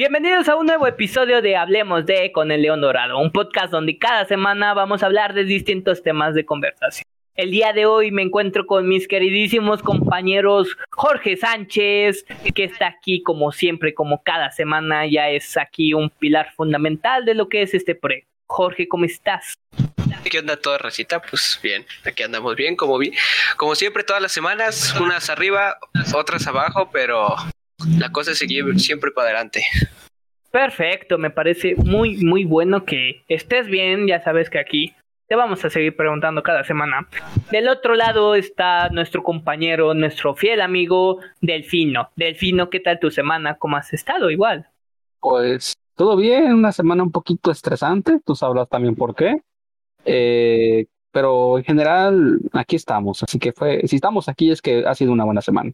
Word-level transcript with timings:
Bienvenidos 0.00 0.48
a 0.48 0.56
un 0.56 0.64
nuevo 0.64 0.86
episodio 0.86 1.42
de 1.42 1.56
Hablemos 1.56 2.06
de 2.06 2.32
con 2.32 2.50
el 2.50 2.62
León 2.62 2.80
Dorado, 2.80 3.18
un 3.18 3.30
podcast 3.30 3.70
donde 3.70 3.98
cada 3.98 4.24
semana 4.24 4.72
vamos 4.72 5.02
a 5.02 5.06
hablar 5.06 5.34
de 5.34 5.44
distintos 5.44 6.02
temas 6.02 6.34
de 6.34 6.46
conversación. 6.46 7.04
El 7.34 7.50
día 7.50 7.74
de 7.74 7.84
hoy 7.84 8.10
me 8.10 8.22
encuentro 8.22 8.64
con 8.64 8.88
mis 8.88 9.06
queridísimos 9.06 9.82
compañeros 9.82 10.74
Jorge 10.90 11.36
Sánchez, 11.36 12.24
que 12.54 12.64
está 12.64 12.86
aquí 12.86 13.22
como 13.22 13.52
siempre, 13.52 13.92
como 13.92 14.22
cada 14.22 14.50
semana, 14.52 15.06
ya 15.06 15.28
es 15.28 15.58
aquí 15.58 15.92
un 15.92 16.08
pilar 16.08 16.50
fundamental 16.54 17.26
de 17.26 17.34
lo 17.34 17.50
que 17.50 17.60
es 17.60 17.74
este 17.74 17.94
proyecto. 17.94 18.30
Jorge, 18.46 18.88
¿cómo 18.88 19.04
estás? 19.04 19.52
¿Qué 20.24 20.38
onda 20.38 20.56
toda 20.56 20.78
recita? 20.78 21.20
Pues 21.20 21.60
bien, 21.62 21.84
aquí 22.06 22.22
andamos 22.22 22.56
bien, 22.56 22.74
como 22.74 22.96
vi, 22.96 23.12
como 23.58 23.74
siempre 23.74 24.02
todas 24.02 24.22
las 24.22 24.32
semanas, 24.32 24.98
unas 24.98 25.28
arriba, 25.28 25.76
otras 26.14 26.46
abajo, 26.46 26.88
pero 26.90 27.36
la 27.98 28.10
cosa 28.10 28.32
es 28.32 28.38
seguir 28.38 28.78
siempre 28.78 29.10
para 29.10 29.28
adelante. 29.28 29.64
Perfecto, 30.50 31.16
me 31.16 31.30
parece 31.30 31.76
muy 31.76 32.16
muy 32.24 32.44
bueno 32.44 32.84
que 32.84 33.22
estés 33.28 33.68
bien, 33.68 34.06
ya 34.06 34.22
sabes 34.22 34.50
que 34.50 34.58
aquí 34.58 34.94
te 35.28 35.36
vamos 35.36 35.64
a 35.64 35.70
seguir 35.70 35.94
preguntando 35.94 36.42
cada 36.42 36.64
semana. 36.64 37.06
Del 37.52 37.68
otro 37.68 37.94
lado 37.94 38.34
está 38.34 38.88
nuestro 38.88 39.22
compañero, 39.22 39.94
nuestro 39.94 40.34
fiel 40.34 40.60
amigo 40.60 41.20
Delfino. 41.40 42.10
Delfino, 42.16 42.68
¿qué 42.68 42.80
tal 42.80 42.98
tu 42.98 43.12
semana? 43.12 43.56
¿Cómo 43.56 43.76
has 43.76 43.92
estado 43.92 44.28
igual? 44.28 44.66
Pues 45.20 45.74
todo 45.94 46.16
bien, 46.16 46.52
una 46.52 46.72
semana 46.72 47.04
un 47.04 47.12
poquito 47.12 47.52
estresante, 47.52 48.18
tú 48.26 48.34
sabrás 48.34 48.68
también 48.68 48.96
por 48.96 49.14
qué. 49.14 49.40
Eh, 50.04 50.86
pero 51.12 51.58
en 51.58 51.64
general 51.64 52.40
aquí 52.52 52.74
estamos, 52.74 53.22
así 53.22 53.38
que 53.38 53.52
fue, 53.52 53.86
si 53.86 53.96
estamos 53.96 54.28
aquí 54.28 54.50
es 54.50 54.60
que 54.60 54.84
ha 54.84 54.96
sido 54.96 55.12
una 55.12 55.24
buena 55.24 55.42
semana. 55.42 55.70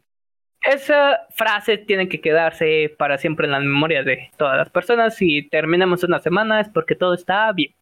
Esa 0.63 1.27
frase 1.29 1.77
tiene 1.77 2.09
que 2.09 2.19
quedarse 2.19 2.93
para 2.97 3.17
siempre 3.17 3.45
en 3.45 3.51
la 3.51 3.59
memoria 3.59 4.03
de 4.03 4.29
todas 4.37 4.57
las 4.57 4.69
personas. 4.69 5.15
Si 5.15 5.47
terminamos 5.49 6.03
una 6.03 6.19
semana 6.19 6.59
es 6.59 6.69
porque 6.69 6.95
todo 6.95 7.13
está 7.13 7.51
bien. 7.53 7.73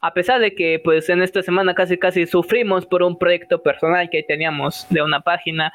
A 0.00 0.12
pesar 0.12 0.40
de 0.40 0.54
que 0.54 0.80
pues 0.84 1.08
en 1.08 1.22
esta 1.22 1.42
semana 1.42 1.74
casi 1.74 1.98
casi 1.98 2.26
sufrimos 2.26 2.86
por 2.86 3.02
un 3.02 3.18
proyecto 3.18 3.62
personal 3.62 4.10
que 4.10 4.22
teníamos 4.22 4.86
de 4.90 5.02
una 5.02 5.20
página. 5.20 5.72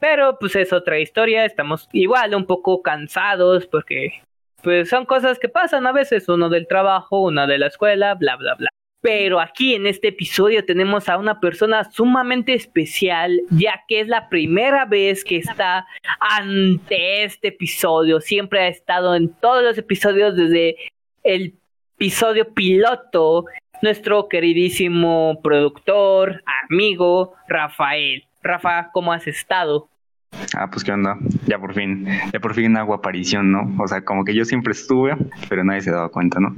Pero 0.00 0.36
pues 0.38 0.56
es 0.56 0.72
otra 0.72 0.98
historia, 0.98 1.44
estamos 1.44 1.88
igual 1.92 2.34
un 2.34 2.44
poco 2.44 2.82
cansados 2.82 3.66
porque 3.66 4.22
pues 4.62 4.88
son 4.88 5.06
cosas 5.06 5.38
que 5.38 5.48
pasan 5.48 5.86
a 5.86 5.92
veces, 5.92 6.28
uno 6.28 6.48
del 6.48 6.66
trabajo, 6.66 7.20
uno 7.22 7.46
de 7.46 7.58
la 7.58 7.68
escuela, 7.68 8.14
bla 8.14 8.36
bla 8.36 8.54
bla. 8.54 8.68
Pero 9.02 9.40
aquí 9.40 9.74
en 9.74 9.88
este 9.88 10.08
episodio 10.08 10.64
tenemos 10.64 11.08
a 11.08 11.18
una 11.18 11.40
persona 11.40 11.82
sumamente 11.90 12.54
especial, 12.54 13.40
ya 13.50 13.82
que 13.88 13.98
es 13.98 14.06
la 14.06 14.28
primera 14.28 14.84
vez 14.84 15.24
que 15.24 15.38
está 15.38 15.84
ante 16.20 17.24
este 17.24 17.48
episodio. 17.48 18.20
Siempre 18.20 18.60
ha 18.60 18.68
estado 18.68 19.16
en 19.16 19.28
todos 19.40 19.64
los 19.64 19.76
episodios 19.76 20.36
desde 20.36 20.76
el 21.24 21.54
episodio 21.96 22.54
piloto. 22.54 23.46
Nuestro 23.82 24.28
queridísimo 24.28 25.40
productor, 25.42 26.44
amigo, 26.70 27.34
Rafael. 27.48 28.24
Rafa, 28.40 28.90
¿cómo 28.92 29.12
has 29.12 29.26
estado? 29.26 29.88
Ah, 30.56 30.70
pues 30.70 30.84
qué 30.84 30.92
onda, 30.92 31.18
ya 31.46 31.58
por 31.58 31.74
fin, 31.74 32.06
ya 32.32 32.38
por 32.38 32.54
fin 32.54 32.76
hago 32.76 32.94
aparición, 32.94 33.50
¿no? 33.50 33.82
O 33.82 33.88
sea, 33.88 34.04
como 34.04 34.24
que 34.24 34.32
yo 34.32 34.44
siempre 34.44 34.72
estuve, 34.72 35.16
pero 35.48 35.64
nadie 35.64 35.80
se 35.80 35.90
daba 35.90 36.08
cuenta, 36.08 36.38
¿no? 36.38 36.54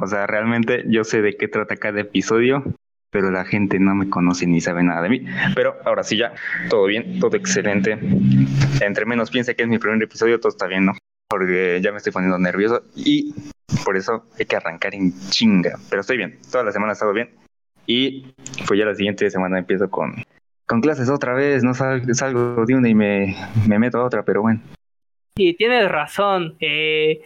O 0.00 0.06
sea, 0.06 0.26
realmente 0.26 0.84
yo 0.86 1.02
sé 1.04 1.22
de 1.22 1.36
qué 1.36 1.48
trata 1.48 1.76
cada 1.76 2.00
episodio, 2.00 2.62
pero 3.10 3.30
la 3.30 3.44
gente 3.44 3.78
no 3.80 3.94
me 3.94 4.08
conoce 4.08 4.46
ni 4.46 4.60
sabe 4.60 4.82
nada 4.84 5.02
de 5.02 5.08
mí. 5.08 5.26
Pero 5.54 5.76
ahora 5.84 6.04
sí 6.04 6.16
ya, 6.16 6.32
todo 6.70 6.86
bien, 6.86 7.18
todo 7.18 7.36
excelente. 7.36 7.98
Entre 8.80 9.04
menos 9.06 9.30
piense 9.30 9.56
que 9.56 9.62
es 9.64 9.68
mi 9.68 9.78
primer 9.78 10.00
episodio, 10.02 10.38
todo 10.38 10.50
está 10.50 10.66
bien, 10.66 10.86
¿no? 10.86 10.92
Porque 11.28 11.80
ya 11.82 11.90
me 11.90 11.98
estoy 11.98 12.12
poniendo 12.12 12.38
nervioso 12.38 12.82
y 12.94 13.34
por 13.84 13.96
eso 13.96 14.24
hay 14.38 14.46
que 14.46 14.56
arrancar 14.56 14.94
en 14.94 15.12
chinga. 15.30 15.78
Pero 15.90 16.00
estoy 16.00 16.16
bien, 16.16 16.38
toda 16.50 16.62
la 16.62 16.72
semana 16.72 16.92
ha 16.92 16.94
estado 16.94 17.12
bien. 17.12 17.30
Y 17.86 18.34
pues 18.66 18.78
ya 18.78 18.84
la 18.84 18.94
siguiente 18.94 19.28
semana 19.30 19.58
empiezo 19.58 19.90
con, 19.90 20.22
con 20.66 20.80
clases 20.80 21.08
otra 21.08 21.34
vez, 21.34 21.64
no 21.64 21.74
salgo, 21.74 22.64
de 22.66 22.74
una 22.74 22.88
y 22.88 22.94
me, 22.94 23.34
me 23.66 23.78
meto 23.78 23.98
a 23.98 24.04
otra, 24.04 24.22
pero 24.22 24.42
bueno. 24.42 24.60
Y 25.36 25.54
tienes 25.54 25.88
razón. 25.90 26.56
Eh, 26.60 27.22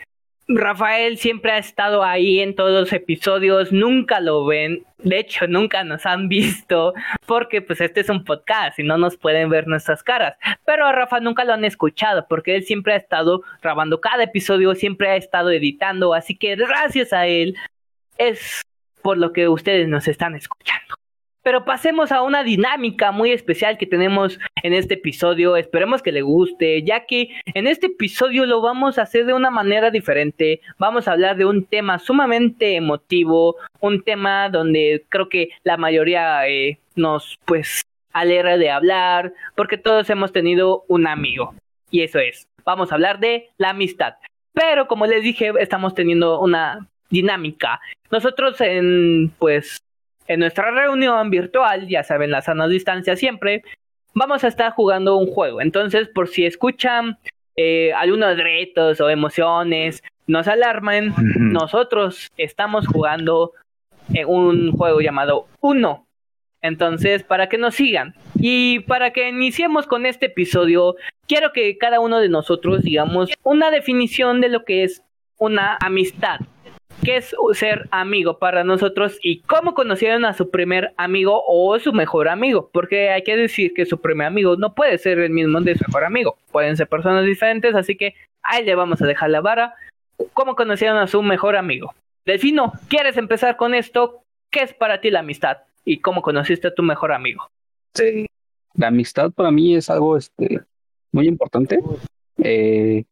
Rafael 0.57 1.19
siempre 1.19 1.53
ha 1.53 1.59
estado 1.59 2.03
ahí 2.03 2.41
en 2.41 2.55
todos 2.55 2.73
los 2.73 2.93
episodios, 2.93 3.73
nunca 3.73 4.21
lo 4.21 4.45
ven, 4.45 4.85
de 4.99 5.19
hecho 5.19 5.47
nunca 5.47 5.85
nos 5.85 6.07
han 6.07 6.29
visto 6.29 6.95
porque 7.27 7.63
pues 7.63 7.81
este 7.81 8.01
es 8.01 8.09
un 8.09 8.25
podcast 8.25 8.79
y 8.79 8.83
no 8.83 8.99
nos 8.99 9.17
pueden 9.17 9.49
ver 9.51 9.67
nuestras 9.67 10.03
caras, 10.03 10.37
pero 10.65 10.87
a 10.87 10.93
Rafa 10.93 11.21
nunca 11.21 11.45
lo 11.45 11.53
han 11.55 11.65
escuchado 11.65 12.27
porque 12.29 12.57
él 12.57 12.65
siempre 12.65 12.95
ha 12.95 12.97
estado 12.97 13.43
grabando 13.63 14.01
cada 14.01 14.25
episodio, 14.25 14.75
siempre 14.75 15.09
ha 15.09 15.17
estado 15.17 15.51
editando, 15.51 16.15
así 16.15 16.37
que 16.37 16.57
gracias 16.57 17.13
a 17.13 17.27
él 17.27 17.57
es 18.19 18.63
por 19.03 19.19
lo 19.19 19.33
que 19.33 19.49
ustedes 19.49 19.89
nos 19.89 20.07
están 20.09 20.35
escuchando. 20.35 20.95
Pero 21.43 21.65
pasemos 21.65 22.13
a 22.13 22.23
una 22.23 22.45
dinámica 22.45 23.11
muy 23.11 23.33
especial 23.33 23.77
que 23.77 23.87
tenemos 23.87 24.39
en 24.63 24.73
este 24.73 24.95
episodio. 24.95 25.57
Esperemos 25.57 26.01
que 26.01 26.13
le 26.13 26.23
guste, 26.23 26.83
ya 26.85 27.05
que 27.07 27.31
en 27.47 27.67
este 27.67 27.87
episodio 27.87 28.47
lo 28.47 28.61
vamos 28.61 28.99
a 28.99 29.03
hacer 29.03 29.27
de 29.27 29.33
una 29.33 29.51
manera 29.51 29.91
diferente. 29.91 30.61
Vamos 30.79 31.09
a 31.09 31.13
hablar 31.13 31.37
de 31.37 31.45
un 31.45 31.65
tema 31.65 31.99
sumamente 31.99 32.77
emotivo, 32.77 33.57
un 33.81 34.03
tema 34.03 34.49
donde 34.51 35.05
creo 35.09 35.29
que 35.29 35.51
la 35.65 35.77
mayoría 35.77 36.47
eh, 36.49 36.79
nos 36.95 37.39
pues 37.45 37.83
alegra 38.13 38.57
de 38.57 38.71
hablar, 38.71 39.33
porque 39.57 39.79
todos 39.79 40.09
hemos 40.11 40.33
tenido 40.33 40.85
un 40.87 41.07
amigo. 41.09 41.55
Y 41.91 42.03
eso 42.03 42.21
es, 42.21 42.47
vamos 42.65 42.93
a 42.93 42.95
hablar 42.95 43.19
de 43.19 43.51
la 43.59 43.71
amistad. 43.71 44.15
Pero 44.53 44.87
como 44.87 45.07
les 45.07 45.23
dije, 45.23 45.53
estamos 45.59 45.95
teniendo 45.95 46.39
una 46.41 46.87
dinámica. 47.11 47.81
Nosotros 48.11 48.61
en 48.61 49.33
pues 49.39 49.83
en 50.29 50.41
nuestra 50.41 50.71
reunión 50.71 51.31
virtual, 51.31 51.89
ya 51.89 52.03
saben, 52.03 52.31
la 52.31 52.43
sana 52.43 52.69
distancia 52.69 53.17
siempre, 53.17 53.63
vamos 54.15 54.45
a 54.45 54.49
estar 54.49 54.73
jugando 54.73 55.17
un 55.17 55.27
juego. 55.27 55.61
Entonces, 55.61 56.09
por 56.09 56.29
si 56.29 56.47
escuchan 56.47 57.19
eh, 57.57 57.93
algunos 57.93 58.37
retos 58.37 59.01
o 59.01 59.09
emociones, 59.11 60.03
no 60.27 60.43
se 60.45 60.53
alarmen, 60.53 61.13
nosotros 61.37 62.31
estamos 62.37 62.87
jugando 62.87 63.53
en 64.13 64.27
un 64.29 64.73
juego 64.73 65.01
llamado 65.01 65.47
Uno. 65.61 66.07
Entonces, 66.61 67.25
para 67.25 67.49
que 67.49 67.59
nos 67.59 67.75
sigan 67.75 68.15
y 68.37 68.81
para 68.81 69.13
que 69.13 69.29
iniciemos 69.29 69.87
con 69.87 70.07
este 70.07 70.27
episodio, 70.27 70.95
quiero 71.27 71.53
que 71.53 71.77
cada 71.77 71.99
uno 71.99 72.21
de 72.21 72.29
nosotros 72.29 72.83
digamos 72.83 73.31
una 73.43 73.73
definición 73.73 74.41
de 74.41 74.49
lo 74.49 74.65
que 74.65 74.85
es 74.85 75.03
una 75.39 75.77
amistad 75.81 76.39
qué 77.03 77.17
es 77.17 77.35
ser 77.55 77.89
amigo 77.91 78.39
para 78.39 78.65
nosotros 78.65 79.19
y 79.23 79.41
cómo 79.41 79.75
conocieron 79.75 80.25
a 80.25 80.33
su 80.33 80.51
primer 80.51 80.95
amigo 80.97 81.43
o 81.47 81.79
su 81.79 81.93
mejor 81.93 82.29
amigo, 82.29 82.71
porque 82.73 83.11
hay 83.11 83.23
que 83.23 83.37
decir 83.37 83.75
que 83.75 83.87
su 83.87 84.01
primer 84.01 84.29
amigo 84.29 84.57
no 84.57 84.75
puede 84.75 84.99
ser 84.99 85.19
el 85.19 85.31
mismo 85.31 85.61
de 85.61 85.77
su 85.77 85.85
mejor 85.89 86.05
amigo, 86.05 86.37
pueden 86.53 86.77
ser 86.77 86.89
personas 86.89 87.25
diferentes, 87.25 87.75
así 87.75 87.97
que 87.97 88.15
ahí 88.43 88.65
le 88.65 88.75
vamos 88.75 89.03
a 89.03 89.07
dejar 89.07 89.31
la 89.31 89.41
vara. 89.41 89.75
¿Cómo 90.33 90.55
conocieron 90.55 90.99
a 90.99 91.09
su 91.09 91.23
mejor 91.23 91.57
amigo? 91.57 91.95
Delfino, 92.25 92.73
¿quieres 92.89 93.17
empezar 93.17 93.57
con 93.57 93.75
esto? 93.75 94.23
¿Qué 94.51 94.61
es 94.61 94.73
para 94.73 95.01
ti 95.01 95.11
la 95.11 95.21
amistad? 95.21 95.59
¿Y 95.85 95.99
cómo 95.99 96.23
conociste 96.23 96.69
a 96.69 96.75
tu 96.75 96.83
mejor 96.83 97.13
amigo? 97.13 97.51
Sí, 97.95 98.27
la 98.75 98.89
amistad 98.89 99.33
para 99.33 99.51
mí 99.51 99.75
es 99.75 99.91
algo 99.91 100.17
este, 100.17 100.61
muy 101.11 101.27
importante. 101.27 101.81
Eh, 102.39 103.05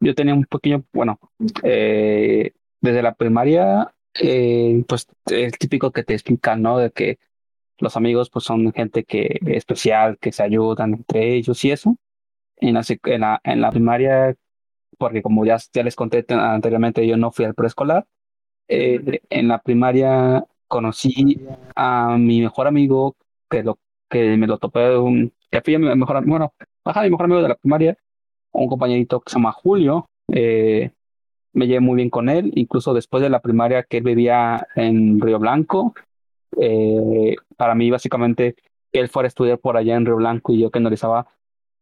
yo 0.00 0.14
tenía 0.14 0.34
un 0.34 0.44
pequeño, 0.44 0.84
bueno, 0.92 1.18
eh, 1.62 2.52
desde 2.80 3.02
la 3.02 3.14
primaria, 3.14 3.94
eh, 4.14 4.84
pues 4.88 5.06
es 5.26 5.52
típico 5.58 5.92
que 5.92 6.02
te 6.04 6.14
explican, 6.14 6.62
¿no? 6.62 6.78
De 6.78 6.90
que 6.90 7.18
los 7.78 7.96
amigos 7.96 8.30
pues 8.30 8.44
son 8.44 8.72
gente 8.72 9.04
que 9.04 9.38
especial, 9.46 10.18
que 10.18 10.32
se 10.32 10.42
ayudan 10.42 10.94
entre 10.94 11.34
ellos 11.34 11.64
y 11.64 11.70
eso. 11.72 11.96
En 12.56 12.74
la, 12.74 12.82
en 12.88 13.20
la, 13.22 13.40
en 13.44 13.60
la 13.60 13.70
primaria, 13.70 14.36
porque 14.98 15.22
como 15.22 15.46
ya, 15.46 15.58
ya 15.72 15.82
les 15.82 15.96
conté 15.96 16.24
anteriormente, 16.28 17.06
yo 17.06 17.16
no 17.16 17.32
fui 17.32 17.44
al 17.46 17.54
preescolar. 17.54 18.06
Eh, 18.68 19.20
en 19.30 19.48
la 19.48 19.60
primaria 19.60 20.44
conocí 20.68 21.40
a 21.74 22.16
mi 22.18 22.40
mejor 22.42 22.66
amigo, 22.68 23.16
que, 23.48 23.62
lo, 23.62 23.78
que 24.08 24.36
me 24.36 24.46
lo 24.46 24.58
topé, 24.58 24.96
un, 24.96 25.32
que 25.50 25.60
fui 25.62 25.74
a 25.74 25.78
mi 25.78 25.94
mejor, 25.96 26.24
bueno, 26.26 26.54
baja 26.84 27.02
mi 27.02 27.10
mejor 27.10 27.24
amigo 27.24 27.42
de 27.42 27.48
la 27.48 27.56
primaria, 27.56 27.98
un 28.52 28.68
compañerito 28.68 29.20
que 29.20 29.30
se 29.30 29.36
llama 29.38 29.52
Julio, 29.52 30.08
eh, 30.32 30.92
me 31.52 31.66
llevé 31.66 31.80
muy 31.80 31.96
bien 31.96 32.10
con 32.10 32.28
él, 32.28 32.52
incluso 32.54 32.94
después 32.94 33.22
de 33.22 33.30
la 33.30 33.40
primaria 33.40 33.82
que 33.82 33.98
él 33.98 34.04
vivía 34.04 34.66
en 34.76 35.20
Río 35.20 35.38
Blanco. 35.38 35.94
Eh, 36.60 37.36
para 37.56 37.74
mí, 37.74 37.90
básicamente, 37.90 38.56
él 38.92 39.08
fuera 39.08 39.26
a 39.26 39.28
estudiar 39.28 39.58
por 39.58 39.76
allá 39.76 39.96
en 39.96 40.06
Río 40.06 40.16
Blanco 40.16 40.52
y 40.52 40.60
yo 40.60 40.70
que 40.70 40.80
no 40.80 40.88
estaba 40.90 41.26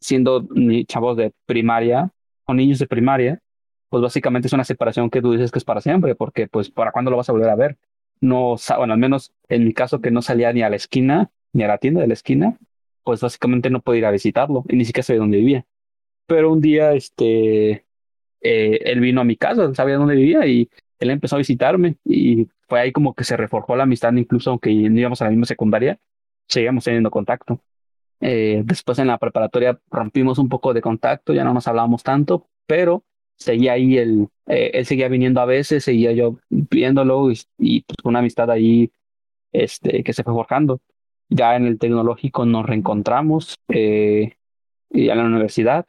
siendo 0.01 0.47
chavos 0.87 1.17
de 1.17 1.33
primaria 1.47 2.11
o 2.45 2.55
niños 2.55 2.79
de 2.79 2.87
primaria, 2.87 3.41
pues 3.89 4.03
básicamente 4.03 4.49
es 4.49 4.53
una 4.53 4.65
separación 4.65 5.11
que 5.11 5.23
tú 5.23 5.33
dices 5.33 5.51
que 5.51 5.59
es 5.59 5.65
para 5.65 5.81
siempre, 5.81 6.15
porque 6.15 6.47
pues 6.47 6.71
para 6.71 6.93
cuándo 6.93 7.11
lo 7.11 7.17
vas 7.17 7.29
a 7.29 7.33
volver 7.33 7.51
a 7.51 7.57
ver. 7.57 7.79
No, 8.21 8.57
bueno, 8.77 8.93
al 8.93 8.99
menos 8.99 9.33
en 9.49 9.65
mi 9.65 9.73
caso 9.73 10.01
que 10.01 10.11
no 10.11 10.23
salía 10.23 10.53
ni 10.53 10.63
a 10.63 10.71
la 10.71 10.77
esquina, 10.77 11.31
ni 11.53 11.63
a 11.63 11.69
la 11.69 11.79
tienda 11.79 12.01
de 12.01 12.09
la 12.09 12.15
esquina, 12.15 12.59
pues 13.05 13.21
básicamente 13.21 13.71
no 13.71 13.81
podía 13.81 13.99
ir 14.01 14.07
a 14.07 14.11
visitarlo 14.11 14.65
y 14.69 14.77
ni 14.77 14.85
siquiera 14.85 15.05
sabía 15.05 15.21
dónde 15.21 15.39
vivía. 15.39 15.67
Pero 16.27 16.53
un 16.53 16.61
día, 16.61 16.93
este, 16.95 17.87
eh, 18.41 18.81
él 18.85 19.01
vino 19.01 19.21
a 19.21 19.25
mi 19.25 19.37
casa, 19.37 19.75
sabía 19.75 19.97
dónde 19.97 20.15
vivía 20.15 20.47
y 20.47 20.69
él 20.99 21.11
empezó 21.11 21.37
a 21.37 21.39
visitarme 21.39 21.97
y 22.05 22.49
fue 22.69 22.81
ahí 22.81 22.93
como 22.93 23.15
que 23.15 23.25
se 23.25 23.37
reforjó 23.37 23.77
la 23.77 23.85
amistad, 23.85 24.13
incluso 24.15 24.51
aunque 24.51 24.71
no 24.73 24.99
íbamos 24.99 25.23
a 25.23 25.25
la 25.25 25.31
misma 25.31 25.47
secundaria, 25.47 25.99
seguíamos 26.47 26.85
teniendo 26.85 27.11
contacto. 27.11 27.61
Eh, 28.21 28.63
después 28.65 28.99
en 28.99 29.07
la 29.07 29.19
preparatoria 29.19 29.79
rompimos 29.91 30.39
un 30.39 30.49
poco 30.49 30.75
de 30.75 30.81
contacto, 30.81 31.33
ya 31.33 31.45
no 31.45 31.55
nos 31.55 31.69
hablábamos 31.69 32.03
tanto, 32.03 32.49
pero 32.67 33.05
seguía 33.37 33.73
ahí, 33.75 33.97
él, 33.97 34.29
eh, 34.47 34.73
él 34.75 34.87
seguía 34.87 35.09
viniendo 35.09 35.41
a 35.41 35.45
veces, 35.45 35.85
seguía 35.85 36.13
yo 36.13 36.39
viéndolo 36.51 37.31
y, 37.31 37.41
y 37.59 37.83
pues, 37.83 37.97
una 38.05 38.19
amistad 38.19 38.51
ahí 38.51 38.91
este, 39.53 40.03
que 40.03 40.13
se 40.13 40.25
fue 40.25 40.35
forjando. 40.35 40.81
Ya 41.31 41.57
en 41.57 41.67
el 41.67 41.79
tecnológico 41.79 42.47
nos 42.47 42.67
reencontramos 42.67 43.57
eh, 43.69 44.37
y 44.91 45.11
en 45.11 45.19
la 45.19 45.25
universidad, 45.25 45.87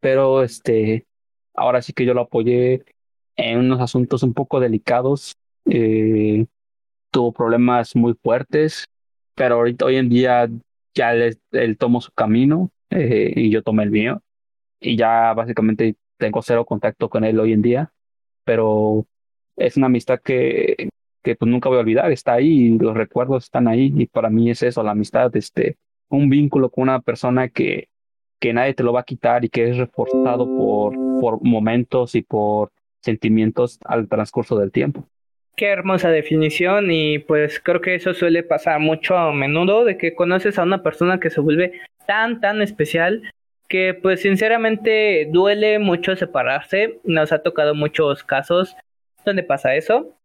pero 0.00 0.42
este, 0.42 1.06
ahora 1.54 1.82
sí 1.82 1.92
que 1.92 2.04
yo 2.04 2.14
lo 2.14 2.22
apoyé 2.22 2.84
en 3.36 3.58
unos 3.58 3.80
asuntos 3.80 4.22
un 4.22 4.34
poco 4.34 4.60
delicados. 4.60 5.36
Eh, 5.66 6.46
tuvo 7.10 7.32
problemas 7.32 7.96
muy 7.96 8.14
fuertes, 8.14 8.86
pero 9.34 9.56
ahorita 9.56 9.84
hoy 9.84 9.96
en 9.96 10.08
día 10.08 10.48
ya 10.94 11.12
él, 11.12 11.38
él 11.52 11.78
tomó 11.78 12.00
su 12.00 12.12
camino 12.12 12.70
eh, 12.90 13.32
y 13.36 13.50
yo 13.50 13.62
tomé 13.62 13.84
el 13.84 13.90
mío. 13.90 14.22
Y 14.80 14.96
ya 14.96 15.34
básicamente 15.34 15.96
tengo 16.16 16.42
cero 16.42 16.64
contacto 16.64 17.08
con 17.08 17.24
él 17.24 17.38
hoy 17.40 17.52
en 17.52 17.62
día, 17.62 17.92
pero 18.44 19.06
es 19.56 19.76
una 19.76 19.86
amistad 19.86 20.20
que, 20.20 20.88
que 21.22 21.36
pues 21.36 21.50
nunca 21.50 21.68
voy 21.68 21.78
a 21.78 21.82
olvidar, 21.82 22.10
está 22.12 22.34
ahí, 22.34 22.78
los 22.78 22.94
recuerdos 22.96 23.44
están 23.44 23.68
ahí 23.68 23.92
y 23.96 24.06
para 24.06 24.30
mí 24.30 24.50
es 24.50 24.62
eso, 24.62 24.82
la 24.82 24.92
amistad, 24.92 25.34
este, 25.36 25.76
un 26.08 26.30
vínculo 26.30 26.70
con 26.70 26.82
una 26.84 27.00
persona 27.00 27.48
que, 27.48 27.88
que 28.40 28.52
nadie 28.52 28.74
te 28.74 28.82
lo 28.82 28.92
va 28.92 29.00
a 29.00 29.04
quitar 29.04 29.44
y 29.44 29.48
que 29.48 29.68
es 29.68 29.76
reforzado 29.76 30.46
por, 30.46 30.96
momentos 31.42 32.14
y 32.14 32.22
por 32.22 32.72
sentimientos 33.00 33.78
al 33.84 34.08
transcurso 34.08 34.58
del 34.58 34.72
tiempo. 34.72 35.06
Qué 35.56 35.66
hermosa 35.66 36.10
definición 36.10 36.90
y 36.90 37.18
pues 37.18 37.60
creo 37.60 37.82
que 37.82 37.94
eso 37.94 38.14
suele 38.14 38.42
pasar 38.42 38.80
mucho 38.80 39.16
a 39.16 39.32
menudo 39.32 39.84
de 39.84 39.98
que 39.98 40.14
conoces 40.14 40.58
a 40.58 40.62
una 40.62 40.82
persona 40.82 41.20
que 41.20 41.28
se 41.28 41.40
vuelve 41.40 41.80
tan 42.06 42.40
tan 42.40 42.62
especial 42.62 43.30
que 43.68 43.94
pues 43.94 44.22
sinceramente 44.22 45.28
duele 45.30 45.78
mucho 45.78 46.16
separarse. 46.16 46.98
Nos 47.04 47.30
ha 47.32 47.42
tocado 47.42 47.74
muchos 47.74 48.24
casos 48.24 48.74
donde 49.24 49.42
pasa 49.42 49.74
eso. 49.74 50.16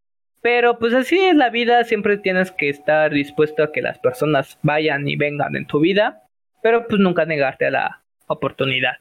Pero 0.42 0.80
pues 0.80 0.94
así 0.94 1.18
es 1.18 1.36
la 1.36 1.50
vida, 1.50 1.84
siempre 1.84 2.18
tienes 2.18 2.52
que 2.52 2.70
estar 2.70 3.12
dispuesto 3.12 3.64
a 3.64 3.72
que 3.72 3.82
las 3.82 4.00
personas 4.00 4.60
vayan 4.62 5.08
y 5.08 5.16
vengan 5.16 5.56
en 5.56 5.66
tu 5.66 5.80
vida, 5.80 6.22
pero 6.62 6.86
pues 6.88 7.02
nunca 7.02 7.26
negarte 7.26 7.66
a 7.66 7.72
la 7.72 8.05
oportunidad. 8.28 8.98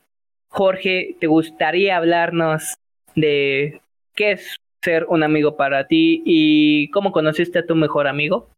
Jorge, 0.48 1.16
¿te 1.20 1.26
gustaría 1.26 1.96
hablarnos 1.96 2.74
de 3.14 3.80
qué 4.14 4.32
es 4.32 4.56
ser 4.82 5.06
un 5.08 5.22
amigo 5.22 5.56
para 5.56 5.86
ti 5.86 6.22
y 6.24 6.90
cómo 6.90 7.10
conociste 7.10 7.58
a 7.58 7.66
tu 7.66 7.74
mejor 7.74 8.06
amigo? 8.06 8.50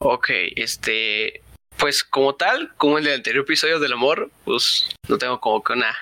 Ok, 0.00 0.30
este, 0.56 1.42
pues 1.76 2.02
como 2.02 2.34
tal, 2.34 2.74
como 2.76 2.98
el 2.98 3.04
del 3.04 3.14
anterior 3.14 3.44
episodio 3.44 3.78
del 3.78 3.92
amor, 3.92 4.30
pues 4.44 4.88
no 5.08 5.18
tengo 5.18 5.40
como 5.40 5.62
que 5.62 5.74
una, 5.74 5.94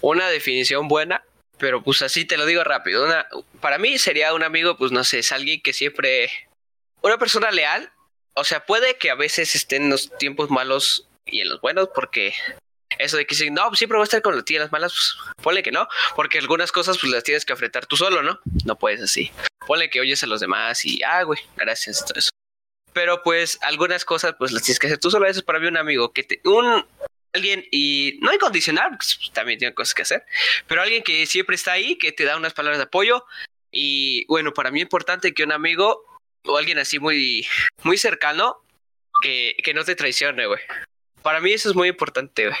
una 0.00 0.28
definición 0.28 0.88
buena, 0.88 1.24
pero 1.58 1.82
pues 1.82 2.02
así 2.02 2.24
te 2.24 2.36
lo 2.36 2.46
digo 2.46 2.64
rápido. 2.64 3.04
Una, 3.04 3.26
para 3.60 3.78
mí 3.78 3.98
sería 3.98 4.34
un 4.34 4.42
amigo, 4.42 4.76
pues 4.76 4.92
no 4.92 5.04
sé, 5.04 5.20
es 5.20 5.32
alguien 5.32 5.62
que 5.62 5.72
siempre... 5.72 6.30
Una 7.02 7.18
persona 7.18 7.50
leal. 7.50 7.90
O 8.34 8.44
sea, 8.44 8.64
puede 8.64 8.96
que 8.96 9.10
a 9.10 9.14
veces 9.14 9.54
esté 9.54 9.76
en 9.76 9.90
los 9.90 10.16
tiempos 10.18 10.50
malos 10.50 11.06
y 11.26 11.40
en 11.40 11.48
los 11.48 11.60
buenos, 11.60 11.88
porque 11.94 12.32
eso 13.02 13.16
de 13.16 13.26
que 13.26 13.34
si 13.34 13.50
no, 13.50 13.74
siempre 13.74 13.96
voy 13.96 14.04
a 14.04 14.04
estar 14.04 14.22
con 14.22 14.36
las 14.36 14.44
tías 14.44 14.70
malas, 14.72 14.92
pues 14.92 15.34
ponle 15.42 15.62
que 15.62 15.72
no, 15.72 15.88
porque 16.14 16.38
algunas 16.38 16.72
cosas 16.72 16.98
pues 16.98 17.12
las 17.12 17.24
tienes 17.24 17.44
que 17.44 17.52
enfrentar 17.52 17.86
tú 17.86 17.96
solo, 17.96 18.22
¿no? 18.22 18.40
No 18.64 18.78
puedes 18.78 19.02
así. 19.02 19.30
Ponle 19.66 19.90
que 19.90 20.00
oyes 20.00 20.22
a 20.22 20.26
los 20.26 20.40
demás 20.40 20.84
y, 20.84 21.02
ah, 21.02 21.22
güey, 21.24 21.40
gracias, 21.56 22.04
todo 22.04 22.18
eso. 22.18 22.30
Pero 22.92 23.22
pues 23.22 23.58
algunas 23.62 24.04
cosas 24.04 24.34
pues 24.38 24.52
las 24.52 24.62
tienes 24.62 24.78
que 24.78 24.86
hacer 24.86 24.98
tú 24.98 25.10
solo. 25.10 25.26
Eso 25.26 25.40
es 25.40 25.44
para 25.44 25.58
mí 25.58 25.66
un 25.66 25.78
amigo 25.78 26.12
que 26.12 26.22
te, 26.22 26.40
un, 26.44 26.84
alguien 27.32 27.64
y 27.70 28.18
no 28.20 28.32
incondicional, 28.32 28.98
también 29.32 29.58
tiene 29.58 29.74
cosas 29.74 29.94
que 29.94 30.02
hacer, 30.02 30.24
pero 30.66 30.82
alguien 30.82 31.02
que 31.02 31.26
siempre 31.26 31.56
está 31.56 31.72
ahí, 31.72 31.96
que 31.96 32.12
te 32.12 32.24
da 32.24 32.36
unas 32.36 32.52
palabras 32.52 32.78
de 32.78 32.84
apoyo 32.84 33.24
y 33.70 34.26
bueno, 34.26 34.52
para 34.52 34.70
mí 34.70 34.80
es 34.80 34.84
importante 34.84 35.32
que 35.32 35.44
un 35.44 35.52
amigo 35.52 36.04
o 36.44 36.56
alguien 36.58 36.78
así 36.78 36.98
muy 36.98 37.46
muy 37.82 37.96
cercano 37.96 38.58
que, 39.22 39.56
que 39.64 39.74
no 39.74 39.84
te 39.84 39.94
traicione, 39.94 40.46
güey. 40.46 40.60
Para 41.22 41.40
mí 41.40 41.52
eso 41.52 41.70
es 41.70 41.76
muy 41.76 41.88
importante, 41.88 42.48
güey. 42.48 42.58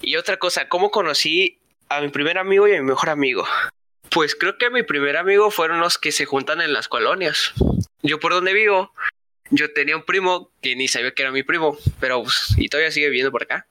Y 0.00 0.16
otra 0.16 0.38
cosa, 0.38 0.68
¿cómo 0.68 0.90
conocí 0.90 1.58
a 1.88 2.00
mi 2.00 2.08
primer 2.08 2.38
amigo 2.38 2.66
y 2.66 2.74
a 2.74 2.80
mi 2.80 2.88
mejor 2.88 3.10
amigo? 3.10 3.46
Pues 4.10 4.34
creo 4.34 4.58
que 4.58 4.70
mi 4.70 4.82
primer 4.82 5.16
amigo 5.16 5.50
fueron 5.50 5.80
los 5.80 5.98
que 5.98 6.12
se 6.12 6.26
juntan 6.26 6.60
en 6.60 6.72
las 6.72 6.88
colonias. 6.88 7.52
Yo 8.02 8.18
por 8.18 8.32
donde 8.32 8.52
vivo, 8.52 8.92
yo 9.50 9.72
tenía 9.72 9.96
un 9.96 10.04
primo 10.04 10.50
que 10.62 10.74
ni 10.74 10.88
sabía 10.88 11.12
que 11.12 11.22
era 11.22 11.30
mi 11.30 11.42
primo, 11.42 11.78
pero 12.00 12.22
pues, 12.22 12.54
y 12.56 12.68
todavía 12.68 12.90
sigue 12.90 13.08
viviendo 13.08 13.30
por 13.30 13.42
acá 13.42 13.66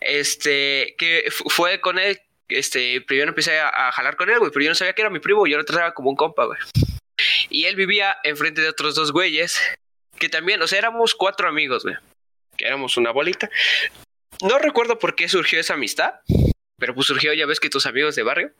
este, 0.00 0.94
que 0.98 1.24
fue 1.30 1.80
con 1.80 1.98
él, 1.98 2.20
este, 2.48 3.00
primero 3.00 3.30
empecé 3.30 3.58
a, 3.58 3.90
jalar 3.92 4.16
con 4.16 4.30
él, 4.30 4.38
güey, 4.38 4.50
pero 4.52 4.64
yo 4.64 4.70
no 4.70 4.74
sabía 4.74 4.92
que 4.92 5.02
era 5.02 5.10
mi 5.10 5.20
primo, 5.20 5.46
yo 5.46 5.56
lo 5.56 5.64
trataba 5.64 5.94
como 5.94 6.10
un 6.10 6.16
compa, 6.16 6.44
güey. 6.44 6.58
Y 7.48 7.64
él 7.64 7.76
vivía 7.76 8.16
enfrente 8.24 8.60
de 8.60 8.68
otros 8.68 8.94
dos 8.94 9.12
güeyes, 9.12 9.60
que 10.18 10.28
también, 10.28 10.60
o 10.62 10.66
sea, 10.66 10.78
éramos 10.78 11.14
cuatro 11.14 11.48
amigos, 11.48 11.84
güey, 11.84 11.96
que 12.56 12.66
éramos 12.66 12.96
una 12.96 13.10
bolita. 13.10 13.50
No 14.42 14.58
recuerdo 14.58 14.98
por 14.98 15.14
qué 15.14 15.28
surgió 15.28 15.60
esa 15.60 15.74
amistad, 15.74 16.14
pero 16.78 16.94
pues 16.94 17.06
surgió, 17.06 17.32
ya 17.32 17.46
ves 17.46 17.60
que 17.60 17.70
tus 17.70 17.86
amigos 17.86 18.14
de 18.16 18.22
barrio. 18.22 18.52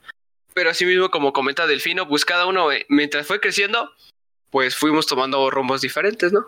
Pero 0.54 0.70
así 0.70 0.86
mismo, 0.86 1.10
como 1.10 1.32
comenta 1.32 1.66
Delfino, 1.66 2.08
pues 2.08 2.24
cada 2.24 2.46
uno, 2.46 2.72
eh, 2.72 2.86
mientras 2.88 3.26
fue 3.26 3.40
creciendo, 3.40 3.92
pues 4.50 4.74
fuimos 4.74 5.06
tomando 5.06 5.50
rumbos 5.50 5.82
diferentes, 5.82 6.32
¿no? 6.32 6.46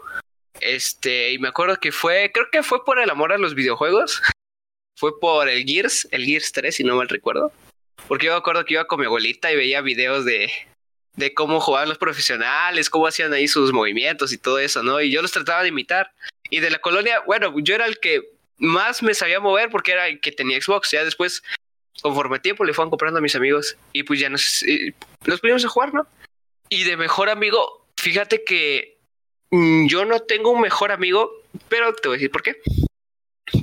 Este, 0.61 1.33
y 1.33 1.39
me 1.39 1.49
acuerdo 1.49 1.77
que 1.77 1.93
fue, 1.93 2.31
creo 2.33 2.47
que 2.51 2.63
fue 2.63 2.85
por 2.85 2.99
el 2.99 3.11
amor 3.11 3.33
a 3.33 3.39
los 3.39 3.55
videojuegos 3.55 4.23
fue 4.99 5.21
por 5.21 5.49
el 5.49 5.65
Gears, 5.65 6.09
el 6.11 6.25
Gears 6.25 6.53
3, 6.53 6.75
si 6.75 6.85
no 6.85 6.97
mal 6.97 7.09
recuerdo. 7.09 7.53
Porque 8.09 8.27
yo 8.27 8.33
me 8.33 8.39
acuerdo 8.39 8.65
que 8.65 8.75
iba 8.75 8.87
con 8.87 9.01
mi 9.01 9.07
abuelita 9.07 9.53
y 9.53 9.57
veía 9.57 9.83
videos 9.83 10.25
de, 10.25 10.51
de 11.17 11.35
cómo 11.35 11.61
jugaban 11.61 11.89
los 11.89 11.99
profesionales, 11.99 12.91
cómo 12.91 13.07
hacían 13.07 13.33
ahí 13.33 13.47
sus 13.47 13.73
movimientos 13.73 14.33
y 14.33 14.39
todo 14.39 14.59
eso, 14.59 14.83
¿no? 14.83 15.01
Y 15.01 15.11
yo 15.11 15.21
los 15.21 15.33
trataba 15.33 15.63
de 15.63 15.69
imitar. 15.69 16.13
Y 16.51 16.61
de 16.61 16.71
la 16.71 16.81
colonia, 16.81 17.21
bueno, 17.27 17.53
yo 17.59 17.75
era 17.75 17.87
el 17.87 18.01
que 18.01 18.23
más 18.58 19.02
me 19.02 19.14
sabía 19.14 19.40
mover 19.40 19.70
porque 19.70 19.93
era 19.93 20.08
el 20.08 20.20
que 20.20 20.32
tenía 20.32 20.60
Xbox. 20.60 20.90
Ya 20.90 21.05
después, 21.05 21.43
conforme 22.02 22.38
tiempo, 22.40 22.64
le 22.64 22.75
fueron 22.75 22.90
comprando 22.90 23.19
a 23.19 23.22
mis 23.22 23.34
amigos 23.34 23.76
y 23.93 24.02
pues 24.02 24.20
ya 24.20 24.28
nos, 24.28 24.64
nos 25.26 25.40
pudimos 25.40 25.64
jugar, 25.64 25.94
¿no? 25.94 26.06
Y 26.69 26.84
de 26.84 26.96
mejor 26.96 27.31
amigo, 27.31 27.86
fíjate 27.96 28.44
que 28.44 28.98
mm, 29.50 29.86
yo 29.86 30.05
no 30.05 30.20
tengo 30.20 30.50
un 30.50 30.60
mejor 30.60 30.93
amigo, 30.93 31.31
pero 31.69 31.94
te 31.94 32.08
voy 32.08 32.17
a 32.17 32.19
decir 32.19 32.31
por 32.31 32.43
qué. 32.43 32.60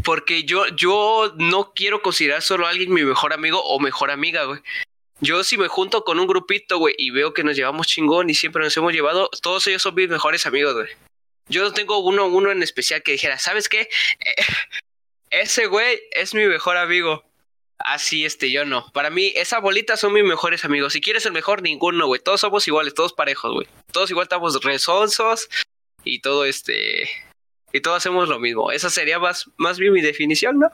Porque 0.03 0.43
yo, 0.43 0.67
yo 0.69 1.33
no 1.37 1.73
quiero 1.75 2.01
considerar 2.01 2.41
solo 2.41 2.65
a 2.65 2.71
alguien 2.71 2.91
mi 2.91 3.03
mejor 3.03 3.33
amigo 3.33 3.63
o 3.63 3.79
mejor 3.79 4.09
amiga, 4.09 4.45
güey. 4.45 4.61
Yo 5.21 5.43
si 5.43 5.57
me 5.57 5.67
junto 5.67 6.03
con 6.03 6.19
un 6.19 6.27
grupito, 6.27 6.77
güey, 6.77 6.95
y 6.97 7.09
veo 7.11 7.33
que 7.33 7.43
nos 7.43 7.55
llevamos 7.55 7.87
chingón 7.87 8.29
y 8.29 8.33
siempre 8.33 8.63
nos 8.63 8.75
hemos 8.75 8.91
llevado, 8.91 9.29
todos 9.41 9.65
ellos 9.67 9.81
son 9.81 9.95
mis 9.95 10.09
mejores 10.09 10.45
amigos, 10.45 10.73
güey. 10.73 10.87
Yo 11.47 11.63
no 11.63 11.71
tengo 11.71 11.99
uno, 11.99 12.25
uno 12.25 12.51
en 12.51 12.63
especial 12.63 13.03
que 13.03 13.13
dijera, 13.13 13.37
¿sabes 13.37 13.69
qué? 13.69 13.87
Ese 15.29 15.67
güey 15.67 15.99
es 16.11 16.33
mi 16.33 16.45
mejor 16.45 16.77
amigo. 16.77 17.23
Así, 17.77 18.25
este, 18.25 18.51
yo 18.51 18.65
no. 18.65 18.85
Para 18.93 19.09
mí, 19.09 19.33
esa 19.35 19.59
bolita 19.59 19.97
son 19.97 20.13
mis 20.13 20.23
mejores 20.23 20.63
amigos. 20.63 20.93
Si 20.93 21.01
quieres 21.01 21.25
el 21.25 21.33
mejor, 21.33 21.61
ninguno, 21.61 22.07
güey. 22.07 22.21
Todos 22.21 22.41
somos 22.41 22.67
iguales, 22.67 22.93
todos 22.93 23.13
parejos, 23.13 23.53
güey. 23.53 23.67
Todos 23.91 24.09
igual 24.11 24.23
estamos 24.23 24.63
resonsos 24.63 25.49
y 26.03 26.21
todo, 26.21 26.45
este, 26.45 27.09
y 27.73 27.81
todos 27.81 27.97
hacemos 27.97 28.29
lo 28.29 28.39
mismo. 28.39 28.71
Esa 28.71 28.89
sería 28.89 29.19
más, 29.19 29.51
más 29.57 29.77
bien 29.77 29.91
mi 29.91 30.01
definición, 30.01 30.59
¿no? 30.59 30.69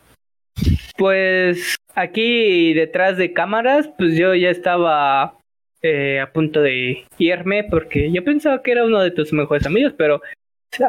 Pues 0.98 1.76
aquí 1.96 2.74
detrás 2.74 3.18
de 3.18 3.34
cámaras, 3.34 3.90
pues 3.98 4.16
yo 4.16 4.36
ya 4.36 4.50
estaba 4.50 5.40
eh, 5.82 6.20
a 6.20 6.32
punto 6.32 6.62
de 6.62 7.06
irme 7.18 7.64
porque 7.64 8.12
yo 8.12 8.24
pensaba 8.24 8.62
que 8.62 8.72
era 8.74 8.86
uno 8.86 9.02
de 9.02 9.10
tus 9.10 9.34
mejores 9.34 9.66
amigos, 9.66 9.94
pero 9.98 10.22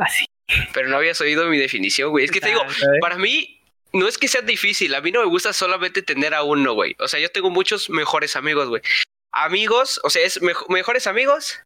así. 0.01 0.27
Pero 0.73 0.89
no 0.89 0.97
habías 0.97 1.21
oído 1.21 1.47
mi 1.49 1.59
definición, 1.59 2.11
güey. 2.11 2.25
Es 2.25 2.31
que 2.31 2.41
te 2.41 2.49
digo, 2.49 2.63
para 3.01 3.17
mí 3.17 3.61
no 3.93 4.09
es 4.09 4.19
que 4.19 4.29
sea 4.29 4.43
difícil, 4.43 4.95
a 4.95 5.01
mí 5.01 5.13
no 5.13 5.21
me 5.21 5.27
gusta 5.27 5.53
solamente 5.53 6.03
tener 6.03 6.35
a 6.35 6.43
uno, 6.43 6.75
güey. 6.75 6.97
O 6.99 7.09
sea, 7.09 7.21
yo 7.21 7.31
tengo 7.31 7.51
muchos 7.51 7.91
mejores 7.91 8.37
amigos, 8.37 8.69
güey. 8.69 8.83
Amigos, 9.33 10.01
o 10.05 10.11
sea, 10.11 10.25
es 10.25 10.41
mejores 10.69 11.07
amigos, 11.07 11.61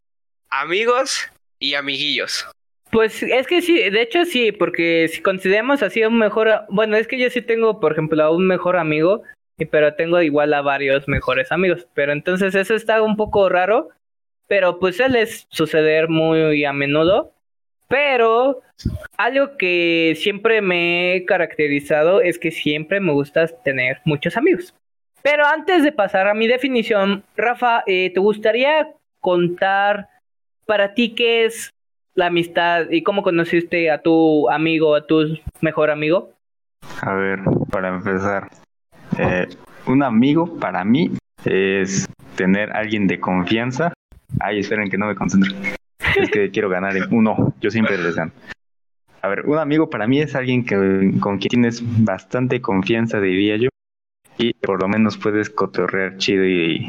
amigos 0.50 1.28
y 1.58 1.74
amiguillos. 1.74 2.46
Pues 2.90 3.22
es 3.22 3.46
que 3.46 3.62
sí, 3.62 3.90
de 3.90 4.02
hecho 4.02 4.24
sí, 4.24 4.52
porque 4.52 5.08
si 5.12 5.20
consideramos 5.20 5.82
así 5.82 6.04
un 6.04 6.18
mejor, 6.18 6.62
bueno, 6.68 6.96
es 6.96 7.08
que 7.08 7.18
yo 7.18 7.28
sí 7.30 7.42
tengo, 7.42 7.80
por 7.80 7.92
ejemplo, 7.92 8.22
a 8.22 8.30
un 8.30 8.46
mejor 8.46 8.76
amigo, 8.76 9.22
pero 9.70 9.94
tengo 9.94 10.20
igual 10.22 10.54
a 10.54 10.62
varios 10.62 11.08
mejores 11.08 11.50
amigos, 11.50 11.86
pero 11.94 12.12
entonces 12.12 12.54
eso 12.54 12.74
está 12.74 13.02
un 13.02 13.16
poco 13.16 13.48
raro, 13.48 13.88
pero 14.46 14.78
pues 14.78 14.96
suele 14.96 15.26
suceder 15.26 16.08
muy 16.08 16.64
a 16.64 16.72
menudo, 16.72 17.32
pero 17.88 18.62
algo 19.16 19.56
que 19.56 20.14
siempre 20.16 20.60
me 20.60 21.14
he 21.16 21.24
caracterizado 21.24 22.20
es 22.20 22.38
que 22.38 22.50
siempre 22.50 23.00
me 23.00 23.12
gusta 23.12 23.46
tener 23.64 24.00
muchos 24.04 24.36
amigos. 24.36 24.74
Pero 25.22 25.44
antes 25.44 25.82
de 25.82 25.92
pasar 25.92 26.28
a 26.28 26.34
mi 26.34 26.46
definición, 26.46 27.24
Rafa, 27.36 27.82
eh, 27.86 28.10
¿te 28.12 28.20
gustaría 28.20 28.88
contar 29.20 30.08
para 30.66 30.94
ti 30.94 31.14
qué 31.14 31.44
es 31.44 31.70
la 32.14 32.26
amistad 32.26 32.86
y 32.90 33.02
cómo 33.02 33.22
conociste 33.22 33.90
a 33.90 34.00
tu 34.00 34.48
amigo, 34.50 34.94
a 34.94 35.06
tu 35.06 35.38
mejor 35.60 35.90
amigo? 35.90 36.32
A 37.02 37.14
ver, 37.14 37.40
para 37.70 37.88
empezar, 37.88 38.48
eh, 39.18 39.48
un 39.86 40.02
amigo 40.02 40.58
para 40.58 40.84
mí 40.84 41.10
es 41.44 42.08
tener 42.36 42.72
alguien 42.72 43.06
de 43.06 43.20
confianza. 43.20 43.92
Ay, 44.40 44.60
esperen 44.60 44.90
que 44.90 44.98
no 44.98 45.06
me 45.06 45.14
concentro. 45.14 45.54
Es 46.16 46.30
que 46.30 46.50
quiero 46.50 46.68
ganar 46.68 46.96
en 46.96 47.12
uno. 47.12 47.54
Yo 47.60 47.70
siempre 47.70 47.98
les 47.98 48.14
gano. 48.14 48.32
A 49.22 49.28
ver, 49.28 49.46
un 49.46 49.58
amigo 49.58 49.90
para 49.90 50.06
mí 50.06 50.20
es 50.20 50.34
alguien 50.34 50.64
que, 50.64 50.76
con 51.20 51.38
quien 51.38 51.48
tienes 51.48 51.82
bastante 52.04 52.60
confianza, 52.60 53.20
diría 53.20 53.56
yo. 53.56 53.68
Y 54.38 54.52
por 54.52 54.80
lo 54.80 54.88
menos 54.88 55.16
puedes 55.16 55.50
cotorrear 55.50 56.16
chido 56.18 56.44
y, 56.44 56.88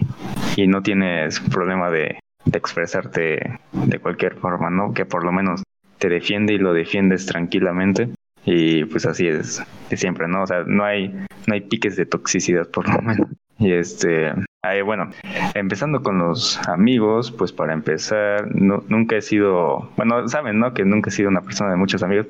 y 0.55 0.67
no 0.67 0.81
tienes 0.81 1.39
problema 1.39 1.89
de, 1.89 2.19
de 2.45 2.57
expresarte 2.57 3.59
de 3.71 3.99
cualquier 3.99 4.35
forma, 4.35 4.69
¿no? 4.69 4.93
Que 4.93 5.05
por 5.05 5.23
lo 5.23 5.31
menos 5.31 5.63
te 5.97 6.09
defiende 6.09 6.53
y 6.53 6.57
lo 6.57 6.73
defiendes 6.73 7.25
tranquilamente 7.25 8.09
y 8.45 8.85
pues 8.85 9.05
así 9.05 9.27
es 9.27 9.61
de 9.89 9.97
siempre, 9.97 10.27
¿no? 10.27 10.43
O 10.43 10.47
sea, 10.47 10.63
no 10.65 10.83
hay 10.83 11.09
no 11.47 11.53
hay 11.53 11.61
piques 11.61 11.95
de 11.95 12.05
toxicidad 12.05 12.69
por 12.69 12.87
lo 12.87 13.01
menos. 13.01 13.27
Y 13.59 13.73
este, 13.73 14.33
ahí, 14.61 14.81
bueno, 14.81 15.09
empezando 15.55 16.01
con 16.01 16.19
los 16.19 16.59
amigos, 16.67 17.31
pues 17.31 17.51
para 17.51 17.73
empezar, 17.73 18.53
no, 18.55 18.83
nunca 18.87 19.17
he 19.17 19.21
sido, 19.21 19.89
bueno, 19.97 20.27
saben, 20.27 20.59
¿no? 20.59 20.73
Que 20.73 20.85
nunca 20.85 21.09
he 21.09 21.13
sido 21.13 21.29
una 21.29 21.41
persona 21.41 21.71
de 21.71 21.77
muchos 21.77 22.03
amigos. 22.03 22.27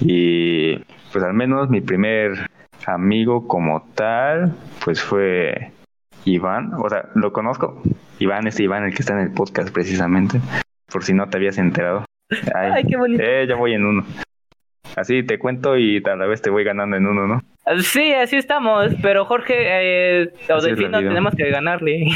Y 0.00 0.76
pues 1.12 1.24
al 1.24 1.34
menos 1.34 1.70
mi 1.70 1.80
primer 1.80 2.48
amigo 2.86 3.46
como 3.46 3.82
tal, 3.94 4.54
pues 4.84 5.02
fue 5.02 5.72
Iván, 6.24 6.72
o 6.74 6.88
sea, 6.88 7.08
lo 7.14 7.32
conozco. 7.32 7.82
Iván 8.18 8.46
es 8.46 8.58
Iván 8.60 8.84
el 8.84 8.94
que 8.94 9.02
está 9.02 9.14
en 9.14 9.20
el 9.20 9.32
podcast 9.32 9.72
precisamente, 9.72 10.40
por 10.90 11.04
si 11.04 11.14
no 11.14 11.28
te 11.28 11.36
habías 11.36 11.58
enterado. 11.58 12.04
Ay, 12.54 12.84
qué 12.84 12.96
bonito. 12.96 13.22
Eh, 13.22 13.46
ya 13.48 13.56
voy 13.56 13.74
en 13.74 13.84
uno. 13.84 14.04
Así 14.96 15.22
te 15.22 15.38
cuento 15.38 15.76
y 15.76 16.02
a 16.04 16.16
la 16.16 16.26
vez 16.26 16.42
te 16.42 16.50
voy 16.50 16.64
ganando 16.64 16.96
en 16.96 17.06
uno, 17.06 17.26
¿no? 17.26 17.42
Sí, 17.82 18.12
así 18.12 18.36
estamos, 18.36 18.92
pero 19.02 19.24
Jorge, 19.24 19.54
eh, 19.58 20.32
o 20.50 20.60
Delfino, 20.60 20.98
tenemos 20.98 21.34
que 21.34 21.50
ganarle. 21.50 22.06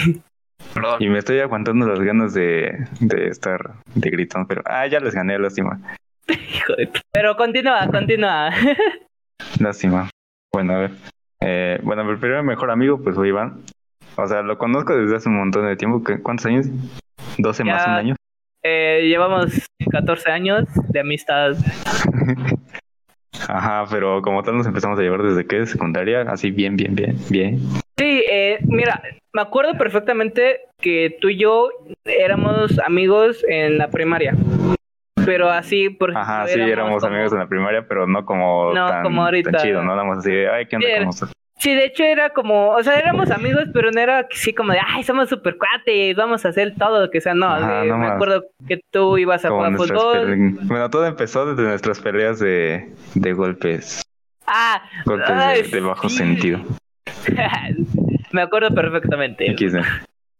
Perdón. 0.74 1.02
Y 1.02 1.08
me 1.08 1.18
estoy 1.18 1.40
aguantando 1.40 1.86
las 1.86 2.00
ganas 2.00 2.32
de, 2.34 2.86
de 3.00 3.26
estar 3.28 3.74
de 3.94 4.10
gritón, 4.10 4.46
pero 4.46 4.62
ah, 4.64 4.86
ya 4.86 5.00
les 5.00 5.14
gané, 5.14 5.38
lástima. 5.38 5.78
Hijo 6.28 6.74
de... 6.76 6.88
Pero 7.10 7.36
continúa, 7.36 7.86
continúa. 7.90 8.50
Lástima. 9.60 10.08
Bueno, 10.52 10.74
a 10.74 10.78
ver. 10.78 10.90
Eh, 11.40 11.80
bueno, 11.82 12.08
el 12.08 12.18
primer 12.18 12.42
mejor 12.42 12.70
amigo, 12.70 13.02
pues 13.02 13.16
fue 13.16 13.28
Iván. 13.28 13.60
O 14.16 14.26
sea, 14.26 14.42
lo 14.42 14.56
conozco 14.56 14.96
desde 14.96 15.16
hace 15.16 15.28
un 15.28 15.36
montón 15.38 15.66
de 15.66 15.76
tiempo. 15.76 16.02
¿Qué- 16.04 16.22
¿Cuántos 16.22 16.46
años? 16.46 16.66
¿12 17.38 17.64
más 17.64 17.86
un 17.86 17.92
año? 17.92 18.16
Eh, 18.62 19.06
llevamos 19.08 19.68
14 19.90 20.30
años 20.30 20.64
de 20.88 21.00
amistad. 21.00 21.56
Ajá, 23.48 23.84
pero 23.90 24.22
como 24.22 24.42
tal 24.42 24.56
nos 24.56 24.66
empezamos 24.66 24.98
a 24.98 25.02
llevar 25.02 25.22
desde 25.22 25.46
que 25.46 25.66
secundaria, 25.66 26.22
así 26.22 26.50
bien, 26.50 26.76
bien, 26.76 26.94
bien, 26.94 27.16
bien. 27.30 27.58
Sí, 27.96 28.24
eh, 28.30 28.58
mira, 28.62 29.02
me 29.32 29.42
acuerdo 29.42 29.76
perfectamente 29.78 30.60
que 30.80 31.16
tú 31.20 31.28
y 31.28 31.36
yo 31.38 31.68
éramos 32.04 32.78
amigos 32.80 33.44
en 33.48 33.78
la 33.78 33.88
primaria. 33.90 34.34
Pero 35.24 35.50
así, 35.50 35.88
por 35.88 36.16
Ajá, 36.16 36.46
sí, 36.48 36.58
éramos 36.58 37.00
como- 37.02 37.14
amigos 37.14 37.32
en 37.32 37.38
la 37.38 37.46
primaria, 37.46 37.86
pero 37.86 38.06
no 38.08 38.24
como, 38.24 38.72
No, 38.74 38.88
tan, 38.88 39.02
como 39.04 39.22
ahorita. 39.24 39.52
tan 39.52 39.60
chido, 39.62 39.82
¿no? 39.82 40.04
Más 40.04 40.18
así 40.18 40.32
de, 40.32 40.48
ay, 40.50 40.66
¿qué 40.66 40.76
onda? 40.76 40.88
Sí, 40.88 40.94
¿Cómo 40.98 41.10
estás? 41.10 41.32
Sí, 41.62 41.72
de 41.76 41.84
hecho 41.84 42.02
era 42.02 42.30
como, 42.30 42.70
o 42.70 42.82
sea, 42.82 42.98
éramos 42.98 43.30
amigos, 43.30 43.66
pero 43.72 43.92
no 43.92 44.00
era 44.00 44.26
así 44.28 44.52
como 44.52 44.72
de, 44.72 44.80
ay, 44.84 45.04
somos 45.04 45.28
super 45.28 45.56
cuates, 45.56 46.16
vamos 46.16 46.44
a 46.44 46.48
hacer 46.48 46.74
todo 46.76 47.02
lo 47.02 47.08
que 47.08 47.20
sea. 47.20 47.34
No, 47.34 47.46
Ajá, 47.46 47.82
de- 47.82 47.88
no 47.88 47.98
me 47.98 48.06
más. 48.06 48.14
acuerdo 48.16 48.42
que 48.66 48.80
tú 48.90 49.16
ibas 49.16 49.44
a 49.44 49.50
jugar 49.50 49.76
fútbol. 49.76 50.56
Bueno, 50.62 50.90
todo 50.90 51.06
empezó 51.06 51.46
desde 51.46 51.62
nuestras 51.68 52.00
peleas 52.00 52.40
de, 52.40 52.92
de 53.14 53.32
golpes, 53.32 54.02
Ah, 54.44 54.82
golpes 55.04 55.30
ay, 55.30 55.62
de, 55.62 55.68
de 55.68 55.80
bajo 55.82 56.08
sí. 56.08 56.16
sentido. 56.16 56.58
me 58.32 58.42
acuerdo 58.42 58.74
perfectamente. 58.74 59.54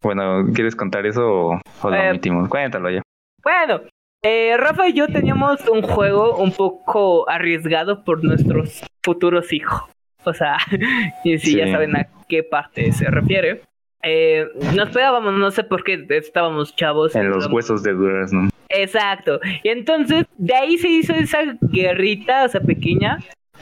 Bueno, 0.01 0.45
¿quieres 0.53 0.75
contar 0.75 1.05
eso 1.05 1.21
o, 1.25 1.61
o 1.83 1.89
lo 1.89 1.95
Eh, 1.95 2.09
omitimos? 2.09 2.49
Cuéntalo 2.49 2.89
ya. 2.89 3.01
Bueno, 3.41 3.79
eh, 4.21 4.55
Rafa 4.57 4.89
y 4.89 4.93
yo 4.93 5.07
teníamos 5.07 5.65
un 5.69 5.81
juego 5.83 6.35
un 6.35 6.51
poco 6.51 7.29
arriesgado 7.29 8.03
por 8.03 8.23
nuestros 8.25 8.83
futuros 9.01 9.53
hijos. 9.53 9.83
O 10.33 10.33
sea, 10.33 10.57
y 11.23 11.37
si 11.37 11.57
ya 11.57 11.69
saben 11.71 11.95
a 11.95 12.07
qué 12.27 12.43
parte 12.43 12.91
se 12.91 13.09
refiere. 13.09 13.61
Eh, 14.05 14.45
nos 14.75 14.89
pegábamos, 14.89 15.33
no 15.33 15.49
sé 15.51 15.63
por 15.63 15.83
qué 15.83 16.05
estábamos 16.09 16.75
chavos. 16.75 17.15
En 17.15 17.29
los 17.29 17.49
huesos 17.49 17.83
de 17.83 17.93
durazno. 17.93 18.49
Exacto. 18.69 19.39
Y 19.63 19.69
entonces 19.69 20.25
de 20.37 20.53
ahí 20.55 20.77
se 20.77 20.89
hizo 20.89 21.13
esa 21.13 21.39
guerrita, 21.61 22.43
o 22.43 22.49
sea, 22.49 22.59
pequeña, 22.59 23.19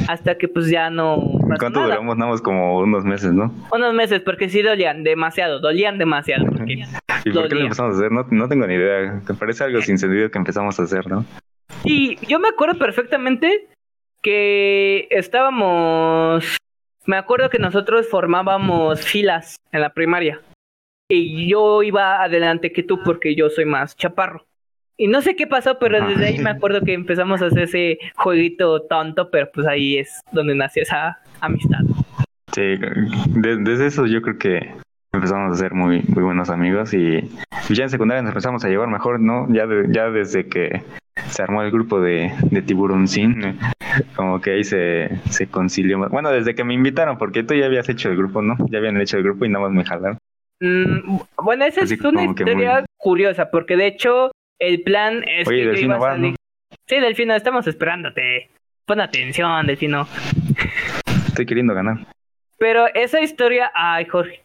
hasta 0.08 0.38
que 0.38 0.48
pues 0.48 0.70
ya 0.70 0.90
no 0.90 1.22
¿Cuánto 1.60 1.82
nada. 1.82 1.86
duramos? 1.86 2.18
Nada 2.18 2.32
más 2.32 2.42
como 2.42 2.80
unos 2.80 3.04
meses, 3.04 3.34
¿no? 3.34 3.54
Unos 3.72 3.94
meses, 3.94 4.22
porque 4.22 4.50
sí 4.50 4.62
dolían 4.62 5.04
demasiado, 5.04 5.60
dolían 5.60 5.98
demasiado. 5.98 6.46
¿Y 6.66 7.32
por 7.32 7.48
qué 7.48 7.56
lo 7.56 7.62
empezamos 7.62 7.96
a 7.96 7.98
hacer? 7.98 8.12
No, 8.12 8.26
no 8.30 8.50
tengo 8.50 8.66
ni 8.66 8.76
idea. 8.76 9.22
Me 9.28 9.36
parece 9.36 9.64
algo 9.64 9.82
sin 9.82 9.98
sentido 9.98 10.32
que 10.32 10.38
empezamos 10.38 10.80
a 10.80 10.84
hacer, 10.84 11.08
¿no? 11.08 11.26
Y 11.84 12.18
yo 12.28 12.40
me 12.40 12.50
acuerdo 12.50 12.78
perfectamente 12.78 13.68
que 14.22 15.08
estábamos. 15.10 16.58
Me 17.06 17.18
acuerdo 17.18 17.50
que 17.50 17.60
nosotros 17.60 18.08
formábamos 18.10 19.02
filas 19.06 19.56
en 19.72 19.82
la 19.82 19.90
primaria. 19.94 20.40
Y 21.10 21.50
yo 21.50 21.84
iba 21.84 22.24
adelante 22.24 22.72
que 22.72 22.84
tú 22.84 23.02
porque 23.04 23.36
yo 23.36 23.50
soy 23.50 23.66
más 23.66 23.96
chaparro. 23.96 24.46
Y 24.98 25.08
no 25.08 25.22
sé 25.22 25.36
qué 25.36 25.48
pasó, 25.48 25.80
pero 25.80 26.06
desde 26.06 26.28
ahí 26.28 26.38
me 26.38 26.52
acuerdo 26.52 26.82
que 26.82 26.94
empezamos 26.94 27.42
a 27.42 27.48
hacer 27.48 27.64
ese 27.64 27.98
jueguito 28.16 28.84
tonto, 28.84 29.32
pero 29.32 29.50
pues 29.52 29.66
ahí 29.66 29.98
es 29.98 30.22
donde 30.32 30.54
nació 30.54 30.84
esa 30.84 31.20
amistad. 31.40 31.80
Sí, 32.54 32.62
de- 32.62 33.58
desde 33.58 33.88
eso 33.88 34.06
yo 34.06 34.22
creo 34.22 34.38
que 34.38 34.74
empezamos 35.12 35.54
a 35.54 35.56
ser 35.56 35.74
muy, 35.74 36.04
muy 36.08 36.24
buenos 36.24 36.50
amigos 36.52 36.94
y 36.94 37.22
ya 37.70 37.84
en 37.84 37.90
secundaria 37.90 38.22
nos 38.22 38.30
empezamos 38.32 38.64
a 38.64 38.70
llevar 38.70 38.90
mejor, 38.90 39.20
¿no? 39.20 39.48
Ya, 39.52 39.66
de- 39.66 39.88
ya 39.90 40.12
desde 40.12 40.48
que 40.48 40.84
se 41.30 41.42
armó 41.44 41.62
el 41.64 41.72
grupo 41.72 42.00
de, 42.00 42.32
de 42.50 42.62
Tiburoncín, 42.62 43.58
como 44.16 44.40
que 44.42 44.52
ahí 44.52 44.64
se, 44.64 45.10
se 45.30 45.48
concilió. 45.48 46.00
Bueno, 46.10 46.32
desde 46.32 46.56
que 46.56 46.64
me 46.64 46.74
invitaron, 46.74 47.18
porque 47.18 47.44
tú 47.44 47.54
ya 47.54 47.66
habías 47.66 47.90
hecho 47.90 48.10
el 48.10 48.18
grupo, 48.18 48.42
¿no? 48.42 48.56
Ya 48.70 48.78
habían 48.80 49.00
hecho 49.00 49.18
el 49.18 49.24
grupo 49.24 49.46
y 49.46 49.50
nada 49.50 49.66
más 49.66 49.74
me 49.74 49.84
jalaron. 49.86 50.18
Mm, 50.60 51.18
bueno, 51.44 51.66
esa 51.66 51.82
Así 51.82 51.96
es 51.96 52.02
una 52.02 52.24
historia 52.26 52.76
muy- 52.76 52.86
curiosa, 52.98 53.50
porque 53.50 53.76
de 53.76 53.88
hecho 53.88 54.32
el 54.60 54.84
plan 54.84 55.24
es 55.28 55.48
Oye, 55.48 55.62
que 55.64 55.68
Delfino 55.70 55.96
iba 55.98 56.08
a 56.10 56.12
salir. 56.14 56.36
Sí, 56.88 57.00
Delfino, 57.00 57.36
estamos 57.36 57.66
esperándote. 57.68 58.50
Pon 58.86 59.02
atención, 59.02 59.66
Delfino. 59.68 60.08
Estoy 61.28 61.46
queriendo 61.46 61.74
ganar. 61.74 61.98
Pero 62.58 62.86
esa 62.94 63.22
historia, 63.22 63.72
ay, 63.74 64.06
Jorge. 64.06 64.42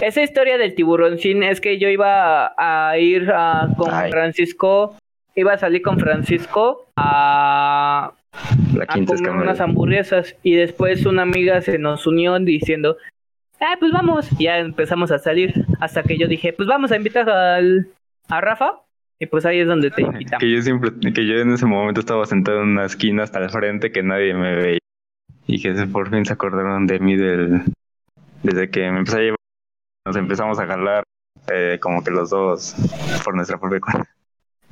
Esa 0.00 0.22
historia 0.22 0.56
del 0.56 0.74
tiburoncín 0.74 1.42
es 1.42 1.60
que 1.60 1.78
yo 1.78 1.88
iba 1.88 2.46
a, 2.46 2.90
a 2.90 2.98
ir 2.98 3.30
a- 3.30 3.68
con 3.76 3.92
Ay. 3.92 4.10
Francisco, 4.10 4.96
iba 5.34 5.52
a 5.52 5.58
salir 5.58 5.82
con 5.82 5.98
Francisco 5.98 6.86
a, 6.96 8.12
La 8.74 8.84
a 8.84 8.86
quinta 8.86 9.14
comer 9.14 9.32
unas 9.32 9.60
hamburguesas 9.60 10.36
y 10.42 10.54
después 10.54 11.06
una 11.06 11.22
amiga 11.22 11.60
se 11.60 11.78
nos 11.78 12.06
unió 12.06 12.38
diciendo, 12.38 12.96
ah, 13.60 13.76
pues 13.78 13.92
vamos. 13.92 14.28
Y 14.38 14.44
ya 14.44 14.58
empezamos 14.58 15.10
a 15.10 15.18
salir 15.18 15.66
hasta 15.80 16.02
que 16.02 16.18
yo 16.18 16.28
dije, 16.28 16.52
pues 16.52 16.68
vamos 16.68 16.92
a 16.92 16.96
invitar 16.96 17.28
al, 17.28 17.88
a 18.28 18.40
Rafa 18.40 18.80
y 19.18 19.26
pues 19.26 19.46
ahí 19.46 19.60
es 19.60 19.68
donde 19.68 19.90
te 19.90 20.02
invitamos. 20.02 20.40
Que 20.40 20.50
yo 20.50 20.62
siempre, 20.62 20.90
que 21.12 21.26
yo 21.26 21.36
en 21.36 21.52
ese 21.52 21.66
momento 21.66 22.00
estaba 22.00 22.26
sentado 22.26 22.62
en 22.62 22.70
una 22.70 22.86
esquina 22.86 23.22
hasta 23.22 23.38
el 23.38 23.50
frente 23.50 23.92
que 23.92 24.02
nadie 24.02 24.34
me 24.34 24.54
veía. 24.54 24.78
Y 25.46 25.60
que 25.60 25.72
por 25.86 26.10
fin 26.10 26.24
se 26.24 26.32
acordaron 26.32 26.86
de 26.86 26.98
mí 26.98 27.16
del, 27.16 27.62
desde 28.42 28.70
que 28.70 28.90
me 28.90 28.98
empecé 28.98 29.16
a 29.16 29.20
llevar. 29.20 29.36
Nos 30.06 30.16
empezamos 30.16 30.58
a 30.58 30.66
jalar 30.66 31.04
eh, 31.52 31.78
como 31.80 32.02
que 32.02 32.10
los 32.10 32.30
dos 32.30 32.74
por 33.24 33.34
nuestra 33.34 33.58
propia 33.58 33.80
cuenta. 33.80 34.08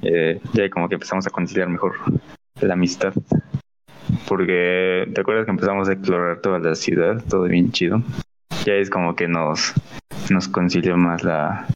Eh, 0.02 0.40
ya 0.52 0.70
como 0.70 0.88
que 0.88 0.94
empezamos 0.94 1.26
a 1.26 1.30
conciliar 1.30 1.68
mejor 1.68 1.94
la 2.60 2.74
amistad. 2.74 3.12
Porque 4.28 5.08
te 5.14 5.20
acuerdas 5.20 5.44
que 5.44 5.50
empezamos 5.50 5.88
a 5.88 5.92
explorar 5.92 6.40
toda 6.40 6.58
la 6.58 6.74
ciudad, 6.74 7.22
todo 7.28 7.42
bien 7.44 7.72
chido. 7.72 8.02
Ya 8.64 8.74
es 8.74 8.90
como 8.90 9.14
que 9.14 9.28
nos, 9.28 9.72
nos 10.30 10.48
concilió 10.48 10.96
más 10.96 11.22
la, 11.22 11.66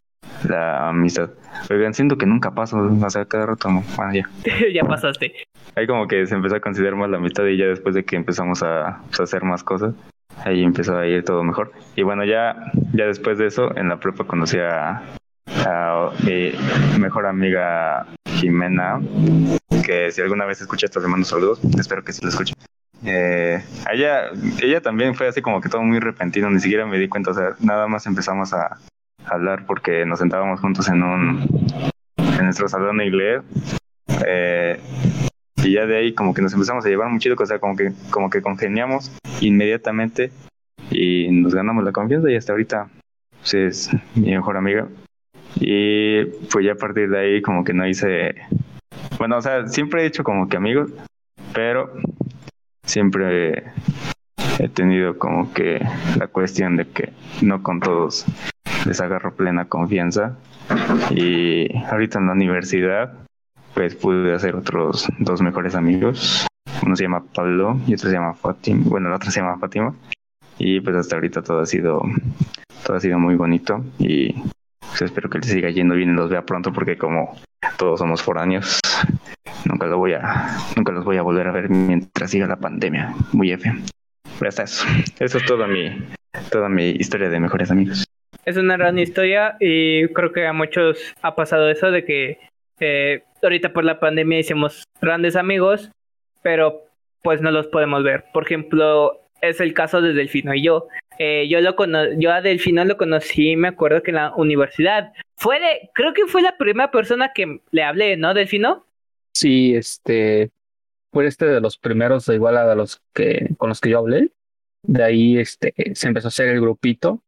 la 0.49 0.89
amistad. 0.89 1.31
Oigan, 1.71 1.95
siento 1.95 2.19
que 2.19 2.27
nunca 2.27 2.55
paso, 2.55 2.77
o 2.79 3.11
sea, 3.11 3.25
cada 3.25 3.47
rato, 3.47 3.69
bueno, 3.97 4.13
ya. 4.13 4.29
ya 4.75 4.85
pasaste. 4.85 5.33
Ahí 5.77 5.87
como 5.87 6.07
que 6.07 6.27
se 6.27 6.35
empezó 6.35 6.57
a 6.57 6.61
considerar 6.61 6.97
más 6.97 7.11
la 7.11 7.17
amistad 7.17 7.47
y 7.47 7.57
ya 7.57 7.67
después 7.67 7.95
de 7.95 8.05
que 8.05 8.17
empezamos 8.17 8.63
a, 8.63 9.01
pues, 9.07 9.21
a 9.21 9.23
hacer 9.25 9.43
más 9.45 9.65
cosas, 9.65 9.95
ahí 10.45 10.63
empezó 10.63 10.99
a 10.99 11.07
ir 11.07 11.25
todo 11.25 11.43
mejor. 11.43 11.73
Y 11.97 12.03
bueno, 12.03 12.25
ya, 12.25 12.57
ya 12.93 13.07
después 13.07 13.39
de 13.39 13.47
eso, 13.47 13.75
en 13.77 13.89
la 13.89 13.99
prepa 13.99 14.25
conocí 14.25 14.59
a, 14.59 15.03
a 15.65 16.11
mi 16.25 16.99
mejor 16.99 17.27
amiga 17.27 18.07
Jimena, 18.27 19.01
que 19.85 20.11
si 20.13 20.21
alguna 20.21 20.45
vez 20.45 20.61
escucha 20.61 20.87
esto 20.87 21.01
le 21.01 21.09
mando 21.09 21.27
saludos, 21.27 21.61
espero 21.79 22.05
que 22.05 22.13
sí 22.13 22.21
lo 22.23 22.29
escuche. 22.29 22.55
Eh, 23.05 23.63
ella, 23.93 24.31
ella 24.63 24.81
también 24.81 25.15
fue 25.15 25.29
así 25.29 25.43
como 25.43 25.61
que 25.61 25.69
todo 25.69 25.83
muy 25.83 26.01
repentino, 26.01 26.51
ni 26.51 26.61
siquiera 26.61 26.87
me 26.87 26.99
di 26.99 27.09
cuenta, 27.09 27.33
o 27.33 27.35
sea, 27.35 27.51
nada 27.61 27.87
más 27.87 28.07
empezamos 28.07 28.53
a 28.55 28.79
hablar 29.27 29.67
porque 29.67 30.07
nos 30.07 30.19
sentábamos 30.19 30.61
juntos 30.61 30.89
en 30.89 31.03
un 31.03 31.91
en 32.17 32.45
nuestro 32.45 32.69
salón 32.69 32.99
de 32.99 33.07
inglés. 33.07 33.43
Eh, 34.27 34.81
y 35.57 35.73
ya 35.73 35.87
de 35.87 35.97
ahí 35.97 36.15
como 36.15 36.35
que 36.35 36.43
nos 36.43 36.53
empezamos 36.53 36.85
a 36.85 36.89
llevar 36.89 37.09
muy 37.09 37.19
chido, 37.19 37.37
o 37.39 37.47
sea, 37.47 37.59
como 37.59 37.77
que, 37.77 37.93
como 38.11 38.29
que 38.31 38.43
congeniamos 38.43 39.11
inmediatamente 39.41 40.31
y 40.91 41.29
nos 41.31 41.55
ganamos 41.55 41.85
la 41.85 41.93
confianza 41.93 42.31
y 42.31 42.37
hasta 42.37 42.53
ahorita 42.53 42.89
pues, 43.41 43.55
es 43.55 43.91
mi 44.15 44.31
mejor 44.31 44.57
amiga. 44.57 44.89
Y 45.57 46.25
pues 46.51 46.65
ya 46.65 46.73
a 46.73 46.77
partir 46.77 47.09
de 47.09 47.19
ahí 47.19 47.43
como 47.43 47.65
que 47.65 47.73
no 47.73 47.87
hice, 47.87 48.35
bueno, 49.19 49.39
o 49.39 49.43
sea, 49.43 49.67
siempre 49.69 50.03
he 50.03 50.07
hecho 50.07 50.25
como 50.25 50.49
que 50.49 50.57
amigos, 50.57 50.91
pero 51.53 51.93
siempre 52.85 53.65
he 54.59 54.69
tenido 54.69 55.19
como 55.19 55.53
que 55.53 55.81
la 56.19 56.27
cuestión 56.29 56.77
de 56.77 56.87
que 56.89 57.13
no 57.43 57.63
con 57.63 57.81
todos 57.81 58.27
les 58.87 59.01
agarro 59.01 59.35
plena 59.35 59.67
confianza. 59.67 60.37
Y 61.11 61.77
ahorita 61.87 62.19
en 62.19 62.27
la 62.27 62.33
universidad, 62.33 63.13
pues 63.75 63.95
pude 63.95 64.35
hacer 64.35 64.55
otros 64.57 65.09
dos 65.19 65.43
mejores 65.43 65.75
amigos. 65.75 66.47
Uno 66.85 66.97
se 66.97 67.05
llama 67.05 67.25
Pablo 67.35 67.79
y 67.87 67.95
otro 67.95 68.09
se 68.09 68.15
llama 68.15 68.35
Fátima. 68.35 68.83
Bueno, 68.87 69.09
la 69.09 69.17
otra 69.17 69.31
se 69.31 69.41
llama 69.41 69.59
Fátima. 69.59 69.95
Y 70.59 70.81
pues 70.81 70.97
hasta 70.97 71.17
ahorita 71.17 71.43
todo 71.43 71.61
ha 71.61 71.67
sido, 71.67 72.03
todo 72.87 72.97
ha 72.97 73.01
sido 73.01 73.19
muy 73.19 73.35
bonito 73.35 73.85
y 73.99 74.35
pues 74.95 75.11
espero 75.11 75.29
que 75.29 75.39
les 75.39 75.49
siga 75.49 75.71
yendo 75.71 75.97
bien 75.97 76.11
y 76.11 76.13
los 76.13 76.31
vea 76.31 76.47
pronto 76.47 76.73
porque 76.73 76.97
como 76.97 77.37
todos 77.77 77.99
somos 77.99 78.23
foráneos, 78.23 78.79
nunca 79.65 79.87
lo 79.87 79.99
voy 79.99 80.13
a, 80.13 80.57
nunca 80.77 80.93
los 80.93 81.05
voy 81.05 81.17
a 81.17 81.23
volver 81.23 81.49
a 81.49 81.53
ver 81.53 81.69
mientras 81.69 82.31
siga 82.31 82.47
la 82.47 82.55
pandemia. 82.55 83.13
Muy 83.33 83.51
F. 83.51 83.73
Pero 84.39 84.49
hasta 84.49 84.63
eso. 84.63 84.87
Eso 85.19 85.39
es 85.39 85.45
toda 85.47 85.67
mi, 85.67 85.91
toda 86.53 86.69
mi 86.69 86.91
historia 86.91 87.29
de 87.29 87.41
mejores 87.41 87.73
amigos. 87.73 88.05
Es 88.45 88.57
una 88.57 88.77
gran 88.77 88.97
historia 89.01 89.57
y 89.59 90.07
creo 90.09 90.31
que 90.31 90.47
a 90.47 90.53
muchos 90.53 91.13
ha 91.23 91.35
pasado 91.35 91.69
eso 91.71 91.91
de 91.91 92.05
que 92.05 92.39
eh, 92.79 93.25
ahorita 93.43 93.73
por 93.73 93.85
la 93.85 93.99
pandemia 93.99 94.39
hicimos 94.39 94.85
grandes 95.01 95.35
amigos, 95.35 95.91
pero 96.43 96.83
pues 97.25 97.41
no 97.41 97.51
los 97.51 97.67
podemos 97.67 98.05
ver. 98.05 98.27
Por 98.33 98.45
ejemplo, 98.45 99.23
es 99.41 99.61
el 99.61 99.75
caso 99.75 100.01
de 100.01 100.13
Delfino 100.13 100.55
y 100.55 100.63
yo. 100.63 100.87
Eh, 101.19 101.47
yo 101.49 101.61
lo 101.61 101.75
yo 102.19 102.33
a 102.33 102.41
Delfino 102.41 102.85
lo 102.85 102.97
conocí, 102.97 103.57
me 103.57 103.69
acuerdo 103.69 104.03
que 104.03 104.11
en 104.11 104.17
la 104.17 104.35
universidad. 104.35 105.13
Fue 105.37 105.61
de, 105.61 105.91
creo 105.95 106.13
que 106.13 106.27
fue 106.27 106.43
la 106.43 106.57
primera 106.57 106.91
persona 106.91 107.33
que 107.35 107.61
le 107.71 107.83
hablé, 107.83 108.17
¿no, 108.17 108.35
Delfino? 108.35 108.87
Sí, 109.33 109.75
este, 109.75 110.51
fue 111.13 111.27
este 111.27 111.47
de 111.47 111.61
los 111.61 111.79
primeros, 111.79 112.29
igual 112.29 112.57
a 112.57 112.75
los 112.75 113.01
que 113.13 113.49
con 113.59 113.69
los 113.69 113.81
que 113.81 113.91
yo 113.91 113.99
hablé. 113.99 114.33
De 114.83 115.03
ahí, 115.03 115.39
este, 115.39 115.75
se 115.95 116.09
empezó 116.09 116.29
a 116.29 116.31
hacer 116.31 116.49
el 116.49 116.61
grupito, 116.61 117.23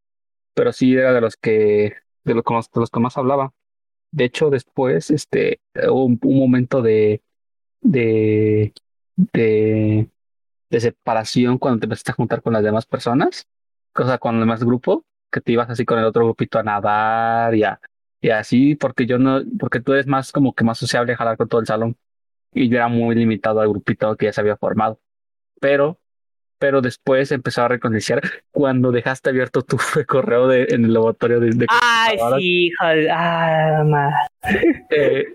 pero 0.55 0.73
sí 0.73 0.95
era 0.95 1.13
de 1.13 1.21
los 1.21 1.37
que, 1.37 1.95
de 2.25 2.35
los, 2.35 2.45
de 2.45 2.81
los 2.81 2.91
que 2.91 3.01
más 3.01 3.17
hablaba. 3.17 3.55
De 4.11 4.25
hecho, 4.25 4.51
después, 4.51 5.11
este, 5.11 5.61
hubo 5.89 6.05
un, 6.05 6.19
momento 6.23 6.83
de, 6.83 7.23
de, 7.81 8.73
de, 9.17 10.09
de, 10.71 10.81
separación 10.81 11.59
cuando 11.59 11.81
te 11.81 11.87
empezaste 11.87 12.13
a 12.13 12.15
juntar 12.15 12.43
con 12.43 12.53
las 12.53 12.63
demás 12.63 12.87
personas, 12.87 13.47
o 14.03 14.07
sea, 14.07 14.19
con 14.19 14.35
el 14.37 14.41
demás 14.41 14.65
grupo, 14.65 15.05
que 15.31 15.41
te 15.41 15.53
ibas 15.53 15.71
así 15.71 15.85
con 15.85 15.99
el 15.99 16.05
otro 16.05 16.25
grupito 16.25 16.59
a 16.59 16.63
nadar 16.63 17.55
y, 17.55 17.63
y 18.21 18.31
así, 18.31 18.75
porque 18.75 19.07
yo 19.07 19.19
no, 19.19 19.43
porque 19.59 19.81
tú 19.81 19.93
eres 19.93 20.07
más 20.07 20.33
como 20.33 20.55
que 20.55 20.65
más 20.65 20.79
sociable 20.79 21.13
a 21.13 21.17
jalar 21.17 21.37
con 21.37 21.49
todo 21.49 21.61
el 21.61 21.67
salón 21.67 21.97
y 22.53 22.69
yo 22.69 22.77
era 22.77 22.89
muy 22.89 23.15
limitado 23.15 23.61
al 23.61 23.69
grupito 23.69 24.17
que 24.17 24.27
ya 24.27 24.33
se 24.33 24.41
había 24.41 24.57
formado. 24.57 25.01
Pero 25.61 25.99
pero 26.59 26.81
después 26.81 27.31
empezó 27.33 27.63
a 27.63 27.69
reconciliar 27.69 28.23
cuando 28.51 28.91
dejaste 28.91 29.31
abierto 29.31 29.63
tu 29.63 29.77
correo 30.07 30.49
de, 30.49 30.67
en 30.71 30.85
el 30.85 30.95
laboratorio 30.95 31.41
de, 31.41 31.67
Ay, 31.69 32.17
sí, 32.39 32.67
hijo 32.67 32.85
ah, 33.13 34.29
eh, 34.91 35.27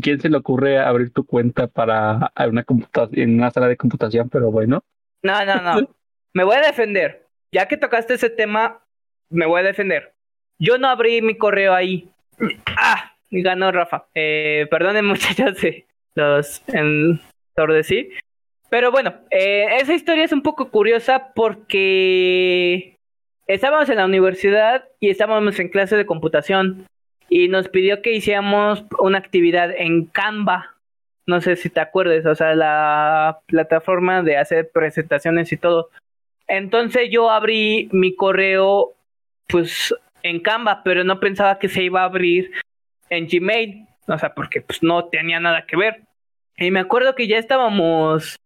¿Quién 0.00 0.20
se 0.20 0.28
le 0.28 0.36
ocurre 0.36 0.78
abrir 0.78 1.12
tu 1.12 1.24
cuenta 1.24 1.66
para 1.66 2.30
una 2.48 2.64
en 3.12 3.34
una 3.34 3.50
sala 3.50 3.66
de 3.66 3.76
computación? 3.76 4.28
Pero 4.28 4.52
bueno. 4.52 4.84
No, 5.22 5.44
no, 5.44 5.60
no. 5.60 5.88
me 6.32 6.44
voy 6.44 6.56
a 6.56 6.60
defender. 6.60 7.25
Ya 7.56 7.68
que 7.68 7.78
tocaste 7.78 8.12
ese 8.12 8.28
tema, 8.28 8.82
me 9.30 9.46
voy 9.46 9.60
a 9.60 9.64
defender. 9.64 10.12
Yo 10.58 10.76
no 10.76 10.88
abrí 10.88 11.22
mi 11.22 11.38
correo 11.38 11.72
ahí. 11.72 12.10
Ah, 12.66 13.14
ganó 13.30 13.72
Rafa. 13.72 14.08
Eh, 14.14 14.66
perdonen 14.70 15.06
muchachos, 15.06 15.56
los 16.14 16.62
en 16.68 17.18
sí. 17.82 18.10
Pero 18.68 18.90
bueno, 18.90 19.14
eh, 19.30 19.68
esa 19.80 19.94
historia 19.94 20.24
es 20.24 20.34
un 20.34 20.42
poco 20.42 20.70
curiosa 20.70 21.32
porque 21.34 22.98
estábamos 23.46 23.88
en 23.88 23.96
la 23.96 24.04
universidad 24.04 24.84
y 25.00 25.08
estábamos 25.08 25.58
en 25.58 25.70
clase 25.70 25.96
de 25.96 26.04
computación 26.04 26.86
y 27.30 27.48
nos 27.48 27.70
pidió 27.70 28.02
que 28.02 28.12
hiciéramos 28.12 28.84
una 28.98 29.16
actividad 29.16 29.70
en 29.74 30.04
Canva. 30.04 30.74
No 31.24 31.40
sé 31.40 31.56
si 31.56 31.70
te 31.70 31.80
acuerdas, 31.80 32.26
o 32.26 32.34
sea, 32.34 32.54
la 32.54 33.40
plataforma 33.46 34.22
de 34.22 34.36
hacer 34.36 34.70
presentaciones 34.70 35.50
y 35.52 35.56
todo. 35.56 35.88
Entonces 36.48 37.08
yo 37.10 37.30
abrí 37.30 37.88
mi 37.92 38.14
correo 38.14 38.94
pues 39.48 39.94
en 40.22 40.40
Canva, 40.40 40.82
pero 40.82 41.04
no 41.04 41.20
pensaba 41.20 41.58
que 41.58 41.68
se 41.68 41.82
iba 41.82 42.02
a 42.02 42.06
abrir 42.06 42.50
en 43.10 43.26
Gmail, 43.28 43.86
o 44.08 44.18
sea, 44.18 44.34
porque 44.34 44.60
pues 44.60 44.82
no 44.82 45.06
tenía 45.06 45.40
nada 45.40 45.66
que 45.66 45.76
ver. 45.76 46.02
Y 46.56 46.70
me 46.70 46.80
acuerdo 46.80 47.14
que 47.14 47.28
ya 47.28 47.38
estábamos 47.38 48.36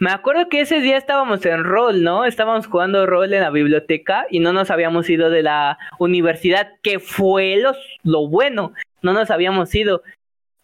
me 0.00 0.10
acuerdo 0.10 0.48
que 0.48 0.62
ese 0.62 0.80
día 0.80 0.96
estábamos 0.96 1.44
en 1.44 1.62
rol, 1.62 2.02
¿no? 2.02 2.24
Estábamos 2.24 2.66
jugando 2.66 3.04
rol 3.04 3.34
en 3.34 3.42
la 3.42 3.50
biblioteca 3.50 4.26
y 4.30 4.40
no 4.40 4.54
nos 4.54 4.70
habíamos 4.70 5.10
ido 5.10 5.28
de 5.28 5.42
la 5.42 5.78
universidad, 5.98 6.72
que 6.82 7.00
fue 7.00 7.58
lo, 7.58 7.72
lo 8.02 8.26
bueno, 8.26 8.72
no 9.02 9.12
nos 9.12 9.30
habíamos 9.30 9.74
ido. 9.74 10.02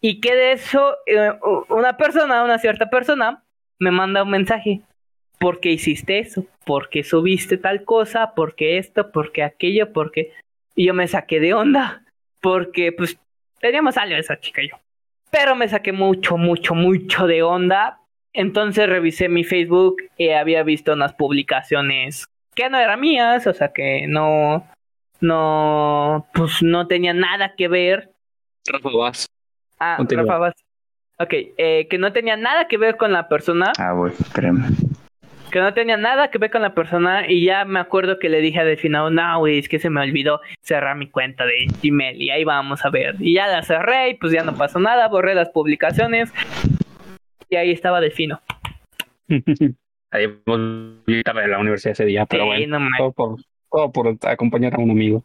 Y 0.01 0.21
que 0.21 0.33
de 0.33 0.53
eso, 0.53 0.95
eh, 1.05 1.33
una 1.69 1.97
persona, 1.97 2.43
una 2.43 2.57
cierta 2.57 2.89
persona, 2.89 3.43
me 3.77 3.91
manda 3.91 4.23
un 4.23 4.31
mensaje. 4.31 4.81
¿Por 5.39 5.59
qué 5.59 5.69
hiciste 5.69 6.17
eso? 6.17 6.43
¿Por 6.67 6.89
qué 6.89 7.03
subiste 7.03 7.57
tal 7.57 7.83
cosa? 7.83 8.35
¿Por 8.35 8.53
qué 8.53 8.77
esto? 8.77 9.11
¿Por 9.11 9.31
qué 9.31 9.41
aquello? 9.41 9.91
¿Por 9.91 10.11
qué? 10.11 10.33
Y 10.75 10.85
yo 10.85 10.93
me 10.93 11.07
saqué 11.07 11.39
de 11.39 11.55
onda. 11.55 12.03
Porque, 12.41 12.91
pues, 12.91 13.17
teníamos 13.59 13.97
algo 13.97 14.15
esa 14.15 14.39
chica 14.39 14.61
y 14.61 14.69
yo. 14.69 14.75
Pero 15.31 15.55
me 15.55 15.67
saqué 15.67 15.91
mucho, 15.91 16.37
mucho, 16.37 16.75
mucho 16.75 17.25
de 17.25 17.41
onda 17.41 17.99
entonces 18.37 18.87
revisé 18.87 19.29
mi 19.29 19.43
Facebook 19.43 19.97
y 20.15 20.29
había 20.29 20.61
visto 20.61 20.93
unas 20.93 21.13
publicaciones 21.13 22.27
que 22.53 22.69
no 22.69 22.77
eran 22.77 22.99
mías, 22.99 23.47
o 23.47 23.53
sea 23.53 23.73
que 23.73 24.05
no, 24.07 24.63
no, 25.21 26.27
pues 26.35 26.61
no 26.61 26.85
tenía 26.85 27.15
nada 27.15 27.55
que 27.55 27.67
ver. 27.67 28.11
Rafa 28.67 28.89
Vaz. 28.95 29.25
Ah, 29.79 29.97
Rafa 30.07 30.37
Vaz. 30.37 30.53
Ok, 31.17 31.33
eh, 31.33 31.87
que 31.89 31.97
no 31.97 32.13
tenía 32.13 32.37
nada 32.37 32.67
que 32.67 32.77
ver 32.77 32.95
con 32.95 33.11
la 33.11 33.27
persona. 33.27 33.71
Ah, 33.79 33.93
bueno, 33.93 34.15
espérame. 34.19 34.67
Que 35.51 35.59
no 35.59 35.73
tenía 35.73 35.95
nada 35.95 36.29
que 36.29 36.37
ver 36.37 36.51
con 36.51 36.61
la 36.61 36.73
persona 36.73 37.29
y 37.29 37.45
ya 37.45 37.63
me 37.63 37.79
acuerdo 37.79 38.19
que 38.19 38.29
le 38.29 38.41
dije 38.41 38.59
a 38.59 38.65
Delfino, 38.65 39.09
no, 39.09 39.39
güey, 39.39 39.59
es 39.59 39.69
que 39.69 39.79
se 39.79 39.89
me 39.89 40.01
olvidó 40.01 40.41
cerrar 40.61 40.97
mi 40.97 41.09
cuenta 41.09 41.45
de 41.45 41.67
Gmail 41.81 42.21
y 42.21 42.29
ahí 42.29 42.43
vamos 42.43 42.83
a 42.83 42.89
ver. 42.89 43.15
Y 43.19 43.35
ya 43.35 43.47
la 43.47 43.63
cerré 43.63 44.09
y 44.09 44.13
pues 44.15 44.33
ya 44.33 44.43
no 44.43 44.55
pasó 44.55 44.79
nada, 44.79 45.07
borré 45.07 45.35
las 45.35 45.49
publicaciones 45.49 46.33
y 47.49 47.55
ahí 47.55 47.71
estaba 47.71 48.01
Delfino. 48.01 48.41
ahí 50.11 50.25
estaba 51.07 51.43
en 51.43 51.51
la 51.51 51.59
universidad 51.59 51.93
ese 51.93 52.05
día, 52.05 52.25
pero 52.25 52.45
bueno, 52.47 52.79
todo 52.97 53.91
por, 53.91 54.17
acompañar 54.23 54.73
a 54.75 54.79
un 54.79 54.91
amigo. 54.91 55.23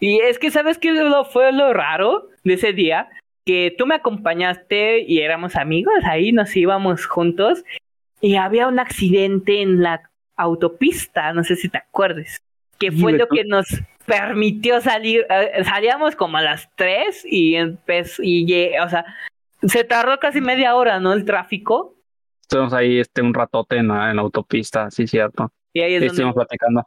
Y 0.00 0.20
es 0.20 0.38
que, 0.38 0.50
¿sabes 0.50 0.78
qué 0.78 0.92
fue 1.30 1.52
lo 1.52 1.72
raro 1.72 2.28
de 2.44 2.54
ese 2.54 2.72
día? 2.72 3.08
Que 3.44 3.74
tú 3.76 3.86
me 3.86 3.94
acompañaste 3.94 5.00
y 5.00 5.20
éramos 5.20 5.56
amigos, 5.56 5.94
ahí 6.04 6.32
nos 6.32 6.54
íbamos 6.56 7.06
juntos 7.06 7.64
y 8.22 8.36
había 8.36 8.68
un 8.68 8.78
accidente 8.78 9.60
en 9.60 9.82
la 9.82 10.08
autopista, 10.36 11.32
no 11.32 11.44
sé 11.44 11.56
si 11.56 11.68
te 11.68 11.78
acuerdes, 11.78 12.42
que 12.78 12.92
fue 12.92 13.12
lo 13.12 13.26
que 13.26 13.44
nos 13.44 13.66
permitió 14.06 14.80
salir, 14.80 15.26
eh, 15.28 15.64
salíamos 15.64 16.16
como 16.16 16.36
a 16.36 16.42
las 16.42 16.70
3 16.76 17.26
y, 17.28 17.56
empezó, 17.56 18.22
y 18.22 18.44
o 18.78 18.88
sea, 18.88 19.04
se 19.62 19.84
tardó 19.84 20.18
casi 20.18 20.40
media 20.40 20.76
hora, 20.76 21.00
¿no? 21.00 21.12
El 21.12 21.24
tráfico. 21.24 21.96
Estuvimos 22.40 22.72
ahí 22.72 23.00
este, 23.00 23.22
un 23.22 23.34
ratote 23.34 23.76
en 23.76 23.88
la, 23.88 24.10
autopista, 24.12 24.90
sí, 24.90 25.06
cierto. 25.08 25.52
Y 25.72 25.80
ahí 25.80 25.94
es 25.94 26.04
estuvimos 26.04 26.34
platicando. 26.34 26.86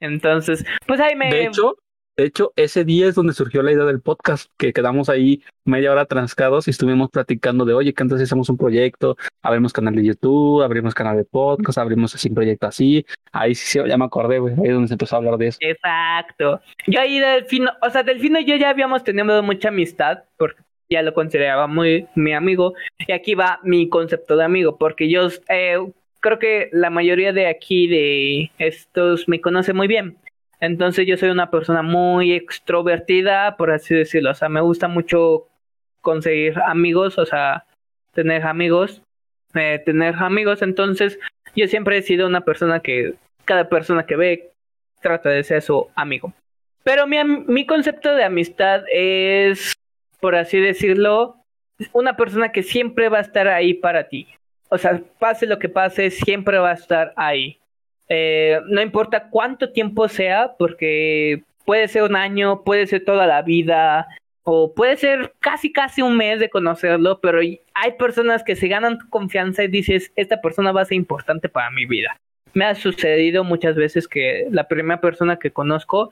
Entonces, 0.00 0.64
pues 0.86 1.00
ahí 1.00 1.14
me. 1.14 1.30
De 1.30 1.44
hecho, 1.44 1.76
de 2.16 2.24
hecho, 2.24 2.52
ese 2.56 2.84
día 2.84 3.06
es 3.06 3.14
donde 3.14 3.32
surgió 3.32 3.62
la 3.62 3.72
idea 3.72 3.84
del 3.84 4.02
podcast, 4.02 4.50
que 4.58 4.72
quedamos 4.72 5.08
ahí 5.08 5.42
media 5.64 5.92
hora 5.92 6.04
transcados 6.04 6.68
y 6.68 6.70
estuvimos 6.70 7.10
platicando 7.10 7.64
de, 7.64 7.72
oye, 7.72 7.94
que 7.94 8.02
entonces 8.02 8.28
hacemos 8.28 8.50
un 8.50 8.58
proyecto, 8.58 9.16
abrimos 9.40 9.72
canal 9.72 9.94
de 9.94 10.04
YouTube, 10.04 10.62
abrimos 10.62 10.94
canal 10.94 11.16
de 11.16 11.24
podcast, 11.24 11.78
abrimos 11.78 12.14
así 12.14 12.28
un 12.28 12.34
proyecto 12.34 12.66
así. 12.66 13.06
Ahí 13.32 13.54
sí, 13.54 13.78
ya 13.86 13.96
me 13.96 14.04
acordé, 14.04 14.40
güey, 14.40 14.54
ahí 14.54 14.66
es 14.66 14.72
donde 14.74 14.88
se 14.88 14.94
empezó 14.94 15.16
a 15.16 15.18
hablar 15.18 15.38
de 15.38 15.48
eso. 15.48 15.58
Exacto. 15.60 16.60
Yo 16.86 17.00
ahí 17.00 17.18
Delfino, 17.18 17.70
o 17.80 17.88
sea, 17.88 18.02
Delfino 18.02 18.38
y 18.40 18.44
yo 18.44 18.56
ya 18.56 18.68
habíamos 18.68 19.04
tenido 19.04 19.42
mucha 19.42 19.68
amistad, 19.68 20.24
porque 20.36 20.60
ya 20.90 21.00
lo 21.02 21.14
consideraba 21.14 21.66
muy 21.66 22.08
mi 22.14 22.34
amigo. 22.34 22.74
Y 22.98 23.12
aquí 23.12 23.34
va 23.34 23.58
mi 23.62 23.88
concepto 23.88 24.36
de 24.36 24.44
amigo, 24.44 24.76
porque 24.76 25.08
yo, 25.08 25.28
eh, 25.48 25.78
creo 26.20 26.38
que 26.38 26.68
la 26.72 26.90
mayoría 26.90 27.32
de 27.32 27.46
aquí 27.46 27.86
de 27.86 28.50
estos 28.58 29.28
me 29.28 29.40
conoce 29.40 29.72
muy 29.72 29.88
bien. 29.88 30.18
Entonces 30.62 31.08
yo 31.08 31.16
soy 31.16 31.30
una 31.30 31.50
persona 31.50 31.82
muy 31.82 32.32
extrovertida, 32.32 33.56
por 33.56 33.72
así 33.72 33.96
decirlo. 33.96 34.30
O 34.30 34.34
sea, 34.34 34.48
me 34.48 34.60
gusta 34.60 34.86
mucho 34.86 35.48
conseguir 36.00 36.56
amigos, 36.60 37.18
o 37.18 37.26
sea, 37.26 37.64
tener 38.12 38.44
amigos, 38.44 39.02
eh, 39.54 39.82
tener 39.84 40.14
amigos. 40.14 40.62
Entonces 40.62 41.18
yo 41.56 41.66
siempre 41.66 41.98
he 41.98 42.02
sido 42.02 42.28
una 42.28 42.42
persona 42.42 42.78
que 42.78 43.14
cada 43.44 43.68
persona 43.68 44.06
que 44.06 44.14
ve 44.14 44.50
trata 45.00 45.30
de 45.30 45.42
ser 45.42 45.62
su 45.62 45.88
amigo. 45.96 46.32
Pero 46.84 47.08
mi, 47.08 47.16
mi 47.24 47.66
concepto 47.66 48.14
de 48.14 48.22
amistad 48.22 48.84
es, 48.88 49.74
por 50.20 50.36
así 50.36 50.60
decirlo, 50.60 51.38
una 51.92 52.16
persona 52.16 52.52
que 52.52 52.62
siempre 52.62 53.08
va 53.08 53.18
a 53.18 53.22
estar 53.22 53.48
ahí 53.48 53.74
para 53.74 54.08
ti. 54.08 54.28
O 54.68 54.78
sea, 54.78 55.02
pase 55.18 55.44
lo 55.44 55.58
que 55.58 55.68
pase, 55.68 56.10
siempre 56.10 56.58
va 56.58 56.70
a 56.70 56.74
estar 56.74 57.12
ahí. 57.16 57.58
Eh, 58.08 58.60
no 58.68 58.82
importa 58.82 59.28
cuánto 59.30 59.72
tiempo 59.72 60.08
sea, 60.08 60.54
porque 60.58 61.42
puede 61.64 61.88
ser 61.88 62.02
un 62.02 62.16
año, 62.16 62.62
puede 62.62 62.86
ser 62.86 63.04
toda 63.04 63.26
la 63.26 63.42
vida, 63.42 64.08
o 64.44 64.74
puede 64.74 64.96
ser 64.96 65.32
casi 65.38 65.72
casi 65.72 66.02
un 66.02 66.16
mes 66.16 66.40
de 66.40 66.50
conocerlo, 66.50 67.20
pero 67.20 67.40
hay 67.40 67.92
personas 67.98 68.42
que 68.42 68.56
se 68.56 68.68
ganan 68.68 68.98
tu 68.98 69.08
confianza 69.08 69.62
y 69.62 69.68
dices, 69.68 70.12
esta 70.16 70.40
persona 70.40 70.72
va 70.72 70.82
a 70.82 70.86
ser 70.86 70.96
importante 70.96 71.48
para 71.48 71.70
mi 71.70 71.86
vida. 71.86 72.16
Me 72.54 72.64
ha 72.64 72.74
sucedido 72.74 73.44
muchas 73.44 73.76
veces 73.76 74.08
que 74.08 74.46
la 74.50 74.68
primera 74.68 75.00
persona 75.00 75.38
que 75.38 75.52
conozco 75.52 76.10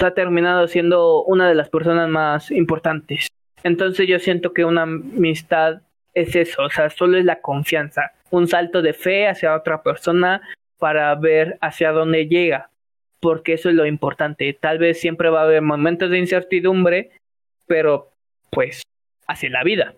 ha 0.00 0.10
terminado 0.12 0.66
siendo 0.68 1.22
una 1.24 1.48
de 1.48 1.54
las 1.54 1.68
personas 1.68 2.08
más 2.08 2.50
importantes. 2.50 3.28
Entonces 3.62 4.06
yo 4.08 4.18
siento 4.18 4.52
que 4.52 4.64
una 4.64 4.82
amistad 4.82 5.82
es 6.14 6.34
eso, 6.34 6.62
o 6.62 6.70
sea, 6.70 6.90
solo 6.90 7.18
es 7.18 7.24
la 7.24 7.40
confianza, 7.40 8.12
un 8.30 8.48
salto 8.48 8.82
de 8.82 8.92
fe 8.92 9.28
hacia 9.28 9.54
otra 9.54 9.82
persona 9.82 10.42
para 10.80 11.14
ver 11.14 11.58
hacia 11.60 11.92
dónde 11.92 12.26
llega, 12.26 12.70
porque 13.20 13.52
eso 13.52 13.68
es 13.68 13.76
lo 13.76 13.86
importante. 13.86 14.52
Tal 14.52 14.78
vez 14.78 14.98
siempre 14.98 15.30
va 15.30 15.42
a 15.42 15.44
haber 15.44 15.62
momentos 15.62 16.10
de 16.10 16.18
incertidumbre, 16.18 17.12
pero 17.66 18.10
pues 18.50 18.82
hacia 19.28 19.50
la 19.50 19.62
vida. 19.62 19.94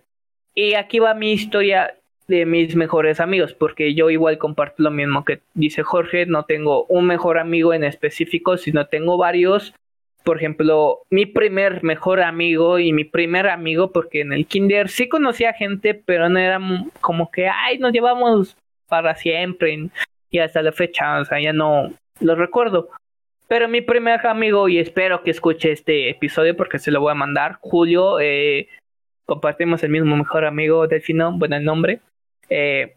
Y 0.53 0.75
aquí 0.75 0.99
va 0.99 1.15
mi 1.15 1.31
historia 1.31 1.97
de 2.27 2.45
mis 2.45 2.75
mejores 2.75 3.19
amigos, 3.19 3.55
porque 3.55 3.95
yo 3.95 4.11
igual 4.11 4.37
comparto 4.37 4.83
lo 4.83 4.91
mismo 4.91 5.25
que 5.25 5.41
dice 5.55 5.81
Jorge, 5.81 6.27
no 6.27 6.45
tengo 6.45 6.85
un 6.85 7.07
mejor 7.07 7.39
amigo 7.39 7.73
en 7.73 7.83
específico, 7.83 8.57
sino 8.57 8.85
tengo 8.85 9.17
varios 9.17 9.73
por 10.23 10.37
ejemplo, 10.37 11.01
mi 11.09 11.25
primer 11.25 11.83
mejor 11.83 12.21
amigo 12.21 12.79
y 12.79 12.93
mi 12.93 13.03
primer 13.03 13.47
amigo, 13.47 13.91
porque 13.91 14.21
en 14.21 14.33
el 14.33 14.45
kinder 14.47 14.89
sí 14.89 15.09
conocía 15.09 15.53
gente, 15.53 15.93
pero 15.93 16.29
no 16.29 16.39
era 16.39 16.59
como 17.01 17.29
que, 17.29 17.47
ay, 17.49 17.77
nos 17.77 17.91
llevamos 17.91 18.55
para 18.87 19.15
siempre 19.15 19.89
y 20.33 20.39
hasta 20.39 20.63
la 20.63 20.71
fecha, 20.71 21.19
o 21.19 21.25
sea, 21.25 21.39
ya 21.39 21.53
no 21.53 21.93
lo 22.19 22.35
recuerdo. 22.35 22.89
Pero 23.47 23.67
mi 23.67 23.81
primer 23.81 24.25
amigo, 24.25 24.67
y 24.67 24.79
espero 24.79 25.21
que 25.21 25.29
escuche 25.29 25.71
este 25.71 26.09
episodio 26.09 26.57
porque 26.57 26.79
se 26.79 26.89
lo 26.89 27.01
voy 27.01 27.11
a 27.11 27.15
mandar, 27.15 27.59
Julio, 27.61 28.19
eh, 28.19 28.67
compartimos 29.25 29.83
el 29.83 29.91
mismo 29.91 30.17
mejor 30.17 30.45
amigo, 30.45 30.87
Delfino, 30.87 31.37
bueno, 31.37 31.55
el 31.55 31.63
nombre. 31.63 31.99
Eh, 32.49 32.95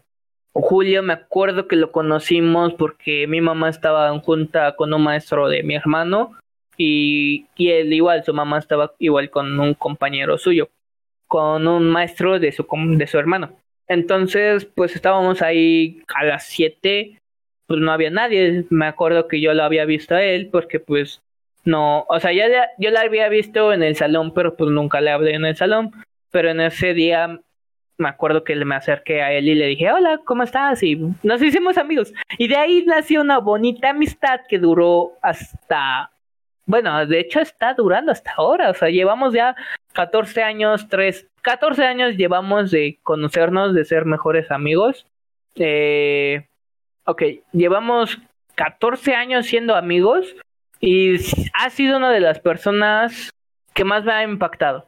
Julio, 0.51 1.03
me 1.03 1.13
acuerdo 1.13 1.67
que 1.67 1.75
lo 1.75 1.91
conocimos 1.91 2.73
porque 2.73 3.27
mi 3.27 3.39
mamá 3.39 3.69
estaba 3.69 4.17
junta 4.19 4.75
con 4.75 4.91
un 4.91 5.03
maestro 5.03 5.47
de 5.47 5.61
mi 5.61 5.75
hermano 5.75 6.35
y, 6.75 7.45
y 7.55 7.69
él 7.69 7.93
igual, 7.93 8.23
su 8.23 8.33
mamá 8.33 8.57
estaba 8.57 8.93
igual 8.97 9.29
con 9.29 9.59
un 9.59 9.75
compañero 9.75 10.39
suyo, 10.39 10.69
con 11.27 11.67
un 11.67 11.87
maestro 11.87 12.39
de 12.39 12.51
su, 12.51 12.65
de 12.97 13.05
su 13.05 13.19
hermano. 13.19 13.51
Entonces, 13.87 14.65
pues 14.65 14.95
estábamos 14.95 15.43
ahí 15.43 16.01
a 16.15 16.25
las 16.25 16.47
7, 16.47 17.19
pues 17.67 17.79
no 17.79 17.91
había 17.91 18.09
nadie. 18.09 18.65
Me 18.69 18.87
acuerdo 18.87 19.27
que 19.27 19.41
yo 19.41 19.53
lo 19.53 19.63
había 19.63 19.85
visto 19.85 20.15
a 20.15 20.23
él 20.23 20.49
porque 20.51 20.79
pues 20.79 21.21
no, 21.65 22.05
o 22.09 22.19
sea, 22.19 22.33
ya, 22.33 22.69
yo 22.77 22.91
la 22.91 23.01
había 23.01 23.29
visto 23.29 23.73
en 23.73 23.83
el 23.83 23.95
salón, 23.95 24.33
pero 24.33 24.55
pues 24.55 24.71
nunca 24.71 25.01
le 25.01 25.11
hablé 25.11 25.35
en 25.35 25.45
el 25.45 25.55
salón. 25.55 25.91
Pero 26.31 26.49
en 26.49 26.61
ese 26.61 26.93
día 26.93 27.39
me 27.97 28.09
acuerdo 28.09 28.43
que 28.43 28.55
me 28.55 28.75
acerqué 28.75 29.21
a 29.21 29.33
él 29.33 29.49
y 29.49 29.55
le 29.55 29.67
dije, 29.67 29.91
hola, 29.91 30.21
¿cómo 30.25 30.43
estás? 30.43 30.81
Y 30.83 30.97
nos 31.23 31.41
hicimos 31.41 31.77
amigos. 31.77 32.13
Y 32.37 32.47
de 32.47 32.55
ahí 32.55 32.83
nació 32.85 33.21
una 33.21 33.39
bonita 33.39 33.89
amistad 33.89 34.41
que 34.47 34.59
duró 34.59 35.13
hasta 35.21 36.11
bueno, 36.67 37.05
de 37.05 37.21
hecho 37.21 37.39
está 37.39 37.73
durando 37.73 38.11
hasta 38.11 38.33
ahora, 38.35 38.69
o 38.69 38.73
sea, 38.73 38.89
llevamos 38.89 39.33
ya 39.33 39.55
14 39.93 40.43
años, 40.43 40.89
3, 40.89 41.25
14 41.41 41.85
años 41.85 42.17
llevamos 42.17 42.71
de 42.71 42.99
conocernos, 43.03 43.73
de 43.73 43.85
ser 43.85 44.03
mejores 44.03 44.51
amigos. 44.51 45.07
Eh, 45.55 46.45
ok, 47.07 47.23
llevamos 47.53 48.19
14 48.55 49.15
años 49.15 49.45
siendo 49.45 49.75
amigos 49.75 50.35
y 50.81 51.15
ha 51.53 51.69
sido 51.69 51.97
una 51.97 52.11
de 52.11 52.19
las 52.19 52.39
personas 52.39 53.29
que 53.73 53.85
más 53.85 54.03
me 54.03 54.11
ha 54.11 54.23
impactado, 54.23 54.85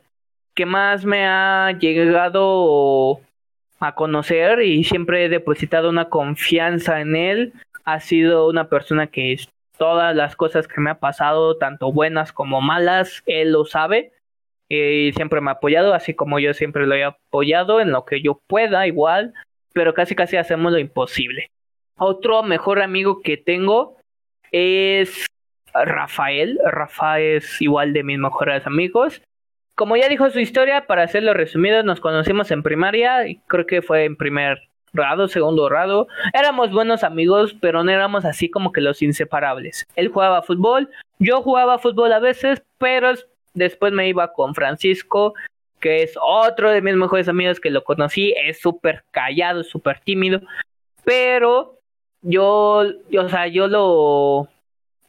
que 0.54 0.66
más 0.66 1.06
me 1.06 1.26
ha 1.26 1.72
llegado 1.80 3.22
a 3.80 3.96
conocer 3.96 4.62
y 4.62 4.84
siempre 4.84 5.26
he 5.26 5.30
depositado 5.30 5.90
una 5.90 6.10
confianza 6.10 7.00
en 7.00 7.16
él. 7.16 7.54
Ha 7.86 8.02
sido 8.02 8.50
una 8.50 8.68
persona 8.68 9.08
que 9.08 9.38
todas 9.78 10.14
las 10.14 10.36
cosas 10.36 10.68
que 10.68 10.82
me 10.82 10.90
ha 10.90 11.00
pasado, 11.00 11.58
tanto 11.58 11.94
buenas 11.94 12.34
como 12.34 12.60
malas, 12.60 13.24
él 13.26 13.54
lo 13.54 13.64
sabe 13.64 14.12
y 14.68 15.14
siempre 15.14 15.40
me 15.40 15.52
ha 15.52 15.54
apoyado, 15.54 15.94
así 15.94 16.14
como 16.14 16.38
yo 16.40 16.54
siempre 16.54 16.86
lo 16.86 16.96
he 16.96 17.06
apoyado 17.06 17.80
en 17.80 17.92
lo 17.92 18.04
que 18.04 18.22
yo 18.22 18.42
pueda 18.46 18.86
igual, 18.88 19.34
pero 19.74 19.94
casi 19.94 20.16
casi 20.16 20.36
hacemos 20.36 20.74
lo 20.74 20.80
imposible. 20.80 21.50
Otro 22.00 22.44
mejor 22.44 22.82
amigo 22.82 23.22
que 23.22 23.36
tengo 23.36 23.98
es 24.52 25.26
Rafael. 25.74 26.58
Rafael 26.66 27.38
es 27.38 27.62
igual 27.62 27.94
de 27.94 28.04
mis 28.04 28.18
mejores 28.18 28.66
amigos. 28.66 29.22
Como 29.76 29.98
ya 29.98 30.10
dijo 30.10 30.30
su 30.30 30.40
historia, 30.40 30.88
para 30.88 31.04
hacerlo 31.04 31.34
resumido, 31.34 31.84
nos 31.84 32.00
conocimos 32.00 32.52
en 32.52 32.64
primaria, 32.64 33.20
creo 33.48 33.66
que 33.66 33.82
fue 33.82 34.06
en 34.06 34.16
primer 34.16 34.60
grado, 34.94 35.28
segundo 35.28 35.66
grado. 35.66 36.08
Éramos 36.34 36.72
buenos 36.72 37.04
amigos, 37.04 37.56
pero 37.60 37.84
no 37.84 37.92
éramos 37.92 38.26
así 38.26 38.50
como 38.50 38.72
que 38.72 38.82
los 38.82 39.02
inseparables. 39.02 39.86
Él 39.96 40.10
jugaba 40.10 40.42
fútbol, 40.42 40.90
yo 41.20 41.42
jugaba 41.42 41.80
fútbol 41.80 42.12
a 42.14 42.20
veces, 42.20 42.62
pero 42.78 43.14
después 43.54 43.94
me 43.94 44.08
iba 44.08 44.34
con 44.34 44.56
Francisco, 44.56 45.34
que 45.80 46.04
es 46.04 46.16
otro 46.22 46.72
de 46.72 46.82
mis 46.82 46.96
mejores 46.96 47.28
amigos 47.30 47.60
que 47.60 47.70
lo 47.70 47.84
conocí, 47.84 48.34
es 48.38 48.60
súper 48.60 49.04
callado, 49.12 49.64
súper 49.64 50.00
tímido, 50.00 50.42
pero 51.04 51.79
yo, 52.22 52.84
o 53.18 53.30
sea, 53.30 53.48
yo 53.48 53.68
lo, 53.68 54.48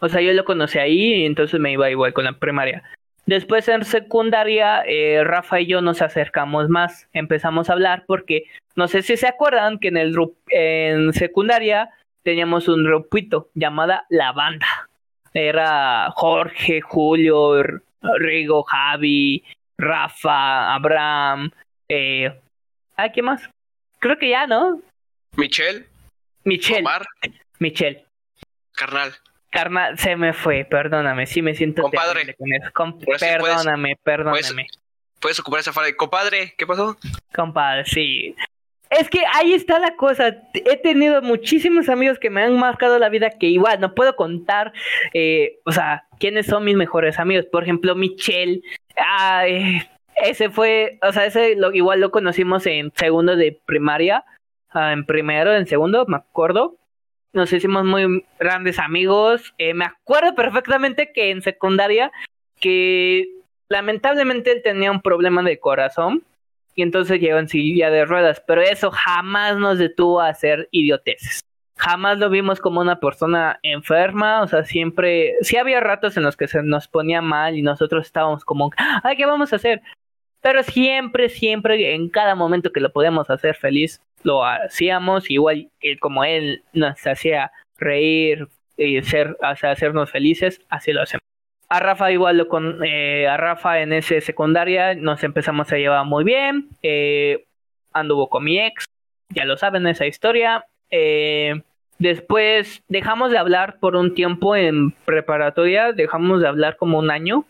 o 0.01 0.09
sea, 0.09 0.21
yo 0.21 0.33
lo 0.33 0.45
conocí 0.45 0.79
ahí 0.79 1.15
y 1.15 1.27
entonces 1.27 1.61
me 1.61 1.73
iba 1.73 1.91
igual 1.91 2.13
con 2.13 2.25
la 2.25 2.33
primaria. 2.33 2.83
Después 3.27 3.69
en 3.69 3.85
secundaria, 3.85 4.83
eh, 4.87 5.23
Rafa 5.25 5.61
y 5.61 5.67
yo 5.67 5.81
nos 5.81 6.03
acercamos 6.03 6.69
más, 6.69 7.09
empezamos 7.13 7.71
a 7.71 7.75
hablar 7.75 8.05
porque 8.07 8.45
no 8.75 8.89
sé 8.89 9.03
si 9.03 9.17
se 9.17 9.29
acuerdan 9.29 9.79
que 9.79 9.89
en 9.89 9.97
el 9.97 10.15
en 10.49 11.13
secundaria 11.13 11.91
teníamos 12.23 12.69
un 12.69 12.85
grupito 12.85 13.49
llamada 13.55 14.07
La 14.09 14.33
Banda. 14.33 14.67
Era 15.33 16.11
Jorge, 16.17 16.81
Julio, 16.81 17.63
Rigo, 18.19 18.65
Javi, 18.65 19.45
Rafa, 19.79 20.75
Abraham, 20.75 21.51
eh, 21.89 22.33
¿ah, 22.97 23.11
qué 23.11 23.23
más? 23.23 23.49
Creo 23.99 24.19
que 24.19 24.31
ya, 24.31 24.47
¿no? 24.47 24.81
Michelle. 25.37 25.90
Michelle. 26.45 26.81
Omar. 26.81 27.07
Michelle. 27.59 28.05
Carnal. 28.73 29.15
Carnal, 29.51 29.99
se 29.99 30.15
me 30.17 30.33
fue, 30.33 30.65
perdóname, 30.65 31.27
sí 31.27 31.43
me 31.43 31.55
siento 31.55 31.83
Compadre. 31.83 32.35
con 32.73 33.01
eso. 33.01 33.19
perdóname, 33.19 33.97
perdóname. 34.03 34.69
Puedes, 35.21 35.39
ocupar 35.41 35.61
esa 35.61 35.73
frase. 35.73 35.97
Compadre, 35.97 36.55
¿qué 36.57 36.67
pasó? 36.67 36.97
Compadre, 37.35 37.85
sí. 37.85 38.35
Es 38.89 39.11
que 39.11 39.21
ahí 39.35 39.53
está 39.53 39.79
la 39.79 39.97
cosa. 39.97 40.37
He 40.55 40.77
tenido 40.79 41.21
muchísimos 41.21 41.89
amigos 41.89 42.19
que 42.19 42.31
me 42.31 42.43
han 42.43 42.59
marcado 42.59 42.99
la 42.99 43.09
vida 43.09 43.31
que 43.31 43.47
igual 43.47 43.81
no 43.81 43.95
puedo 43.95 44.17
contar, 44.17 44.73
eh, 45.13 45.59
o 45.65 45.73
sea, 45.73 46.07
quiénes 46.19 46.47
son 46.47 46.65
mis 46.65 46.77
mejores 46.77 47.19
amigos. 47.19 47.47
Por 47.47 47.65
ejemplo, 47.65 47.95
Michelle. 47.95 48.63
ese 50.17 50.51
fue, 50.51 50.99
o 51.03 51.13
sea, 51.13 51.27
ese 51.27 51.55
lo, 51.57 51.73
igual 51.73 52.01
lo 52.01 52.11
conocimos 52.11 52.67
en 52.67 52.93
segundo 52.97 53.37
de 53.37 53.61
primaria, 53.67 54.25
ah, 54.71 54.93
en 54.93 55.05
primero, 55.05 55.55
en 55.55 55.67
segundo, 55.67 56.05
me 56.07 56.17
acuerdo 56.17 56.81
nos 57.33 57.53
hicimos 57.53 57.85
muy 57.85 58.25
grandes 58.39 58.79
amigos. 58.79 59.55
Eh, 59.59 59.75
me 59.75 59.85
acuerdo 59.85 60.35
perfectamente 60.35 61.13
que 61.13 61.31
en 61.31 61.43
secundaria, 61.43 62.13
que 62.57 63.29
lamentablemente 63.69 64.53
él 64.53 64.63
tenía 64.63 64.91
un 64.91 65.01
problema 65.01 65.43
de 65.43 65.59
corazón 65.59 66.25
y 66.75 66.83
entonces 66.83 67.21
llegó 67.21 67.39
en 67.39 67.49
silla 67.49 67.91
de 67.91 68.05
ruedas, 68.05 68.43
pero 68.47 68.63
eso 68.63 68.91
jamás 68.91 69.57
nos 69.57 69.79
detuvo 69.79 70.21
a 70.21 70.29
hacer 70.29 70.69
idioteces. 70.71 71.41
Jamás 71.77 72.19
lo 72.19 72.29
vimos 72.29 72.61
como 72.61 72.81
una 72.81 73.01
persona 73.01 73.59
enferma, 73.63 74.43
o 74.43 74.49
sea, 74.49 74.65
siempre, 74.65 75.35
sí 75.41 75.57
había 75.57 75.81
ratos 75.81 76.17
en 76.17 76.25
los 76.25 76.37
que 76.37 76.47
se 76.47 76.63
nos 76.63 76.89
ponía 76.89 77.23
mal 77.23 77.57
y 77.57 77.63
nosotros 77.63 78.07
estábamos 78.07 78.45
como, 78.45 78.71
ay, 79.03 79.17
¿qué 79.17 79.25
vamos 79.25 79.53
a 79.53 79.57
hacer? 79.57 79.81
Pero 80.41 80.63
siempre, 80.63 81.29
siempre, 81.29 81.95
en 81.95 82.09
cada 82.09 82.35
momento 82.35 82.73
que 82.73 82.81
lo 82.81 82.93
podemos 82.93 83.29
hacer 83.31 83.55
feliz, 83.55 84.01
lo 84.23 84.45
hacíamos, 84.45 85.31
igual 85.31 85.71
como 86.01 86.25
él 86.25 86.63
nos 86.73 87.07
hacía 87.07 87.53
reír 87.79 88.49
y 88.77 89.03
ser, 89.03 89.37
hacernos 89.43 90.11
felices, 90.11 90.61
así 90.69 90.93
lo 90.93 91.03
hacemos. 91.03 91.21
A 91.69 91.79
Rafa 91.79 92.11
igual 92.11 92.37
lo 92.37 92.49
con 92.49 92.85
eh, 92.85 93.29
a 93.29 93.37
Rafa 93.37 93.81
en 93.81 93.93
ese 93.93 94.21
secundaria 94.21 94.97
nos 94.97 95.23
empezamos 95.23 95.73
a 95.73 95.77
llevar 95.77 96.05
muy 96.05 96.25
bien. 96.25 96.69
Eh, 96.83 97.45
anduvo 97.93 98.29
con 98.29 98.43
mi 98.43 98.59
ex, 98.59 98.87
ya 99.29 99.45
lo 99.45 99.57
saben 99.57 99.87
esa 99.87 100.07
historia. 100.07 100.65
Eh, 100.91 101.63
después 101.99 102.83
dejamos 102.89 103.31
de 103.31 103.39
hablar 103.39 103.79
por 103.79 103.95
un 103.95 104.15
tiempo 104.15 104.57
en 104.57 104.91
preparatoria, 105.05 105.93
dejamos 105.93 106.41
de 106.41 106.49
hablar 106.49 106.77
como 106.77 106.99
un 106.99 107.11
año. 107.11 107.45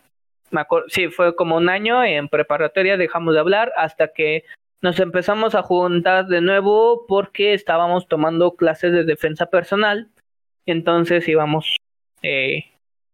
Me 0.51 0.65
sí, 0.87 1.07
fue 1.07 1.35
como 1.35 1.57
un 1.57 1.69
año 1.69 2.03
en 2.03 2.27
preparatoria, 2.29 2.97
dejamos 2.97 3.33
de 3.33 3.39
hablar 3.39 3.71
hasta 3.77 4.09
que 4.09 4.43
nos 4.81 4.99
empezamos 4.99 5.55
a 5.55 5.61
juntar 5.61 6.27
de 6.27 6.41
nuevo 6.41 7.05
porque 7.07 7.53
estábamos 7.53 8.07
tomando 8.07 8.55
clases 8.55 8.91
de 8.91 9.03
defensa 9.03 9.47
personal. 9.47 10.09
Entonces 10.65 11.27
íbamos 11.27 11.77
eh, 12.21 12.65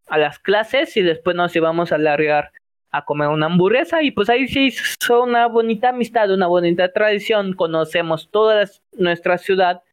a 0.08 0.17
las 0.17 0.39
clases 0.39 0.95
y 0.97 1.02
después 1.02 1.36
nos 1.36 1.56
íbamos 1.56 1.91
a 1.91 1.97
largar 1.97 2.52
a 2.91 3.04
comer 3.04 3.28
una 3.28 3.47
hamburguesa 3.47 4.02
y 4.02 4.12
pues 4.12 4.30
ahí 4.30 4.47
sí 4.47 4.67
hizo 4.67 5.23
una 5.23 5.47
bonita 5.47 5.89
amistad, 5.89 6.32
una 6.32 6.47
bonita 6.47 6.91
tradición. 6.91 7.54
Conocemos 7.54 8.30
toda 8.32 8.65
nuestra 8.93 9.38
ciudad 9.38 9.84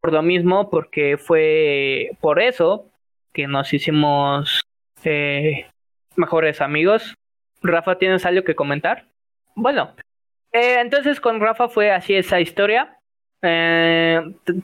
por 0.00 0.12
lo 0.12 0.22
mismo, 0.22 0.70
porque 0.70 1.16
fue 1.18 2.10
por 2.20 2.40
eso 2.40 2.90
que 3.32 3.46
nos 3.46 3.72
hicimos 3.72 4.62
eh, 5.04 5.66
mejores 6.18 6.60
amigos. 6.60 7.14
Rafa, 7.62 7.98
¿tienes 7.98 8.26
algo 8.26 8.44
que 8.44 8.54
comentar? 8.54 9.06
Bueno, 9.54 9.94
eh, 10.52 10.76
entonces 10.80 11.20
con 11.20 11.40
Rafa 11.40 11.68
fue 11.68 11.90
así 11.90 12.14
esa 12.14 12.40
historia. 12.40 12.98
Eh, 13.42 14.20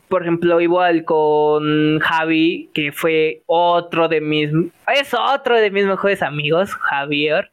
por 0.09 0.23
ejemplo, 0.23 0.61
igual 0.61 1.05
con 1.05 2.01
Javi, 2.01 2.71
que 2.75 2.93
fue 2.93 3.43
otro 3.47 4.09
de 4.09 4.21
mis, 4.21 4.51
es 4.93 5.15
otro 5.15 5.57
de 5.57 5.71
mis 5.71 5.87
mejores 5.87 6.23
amigos, 6.23 6.75
Javier. 6.75 7.51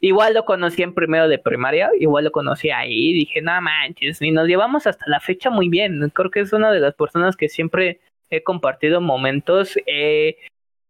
Igual 0.00 0.34
lo 0.34 0.44
conocí 0.44 0.82
en 0.82 0.94
primero 0.94 1.28
de 1.28 1.38
primaria, 1.38 1.90
igual 1.98 2.24
lo 2.24 2.32
conocí 2.32 2.70
ahí, 2.70 3.12
dije, 3.14 3.40
no 3.40 3.60
manches, 3.62 4.20
y 4.20 4.30
nos 4.30 4.46
llevamos 4.46 4.86
hasta 4.86 5.04
la 5.08 5.20
fecha 5.20 5.50
muy 5.50 5.68
bien. 5.68 6.10
Creo 6.10 6.30
que 6.30 6.40
es 6.40 6.52
una 6.52 6.70
de 6.70 6.80
las 6.80 6.94
personas 6.94 7.36
que 7.36 7.48
siempre 7.48 8.00
he 8.30 8.42
compartido 8.42 9.00
momentos. 9.00 9.78
Eh, 9.86 10.36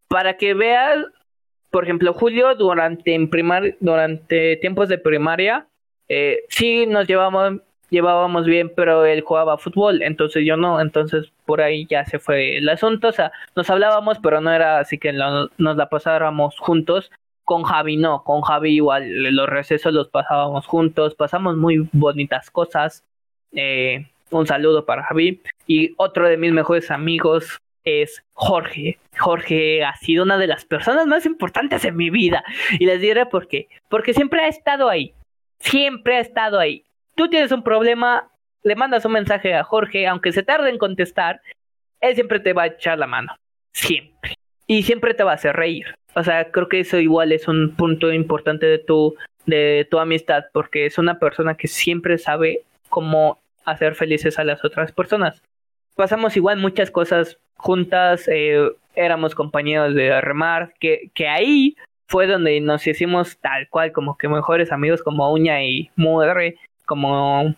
para 0.08 0.36
que 0.36 0.54
veas, 0.54 1.04
por 1.70 1.84
ejemplo, 1.84 2.12
Julio, 2.12 2.54
durante, 2.54 3.14
en 3.14 3.28
primar, 3.28 3.74
durante 3.80 4.56
tiempos 4.56 4.88
de 4.88 4.98
primaria, 4.98 5.66
eh, 6.08 6.40
sí 6.48 6.86
nos 6.86 7.06
llevábamos, 7.06 7.60
llevábamos 7.90 8.46
bien, 8.46 8.72
pero 8.74 9.04
él 9.04 9.20
jugaba 9.22 9.58
fútbol, 9.58 10.02
entonces 10.02 10.44
yo 10.46 10.56
no, 10.56 10.80
entonces 10.80 11.32
por 11.44 11.60
ahí 11.60 11.86
ya 11.86 12.04
se 12.04 12.18
fue 12.18 12.58
el 12.58 12.68
asunto, 12.68 13.08
o 13.08 13.12
sea, 13.12 13.32
nos 13.54 13.68
hablábamos, 13.70 14.18
pero 14.22 14.40
no 14.40 14.52
era 14.52 14.78
así 14.78 14.98
que 14.98 15.12
nos 15.12 15.50
la 15.58 15.88
pasáramos 15.88 16.58
juntos. 16.58 17.10
Con 17.44 17.62
Javi 17.62 17.96
no, 17.96 18.24
con 18.24 18.40
Javi 18.42 18.74
igual 18.74 19.08
los 19.32 19.48
recesos 19.48 19.92
los 19.92 20.08
pasábamos 20.08 20.66
juntos, 20.66 21.14
pasamos 21.14 21.56
muy 21.56 21.88
bonitas 21.92 22.50
cosas. 22.50 23.04
Eh, 23.52 24.04
un 24.30 24.46
saludo 24.46 24.84
para 24.84 25.04
Javi. 25.04 25.40
Y 25.66 25.94
otro 25.96 26.28
de 26.28 26.36
mis 26.36 26.52
mejores 26.52 26.90
amigos 26.90 27.60
es 27.86 28.22
Jorge. 28.34 28.98
Jorge 29.16 29.82
ha 29.82 29.96
sido 29.96 30.24
una 30.24 30.36
de 30.36 30.48
las 30.48 30.66
personas 30.66 31.06
más 31.06 31.24
importantes 31.24 31.86
en 31.86 31.96
mi 31.96 32.10
vida. 32.10 32.44
Y 32.78 32.84
les 32.84 33.00
diré 33.00 33.24
por 33.24 33.48
qué. 33.48 33.68
Porque 33.88 34.12
siempre 34.12 34.42
ha 34.42 34.48
estado 34.48 34.90
ahí 34.90 35.14
siempre 35.58 36.16
ha 36.16 36.20
estado 36.20 36.58
ahí. 36.58 36.84
Tú 37.14 37.28
tienes 37.28 37.52
un 37.52 37.62
problema, 37.62 38.28
le 38.62 38.76
mandas 38.76 39.04
un 39.04 39.12
mensaje 39.12 39.54
a 39.54 39.64
Jorge, 39.64 40.06
aunque 40.06 40.32
se 40.32 40.42
tarde 40.42 40.70
en 40.70 40.78
contestar, 40.78 41.40
él 42.00 42.14
siempre 42.14 42.40
te 42.40 42.52
va 42.52 42.64
a 42.64 42.66
echar 42.66 42.98
la 42.98 43.06
mano. 43.06 43.34
Siempre. 43.72 44.34
Y 44.66 44.82
siempre 44.82 45.14
te 45.14 45.24
va 45.24 45.32
a 45.32 45.36
hacer 45.36 45.56
reír. 45.56 45.86
O 46.14 46.22
sea, 46.22 46.50
creo 46.50 46.68
que 46.68 46.80
eso 46.80 46.98
igual 46.98 47.32
es 47.32 47.46
un 47.48 47.74
punto 47.76 48.12
importante 48.12 48.66
de 48.66 48.78
tu, 48.78 49.14
de 49.44 49.86
tu 49.90 49.98
amistad, 49.98 50.44
porque 50.52 50.86
es 50.86 50.98
una 50.98 51.18
persona 51.18 51.56
que 51.56 51.68
siempre 51.68 52.18
sabe 52.18 52.62
cómo 52.88 53.38
hacer 53.64 53.94
felices 53.94 54.38
a 54.38 54.44
las 54.44 54.64
otras 54.64 54.92
personas. 54.92 55.42
Pasamos 55.96 56.36
igual 56.36 56.58
muchas 56.58 56.90
cosas 56.90 57.38
juntas, 57.56 58.28
eh, 58.28 58.70
éramos 58.94 59.34
compañeros 59.34 59.94
de 59.94 60.20
remar, 60.20 60.74
que, 60.78 61.10
que 61.14 61.26
ahí 61.26 61.76
fue 62.06 62.26
donde 62.26 62.60
nos 62.60 62.86
hicimos 62.86 63.38
tal 63.38 63.68
cual, 63.68 63.92
como 63.92 64.16
que 64.16 64.28
mejores 64.28 64.72
amigos 64.72 65.02
como 65.02 65.32
uña 65.32 65.62
y 65.64 65.90
mudre, 65.96 66.56
como 66.84 67.54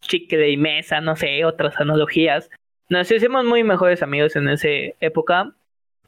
chicle 0.00 0.50
y 0.50 0.56
mesa, 0.56 1.00
no 1.00 1.16
sé, 1.16 1.44
otras 1.44 1.78
analogías. 1.80 2.50
Nos 2.88 3.10
hicimos 3.10 3.44
muy 3.44 3.62
mejores 3.64 4.02
amigos 4.02 4.36
en 4.36 4.48
esa 4.48 4.68
época. 5.00 5.52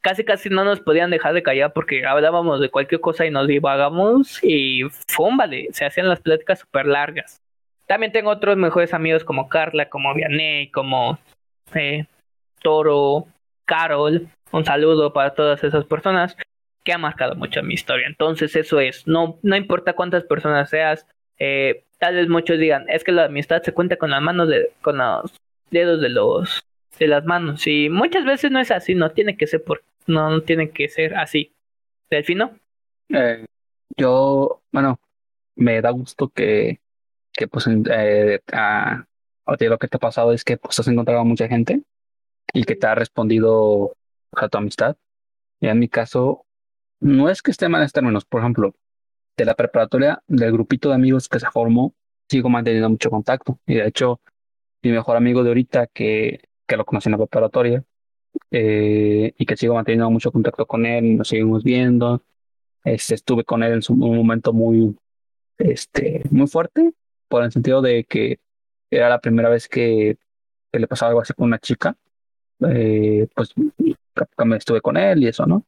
Casi 0.01 0.25
casi 0.25 0.51
no 0.51 0.65
nos 0.65 0.81
podían 0.81 1.11
dejar 1.11 1.33
de 1.33 1.43
callar 1.43 1.73
porque 1.73 2.05
hablábamos 2.05 2.61
de 2.61 2.69
cualquier 2.69 3.01
cosa 3.01 3.25
y 3.25 3.31
nos 3.31 3.49
divagamos 3.49 4.39
y 4.43 4.83
fúmbale, 5.09 5.69
se 5.73 5.87
hacían 5.87 6.09
las 6.09 6.21
pláticas 6.21 6.59
súper 6.59 6.87
largas. 6.87 7.41
También 7.87 8.13
tengo 8.13 8.31
otros 8.31 8.57
mejores 8.57 8.93
amigos 8.93 9.25
como 9.25 9.49
Carla, 9.49 9.89
como 9.89 10.13
Vianney, 10.13 10.71
como 10.71 11.19
eh, 11.75 12.07
Toro, 12.63 13.27
Carol. 13.65 14.29
Un 14.53 14.65
saludo 14.65 15.13
para 15.13 15.35
todas 15.35 15.65
esas 15.65 15.85
personas 15.85 16.37
que 16.85 16.93
ha 16.93 16.99
marcado 16.99 17.35
mucho 17.35 17.63
mi 17.63 17.75
historia. 17.75 18.07
Entonces 18.07 18.55
eso 18.57 18.79
es, 18.81 19.07
no, 19.07 19.39
no 19.43 19.57
importa 19.57 19.95
cuántas 19.95 20.25
personas 20.25 20.71
seas, 20.71 21.07
eh, 21.39 21.85
tal 21.99 22.15
vez 22.15 22.29
muchos 22.29 22.59
digan, 22.59 22.85
es 22.89 23.03
que 23.03 23.13
la 23.13 23.25
amistad 23.25 23.63
se 23.63 23.73
cuenta 23.73 23.97
con 23.97 24.11
las 24.11 24.23
manos 24.23 24.49
de, 24.49 24.71
con 24.83 24.99
los 24.99 25.35
dedos 25.71 26.01
de 26.01 26.11
los 26.11 26.65
de 26.99 27.09
las 27.09 27.25
manos. 27.25 27.67
Y 27.67 27.89
muchas 27.89 28.25
veces 28.25 28.51
no 28.51 28.61
es 28.61 28.71
así, 28.71 28.95
no 28.95 29.11
tiene 29.11 29.37
que 29.37 29.47
ser 29.47 29.65
por, 29.65 29.83
no, 30.07 30.43
tiene 30.43 30.71
que 30.71 30.89
ser 30.89 31.17
así. 31.17 31.53
Delfino. 32.11 32.57
Eh, 33.09 33.45
yo, 33.97 34.63
bueno, 34.71 35.01
me 35.57 35.81
da 35.81 35.91
gusto 35.91 36.29
que, 36.29 36.81
que 37.33 37.49
pues 37.49 37.69
eh, 37.91 38.41
a, 38.53 39.05
lo 39.47 39.79
que 39.79 39.89
te 39.89 39.97
ha 39.97 40.01
pasado 40.01 40.33
es 40.33 40.45
que 40.45 40.57
pues 40.57 40.79
has 40.79 40.89
encontrado 40.89 41.21
a 41.21 41.25
mucha 41.25 41.49
gente 41.49 41.83
y 42.53 42.65
que 42.65 42.77
te 42.77 42.87
ha 42.87 42.95
respondido 42.95 43.97
a 44.33 44.49
tu 44.49 44.59
amistad. 44.59 44.97
Y 45.61 45.69
en 45.69 45.79
mi 45.79 45.89
caso, 45.89 46.47
no 47.01 47.29
es 47.29 47.43
que 47.43 47.51
esté 47.51 47.69
mal 47.69 47.83
en 47.83 47.89
términos, 47.91 48.25
por 48.25 48.41
ejemplo, 48.41 48.75
de 49.37 49.45
la 49.45 49.55
preparatoria, 49.55 50.23
del 50.27 50.53
grupito 50.53 50.89
de 50.89 50.95
amigos 50.97 51.29
que 51.29 51.41
se 51.41 51.51
formó, 51.51 51.95
sigo 52.29 52.49
manteniendo 52.49 52.89
mucho 52.91 53.11
contacto. 53.11 53.59
Y 53.67 53.75
de 53.75 53.87
hecho, 53.87 54.21
mi 54.83 54.91
mejor 54.93 55.17
amigo 55.17 55.43
de 55.43 55.51
ahorita, 55.51 55.87
que, 55.89 56.41
que 56.67 56.77
lo 56.77 56.85
conocí 56.85 57.09
en 57.09 57.13
la 57.13 57.19
preparatoria, 57.19 57.85
eh, 58.51 59.35
y 59.37 59.47
que 59.47 59.57
sigo 59.57 59.75
manteniendo 59.75 60.11
mucho 60.11 60.33
contacto 60.33 60.67
con 60.67 60.87
él, 60.87 61.17
nos 61.17 61.29
seguimos 61.29 61.65
viendo. 61.65 62.23
Este, 62.85 63.15
estuve 63.15 63.45
con 63.45 63.63
él 63.63 63.73
en 63.75 63.83
un 64.03 64.17
momento 64.17 64.53
muy, 64.53 64.97
este, 65.59 66.23
muy 66.31 66.47
fuerte, 66.47 66.93
por 67.29 67.45
el 67.45 67.53
sentido 67.53 67.83
de 67.83 68.05
que 68.05 68.39
era 68.97 69.09
la 69.09 69.21
primera 69.21 69.49
vez 69.49 69.69
que, 69.69 70.19
le 70.73 70.89
pasaba 70.89 71.11
algo 71.11 71.21
así 71.21 71.33
con 71.35 71.47
una 71.47 71.59
chica. 71.59 71.97
Eh, 72.69 73.29
pues 73.35 73.55
me 74.45 74.57
estuve 74.57 74.81
con 74.81 74.97
él 74.97 75.23
y 75.23 75.29
eso, 75.29 75.47
¿no? 75.47 75.65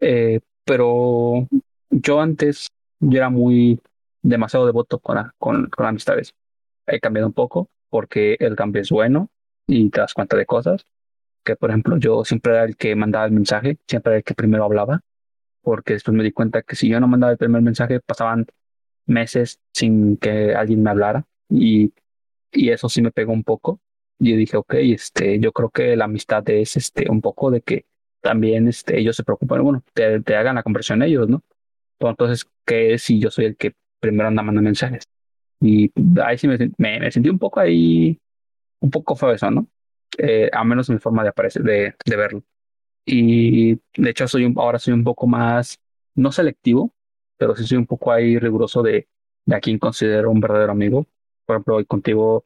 Eh, 0.00 0.40
pero 0.64 1.48
yo 1.90 2.20
antes 2.20 2.68
yo 3.00 3.18
era 3.18 3.30
muy 3.30 3.80
demasiado 4.22 4.66
devoto 4.66 4.98
con, 4.98 5.32
con, 5.38 5.68
con 5.68 5.86
amistades. 5.86 6.34
He 6.86 7.00
cambiado 7.00 7.28
un 7.28 7.34
poco 7.34 7.68
porque 7.90 8.36
el 8.40 8.56
cambio 8.56 8.82
es 8.82 8.90
bueno 8.90 9.30
y 9.66 9.90
te 9.90 10.00
das 10.00 10.14
cuenta 10.14 10.36
de 10.36 10.46
cosas. 10.46 10.86
Que 11.44 11.56
por 11.56 11.70
ejemplo 11.70 11.96
yo 11.98 12.24
siempre 12.24 12.52
era 12.52 12.64
el 12.64 12.76
que 12.76 12.94
mandaba 12.94 13.26
el 13.26 13.32
mensaje, 13.32 13.78
siempre 13.86 14.12
era 14.12 14.18
el 14.18 14.24
que 14.24 14.34
primero 14.34 14.64
hablaba, 14.64 15.00
porque 15.62 15.94
después 15.94 16.16
me 16.16 16.24
di 16.24 16.32
cuenta 16.32 16.62
que 16.62 16.76
si 16.76 16.88
yo 16.88 17.00
no 17.00 17.08
mandaba 17.08 17.32
el 17.32 17.38
primer 17.38 17.62
mensaje 17.62 18.00
pasaban 18.00 18.46
meses 19.06 19.60
sin 19.72 20.16
que 20.18 20.54
alguien 20.54 20.82
me 20.82 20.90
hablara 20.90 21.24
y, 21.48 21.92
y 22.52 22.70
eso 22.70 22.88
sí 22.88 23.02
me 23.02 23.10
pegó 23.12 23.32
un 23.32 23.44
poco. 23.44 23.80
Yo 24.18 24.36
dije, 24.36 24.56
ok, 24.56 24.74
este, 24.74 25.38
yo 25.40 25.52
creo 25.52 25.70
que 25.70 25.96
la 25.96 26.06
amistad 26.06 26.48
es 26.50 26.76
este, 26.76 27.10
un 27.10 27.20
poco 27.20 27.50
de 27.50 27.62
que 27.62 27.86
también 28.20 28.68
este, 28.68 28.98
ellos 28.98 29.16
se 29.16 29.24
preocupan, 29.24 29.62
bueno, 29.62 29.82
te, 29.94 30.20
te 30.20 30.36
hagan 30.36 30.56
la 30.56 30.62
conversión 30.62 31.02
ellos, 31.02 31.28
¿no? 31.28 31.42
Entonces, 32.00 32.46
¿qué 32.64 32.98
si 32.98 33.18
yo 33.20 33.30
soy 33.30 33.46
el 33.46 33.56
que 33.56 33.74
primero 34.00 34.28
anda 34.28 34.42
mandando 34.42 34.66
mensajes? 34.66 35.04
Y 35.60 35.90
ahí 36.22 36.38
sí 36.38 36.48
me, 36.48 36.58
me, 36.78 37.10
sentí 37.10 37.28
un 37.28 37.38
poco 37.38 37.60
ahí, 37.60 38.18
un 38.80 38.90
poco 38.90 39.16
feo 39.16 39.32
eso, 39.32 39.50
¿no? 39.50 39.68
Eh, 40.18 40.50
a 40.52 40.64
menos 40.64 40.90
mi 40.90 40.98
forma 40.98 41.22
de 41.22 41.30
aparecer, 41.30 41.62
de, 41.62 41.94
de 42.04 42.16
verlo. 42.16 42.44
Y 43.06 43.74
de 43.96 44.10
hecho, 44.10 44.28
soy 44.28 44.44
un, 44.44 44.54
ahora 44.58 44.78
soy 44.78 44.94
un 44.94 45.04
poco 45.04 45.26
más, 45.26 45.80
no 46.14 46.32
selectivo, 46.32 46.92
pero 47.36 47.56
sí 47.56 47.66
soy 47.66 47.78
un 47.78 47.86
poco 47.86 48.12
ahí 48.12 48.38
riguroso 48.38 48.82
de, 48.82 49.08
de 49.46 49.56
a 49.56 49.60
quién 49.60 49.78
considero 49.78 50.30
un 50.30 50.40
verdadero 50.40 50.72
amigo. 50.72 51.06
Por 51.48 51.56
ejemplo, 51.56 51.76
hoy 51.76 51.86
contigo, 51.86 52.44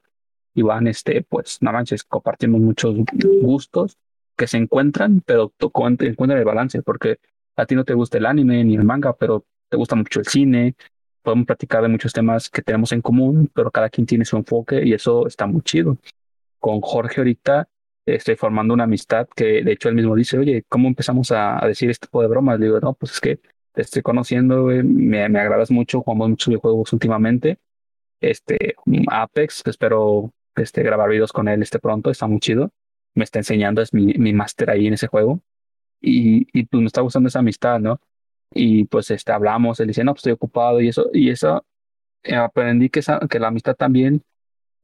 Iván, 0.54 0.86
este, 0.86 1.22
pues, 1.28 1.58
no 1.60 1.72
manches, 1.72 2.04
compartimos 2.04 2.60
muchos 2.60 2.94
gustos 3.42 3.98
que 4.36 4.46
se 4.46 4.58
encuentran, 4.58 5.22
pero 5.26 5.52
encuentran 5.58 6.38
el 6.38 6.44
balance, 6.44 6.82
porque 6.82 7.18
a 7.56 7.66
ti 7.66 7.74
no 7.74 7.84
te 7.84 7.94
gusta 7.94 8.18
el 8.18 8.26
anime 8.26 8.62
ni 8.62 8.76
el 8.76 8.84
manga, 8.84 9.12
pero 9.14 9.44
te 9.68 9.76
gusta 9.76 9.96
mucho 9.96 10.20
el 10.20 10.26
cine, 10.26 10.76
podemos 11.22 11.46
platicar 11.46 11.82
de 11.82 11.88
muchos 11.88 12.12
temas 12.12 12.48
que 12.48 12.62
tenemos 12.62 12.92
en 12.92 13.02
común, 13.02 13.50
pero 13.52 13.72
cada 13.72 13.90
quien 13.90 14.06
tiene 14.06 14.24
su 14.24 14.36
enfoque 14.36 14.84
y 14.86 14.92
eso 14.94 15.26
está 15.26 15.46
muy 15.46 15.62
chido. 15.62 15.98
con 16.60 16.80
Jorge 16.80 17.20
ahorita 17.20 17.68
estoy 18.06 18.36
formando 18.36 18.74
una 18.74 18.84
amistad 18.84 19.28
que 19.34 19.64
de 19.64 19.72
hecho 19.72 19.88
él 19.88 19.96
mismo 19.96 20.14
dice, 20.16 20.38
oye, 20.38 20.64
¿cómo 20.68 20.88
empezamos 20.88 21.32
a, 21.32 21.62
a 21.64 21.66
decir 21.68 21.90
este 21.90 22.06
tipo 22.06 22.22
de 22.22 22.28
bromas? 22.28 22.60
Le 22.60 22.66
digo, 22.66 22.80
no, 22.80 22.94
pues 22.94 23.12
es 23.12 23.20
que 23.20 23.40
te 23.72 23.82
estoy 23.82 24.02
conociendo, 24.02 24.66
me, 24.66 25.28
me 25.28 25.40
agradas 25.40 25.70
mucho, 25.72 26.02
jugamos 26.02 26.28
muchos 26.30 26.48
videojuegos 26.48 26.92
últimamente. 26.92 27.58
Este, 28.22 28.76
Apex, 29.10 29.62
espero 29.66 30.32
este, 30.56 30.82
grabar 30.82 31.10
videos 31.10 31.32
con 31.32 31.48
él 31.48 31.62
este 31.62 31.80
pronto, 31.80 32.10
está 32.10 32.26
muy 32.28 32.38
chido. 32.40 32.70
Me 33.14 33.24
está 33.24 33.40
enseñando, 33.40 33.82
es 33.82 33.92
mi, 33.92 34.14
mi 34.14 34.32
máster 34.32 34.70
ahí 34.70 34.86
en 34.86 34.94
ese 34.94 35.08
juego. 35.08 35.40
Y, 36.00 36.46
y 36.58 36.64
pues 36.66 36.80
me 36.80 36.86
está 36.86 37.00
gustando 37.02 37.28
esa 37.28 37.40
amistad, 37.40 37.80
¿no? 37.80 38.00
Y 38.54 38.84
pues 38.84 39.10
este, 39.10 39.32
hablamos, 39.32 39.80
él 39.80 39.88
dice, 39.88 40.04
no, 40.04 40.12
pues 40.14 40.20
estoy 40.20 40.32
ocupado 40.32 40.80
y 40.80 40.88
eso, 40.88 41.10
y 41.12 41.30
eso 41.30 41.64
eh, 42.22 42.36
aprendí 42.36 42.90
que, 42.90 43.00
esa, 43.00 43.20
que 43.28 43.40
la 43.40 43.48
amistad 43.48 43.74
también, 43.76 44.22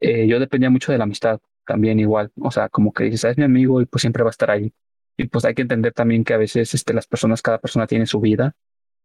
eh, 0.00 0.26
yo 0.26 0.40
dependía 0.40 0.70
mucho 0.70 0.92
de 0.92 0.98
la 0.98 1.04
amistad 1.04 1.40
también 1.66 2.00
igual, 2.00 2.32
o 2.40 2.50
sea, 2.50 2.68
como 2.68 2.92
que 2.92 3.04
dices, 3.04 3.24
es 3.24 3.38
mi 3.38 3.44
amigo 3.44 3.82
y 3.82 3.86
pues 3.86 4.00
siempre 4.02 4.22
va 4.24 4.30
a 4.30 4.32
estar 4.32 4.50
ahí. 4.50 4.72
Y 5.16 5.26
pues 5.26 5.44
hay 5.44 5.54
que 5.54 5.62
entender 5.62 5.92
también 5.92 6.24
que 6.24 6.34
a 6.34 6.38
veces 6.38 6.74
este, 6.74 6.94
las 6.94 7.06
personas, 7.06 7.42
cada 7.42 7.58
persona 7.58 7.86
tiene 7.86 8.06
su 8.06 8.20
vida 8.20 8.54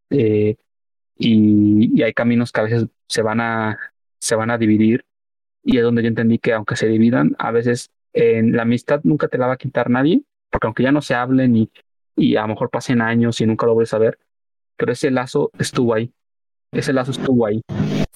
eh, 0.10 0.58
y, 1.17 2.00
y, 2.00 2.04
hay 2.04 2.13
caminos 2.13 2.52
que 2.52 2.62
a 2.62 2.63
veces 2.63 2.88
se 3.08 3.22
van 3.22 3.41
a, 3.41 3.92
se 4.23 4.36
van 4.36 4.51
a 4.51 4.57
dividir 4.57 5.05
y 5.63 5.77
es 5.77 5.83
donde 5.83 6.01
yo 6.01 6.07
entendí 6.07 6.39
que 6.39 6.53
aunque 6.53 6.75
se 6.75 6.88
dividan, 6.88 7.36
a 7.39 7.51
veces 7.51 7.91
en 8.13 8.55
la 8.55 8.62
amistad 8.62 9.01
nunca 9.03 9.27
te 9.27 9.38
la 9.38 9.47
va 9.47 9.53
a 9.53 9.57
quitar 9.57 9.89
nadie, 9.89 10.21
porque 10.49 10.67
aunque 10.67 10.83
ya 10.83 10.91
no 10.91 11.01
se 11.01 11.13
hablen 11.13 11.55
y, 11.57 11.69
y 12.15 12.38
a 12.38 12.43
lo 12.43 12.49
mejor 12.49 12.69
pasen 12.69 13.01
años 13.01 13.41
y 13.41 13.45
nunca 13.45 13.65
lo 13.65 13.73
vuelves 13.73 13.93
a 13.93 13.97
ver, 13.97 14.17
pero 14.77 14.93
ese 14.93 15.12
lazo 15.12 15.51
estuvo 15.59 15.93
ahí, 15.93 16.12
ese 16.71 16.93
lazo 16.93 17.12
estuvo 17.12 17.45
ahí 17.45 17.62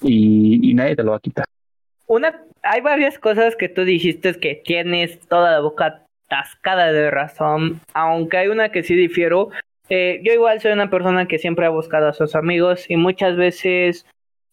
y, 0.00 0.70
y 0.70 0.74
nadie 0.74 0.96
te 0.96 1.02
lo 1.02 1.10
va 1.10 1.18
a 1.18 1.20
quitar. 1.20 1.44
Una, 2.06 2.42
hay 2.62 2.80
varias 2.80 3.18
cosas 3.18 3.54
que 3.54 3.68
tú 3.68 3.84
dijiste 3.84 4.34
que 4.34 4.62
tienes 4.64 5.20
toda 5.28 5.52
la 5.52 5.60
boca 5.60 6.06
tascada 6.28 6.92
de 6.92 7.10
razón, 7.10 7.80
aunque 7.92 8.38
hay 8.38 8.48
una 8.48 8.70
que 8.70 8.82
sí 8.82 8.94
difiero. 8.94 9.50
Eh, 9.90 10.20
yo 10.22 10.32
igual 10.32 10.60
soy 10.60 10.72
una 10.72 10.90
persona 10.90 11.26
que 11.26 11.38
siempre 11.38 11.66
ha 11.66 11.70
buscado 11.70 12.08
a 12.08 12.12
sus 12.12 12.34
amigos 12.34 12.90
y 12.90 12.96
muchas 12.96 13.36
veces 13.36 14.06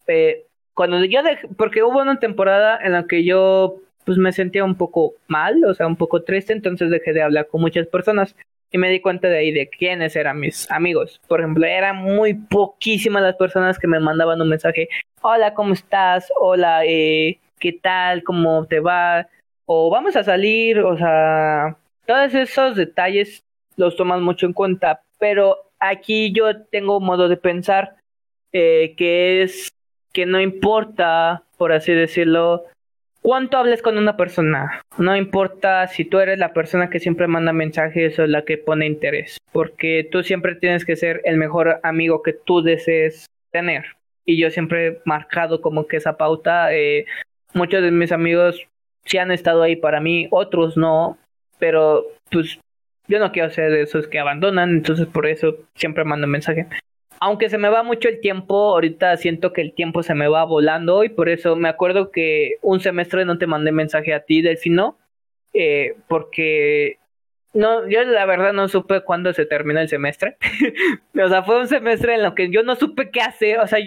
eh, 0.06 0.45
cuando 0.76 1.02
yo 1.06 1.22
dejé, 1.22 1.48
porque 1.56 1.82
hubo 1.82 2.02
una 2.02 2.20
temporada 2.20 2.78
en 2.82 2.92
la 2.92 3.06
que 3.06 3.24
yo 3.24 3.76
pues 4.04 4.18
me 4.18 4.30
sentía 4.30 4.62
un 4.62 4.76
poco 4.76 5.14
mal, 5.26 5.64
o 5.64 5.74
sea, 5.74 5.86
un 5.86 5.96
poco 5.96 6.22
triste, 6.22 6.52
entonces 6.52 6.90
dejé 6.90 7.14
de 7.14 7.22
hablar 7.22 7.48
con 7.48 7.62
muchas 7.62 7.86
personas 7.88 8.36
y 8.70 8.76
me 8.76 8.90
di 8.90 9.00
cuenta 9.00 9.26
de 9.28 9.38
ahí 9.38 9.52
de 9.52 9.68
quiénes 9.68 10.14
eran 10.16 10.38
mis 10.38 10.70
amigos. 10.70 11.18
Por 11.26 11.40
ejemplo, 11.40 11.66
eran 11.66 11.96
muy 11.96 12.34
poquísimas 12.34 13.22
las 13.22 13.36
personas 13.36 13.78
que 13.78 13.88
me 13.88 13.98
mandaban 13.98 14.40
un 14.40 14.50
mensaje, 14.50 14.88
hola, 15.22 15.54
¿cómo 15.54 15.72
estás? 15.72 16.30
Hola, 16.38 16.84
eh, 16.84 17.38
¿qué 17.58 17.72
tal? 17.72 18.22
¿Cómo 18.22 18.66
te 18.66 18.78
va? 18.80 19.26
O 19.64 19.88
vamos 19.88 20.14
a 20.14 20.24
salir, 20.24 20.78
o 20.80 20.96
sea, 20.98 21.78
todos 22.04 22.34
esos 22.34 22.76
detalles 22.76 23.44
los 23.76 23.96
toman 23.96 24.22
mucho 24.22 24.44
en 24.44 24.52
cuenta, 24.52 25.00
pero 25.18 25.56
aquí 25.80 26.32
yo 26.32 26.64
tengo 26.66 26.98
un 26.98 27.06
modo 27.06 27.28
de 27.28 27.38
pensar 27.38 27.96
eh, 28.52 28.94
que 28.96 29.42
es 29.42 29.75
que 30.16 30.24
no 30.24 30.40
importa, 30.40 31.42
por 31.58 31.72
así 31.72 31.92
decirlo, 31.92 32.64
cuánto 33.20 33.58
hables 33.58 33.82
con 33.82 33.98
una 33.98 34.16
persona. 34.16 34.80
No 34.96 35.14
importa 35.14 35.86
si 35.88 36.06
tú 36.06 36.20
eres 36.20 36.38
la 36.38 36.54
persona 36.54 36.88
que 36.88 37.00
siempre 37.00 37.26
manda 37.26 37.52
mensajes 37.52 38.18
o 38.18 38.26
la 38.26 38.46
que 38.46 38.56
pone 38.56 38.86
interés, 38.86 39.36
porque 39.52 40.08
tú 40.10 40.22
siempre 40.22 40.54
tienes 40.54 40.86
que 40.86 40.96
ser 40.96 41.20
el 41.24 41.36
mejor 41.36 41.80
amigo 41.82 42.22
que 42.22 42.32
tú 42.32 42.62
desees 42.62 43.26
tener. 43.52 43.84
Y 44.24 44.38
yo 44.38 44.50
siempre 44.50 44.86
he 44.86 44.98
marcado 45.04 45.60
como 45.60 45.86
que 45.86 45.98
esa 45.98 46.16
pauta. 46.16 46.72
Eh, 46.72 47.04
muchos 47.52 47.82
de 47.82 47.90
mis 47.90 48.10
amigos 48.10 48.66
sí 49.04 49.18
han 49.18 49.30
estado 49.30 49.62
ahí 49.64 49.76
para 49.76 50.00
mí, 50.00 50.28
otros 50.30 50.78
no, 50.78 51.18
pero 51.58 52.06
pues 52.30 52.58
yo 53.06 53.18
no 53.18 53.32
quiero 53.32 53.50
ser 53.50 53.70
de 53.70 53.82
esos 53.82 54.08
que 54.08 54.18
abandonan, 54.18 54.70
entonces 54.70 55.08
por 55.08 55.26
eso 55.26 55.58
siempre 55.74 56.04
mando 56.04 56.26
mensaje 56.26 56.66
aunque 57.20 57.48
se 57.48 57.58
me 57.58 57.68
va 57.68 57.82
mucho 57.82 58.08
el 58.08 58.20
tiempo, 58.20 58.70
ahorita 58.70 59.16
siento 59.16 59.52
que 59.52 59.62
el 59.62 59.72
tiempo 59.74 60.02
se 60.02 60.14
me 60.14 60.28
va 60.28 60.44
volando 60.44 61.04
y 61.04 61.08
por 61.08 61.28
eso 61.28 61.56
me 61.56 61.68
acuerdo 61.68 62.10
que 62.10 62.56
un 62.62 62.80
semestre 62.80 63.24
no 63.24 63.38
te 63.38 63.46
mandé 63.46 63.72
mensaje 63.72 64.14
a 64.14 64.20
ti, 64.20 64.42
Delfino, 64.42 64.98
eh, 65.52 65.96
porque 66.08 66.98
no, 67.56 67.88
yo 67.88 68.04
la 68.04 68.26
verdad 68.26 68.52
no 68.52 68.68
supe 68.68 69.00
cuándo 69.00 69.32
se 69.32 69.46
terminó 69.46 69.80
el 69.80 69.88
semestre. 69.88 70.36
o 71.24 71.28
sea, 71.28 71.42
fue 71.42 71.58
un 71.58 71.68
semestre 71.68 72.14
en 72.14 72.22
lo 72.22 72.34
que 72.34 72.50
yo 72.50 72.62
no 72.62 72.76
supe 72.76 73.10
qué 73.10 73.22
hacer. 73.22 73.60
O 73.60 73.66
sea, 73.66 73.78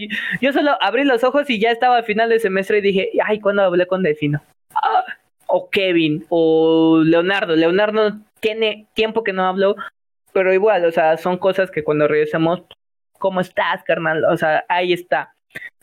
yo, 0.42 0.52
solo 0.52 0.72
abrí 0.82 1.04
los 1.04 1.24
ojos 1.24 1.48
y 1.50 1.60
ya 1.60 1.70
estaba 1.70 1.98
al 1.98 2.04
final 2.04 2.30
del 2.30 2.40
semestre 2.40 2.80
y 2.80 2.82
dije, 2.82 3.12
ay, 3.24 3.40
¿cuándo 3.40 3.62
hablé 3.62 3.86
con 3.86 4.02
Delfino? 4.02 4.42
Ah, 4.74 5.06
o 5.46 5.70
Kevin, 5.70 6.26
o 6.30 7.02
Leonardo. 7.06 7.56
Leonardo 7.56 8.18
tiene 8.40 8.88
tiempo 8.96 9.24
que 9.24 9.34
no 9.34 9.46
habló, 9.46 9.76
pero 10.34 10.52
igual, 10.52 10.86
o 10.86 10.92
sea, 10.92 11.18
son 11.18 11.38
cosas 11.38 11.70
que 11.70 11.84
cuando 11.84 12.08
regresemos 12.08 12.64
¿cómo 13.20 13.42
estás, 13.42 13.84
carnal? 13.84 14.26
O 14.26 14.38
sea, 14.38 14.66
ahí 14.68 14.94
está. 14.94 15.36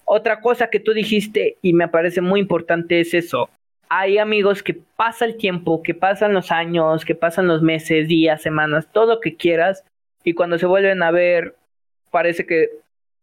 Otra 0.04 0.40
cosa 0.40 0.68
que 0.68 0.80
tú 0.80 0.92
dijiste 0.92 1.58
y 1.62 1.72
me 1.72 1.88
parece 1.88 2.20
muy 2.20 2.40
importante 2.40 3.00
es 3.00 3.14
eso. 3.14 3.48
Hay 3.88 4.18
amigos 4.18 4.62
que 4.62 4.74
pasa 4.74 5.24
el 5.24 5.36
tiempo, 5.36 5.82
que 5.82 5.94
pasan 5.94 6.32
los 6.32 6.50
años, 6.50 7.04
que 7.04 7.14
pasan 7.14 7.46
los 7.46 7.62
meses, 7.62 8.08
días, 8.08 8.42
semanas, 8.42 8.88
todo 8.92 9.14
lo 9.14 9.20
que 9.20 9.36
quieras, 9.36 9.84
y 10.24 10.34
cuando 10.34 10.58
se 10.58 10.66
vuelven 10.66 11.04
a 11.04 11.12
ver, 11.12 11.54
parece 12.10 12.46
que 12.46 12.70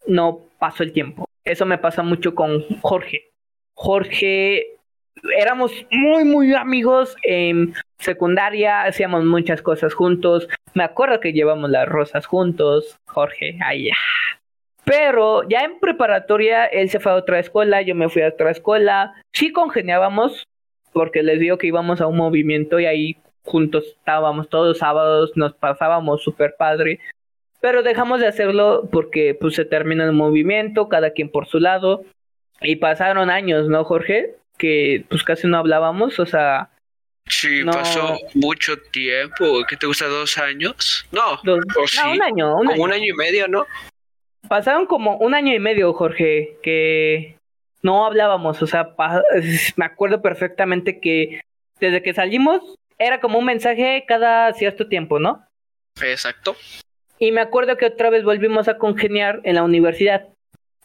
no 0.08 0.40
pasó 0.60 0.84
el 0.84 0.94
tiempo. 0.94 1.26
Eso 1.44 1.66
me 1.66 1.78
pasa 1.78 2.02
mucho 2.02 2.34
con 2.34 2.64
Jorge. 2.82 3.32
Jorge, 3.74 4.78
éramos 5.38 5.72
muy, 5.92 6.24
muy 6.24 6.54
amigos 6.54 7.16
en 7.24 7.74
secundaria, 7.98 8.84
hacíamos 8.84 9.24
muchas 9.24 9.62
cosas 9.62 9.94
juntos. 9.94 10.48
Me 10.74 10.84
acuerdo 10.84 11.20
que 11.20 11.34
llevamos 11.34 11.70
las 11.70 11.88
rosas 11.88 12.26
juntos, 12.26 12.98
Jorge, 13.06 13.58
allá. 13.64 13.96
Pero 14.86 15.48
ya 15.48 15.62
en 15.62 15.80
preparatoria 15.80 16.66
él 16.66 16.90
se 16.90 17.00
fue 17.00 17.14
a 17.14 17.16
otra 17.16 17.40
escuela, 17.40 17.82
yo 17.82 17.96
me 17.96 18.10
fui 18.10 18.22
a 18.22 18.30
otra 18.30 18.52
escuela. 18.52 19.14
Sí 19.32 19.52
congeniábamos, 19.52 20.46
porque 20.92 21.24
les 21.24 21.40
digo 21.40 21.58
que 21.58 21.68
íbamos 21.68 22.02
a 22.02 22.08
un 22.08 22.18
movimiento 22.18 22.80
y 22.80 22.86
ahí 22.86 23.18
juntos 23.44 23.86
estábamos 23.98 24.50
todos 24.50 24.68
los 24.68 24.78
sábados, 24.80 25.32
nos 25.36 25.54
pasábamos 25.54 26.22
súper 26.22 26.56
padre. 26.58 27.00
Pero 27.62 27.82
dejamos 27.82 28.20
de 28.20 28.28
hacerlo 28.28 28.90
porque 28.92 29.38
pues 29.40 29.56
se 29.56 29.64
terminó 29.64 30.04
el 30.04 30.12
movimiento, 30.12 30.90
cada 30.90 31.12
quien 31.12 31.30
por 31.30 31.48
su 31.48 31.60
lado. 31.60 32.04
Y 32.62 32.76
pasaron 32.76 33.30
años, 33.30 33.70
¿no, 33.70 33.86
Jorge? 33.86 34.36
Que 34.58 35.06
pues 35.10 35.24
casi 35.24 35.48
no 35.48 35.58
hablábamos, 35.58 36.20
o 36.20 36.26
sea, 36.26 36.70
Sí, 37.28 37.64
pasó 37.64 38.18
mucho 38.34 38.78
tiempo. 38.92 39.64
¿Qué 39.68 39.78
te 39.78 39.88
gusta? 39.88 40.08
¿Dos 40.08 40.38
años? 40.38 41.06
No, 41.12 41.40
no 41.44 41.56
un 41.56 42.22
año. 42.22 42.58
Un 42.58 42.68
como 42.68 42.84
un 42.84 42.92
año 42.92 43.06
y 43.06 43.14
medio, 43.14 43.48
¿no? 43.48 43.66
Pasaron 44.50 44.86
como 44.88 45.18
un 45.18 45.34
año 45.34 45.54
y 45.54 45.60
medio, 45.60 45.94
Jorge, 45.94 46.58
que 46.62 47.38
no 47.82 48.06
hablábamos. 48.06 48.62
O 48.62 48.68
sea, 48.68 48.94
me 49.78 49.86
acuerdo 49.86 50.22
perfectamente 50.22 51.00
que 51.00 51.42
desde 51.80 52.04
que 52.04 52.14
salimos 52.14 52.76
era 52.98 53.20
como 53.20 53.40
un 53.40 53.46
mensaje 53.46 54.04
cada 54.08 54.54
cierto 54.54 54.88
tiempo, 54.88 55.20
¿no? 55.20 55.46
Exacto. 56.02 56.56
Y 57.20 57.32
me 57.32 57.42
acuerdo 57.42 57.78
que 57.78 57.86
otra 57.86 58.10
vez 58.10 58.24
volvimos 58.24 58.68
a 58.68 58.78
congeniar 58.78 59.40
en 59.44 59.56
la 59.56 59.64
universidad, 59.64 60.28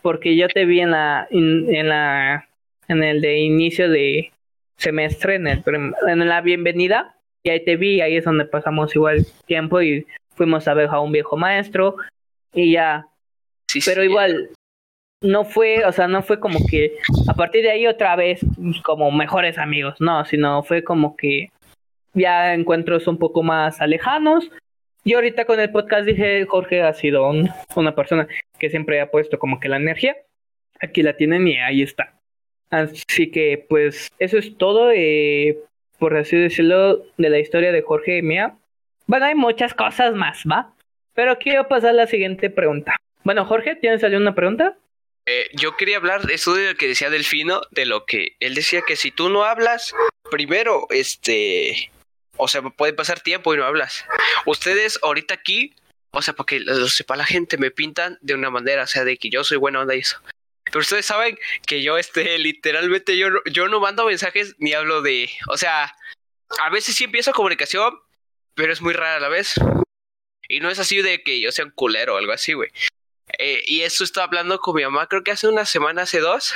porque 0.03 0.37
yo 0.37 0.49
te 0.49 0.65
vi 0.65 0.81
en 0.81 0.93
la, 0.93 1.27
en 1.31 1.89
la, 1.89 2.48
en 2.89 3.03
el 3.03 3.21
de 3.21 3.39
inicio 3.39 3.89
de, 3.89 4.33
semestre 4.79 5.35
en, 5.35 5.49
el, 5.49 5.63
en 6.07 6.29
la 6.29 6.41
bienvenida 6.41 7.17
y 7.43 7.51
ahí 7.51 7.65
te 7.65 7.77
vi, 7.77 8.01
ahí 8.01 8.17
es 8.17 8.25
donde 8.25 8.45
pasamos 8.45 8.95
igual 8.95 9.27
tiempo 9.47 9.83
y 9.83 10.07
fuimos 10.35 10.67
a 10.69 10.75
ver 10.75 10.89
a 10.91 11.01
un 11.01 11.13
viejo 11.13 11.37
maestro 11.37 11.97
y 12.55 12.73
ya. 12.73 13.07
Sí, 13.67 13.81
Pero 13.85 14.03
igual, 14.03 14.51
no 15.21 15.45
fue, 15.45 15.85
o 15.85 15.93
sea, 15.93 16.09
no 16.09 16.23
fue 16.23 16.41
como 16.41 16.59
que 16.71 16.97
a 17.29 17.35
partir 17.35 17.63
de 17.63 17.71
ahí 17.71 17.87
otra 17.87 18.17
vez 18.17 18.41
como 18.85 19.11
mejores 19.11 19.59
amigos, 19.59 19.97
no, 20.01 20.25
sino 20.25 20.63
fue 20.63 20.83
como 20.83 21.17
que 21.17 21.51
ya 22.15 22.55
encuentros 22.55 23.07
un 23.09 23.19
poco 23.19 23.43
más 23.43 23.81
alejanos. 23.81 24.51
Y 25.05 25.15
ahorita 25.15 25.45
con 25.45 25.61
el 25.61 25.71
podcast 25.71 26.07
dije, 26.07 26.45
Jorge 26.47 26.83
ha 26.83 26.93
sido 26.93 27.31
una 27.77 27.95
persona 27.95 28.27
que 28.59 28.71
siempre 28.71 29.01
ha 29.01 29.11
puesto 29.11 29.39
como 29.39 29.61
que 29.61 29.69
la 29.69 29.77
energía. 29.77 30.17
Aquí 30.81 31.03
la 31.03 31.17
tienen 31.17 31.47
y 31.49 31.59
ahí 31.59 31.83
está. 31.83 32.18
Así 32.71 33.31
que 33.31 33.65
pues 33.69 34.11
eso 34.19 34.39
es 34.39 34.57
todo, 34.57 34.91
eh, 34.93 35.59
por 35.99 36.17
así 36.17 36.37
decirlo, 36.37 37.05
de 37.17 37.31
la 37.31 37.39
historia 37.39 37.73
de 37.73 37.83
Jorge 37.83 38.19
y 38.19 38.23
mía. 38.23 38.57
Bueno, 39.07 39.27
hay 39.27 39.35
muchas 39.35 39.75
cosas 39.75 40.15
más, 40.15 40.45
¿va? 40.51 40.75
Pero 41.15 41.39
quiero 41.39 41.67
pasar 41.67 41.91
a 41.91 41.95
la 41.95 42.07
siguiente 42.07 42.51
pregunta. 42.51 42.97
Bueno, 43.25 43.45
Jorge, 43.45 43.77
¿tienes 43.77 44.05
alguna 44.05 44.35
pregunta? 44.35 44.77
Eh, 45.27 45.51
yo 45.53 45.77
quería 45.77 45.99
hablar 45.99 46.23
de 46.23 46.35
eso 46.35 46.55
de 46.55 46.73
lo 46.73 46.75
que 46.77 46.89
decía 46.89 47.11
Delfino, 47.11 47.61
de 47.71 47.85
lo 47.85 48.07
que 48.07 48.37
él 48.41 48.55
decía 48.55 48.81
que 48.87 48.97
si 48.97 49.11
tú 49.11 49.29
no 49.29 49.45
hablas, 49.45 49.95
primero, 50.31 50.87
este, 50.91 51.91
o 52.39 52.49
sea, 52.49 52.63
puede 52.63 52.95
pasar 52.95 53.21
tiempo 53.21 53.53
y 53.53 53.59
no 53.59 53.65
hablas. 53.65 54.07
Ustedes 54.47 54.99
ahorita 55.03 55.35
aquí, 55.35 55.75
o 56.13 56.23
sea, 56.23 56.33
porque 56.33 56.61
lo 56.61 56.89
sepa 56.89 57.17
la 57.17 57.27
gente, 57.27 57.59
me 57.59 57.71
pintan 57.71 58.19
de 58.23 58.35
una 58.35 58.49
manera, 58.49 58.85
o 58.85 58.87
sea, 58.87 59.05
de 59.05 59.19
que 59.19 59.29
yo 59.29 59.45
soy 59.45 59.59
buena 59.59 59.81
onda 59.81 59.97
y 59.97 59.99
eso. 59.99 60.19
Pero 60.71 60.81
ustedes 60.81 61.07
saben 61.07 61.39
que 61.67 61.83
yo, 61.83 61.99
este, 61.99 62.39
literalmente, 62.39 63.17
yo, 63.17 63.29
yo 63.51 63.69
no 63.69 63.81
mando 63.81 64.07
mensajes 64.07 64.55
ni 64.59 64.73
hablo 64.73 65.03
de. 65.03 65.31
O 65.49 65.57
sea, 65.57 65.95
a 66.61 66.71
veces 66.71 66.95
sí 66.97 67.05
empiezo 67.05 67.33
comunicación, 67.33 67.99
pero 68.55 68.73
es 68.73 68.81
muy 68.81 68.93
rara 68.93 69.17
a 69.17 69.21
la 69.21 69.29
vez. 69.29 69.55
Y 70.49 70.61
no 70.61 70.71
es 70.71 70.79
así 70.79 71.03
de 71.03 71.23
que 71.23 71.41
yo 71.41 71.53
sea 71.53 71.67
un 71.67 71.71
culero 71.73 72.15
o 72.15 72.19
algo 72.19 72.33
así, 72.33 72.55
güey. 72.55 72.71
Eh, 73.39 73.63
y 73.67 73.83
eso 73.83 74.05
estaba 74.05 74.27
hablando 74.27 74.59
con 74.59 74.75
mi 74.75 74.83
mamá, 74.83 75.07
creo 75.07 75.23
que 75.23 75.31
hace 75.31 75.47
una 75.47 75.67
semana, 75.67 76.03
hace 76.03 76.21
dos, 76.21 76.55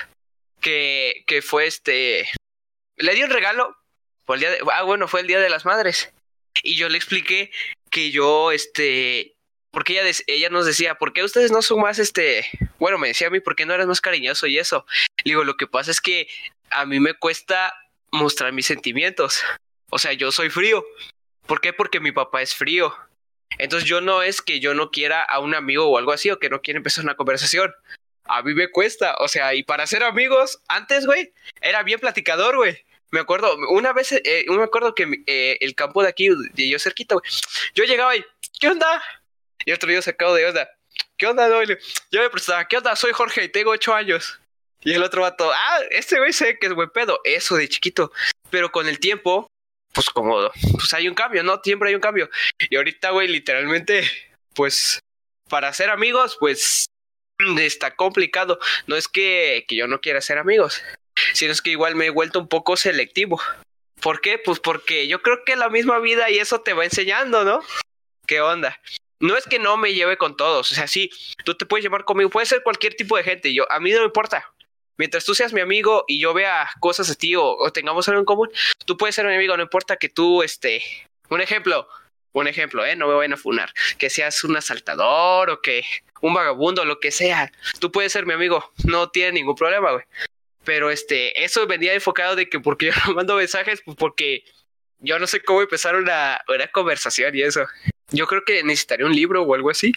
que, 0.61 1.25
que 1.27 1.43
fue 1.43 1.67
este... 1.67 2.29
Le 2.97 3.15
di 3.15 3.23
un 3.23 3.31
regalo, 3.31 3.77
fue 4.25 4.37
el 4.37 4.41
día 4.41 4.51
de, 4.51 4.61
ah, 4.73 4.83
bueno, 4.83 5.09
fue 5.09 5.21
el 5.21 5.27
Día 5.27 5.41
de 5.41 5.51
las 5.51 5.65
Madres. 5.65 6.13
Y 6.63 6.77
yo 6.77 6.89
le 6.89 6.97
expliqué 6.97 7.51
que 7.91 8.11
yo, 8.11 8.53
este, 8.53 9.37
porque 9.73 9.99
ella, 9.99 10.19
ella 10.27 10.51
nos 10.51 10.67
decía, 10.67 10.95
¿por 10.95 11.13
qué 11.13 11.25
ustedes 11.25 11.51
no 11.51 11.63
son 11.63 11.81
más, 11.81 11.99
este, 11.99 12.47
bueno, 12.79 12.99
me 12.99 13.09
decía 13.09 13.27
a 13.27 13.31
mí, 13.31 13.41
¿por 13.41 13.57
qué 13.57 13.67
no 13.67 13.75
eres 13.75 13.87
más 13.87 14.01
cariñoso 14.01 14.47
y 14.47 14.59
eso? 14.59 14.87
Le 15.25 15.33
digo, 15.33 15.45
lo 15.45 15.57
que 15.57 15.67
pasa 15.67 15.91
es 15.91 16.01
que 16.01 16.29
a 16.71 16.85
mí 16.87 17.01
me 17.01 17.15
cuesta 17.15 17.75
mostrar 18.13 18.53
mis 18.53 18.67
sentimientos. 18.67 19.43
O 19.91 19.99
sea, 19.99 20.13
yo 20.13 20.31
soy 20.31 20.51
frío. 20.51 20.85
¿Por 21.47 21.61
qué? 21.61 21.73
Porque 21.73 22.01
mi 22.01 22.13
papá 22.13 22.43
es 22.43 22.55
frío. 22.55 22.95
Entonces 23.59 23.89
yo 23.89 24.01
no 24.01 24.23
es 24.23 24.43
que 24.43 24.61
yo 24.61 24.75
no 24.75 24.91
quiera 24.91 25.23
a 25.23 25.39
un 25.39 25.55
amigo 25.55 25.87
o 25.87 25.99
algo 25.99 26.13
así 26.13 26.31
o 26.31 26.39
que 26.39 26.49
no 26.51 26.63
quiera 26.63 26.79
empezar 26.79 27.05
una 27.05 27.17
conversación. 27.17 27.73
A 28.25 28.43
mí 28.43 28.55
me 28.55 28.71
cuesta, 28.71 29.17
o 29.19 29.29
sea, 29.29 29.55
y 29.55 29.63
para 29.63 29.87
ser 29.87 30.05
amigos, 30.05 30.61
antes, 30.69 31.07
güey, 31.07 31.33
era 31.61 31.83
bien 31.83 31.99
platicador, 31.99 32.57
güey. 32.57 32.85
Me 33.11 33.21
acuerdo, 33.21 33.57
una 33.71 33.93
vez, 33.93 34.13
eh, 34.13 34.45
me 34.49 34.63
acuerdo 34.63 34.95
que 34.95 35.23
eh, 35.27 35.59
el 35.61 35.75
campo 35.75 36.03
de 36.03 36.09
aquí, 36.09 36.29
de 36.55 36.69
yo 36.69 36.79
cerquita, 36.79 37.15
güey, 37.15 37.25
yo 37.75 37.85
llegaba 37.85 38.17
y, 38.17 38.25
¿qué 38.59 38.69
onda? 38.69 39.03
Y 39.65 39.73
otro 39.73 39.89
día 39.89 40.03
sacado 40.03 40.35
de 40.35 40.47
onda, 40.47 40.69
¿qué 41.17 41.27
onda, 41.27 41.49
Doyle? 41.49 41.79
Yo 42.11 42.21
me 42.21 42.31
prestaba, 42.31 42.67
¿qué 42.67 42.77
onda? 42.77 42.97
Soy 42.97 43.13
Jorge 43.13 43.45
y 43.45 43.49
tengo 43.49 43.71
ocho 43.71 43.95
años. 43.95 44.41
Y 44.85 44.93
el 44.93 45.03
otro 45.03 45.23
vato, 45.23 45.51
ah, 45.53 45.81
este 45.91 46.19
güey 46.19 46.33
sé 46.33 46.59
que 46.59 46.67
es 46.67 46.75
buen 46.75 46.91
pedo, 46.91 47.21
eso 47.25 47.57
de 47.57 47.69
chiquito. 47.69 48.13
Pero 48.51 48.73
con 48.73 48.89
el 48.89 48.99
tiempo, 48.99 49.47
pues 49.93 50.11
como, 50.11 50.51
pues 50.73 50.93
hay 50.93 51.09
un 51.09 51.15
cambio, 51.15 51.43
¿no? 51.43 51.61
Siempre 51.63 51.91
hay 51.91 51.95
un 51.95 52.01
cambio. 52.01 52.29
Y 52.69 52.77
ahorita, 52.77 53.11
güey, 53.11 53.29
literalmente, 53.29 54.03
pues, 54.55 55.01
para 55.49 55.73
ser 55.73 55.91
amigos, 55.91 56.37
pues, 56.41 56.87
está 57.59 57.95
complicado. 57.95 58.59
No 58.87 58.97
es 58.97 59.07
que, 59.09 59.65
que 59.69 59.77
yo 59.77 59.87
no 59.87 60.01
quiera 60.01 60.21
ser 60.21 60.39
amigos, 60.39 60.83
sino 61.35 61.53
es 61.53 61.63
que 61.63 61.71
igual 61.71 61.95
me 61.95 62.07
he 62.07 62.11
vuelto 62.11 62.41
un 62.41 62.49
poco 62.49 62.77
selectivo. 62.77 63.41
¿Por 64.01 64.21
qué? 64.21 64.39
Pues 64.39 64.59
porque 64.59 65.07
yo 65.07 65.23
creo 65.23 65.45
que 65.45 65.55
la 65.55 65.69
misma 65.69 66.01
vida 66.01 66.29
y 66.29 66.39
eso 66.39 66.61
te 66.61 66.73
va 66.73 66.85
enseñando, 66.85 67.45
¿no? 67.45 67.63
¿Qué 68.27 68.41
onda? 68.41 68.81
No 69.23 69.37
es 69.37 69.47
que 69.47 69.61
no 69.61 69.77
me 69.77 69.95
lleve 69.95 70.17
con 70.17 70.37
todos, 70.37 70.73
o 70.73 70.75
sea, 70.75 70.89
sí, 70.89 71.09
tú 71.45 71.55
te 71.55 71.65
puedes 71.65 71.85
llevar 71.85 72.05
conmigo, 72.05 72.29
puede 72.29 72.45
ser 72.45 72.65
cualquier 72.65 72.95
tipo 72.95 73.17
de 73.17 73.23
gente, 73.23 73.55
yo, 73.55 73.71
a 73.71 73.79
mí 73.79 73.93
no 73.93 74.01
me 74.01 74.07
importa, 74.07 74.53
mientras 74.99 75.25
tú 75.25 75.33
seas 75.33 75.53
mi 75.53 75.61
amigo 75.61 76.05
y 76.09 76.21
yo 76.21 76.35
vea 76.35 76.69
cosas 76.81 77.07
de 77.07 77.15
ti 77.15 77.37
o, 77.37 77.57
tengamos 77.73 78.09
algo 78.09 78.19
en 78.19 78.25
común, 78.25 78.51
tú 78.85 78.97
puedes 78.97 79.15
ser 79.15 79.25
mi 79.25 79.35
amigo, 79.35 79.57
no 79.57 79.63
importa 79.63 79.97
que 79.97 80.09
tú, 80.09 80.43
este, 80.43 80.83
un 81.29 81.41
ejemplo, 81.41 81.87
un 82.33 82.49
ejemplo, 82.49 82.85
¿eh? 82.85 82.97
No 82.97 83.07
me 83.07 83.15
vayan 83.15 83.35
a 83.35 83.37
funar, 83.37 83.73
que 83.97 84.11
seas 84.11 84.43
un 84.43 84.57
asaltador 84.57 85.51
o 85.51 85.61
que 85.63 85.85
un 86.21 86.35
vagabundo, 86.35 86.85
lo 86.85 86.99
que 86.99 87.13
sea, 87.13 87.53
tú 87.79 87.93
puedes 87.93 88.11
ser 88.11 88.27
mi 88.27 88.33
amigo, 88.33 88.73
no 88.85 89.11
tiene 89.11 89.33
ningún 89.33 89.55
problema, 89.55 89.93
güey. 89.93 90.05
Pero 90.65 90.91
este, 90.91 91.45
eso 91.45 91.67
venía 91.69 91.95
enfocado 91.95 92.35
de 92.35 92.49
que 92.49 92.59
porque 92.59 92.87
yo 92.91 92.93
no 93.07 93.15
mando 93.15 93.37
mensajes, 93.37 93.83
pues 93.85 93.97
porque 93.97 94.45
yo 94.99 95.19
no 95.21 95.29
sé 95.29 95.43
cómo 95.43 95.63
empezar 95.63 95.95
una, 95.95 96.41
una 96.49 96.67
conversación 96.69 97.37
y 97.37 97.43
eso. 97.43 97.67
Yo 98.13 98.27
creo 98.27 98.43
que 98.45 98.63
necesitaría 98.63 99.07
un 99.07 99.15
libro 99.15 99.43
o 99.43 99.55
algo 99.55 99.71
así, 99.71 99.93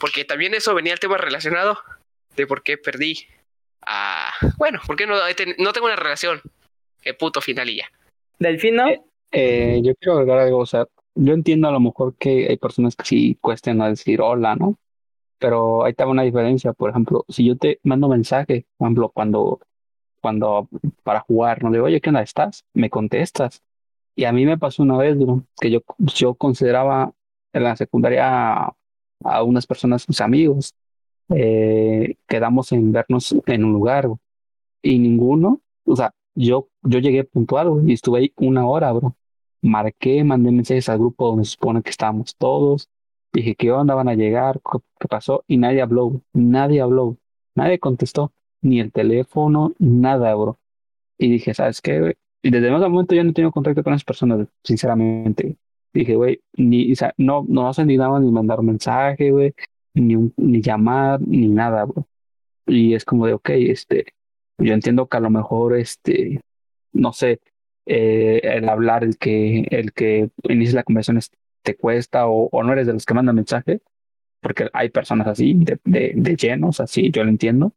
porque 0.00 0.24
también 0.24 0.54
eso 0.54 0.74
venía 0.74 0.92
al 0.92 1.00
tema 1.00 1.18
relacionado 1.18 1.78
de 2.36 2.46
por 2.46 2.62
qué 2.62 2.78
perdí 2.78 3.26
a... 3.86 4.30
Bueno, 4.56 4.80
¿por 4.86 4.96
qué 4.96 5.06
no, 5.06 5.16
no 5.58 5.72
tengo 5.72 5.86
una 5.86 5.96
relación? 5.96 6.40
El 7.02 7.16
puto 7.16 7.40
final 7.40 7.68
y 7.68 7.76
ya. 7.76 7.86
Delfino. 8.38 8.88
Eh, 8.88 9.02
eh, 9.32 9.80
yo 9.82 9.94
quiero 9.96 10.14
agregar 10.14 10.38
algo, 10.38 10.58
o 10.58 10.66
sea, 10.66 10.86
yo 11.14 11.34
entiendo 11.34 11.68
a 11.68 11.72
lo 11.72 11.80
mejor 11.80 12.14
que 12.16 12.46
hay 12.48 12.56
personas 12.56 12.96
que 12.96 13.04
sí 13.04 13.38
cuesten 13.40 13.82
a 13.82 13.88
decir 13.88 14.20
hola, 14.20 14.56
¿no? 14.56 14.78
Pero 15.38 15.84
ahí 15.84 15.90
está 15.90 16.06
una 16.06 16.22
diferencia, 16.22 16.72
por 16.72 16.90
ejemplo, 16.90 17.24
si 17.28 17.44
yo 17.46 17.56
te 17.56 17.78
mando 17.82 18.08
mensaje, 18.08 18.66
por 18.76 18.86
ejemplo, 18.86 19.08
cuando, 19.10 19.60
cuando 20.20 20.68
para 21.02 21.20
jugar, 21.20 21.62
no 21.62 21.70
digo, 21.70 21.84
oye, 21.84 22.00
¿qué 22.00 22.10
onda 22.10 22.22
estás? 22.22 22.64
Me 22.72 22.90
contestas. 22.90 23.62
Y 24.16 24.24
a 24.24 24.32
mí 24.32 24.46
me 24.46 24.58
pasó 24.58 24.82
una 24.82 24.96
vez, 24.96 25.16
¿no? 25.16 25.44
que 25.60 25.70
yo, 25.70 25.80
yo 25.98 26.34
consideraba 26.34 27.12
en 27.52 27.62
la 27.64 27.76
secundaria 27.76 28.72
a 29.24 29.42
unas 29.42 29.66
personas, 29.66 30.08
mis 30.08 30.20
amigos, 30.20 30.74
eh, 31.34 32.16
quedamos 32.26 32.72
en 32.72 32.92
vernos 32.92 33.34
en 33.46 33.64
un 33.64 33.72
lugar 33.72 34.08
y 34.82 34.98
ninguno, 34.98 35.60
o 35.84 35.96
sea, 35.96 36.14
yo, 36.34 36.68
yo 36.82 36.98
llegué 37.00 37.24
puntual 37.24 37.82
y 37.88 37.94
estuve 37.94 38.20
ahí 38.20 38.32
una 38.36 38.66
hora, 38.66 38.92
bro. 38.92 39.16
Marqué, 39.60 40.22
mandé 40.24 40.52
mensajes 40.52 40.88
al 40.88 40.98
grupo 40.98 41.26
donde 41.28 41.44
se 41.44 41.52
supone 41.52 41.82
que 41.82 41.90
estábamos 41.90 42.36
todos. 42.36 42.88
Dije, 43.32 43.56
¿qué 43.56 43.72
onda? 43.72 43.94
¿Van 43.94 44.08
a 44.08 44.14
llegar? 44.14 44.60
¿Qué, 45.00 45.08
pasó? 45.08 45.44
Y 45.48 45.56
nadie 45.58 45.82
habló, 45.82 46.22
nadie 46.32 46.80
habló, 46.80 47.16
nadie 47.54 47.78
contestó, 47.80 48.32
ni 48.62 48.80
el 48.80 48.92
teléfono, 48.92 49.74
nada, 49.78 50.34
bro. 50.34 50.58
Y 51.18 51.30
dije, 51.30 51.54
¿sabes 51.54 51.80
qué? 51.82 52.16
Y 52.42 52.50
desde 52.50 52.68
ese 52.68 52.88
momento 52.88 53.14
yo 53.14 53.24
no 53.24 53.32
tengo 53.32 53.52
contacto 53.52 53.82
con 53.82 53.94
esas 53.94 54.04
personas, 54.04 54.46
sinceramente. 54.62 55.56
Dije, 55.92 56.14
güey, 56.16 56.40
ni, 56.54 56.92
o 56.92 56.96
sea, 56.96 57.14
no, 57.16 57.44
no 57.48 57.72
se 57.72 57.84
nada 57.84 58.20
ni 58.20 58.30
mandar 58.30 58.62
mensaje, 58.62 59.30
güey, 59.30 59.54
ni, 59.94 60.30
ni 60.36 60.62
llamar, 60.62 61.20
ni 61.20 61.48
nada. 61.48 61.86
Y 62.66 62.94
es 62.94 63.04
como 63.04 63.26
de, 63.26 63.32
ok, 63.34 63.50
este, 63.50 64.06
yo 64.58 64.74
entiendo 64.74 65.08
que 65.08 65.16
a 65.16 65.20
lo 65.20 65.30
mejor, 65.30 65.76
este, 65.76 66.40
no 66.92 67.12
sé, 67.12 67.40
eh, 67.86 68.40
el 68.42 68.68
hablar, 68.68 69.04
el 69.04 69.16
que, 69.18 69.66
el 69.70 69.92
que 69.92 70.30
inicie 70.44 70.74
la 70.74 70.84
conversación 70.84 71.20
te 71.62 71.76
cuesta 71.76 72.26
o, 72.28 72.48
o, 72.52 72.62
no 72.62 72.72
eres 72.72 72.86
de 72.86 72.92
los 72.92 73.06
que 73.06 73.14
mandan 73.14 73.36
mensaje, 73.36 73.80
porque 74.40 74.68
hay 74.72 74.90
personas 74.90 75.26
así, 75.26 75.54
de, 75.54 75.78
de, 75.84 76.12
de 76.14 76.36
llenos, 76.36 76.80
así, 76.80 77.10
yo 77.10 77.24
lo 77.24 77.30
entiendo, 77.30 77.72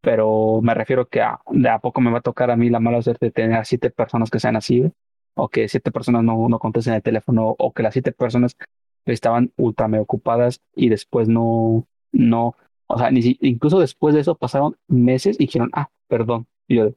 pero 0.00 0.60
me 0.62 0.74
refiero 0.74 1.08
que 1.08 1.20
a, 1.20 1.40
de 1.50 1.68
a 1.68 1.78
poco 1.78 2.00
me 2.00 2.10
va 2.10 2.18
a 2.18 2.22
tocar 2.22 2.50
a 2.50 2.56
mí 2.56 2.70
la 2.70 2.80
mala 2.80 3.02
suerte 3.02 3.26
de 3.26 3.32
tener 3.32 3.54
a 3.58 3.64
siete 3.64 3.90
personas 3.90 4.30
que 4.30 4.40
sean 4.40 4.56
así, 4.56 4.90
o 5.36 5.48
que 5.48 5.68
siete 5.68 5.92
personas 5.92 6.24
no, 6.24 6.48
no 6.48 6.58
contesten 6.58 6.94
el 6.94 7.02
teléfono, 7.02 7.54
o 7.58 7.72
que 7.72 7.82
las 7.82 7.92
siete 7.92 8.10
personas 8.10 8.56
estaban 9.04 9.52
ultra 9.56 9.86
me 9.86 10.00
ocupadas 10.00 10.62
y 10.74 10.88
después 10.88 11.28
no, 11.28 11.86
no, 12.10 12.56
o 12.86 12.98
sea, 12.98 13.10
ni 13.10 13.36
incluso 13.42 13.78
después 13.78 14.14
de 14.14 14.22
eso 14.22 14.34
pasaron 14.34 14.76
meses 14.88 15.36
y 15.38 15.44
dijeron, 15.44 15.70
ah, 15.74 15.90
perdón. 16.08 16.46
Y 16.66 16.76
yo, 16.76 16.90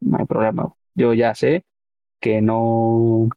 no 0.00 0.18
hay 0.18 0.26
problema, 0.26 0.72
yo 0.94 1.12
ya 1.12 1.34
sé 1.34 1.64
que 2.20 2.40
no, 2.40 2.58
o 2.60 3.30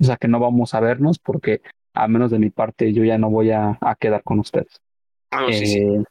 sea, 0.00 0.16
que 0.16 0.28
no 0.28 0.40
vamos 0.40 0.74
a 0.74 0.80
vernos 0.80 1.18
porque 1.20 1.62
a 1.94 2.08
menos 2.08 2.32
de 2.32 2.40
mi 2.40 2.50
parte 2.50 2.92
yo 2.92 3.04
ya 3.04 3.16
no 3.16 3.30
voy 3.30 3.52
a, 3.52 3.78
a 3.80 3.94
quedar 3.94 4.24
con 4.24 4.40
ustedes. 4.40 4.80
Ah, 5.30 5.46
sí, 5.50 5.66
sí. 5.66 5.78
Eh, 5.78 6.02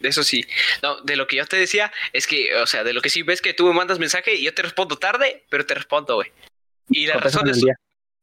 eso 0.00 0.24
sí. 0.24 0.44
No, 0.82 1.00
de 1.02 1.14
lo 1.14 1.28
que 1.28 1.36
yo 1.36 1.46
te 1.46 1.56
decía 1.56 1.92
es 2.12 2.26
que, 2.26 2.56
o 2.56 2.66
sea, 2.66 2.82
de 2.82 2.92
lo 2.92 3.00
que 3.00 3.10
sí 3.10 3.22
ves 3.22 3.40
que 3.40 3.54
tú 3.54 3.66
me 3.66 3.74
mandas 3.74 4.00
mensaje 4.00 4.34
y 4.34 4.44
yo 4.44 4.52
te 4.52 4.62
respondo 4.62 4.96
tarde, 4.96 5.44
pero 5.48 5.64
te 5.64 5.74
respondo, 5.74 6.16
güey. 6.16 6.32
Y 6.90 7.06
la 7.06 7.14
razón 7.14 7.48
es. 7.48 7.64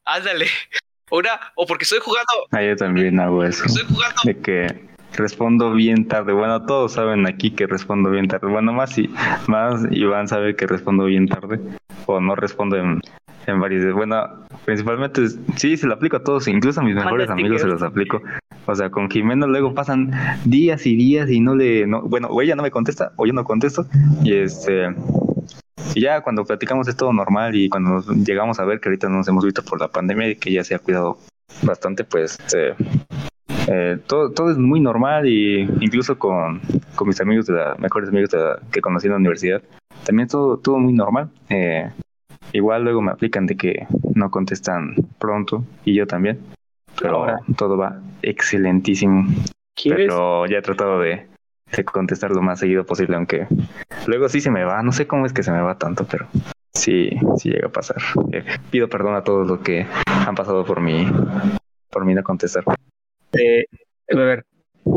Ándale. 0.06 0.46
Una, 1.10 1.40
o 1.56 1.66
porque 1.66 1.84
estoy 1.84 2.00
jugando. 2.00 2.34
Ah, 2.52 2.62
yo 2.62 2.76
también 2.76 3.20
hago 3.20 3.44
eso. 3.44 3.66
Estoy 3.66 3.86
jugando. 3.86 4.22
De 4.26 4.38
que 4.40 4.88
respondo 5.16 5.72
bien 5.72 6.08
tarde. 6.08 6.34
Bueno, 6.34 6.66
todos 6.66 6.94
saben 6.94 7.26
aquí 7.26 7.52
que 7.52 7.66
respondo 7.66 8.10
bien 8.10 8.28
tarde. 8.28 8.48
Bueno, 8.48 8.74
más 8.74 8.98
y 8.98 9.10
más 9.48 9.86
Iván 9.92 10.28
sabe 10.28 10.56
que 10.56 10.68
respondo 10.68 11.06
bien 11.06 11.28
tarde. 11.28 11.60
O 12.08 12.20
no 12.20 12.36
respondo 12.36 12.76
en, 12.76 13.00
en 13.46 13.60
varios. 13.60 13.94
Bueno, 13.94 14.46
principalmente 14.66 15.28
sí, 15.56 15.78
se 15.78 15.88
lo 15.88 15.94
aplico 15.94 16.18
a 16.18 16.24
todos, 16.24 16.48
incluso 16.50 16.82
a 16.82 16.84
mis 16.84 16.96
mejores 16.96 17.30
amigos 17.30 17.62
se 17.62 17.68
los 17.68 17.82
aplico. 17.82 18.22
O 18.66 18.76
sea, 18.76 18.90
con 18.90 19.10
Jimeno 19.10 19.48
luego 19.48 19.74
pasan 19.74 20.12
días 20.44 20.86
y 20.86 20.98
días 20.98 21.30
y 21.30 21.40
no 21.40 21.56
le. 21.56 21.88
No, 21.88 22.02
bueno, 22.02 22.28
o 22.28 22.42
ella 22.42 22.56
no 22.56 22.64
me 22.64 22.72
contesta 22.72 23.14
o 23.16 23.26
yo 23.26 23.32
no 23.32 23.46
contesto. 23.46 23.86
Y 24.24 24.34
este. 24.34 24.94
Y 25.94 26.02
ya 26.02 26.22
cuando 26.22 26.46
platicamos 26.46 26.88
es 26.88 26.96
todo 26.96 27.14
normal 27.14 27.56
y 27.56 27.70
cuando 27.70 28.02
llegamos 28.14 28.60
a 28.60 28.66
ver 28.66 28.80
que 28.80 28.90
ahorita 28.90 29.10
no 29.10 29.18
nos 29.18 29.28
hemos 29.28 29.44
visto 29.44 29.64
por 29.64 29.80
la 29.80 29.88
pandemia 29.88 30.30
y 30.30 30.36
que 30.36 30.52
ya 30.52 30.64
se 30.64 30.76
ha 30.76 30.80
cuidado 30.80 31.18
bastante, 31.64 32.04
pues 32.04 32.38
eh, 32.56 32.76
eh, 33.68 33.98
todo, 34.06 34.32
todo 34.32 34.52
es 34.52 34.58
muy 34.58 34.80
normal 34.80 35.28
y 35.28 35.62
incluso 35.82 36.18
con, 36.20 36.62
con 36.96 37.08
mis 37.08 37.20
amigos, 37.20 37.48
de 37.48 37.54
la, 37.54 37.76
mejores 37.80 38.10
amigos 38.10 38.30
que 38.72 38.82
conocí 38.82 39.08
en 39.08 39.14
la 39.14 39.18
universidad, 39.18 39.62
también 40.06 40.28
todo, 40.28 40.58
todo 40.58 40.78
muy 40.78 40.94
normal. 40.94 41.30
Eh, 41.50 41.90
igual 42.54 42.84
luego 42.84 43.02
me 43.02 43.12
aplican 43.12 43.46
de 43.46 43.58
que 43.58 43.88
no 44.14 44.32
contestan 44.32 44.96
pronto 45.20 45.64
y 45.84 45.96
yo 45.96 46.08
también, 46.08 46.40
pero 47.00 47.18
Ahora. 47.18 47.40
todo 47.58 47.78
va 47.78 48.00
excelentísimo. 48.22 49.28
Pero 49.84 50.46
ya 50.48 50.58
he 50.58 50.62
tratado 50.62 51.00
de, 51.00 51.28
de 51.76 51.84
contestar 51.84 52.32
lo 52.32 52.42
más 52.42 52.60
seguido 52.60 52.86
posible, 52.86 53.16
aunque 53.16 53.48
luego 54.06 54.30
sí 54.30 54.42
se 54.42 54.52
me 54.52 54.64
va, 54.64 54.82
no 54.84 54.92
sé 54.92 55.08
cómo 55.08 55.26
es 55.26 55.34
que 55.34 55.44
se 55.44 55.52
me 55.52 55.62
va 55.62 55.78
tanto, 55.78 56.06
pero 56.10 56.28
sí, 56.74 57.10
sí 57.38 57.50
llega 57.50 57.68
a 57.68 57.72
pasar. 57.72 57.98
Eh, 58.32 58.44
pido 58.72 58.88
perdón 58.88 59.16
a 59.16 59.24
todos 59.24 59.48
los 59.48 59.60
que 59.60 59.86
han 60.06 60.36
pasado 60.36 60.66
por 60.66 60.82
mí, 60.82 61.08
por 61.90 62.06
mí 62.06 62.14
no 62.14 62.24
contestar. 62.24 62.64
Eh, 63.34 63.66
a 64.12 64.16
ver, 64.16 64.46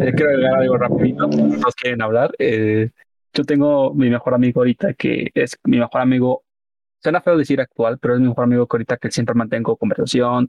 eh, 0.02 0.12
quiero 0.14 0.30
agregar 0.30 0.54
algo 0.54 0.76
rapidito, 0.78 1.26
nos 1.26 1.74
quieren 1.74 2.02
hablar. 2.02 2.30
Eh, 2.38 2.90
yo 3.32 3.44
tengo 3.44 3.94
mi 3.94 4.10
mejor 4.10 4.34
amigo 4.34 4.60
ahorita, 4.60 4.94
que 4.94 5.30
es 5.34 5.58
mi 5.64 5.78
mejor 5.78 6.00
amigo 6.00 6.44
suena 7.02 7.20
feo 7.20 7.36
decir 7.36 7.60
actual, 7.60 7.98
pero 7.98 8.14
es 8.14 8.20
mi 8.20 8.28
mejor 8.28 8.44
amigo 8.44 8.66
que 8.66 8.76
ahorita 8.76 8.96
que 8.98 9.10
siempre 9.10 9.34
mantengo 9.34 9.76
conversación 9.76 10.48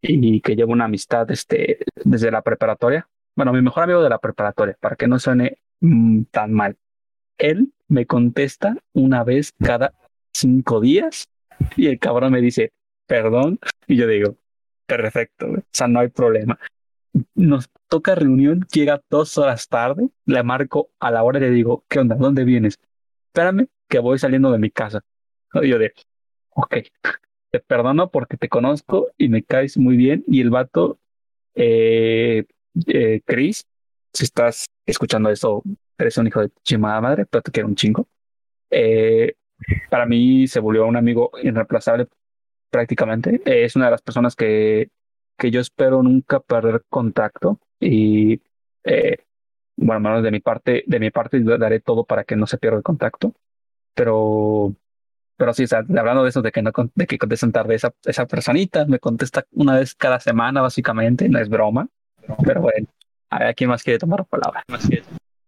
y 0.00 0.40
que 0.40 0.56
llevo 0.56 0.72
una 0.72 0.86
amistad 0.86 1.30
este, 1.30 1.78
desde 2.04 2.30
la 2.30 2.42
preparatoria. 2.42 3.08
Bueno, 3.34 3.52
mi 3.52 3.62
mejor 3.62 3.84
amigo 3.84 4.02
de 4.02 4.10
la 4.10 4.18
preparatoria, 4.18 4.76
para 4.80 4.96
que 4.96 5.06
no 5.06 5.18
suene 5.18 5.58
mm, 5.80 6.24
tan 6.30 6.52
mal. 6.52 6.76
Él 7.38 7.72
me 7.88 8.06
contesta 8.06 8.76
una 8.92 9.24
vez 9.24 9.52
cada 9.62 9.94
cinco 10.32 10.80
días 10.80 11.28
y 11.76 11.86
el 11.86 11.98
cabrón 11.98 12.32
me 12.32 12.40
dice, 12.40 12.72
perdón, 13.06 13.58
y 13.86 13.96
yo 13.96 14.06
digo, 14.06 14.36
perfecto, 14.86 15.46
o 15.46 15.62
sea, 15.72 15.88
no 15.88 16.00
hay 16.00 16.08
problema. 16.08 16.58
Nos 17.34 17.68
toca 17.88 18.14
reunión, 18.14 18.66
llega 18.72 19.02
dos 19.10 19.36
horas 19.38 19.68
tarde, 19.68 20.08
le 20.26 20.42
marco 20.42 20.90
a 21.00 21.10
la 21.10 21.22
hora 21.24 21.38
y 21.38 21.42
le 21.42 21.50
digo, 21.50 21.84
¿qué 21.88 21.98
onda? 21.98 22.14
¿Dónde 22.14 22.44
vienes? 22.44 22.78
Espérame, 23.26 23.68
que 23.88 23.98
voy 23.98 24.18
saliendo 24.18 24.52
de 24.52 24.58
mi 24.58 24.70
casa. 24.70 25.02
Y 25.54 25.68
yo 25.68 25.78
de, 25.78 25.92
ok, 26.50 26.76
te 27.50 27.60
perdono 27.60 28.10
porque 28.10 28.36
te 28.36 28.48
conozco 28.48 29.08
y 29.18 29.28
me 29.28 29.42
caes 29.42 29.76
muy 29.76 29.96
bien. 29.96 30.24
Y 30.28 30.40
el 30.40 30.50
vato, 30.50 30.98
eh, 31.54 32.46
eh, 32.86 33.20
Chris, 33.24 33.64
si 34.12 34.24
estás 34.24 34.66
escuchando 34.86 35.30
eso, 35.30 35.62
eres 35.98 36.16
un 36.18 36.26
hijo 36.26 36.40
de 36.40 36.50
chimada 36.64 37.00
madre, 37.00 37.26
pero 37.26 37.42
te 37.42 37.50
quiero 37.50 37.68
un 37.68 37.76
chingo. 37.76 38.08
Eh, 38.70 39.34
para 39.90 40.06
mí 40.06 40.46
se 40.48 40.60
volvió 40.60 40.86
un 40.86 40.96
amigo 40.96 41.30
irreemplazable 41.42 42.08
prácticamente. 42.70 43.42
es 43.44 43.76
una 43.76 43.86
de 43.86 43.90
las 43.92 44.02
personas 44.02 44.36
que, 44.36 44.90
que 45.36 45.50
yo 45.50 45.60
espero 45.60 46.02
nunca 46.02 46.40
perder 46.40 46.84
contacto 46.88 47.58
y 47.80 48.40
eh, 48.84 49.18
bueno, 49.76 50.00
menos 50.00 50.22
de 50.22 50.30
mi 50.30 50.40
parte, 50.40 50.84
de 50.86 51.00
mi 51.00 51.10
parte 51.10 51.40
daré 51.40 51.80
todo 51.80 52.04
para 52.04 52.24
que 52.24 52.36
no 52.36 52.46
se 52.46 52.58
pierda 52.58 52.78
el 52.78 52.82
contacto. 52.82 53.34
Pero, 53.94 54.74
pero 55.36 55.54
sí, 55.54 55.64
o 55.64 55.66
sea, 55.66 55.80
hablando 55.80 56.22
de 56.22 56.30
eso, 56.30 56.42
de 56.42 56.52
que 56.52 56.62
no 56.62 56.72
de 56.94 57.06
que 57.06 57.18
contestan 57.18 57.52
tarde 57.52 57.74
esa, 57.74 57.94
esa 58.04 58.26
personita, 58.26 58.86
me 58.86 58.98
contesta 58.98 59.46
una 59.52 59.78
vez 59.78 59.94
cada 59.94 60.20
semana, 60.20 60.60
básicamente, 60.62 61.28
no 61.28 61.38
es 61.38 61.48
broma. 61.48 61.88
Pero 62.44 62.60
bueno, 62.60 62.86
a 63.30 63.38
ver, 63.38 63.54
¿quién 63.54 63.70
más 63.70 63.82
quiere 63.82 63.98
tomar 63.98 64.20
la 64.20 64.24
palabra? 64.24 64.64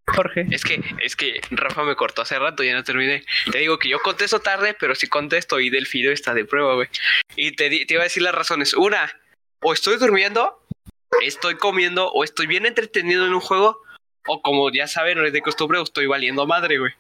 Jorge. 0.07 0.47
Es 0.51 0.65
que, 0.65 0.83
es 1.03 1.17
que 1.17 1.41
Rafa 1.51 1.85
me 1.85 1.97
cortó 1.97 2.23
hace 2.23 2.39
rato, 2.39 2.63
ya 2.63 2.75
no 2.75 2.85
terminé. 2.85 3.25
Te 3.51 3.59
digo 3.59 3.79
que 3.79 3.89
yo 3.89 4.01
contesto 4.01 4.41
tarde, 4.41 4.75
pero 4.79 4.95
sí 4.95 5.09
contesto 5.09 5.61
y 5.61 5.71
Delfido 5.71 6.13
está 6.13 6.35
de 6.35 6.45
prueba, 6.45 6.75
güey. 6.75 6.89
Y 7.37 7.53
te, 7.53 7.71
te 7.71 7.95
iba 7.95 8.03
a 8.03 8.05
decir 8.05 8.23
las 8.23 8.35
razones. 8.35 8.75
Una, 8.75 9.11
o 9.63 9.73
estoy 9.73 9.97
durmiendo, 9.97 10.61
estoy 11.23 11.57
comiendo, 11.57 12.11
o 12.11 12.25
estoy 12.25 12.47
bien 12.47 12.67
entretenido 12.67 13.27
en 13.27 13.35
un 13.35 13.41
juego, 13.41 13.81
o 14.27 14.43
como 14.43 14.71
ya 14.71 14.87
saben, 14.87 15.19
no 15.19 15.25
es 15.25 15.33
de 15.33 15.43
costumbre, 15.43 15.81
estoy 15.81 16.07
valiendo 16.07 16.47
madre, 16.47 16.79
güey. 16.79 16.93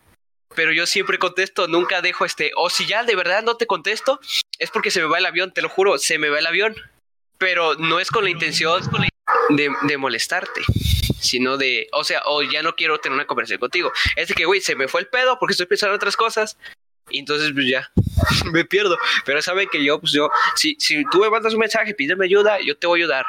Pero 0.54 0.72
yo 0.72 0.86
siempre 0.86 1.18
contesto, 1.18 1.66
nunca 1.66 2.02
dejo 2.02 2.24
este. 2.24 2.52
O 2.56 2.70
si 2.70 2.86
ya 2.86 3.04
de 3.04 3.16
verdad 3.16 3.42
no 3.42 3.56
te 3.56 3.66
contesto, 3.66 4.20
es 4.58 4.70
porque 4.70 4.90
se 4.90 5.00
me 5.00 5.06
va 5.06 5.18
el 5.18 5.26
avión, 5.26 5.52
te 5.52 5.62
lo 5.62 5.68
juro, 5.68 5.98
se 5.98 6.18
me 6.18 6.28
va 6.28 6.38
el 6.38 6.46
avión. 6.46 6.74
Pero 7.38 7.74
no 7.76 8.00
es 8.00 8.10
con 8.10 8.24
la 8.24 8.30
intención 8.30 8.82
de, 9.56 9.70
de 9.82 9.96
molestarte, 9.96 10.62
sino 11.18 11.56
de, 11.56 11.88
o 11.92 12.04
sea, 12.04 12.22
o 12.26 12.42
ya 12.42 12.62
no 12.62 12.74
quiero 12.74 12.98
tener 12.98 13.14
una 13.14 13.26
conversación 13.26 13.60
contigo. 13.60 13.92
Es 14.16 14.28
de 14.28 14.34
que, 14.34 14.44
güey, 14.44 14.60
se 14.60 14.74
me 14.74 14.88
fue 14.88 15.00
el 15.00 15.08
pedo 15.08 15.38
porque 15.38 15.52
estoy 15.52 15.66
pensando 15.66 15.94
en 15.94 15.96
otras 15.96 16.16
cosas. 16.16 16.58
Y 17.10 17.18
entonces, 17.18 17.50
pues 17.52 17.66
ya, 17.68 17.90
me 18.52 18.64
pierdo. 18.64 18.98
Pero 19.24 19.42
saben 19.42 19.68
que 19.70 19.84
yo, 19.84 20.00
pues 20.00 20.12
yo, 20.12 20.30
si, 20.54 20.76
si 20.78 21.04
tú 21.10 21.20
me 21.20 21.30
mandas 21.30 21.54
un 21.54 21.60
mensaje, 21.60 21.94
pídeme 21.94 22.24
ayuda, 22.24 22.58
yo 22.60 22.76
te 22.76 22.86
voy 22.86 23.00
a 23.00 23.04
ayudar. 23.04 23.26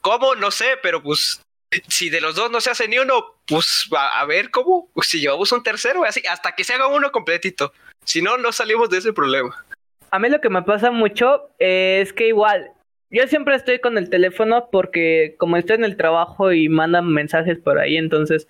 ¿Cómo? 0.00 0.34
No 0.34 0.50
sé, 0.50 0.78
pero 0.82 1.02
pues 1.02 1.40
si 1.88 2.10
de 2.10 2.20
los 2.20 2.34
dos 2.34 2.50
no 2.50 2.60
se 2.60 2.70
hace 2.70 2.88
ni 2.88 2.98
uno, 2.98 3.36
pues 3.46 3.88
a, 3.96 4.20
a 4.20 4.24
ver 4.24 4.50
cómo, 4.50 4.90
si 5.02 5.20
llevamos 5.20 5.52
un 5.52 5.62
tercero, 5.62 6.04
así, 6.04 6.22
hasta 6.28 6.54
que 6.54 6.64
se 6.64 6.74
haga 6.74 6.88
uno 6.88 7.12
completito. 7.12 7.72
Si 8.04 8.22
no, 8.22 8.38
no 8.38 8.50
salimos 8.50 8.90
de 8.90 8.98
ese 8.98 9.12
problema. 9.12 9.64
A 10.10 10.18
mí 10.18 10.28
lo 10.28 10.40
que 10.40 10.48
me 10.48 10.62
pasa 10.62 10.90
mucho 10.90 11.48
es 11.58 12.12
que 12.12 12.28
igual, 12.28 12.72
yo 13.10 13.26
siempre 13.26 13.56
estoy 13.56 13.80
con 13.80 13.98
el 13.98 14.08
teléfono 14.08 14.68
porque 14.70 15.34
como 15.38 15.56
estoy 15.56 15.76
en 15.76 15.84
el 15.84 15.96
trabajo 15.96 16.52
y 16.52 16.68
mandan 16.68 17.08
mensajes 17.08 17.58
por 17.58 17.78
ahí, 17.78 17.96
entonces 17.96 18.46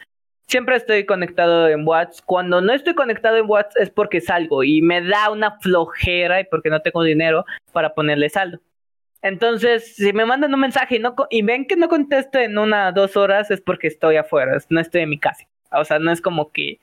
siempre 0.47 0.77
estoy 0.77 1.07
conectado 1.07 1.69
en 1.69 1.87
WhatsApp. 1.87 2.25
Cuando 2.27 2.61
no 2.61 2.73
estoy 2.73 2.95
conectado 2.95 3.37
en 3.37 3.49
WhatsApp 3.49 3.83
es 3.83 3.91
porque 3.91 4.21
salgo 4.21 4.63
y 4.65 4.83
me 4.83 5.01
da 5.01 5.31
una 5.31 5.59
flojera 5.61 6.41
y 6.41 6.45
porque 6.45 6.71
no 6.71 6.83
tengo 6.83 7.03
dinero 7.03 7.45
para 7.73 7.95
ponerle 7.95 8.29
saldo. 8.29 8.61
Entonces, 9.23 9.97
si 9.97 10.13
me 10.13 10.25
mandan 10.25 10.55
un 10.55 10.61
mensaje 10.61 10.97
y, 10.97 10.99
no, 10.99 11.15
y 11.31 11.43
ven 11.43 11.67
que 11.67 11.77
no 11.77 11.89
contesto 11.89 12.39
en 12.39 12.59
una 12.59 12.91
dos 12.93 13.17
horas, 13.17 13.51
es 13.51 13.61
porque 13.61 13.87
estoy 13.87 14.17
afuera, 14.17 14.59
no 14.71 14.81
estoy 14.81 15.03
en 15.03 15.11
mi 15.11 15.19
casa. 15.19 15.47
O 15.73 15.85
sea, 15.85 15.99
no 15.99 16.11
es 16.11 16.21
como 16.23 16.51
que 16.53 16.81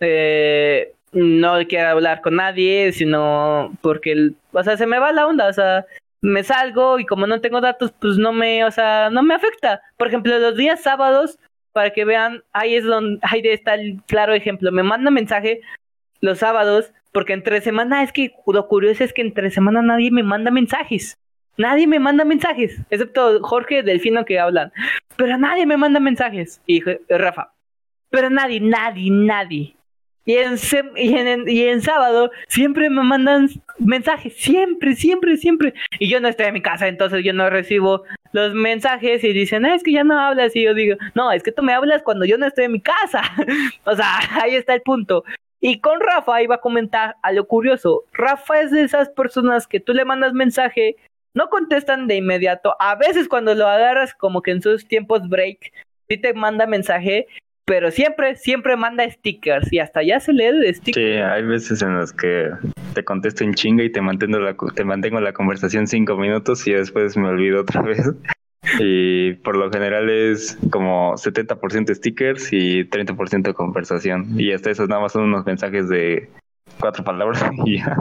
eh, 0.00 0.92
no 1.12 1.58
quiero 1.68 1.88
hablar 1.90 2.20
con 2.22 2.36
nadie, 2.36 2.92
sino 2.92 3.76
porque, 3.82 4.30
o 4.52 4.62
sea, 4.62 4.76
se 4.76 4.86
me 4.86 4.98
va 4.98 5.12
la 5.12 5.26
onda, 5.26 5.48
o 5.48 5.52
sea, 5.52 5.86
me 6.24 6.42
salgo 6.42 6.98
y 6.98 7.06
como 7.06 7.26
no 7.26 7.40
tengo 7.40 7.60
datos, 7.60 7.92
pues 8.00 8.16
no 8.16 8.32
me, 8.32 8.64
o 8.64 8.70
sea, 8.70 9.10
no 9.10 9.22
me 9.22 9.34
afecta. 9.34 9.82
Por 9.96 10.08
ejemplo, 10.08 10.38
los 10.38 10.56
días 10.56 10.82
sábados, 10.82 11.38
para 11.72 11.90
que 11.90 12.04
vean, 12.04 12.42
ahí 12.52 12.74
es 12.76 12.84
donde, 12.84 13.18
ahí 13.22 13.42
está 13.44 13.74
el 13.74 14.02
claro 14.06 14.32
ejemplo. 14.32 14.72
Me 14.72 14.82
manda 14.82 15.10
mensaje 15.10 15.60
los 16.20 16.38
sábados, 16.38 16.92
porque 17.12 17.34
entre 17.34 17.60
semana 17.60 18.02
es 18.02 18.12
que 18.12 18.32
lo 18.46 18.66
curioso 18.68 19.04
es 19.04 19.12
que 19.12 19.22
entre 19.22 19.50
semana 19.50 19.82
nadie 19.82 20.10
me 20.10 20.22
manda 20.22 20.50
mensajes. 20.50 21.18
Nadie 21.56 21.86
me 21.86 22.00
manda 22.00 22.24
mensajes, 22.24 22.80
excepto 22.90 23.40
Jorge 23.42 23.82
Delfino 23.82 24.24
que 24.24 24.40
hablan. 24.40 24.72
Pero 25.16 25.38
nadie 25.38 25.66
me 25.66 25.76
manda 25.76 26.00
mensajes. 26.00 26.60
Y 26.66 26.82
Rafa. 27.08 27.52
Pero 28.10 28.30
nadie, 28.30 28.60
nadie, 28.60 29.10
nadie. 29.10 29.76
Y 30.26 30.36
en, 30.36 30.56
y 30.96 31.14
en, 31.16 31.48
y 31.48 31.62
en 31.64 31.82
sábado 31.82 32.30
siempre 32.48 32.88
me 32.88 33.02
mandan 33.02 33.50
mensajes, 33.78 34.34
siempre, 34.36 34.96
siempre, 34.96 35.36
siempre. 35.36 35.74
Y 35.98 36.08
yo 36.08 36.20
no 36.20 36.28
estoy 36.28 36.46
en 36.46 36.54
mi 36.54 36.62
casa, 36.62 36.88
entonces 36.88 37.22
yo 37.24 37.32
no 37.32 37.50
recibo 37.50 38.04
los 38.32 38.54
mensajes 38.54 39.22
y 39.22 39.32
dicen, 39.32 39.66
es 39.66 39.82
que 39.82 39.92
ya 39.92 40.02
no 40.04 40.18
hablas. 40.18 40.56
Y 40.56 40.62
yo 40.62 40.74
digo, 40.74 40.96
no, 41.14 41.30
es 41.30 41.42
que 41.42 41.52
tú 41.52 41.62
me 41.62 41.72
hablas 41.72 42.02
cuando 42.02 42.24
yo 42.24 42.38
no 42.38 42.46
estoy 42.46 42.64
en 42.64 42.72
mi 42.72 42.80
casa. 42.80 43.22
o 43.84 43.94
sea, 43.94 44.18
ahí 44.42 44.54
está 44.54 44.74
el 44.74 44.82
punto. 44.82 45.24
Y 45.60 45.80
con 45.80 46.00
Rafa 46.00 46.42
iba 46.42 46.56
a 46.56 46.60
comentar 46.60 47.16
algo 47.22 47.46
curioso. 47.46 48.04
Rafa 48.12 48.60
es 48.60 48.70
de 48.70 48.82
esas 48.82 49.08
personas 49.10 49.66
que 49.66 49.80
tú 49.80 49.94
le 49.94 50.04
mandas 50.04 50.32
mensaje 50.32 50.96
no 51.34 51.48
contestan 51.48 52.06
de 52.06 52.16
inmediato. 52.16 52.76
A 52.78 52.94
veces 52.94 53.28
cuando 53.28 53.54
lo 53.54 53.66
agarras 53.66 54.14
como 54.14 54.40
que 54.40 54.52
en 54.52 54.62
sus 54.62 54.86
tiempos 54.86 55.28
break, 55.28 55.72
sí 56.08 56.16
te 56.16 56.32
manda 56.32 56.66
mensaje, 56.66 57.26
pero 57.64 57.90
siempre, 57.90 58.36
siempre 58.36 58.76
manda 58.76 59.08
stickers 59.10 59.72
y 59.72 59.78
hasta 59.78 60.02
ya 60.02 60.20
se 60.20 60.32
lee 60.32 60.58
de 60.60 60.74
stickers. 60.74 61.06
Sí, 61.06 61.20
hay 61.20 61.42
veces 61.44 61.82
en 61.82 61.98
las 61.98 62.12
que 62.12 62.50
te 62.94 63.04
contesto 63.04 63.44
en 63.44 63.54
chinga 63.54 63.84
y 63.84 63.90
te 63.90 64.00
mantengo 64.00 64.38
la, 64.38 64.54
te 64.74 64.84
mantengo 64.84 65.20
la 65.20 65.32
conversación 65.32 65.86
cinco 65.86 66.16
minutos 66.16 66.66
y 66.66 66.72
después 66.72 67.16
me 67.16 67.28
olvido 67.28 67.62
otra 67.62 67.82
vez. 67.82 68.12
Y 68.78 69.34
por 69.34 69.56
lo 69.56 69.70
general 69.70 70.08
es 70.10 70.58
como 70.70 71.14
70% 71.14 71.94
stickers 71.94 72.52
y 72.52 72.84
30% 72.84 73.54
conversación. 73.54 74.38
Y 74.38 74.52
hasta 74.52 74.70
esos 74.70 74.88
nada 74.88 75.02
más 75.02 75.12
son 75.12 75.24
unos 75.24 75.44
mensajes 75.46 75.88
de 75.88 76.28
cuatro 76.80 77.04
palabras 77.04 77.44
y 77.64 77.78
ya. 77.78 77.96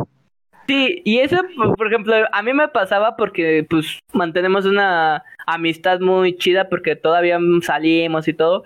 Sí, 0.68 1.02
y 1.04 1.20
eso, 1.20 1.38
por 1.78 1.88
ejemplo, 1.88 2.16
a 2.32 2.42
mí 2.42 2.54
me 2.54 2.70
pasaba 2.70 3.18
porque 3.18 3.66
pues 3.70 4.00
mantenemos 4.14 4.66
una 4.66 5.24
amistad 5.46 6.00
muy 6.00 6.38
chida 6.38 6.70
porque 6.70 6.96
todavía 6.96 7.38
salimos 7.62 8.28
y 8.30 8.34
todo. 8.34 8.64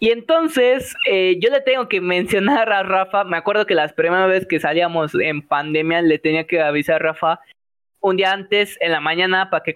Y 0.00 0.10
entonces 0.10 0.94
eh, 1.10 1.38
yo 1.40 1.50
le 1.50 1.60
tengo 1.60 1.88
que 1.88 2.00
mencionar 2.00 2.72
a 2.72 2.82
Rafa, 2.84 3.24
me 3.24 3.36
acuerdo 3.36 3.66
que 3.66 3.74
las 3.74 3.92
primeras 3.92 4.28
veces 4.28 4.46
que 4.46 4.60
salíamos 4.60 5.14
en 5.14 5.42
pandemia 5.42 6.02
le 6.02 6.18
tenía 6.18 6.46
que 6.46 6.60
avisar 6.60 6.96
a 6.96 7.10
Rafa 7.10 7.40
un 8.00 8.16
día 8.16 8.32
antes 8.32 8.76
en 8.80 8.92
la 8.92 9.00
mañana 9.00 9.50
para 9.50 9.64
que, 9.64 9.72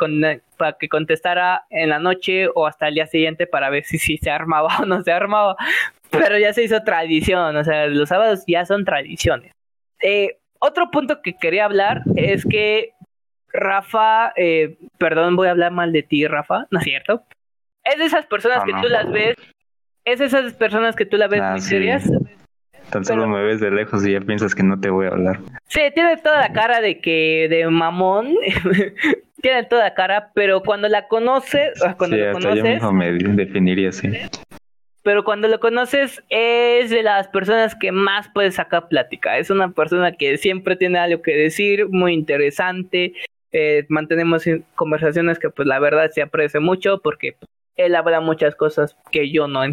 para 0.56 0.76
que 0.78 0.88
contestara 0.88 1.66
en 1.70 1.88
la 1.88 1.98
noche 1.98 2.48
o 2.54 2.66
hasta 2.66 2.88
el 2.88 2.94
día 2.94 3.06
siguiente 3.06 3.48
para 3.48 3.68
ver 3.68 3.84
si, 3.84 3.98
si 3.98 4.16
se 4.16 4.30
armaba 4.30 4.78
o 4.80 4.86
no 4.86 5.02
se 5.02 5.12
armaba. 5.12 5.56
Pero 6.10 6.38
ya 6.38 6.52
se 6.52 6.62
hizo 6.62 6.82
tradición, 6.84 7.56
o 7.56 7.64
sea, 7.64 7.86
los 7.86 8.08
sábados 8.08 8.44
ya 8.46 8.64
son 8.64 8.84
tradiciones. 8.84 9.52
Eh, 10.02 10.38
otro 10.60 10.90
punto 10.90 11.22
que 11.22 11.34
quería 11.34 11.64
hablar 11.64 12.02
es 12.16 12.44
que 12.44 12.92
Rafa, 13.48 14.32
eh, 14.36 14.76
perdón, 14.98 15.36
voy 15.36 15.48
a 15.48 15.52
hablar 15.52 15.72
mal 15.72 15.92
de 15.92 16.02
ti, 16.02 16.26
Rafa, 16.26 16.66
¿no 16.70 16.78
es 16.78 16.84
cierto? 16.84 17.24
Es 17.84 17.98
de 17.98 18.04
esas 18.04 18.26
personas 18.26 18.62
que 18.64 18.72
no. 18.72 18.82
tú 18.82 18.88
las 18.88 19.10
ves, 19.10 19.36
es 20.04 20.20
esas 20.20 20.52
personas 20.54 20.96
que 20.96 21.06
tú 21.06 21.16
las 21.16 21.30
ves 21.30 21.40
Ah, 21.42 21.52
muy 21.52 21.60
sí. 21.60 21.68
serias. 21.70 22.10
Tan 22.90 23.04
solo 23.04 23.22
Pero- 23.22 23.34
me 23.34 23.42
ves 23.44 23.60
de 23.60 23.70
lejos 23.70 24.06
y 24.06 24.12
ya 24.12 24.20
piensas 24.20 24.54
que 24.54 24.62
no 24.62 24.78
te 24.78 24.90
voy 24.90 25.06
a 25.06 25.10
hablar. 25.10 25.38
Sí, 25.68 25.80
tiene 25.94 26.16
toda 26.18 26.40
la 26.40 26.52
cara 26.52 26.80
de 26.80 27.00
que, 27.00 27.46
de 27.48 27.66
mamón, 27.68 28.34
tiene 29.40 29.64
toda 29.64 29.84
la 29.84 29.94
cara, 29.94 30.30
pero 30.34 30.62
cuando 30.62 30.88
la 30.88 31.08
conoces, 31.08 31.72
cuando 31.96 32.16
sí, 32.16 32.22
lo 32.22 32.28
hasta 32.30 32.40
yo 32.40 32.48
conoces, 32.50 32.64
mismo 32.74 32.92
me 32.92 33.12
definiría 33.12 33.88
así. 33.88 34.08
pero 35.02 35.24
cuando 35.24 35.48
lo 35.48 35.58
conoces 35.58 36.22
es 36.28 36.90
de 36.90 37.02
las 37.02 37.28
personas 37.28 37.74
que 37.74 37.92
más 37.92 38.28
puedes 38.34 38.56
sacar 38.56 38.88
plática. 38.88 39.38
Es 39.38 39.50
una 39.50 39.70
persona 39.70 40.12
que 40.12 40.36
siempre 40.36 40.76
tiene 40.76 40.98
algo 40.98 41.22
que 41.22 41.34
decir, 41.34 41.88
muy 41.88 42.12
interesante. 42.12 43.14
Eh, 43.52 43.84
mantenemos 43.88 44.44
conversaciones 44.74 45.38
que 45.38 45.50
pues 45.50 45.66
la 45.68 45.78
verdad 45.78 46.10
se 46.10 46.22
aprecia 46.22 46.60
mucho 46.60 47.00
porque 47.02 47.32
pues, 47.38 47.50
él 47.76 47.94
habla 47.96 48.20
muchas 48.20 48.54
cosas 48.54 48.96
que 49.10 49.30
yo 49.30 49.46
no 49.48 49.64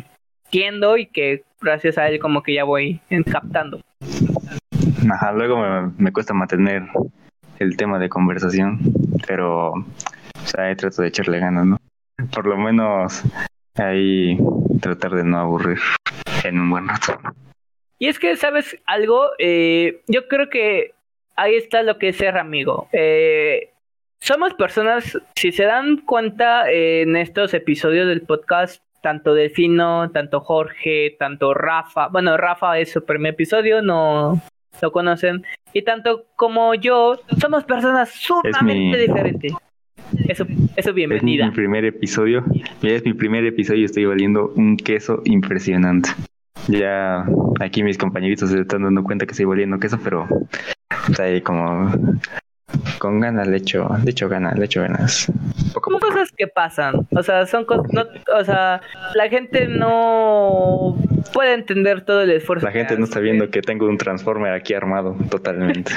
entiendo 0.50 0.98
y 0.98 1.06
que 1.06 1.44
gracias 1.62 2.00
a 2.00 2.08
él 2.08 2.20
como 2.20 2.42
que 2.42 2.56
ya 2.56 2.64
voy 2.64 3.00
captando. 3.32 3.82
ajá, 5.12 5.32
luego 5.32 5.58
me, 5.58 5.92
me 5.98 6.12
cuesta 6.12 6.34
mantener 6.34 6.88
el 7.60 7.78
tema 7.78 8.00
de 8.00 8.10
conversación, 8.10 8.80
pero 9.28 9.74
o 9.74 9.86
sea, 10.46 10.76
trato 10.76 11.04
de 11.04 11.10
echarle 11.10 11.40
ganas, 11.40 11.66
¿no? 11.66 11.78
Por 12.34 12.48
lo 12.48 12.58
menos 12.58 13.24
ahí 13.76 14.38
tratar 14.82 15.12
de 15.12 15.24
no 15.24 15.38
aburrir 15.38 15.78
en 16.44 16.60
un 16.60 16.70
buen 16.72 16.88
rato. 16.88 17.20
Y 18.00 18.08
es 18.08 18.18
que, 18.18 18.36
¿sabes 18.36 18.76
algo? 18.86 19.30
Eh, 19.38 20.02
yo 20.08 20.28
creo 20.28 20.50
que 20.50 20.94
ahí 21.36 21.56
está 21.56 21.84
lo 21.84 22.00
que 22.00 22.10
es 22.10 22.18
ser 22.18 22.38
amigo. 22.38 22.88
Eh, 22.92 23.70
somos 24.20 24.54
personas, 24.56 25.18
si 25.36 25.52
se 25.52 25.64
dan 25.64 25.98
cuenta 25.98 26.72
eh, 26.72 27.02
en 27.02 27.16
estos 27.18 27.54
episodios 27.54 28.08
del 28.08 28.22
podcast, 28.22 28.82
tanto 29.02 29.34
Delfino, 29.34 30.12
tanto 30.12 30.40
Jorge, 30.42 31.16
tanto 31.20 31.54
Rafa, 31.54 32.08
bueno, 32.10 32.38
Rafa 32.38 32.80
es 32.80 32.92
su 32.92 33.04
primer 33.06 33.34
episodio, 33.34 33.82
no 33.82 34.42
lo 34.82 34.92
conocen, 34.92 35.44
y 35.74 35.82
tanto 35.84 36.26
como 36.36 36.74
yo, 36.76 37.20
somos 37.40 37.64
personas 37.66 38.10
sumamente 38.12 38.98
mi- 38.98 39.08
diferentes. 39.08 39.54
Eso, 40.28 40.46
eso 40.76 40.90
Es 40.90 40.96
bienvenida. 40.96 41.46
mi 41.46 41.52
primer 41.52 41.86
episodio. 41.86 42.44
Ya 42.82 42.90
es 42.92 43.04
mi 43.06 43.14
primer 43.14 43.46
episodio 43.46 43.82
y 43.82 43.86
estoy 43.86 44.06
valiendo 44.06 44.52
un 44.56 44.76
queso 44.78 45.22
impresionante. 45.26 46.10
Ya 46.68 47.26
aquí 47.60 47.84
mis 47.84 47.98
compañeritos 47.98 48.50
se 48.50 48.62
están 48.62 48.84
dando 48.84 49.04
cuenta 49.04 49.26
que 49.26 49.32
estoy 49.32 49.46
valiendo 49.46 49.80
queso, 49.80 50.00
pero 50.04 50.28
está 51.10 51.24
ahí 51.24 51.42
como 51.42 51.92
con 53.00 53.20
ganas 53.20 53.48
le 53.48 53.58
echo, 53.58 53.88
le 54.04 54.12
echo 54.12 54.30
ganas, 54.30 54.58
le 54.58 54.66
echo 54.66 54.82
ganas. 54.82 55.32
Poco 55.74 55.90
a 55.90 55.94
Son 55.94 56.00
poco. 56.00 56.14
cosas 56.14 56.32
que 56.36 56.48
pasan, 56.48 57.08
o 57.16 57.24
sea, 57.24 57.46
son 57.46 57.66
cosas, 57.66 57.92
no, 57.94 58.06
o 58.36 58.44
sea, 58.44 58.82
la 59.16 59.30
gente 59.30 59.68
no 59.68 60.96
puede 61.34 61.54
entender 61.54 62.02
todo 62.02 62.22
el 62.22 62.32
esfuerzo. 62.32 62.66
La 62.66 62.72
gente 62.72 62.98
no 62.98 63.06
está 63.06 63.20
viendo 63.20 63.50
que 63.50 63.62
tengo 63.62 63.88
un 63.88 63.98
transformer 63.98 64.54
aquí 64.54 64.74
armado 64.74 65.16
totalmente. 65.30 65.94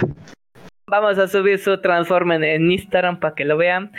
Vamos 0.87 1.19
a 1.19 1.27
subir 1.29 1.59
su 1.59 1.81
transforme 1.81 2.37
en, 2.37 2.45
en 2.45 2.71
Instagram 2.71 3.19
para 3.19 3.35
que 3.35 3.45
lo 3.45 3.57
vean. 3.57 3.93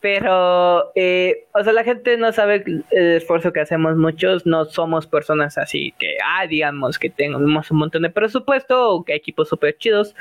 Pero, 0.00 0.92
eh, 0.94 1.46
o 1.52 1.62
sea, 1.62 1.74
la 1.74 1.84
gente 1.84 2.16
no 2.16 2.32
sabe 2.32 2.64
el 2.66 2.84
esfuerzo 3.16 3.52
que 3.52 3.60
hacemos 3.60 3.96
muchos. 3.96 4.46
No 4.46 4.64
somos 4.64 5.06
personas 5.06 5.58
así 5.58 5.92
que, 5.98 6.16
ah, 6.24 6.46
digamos 6.46 6.98
que 6.98 7.10
tenemos 7.10 7.70
un 7.70 7.78
montón 7.78 8.02
de 8.02 8.10
presupuesto 8.10 8.90
o 8.90 9.04
que 9.04 9.14
equipos 9.14 9.48
súper 9.50 9.76
chidos. 9.76 10.14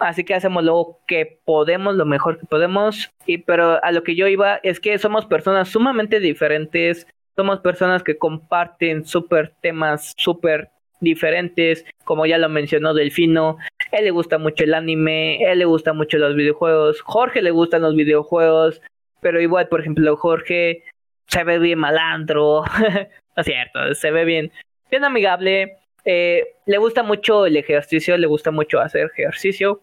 Así 0.00 0.24
que 0.24 0.34
hacemos 0.34 0.64
lo 0.64 0.98
que 1.06 1.40
podemos, 1.44 1.94
lo 1.94 2.06
mejor 2.06 2.38
que 2.38 2.46
podemos. 2.46 3.12
Y, 3.26 3.38
pero 3.38 3.82
a 3.84 3.92
lo 3.92 4.02
que 4.02 4.16
yo 4.16 4.26
iba 4.26 4.60
es 4.62 4.80
que 4.80 4.98
somos 4.98 5.26
personas 5.26 5.68
sumamente 5.68 6.20
diferentes. 6.20 7.06
Somos 7.36 7.60
personas 7.60 8.02
que 8.02 8.18
comparten 8.18 9.04
súper 9.04 9.52
temas 9.60 10.14
súper 10.16 10.70
diferentes. 11.00 11.84
Como 12.04 12.26
ya 12.26 12.38
lo 12.38 12.48
mencionó 12.48 12.94
Delfino, 12.94 13.58
él 13.92 14.04
le 14.04 14.10
gusta 14.10 14.38
mucho 14.38 14.64
el 14.64 14.74
anime, 14.74 15.42
él 15.42 15.58
le 15.58 15.64
gusta 15.64 15.92
mucho 15.92 16.18
los 16.18 16.34
videojuegos, 16.34 17.00
Jorge 17.02 17.42
le 17.42 17.50
gustan 17.50 17.82
los 17.82 17.94
videojuegos, 17.94 18.80
pero 19.20 19.40
igual, 19.40 19.68
por 19.68 19.80
ejemplo, 19.80 20.16
Jorge 20.16 20.84
se 21.26 21.44
ve 21.44 21.58
bien 21.58 21.78
malandro, 21.78 22.64
no 23.36 23.40
es 23.40 23.46
cierto, 23.46 23.94
se 23.94 24.10
ve 24.10 24.24
bien, 24.24 24.52
bien 24.90 25.04
amigable, 25.04 25.76
eh, 26.04 26.54
le 26.66 26.78
gusta 26.78 27.02
mucho 27.02 27.46
el 27.46 27.56
ejercicio, 27.56 28.16
le 28.16 28.26
gusta 28.26 28.50
mucho 28.50 28.80
hacer 28.80 29.10
ejercicio. 29.16 29.82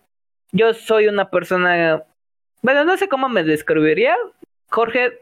Yo 0.51 0.73
soy 0.73 1.07
una 1.07 1.29
persona, 1.29 2.03
bueno, 2.61 2.85
no 2.85 2.97
sé 2.97 3.07
cómo 3.07 3.29
me 3.29 3.43
describiría. 3.43 4.15
Jorge, 4.69 5.21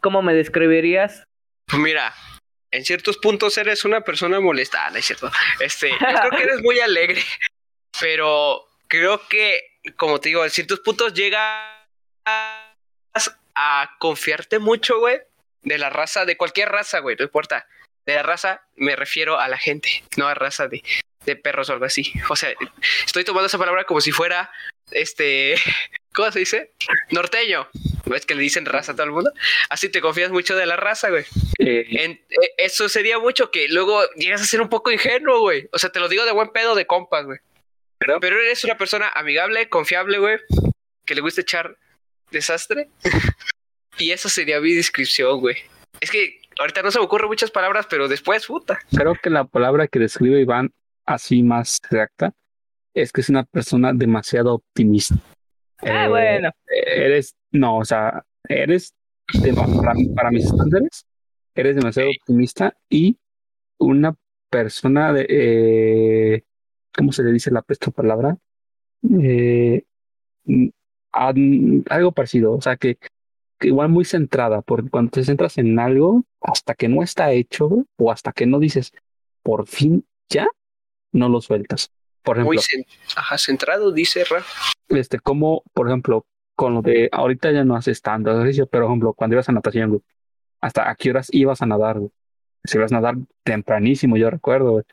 ¿cómo 0.00 0.22
me 0.22 0.34
describirías? 0.34 1.24
Pues 1.66 1.80
mira, 1.80 2.14
en 2.70 2.84
ciertos 2.84 3.18
puntos 3.18 3.56
eres 3.58 3.84
una 3.84 4.00
persona 4.02 4.40
molesta, 4.40 4.86
ah, 4.86 4.90
no 4.90 4.98
es 4.98 5.04
cierto. 5.04 5.30
Este, 5.60 5.90
yo 5.90 5.98
creo 5.98 6.30
que 6.30 6.42
eres 6.42 6.62
muy 6.62 6.80
alegre, 6.80 7.22
pero 8.00 8.68
creo 8.88 9.26
que, 9.28 9.78
como 9.96 10.20
te 10.20 10.30
digo, 10.30 10.44
en 10.44 10.50
ciertos 10.50 10.80
puntos 10.80 11.14
llegas 11.14 11.70
a 13.54 13.96
confiarte 13.98 14.58
mucho, 14.58 14.98
güey, 14.98 15.20
de 15.62 15.78
la 15.78 15.90
raza, 15.90 16.24
de 16.24 16.36
cualquier 16.36 16.70
raza, 16.70 17.00
güey, 17.00 17.16
no 17.16 17.24
importa. 17.24 17.66
De 18.04 18.14
la 18.14 18.22
raza 18.22 18.62
me 18.74 18.96
refiero 18.96 19.38
a 19.38 19.48
la 19.48 19.58
gente, 19.58 20.02
no 20.16 20.26
a 20.26 20.34
raza 20.34 20.66
de, 20.66 20.82
de 21.26 21.36
perros 21.36 21.68
o 21.70 21.72
algo 21.72 21.84
así. 21.84 22.12
O 22.30 22.36
sea, 22.36 22.52
estoy 23.06 23.24
tomando 23.24 23.46
esa 23.46 23.58
palabra 23.58 23.84
como 23.84 24.00
si 24.00 24.12
fuera, 24.12 24.50
este, 24.90 25.54
¿cómo 26.14 26.30
se 26.32 26.38
dice? 26.40 26.72
Norteño. 27.10 27.68
¿Ves 28.06 28.26
que 28.26 28.34
le 28.34 28.42
dicen 28.42 28.66
raza 28.66 28.92
a 28.92 28.94
todo 28.96 29.06
el 29.06 29.12
mundo? 29.12 29.32
Así 29.70 29.88
te 29.88 30.00
confías 30.00 30.30
mucho 30.32 30.56
de 30.56 30.66
la 30.66 30.76
raza, 30.76 31.08
güey. 31.10 31.24
Eh, 31.58 31.86
En- 31.90 32.12
eh, 32.12 32.54
eso 32.58 32.88
sería 32.88 33.18
mucho 33.18 33.50
que 33.50 33.68
luego 33.68 34.02
llegas 34.16 34.42
a 34.42 34.44
ser 34.44 34.60
un 34.60 34.68
poco 34.68 34.90
ingenuo, 34.90 35.40
güey. 35.40 35.68
O 35.72 35.78
sea, 35.78 35.90
te 35.90 36.00
lo 36.00 36.08
digo 36.08 36.24
de 36.24 36.32
buen 36.32 36.48
pedo 36.50 36.74
de 36.74 36.86
compas, 36.86 37.24
güey. 37.24 37.38
Pero, 37.98 38.18
pero 38.18 38.40
eres 38.40 38.64
una 38.64 38.76
persona 38.76 39.08
amigable, 39.14 39.68
confiable, 39.68 40.18
güey. 40.18 40.38
Que 41.06 41.14
le 41.14 41.20
gusta 41.20 41.42
echar 41.42 41.76
desastre. 42.32 42.88
y 43.98 44.10
esa 44.10 44.28
sería 44.28 44.60
mi 44.60 44.72
descripción, 44.74 45.38
güey. 45.40 45.56
Es 46.00 46.10
que 46.10 46.40
ahorita 46.58 46.82
no 46.82 46.90
se 46.90 46.98
me 46.98 47.04
ocurren 47.04 47.28
muchas 47.28 47.52
palabras, 47.52 47.86
pero 47.88 48.08
después, 48.08 48.44
puta. 48.46 48.80
creo 48.94 49.14
que 49.22 49.30
la 49.30 49.44
palabra 49.44 49.86
que 49.86 50.00
describe 50.00 50.40
Iván 50.40 50.72
así 51.06 51.42
más 51.42 51.80
exacta 51.82 52.34
es 52.94 53.12
que 53.12 53.22
es 53.22 53.28
una 53.28 53.44
persona 53.44 53.92
demasiado 53.92 54.54
optimista. 54.54 55.14
Ah, 55.78 56.04
Eh, 56.04 56.08
bueno. 56.08 56.50
Eres, 56.66 57.34
no, 57.50 57.78
o 57.78 57.84
sea, 57.84 58.24
eres, 58.48 58.94
para, 59.54 59.94
para 60.14 60.30
mis 60.30 60.44
estándares, 60.44 61.06
eres 61.54 61.76
demasiado 61.76 62.10
optimista 62.10 62.76
y 62.88 63.18
una 63.78 64.14
persona 64.50 65.12
de, 65.12 65.26
eh, 65.28 66.44
¿cómo 66.94 67.12
se 67.12 67.22
le 67.22 67.32
dice 67.32 67.50
la 67.50 67.64
esta 67.68 67.90
palabra? 67.90 68.36
Eh, 69.02 69.84
mm, 70.44 70.68
algo 71.12 72.12
parecido, 72.12 72.52
o 72.52 72.60
sea, 72.60 72.76
que, 72.76 72.98
que 73.58 73.68
igual 73.68 73.88
muy 73.88 74.04
centrada, 74.04 74.62
porque 74.62 74.90
cuando 74.90 75.10
te 75.10 75.24
centras 75.24 75.58
en 75.58 75.78
algo, 75.78 76.24
hasta 76.40 76.74
que 76.74 76.88
no 76.88 77.02
está 77.02 77.32
hecho, 77.32 77.86
o 77.96 78.12
hasta 78.12 78.32
que 78.32 78.46
no 78.46 78.58
dices, 78.58 78.92
por 79.42 79.66
fin 79.66 80.04
ya, 80.28 80.48
no 81.12 81.28
lo 81.28 81.40
sueltas. 81.40 81.90
Por 82.22 82.36
ejemplo, 82.36 82.54
Muy 82.54 82.84
ajá, 83.16 83.38
centrado, 83.38 83.90
dice 83.92 84.24
Ra. 84.24 84.42
este, 84.88 85.18
como, 85.18 85.62
por 85.74 85.88
ejemplo, 85.88 86.24
con 86.54 86.74
lo 86.74 86.82
de 86.82 87.08
ahorita 87.10 87.50
ya 87.50 87.64
no 87.64 87.74
haces 87.76 88.00
tanto 88.02 88.30
ejercicio, 88.32 88.66
pero, 88.66 88.84
por 88.84 88.90
ejemplo, 88.92 89.12
cuando 89.14 89.34
ibas 89.34 89.48
a 89.48 89.52
natación, 89.52 89.90
güey, 89.90 90.02
¿hasta 90.60 90.88
a 90.88 90.94
qué 90.94 91.10
horas 91.10 91.28
ibas 91.32 91.62
a 91.62 91.66
nadar, 91.66 91.98
güey? 91.98 92.10
Si 92.64 92.78
ibas 92.78 92.92
a 92.92 92.96
nadar 92.96 93.16
tempranísimo, 93.42 94.16
yo 94.16 94.30
recuerdo, 94.30 94.72
güey, 94.72 94.84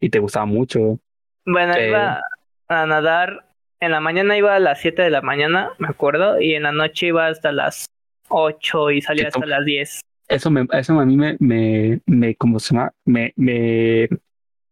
y 0.00 0.10
te 0.10 0.18
gustaba 0.18 0.46
mucho, 0.46 0.80
güey. 0.80 0.98
Bueno, 1.46 1.74
Eh. 1.76 1.88
iba 1.88 2.20
a 2.68 2.86
nadar. 2.86 3.46
En 3.80 3.90
la 3.92 4.00
mañana 4.00 4.36
iba 4.36 4.54
a 4.56 4.60
las 4.60 4.80
7 4.80 5.02
de 5.02 5.10
la 5.10 5.20
mañana, 5.20 5.70
me 5.78 5.88
acuerdo, 5.88 6.40
y 6.40 6.54
en 6.54 6.62
la 6.64 6.72
noche 6.72 7.06
iba 7.08 7.26
hasta 7.26 7.52
las 7.52 7.86
8 8.28 8.90
y 8.90 9.02
salía 9.02 9.24
¿Qué 9.24 9.28
hasta 9.28 9.46
las 9.46 9.64
10. 9.64 10.00
Eso 10.26 10.50
me, 10.50 10.66
eso 10.72 10.98
a 10.98 11.04
mí 11.04 11.16
me, 11.16 11.36
me, 11.38 12.00
me, 12.06 12.34
¿cómo 12.34 12.58
se 12.58 12.74
llama? 12.74 12.90
Me, 13.04 13.32
me, 13.36 14.08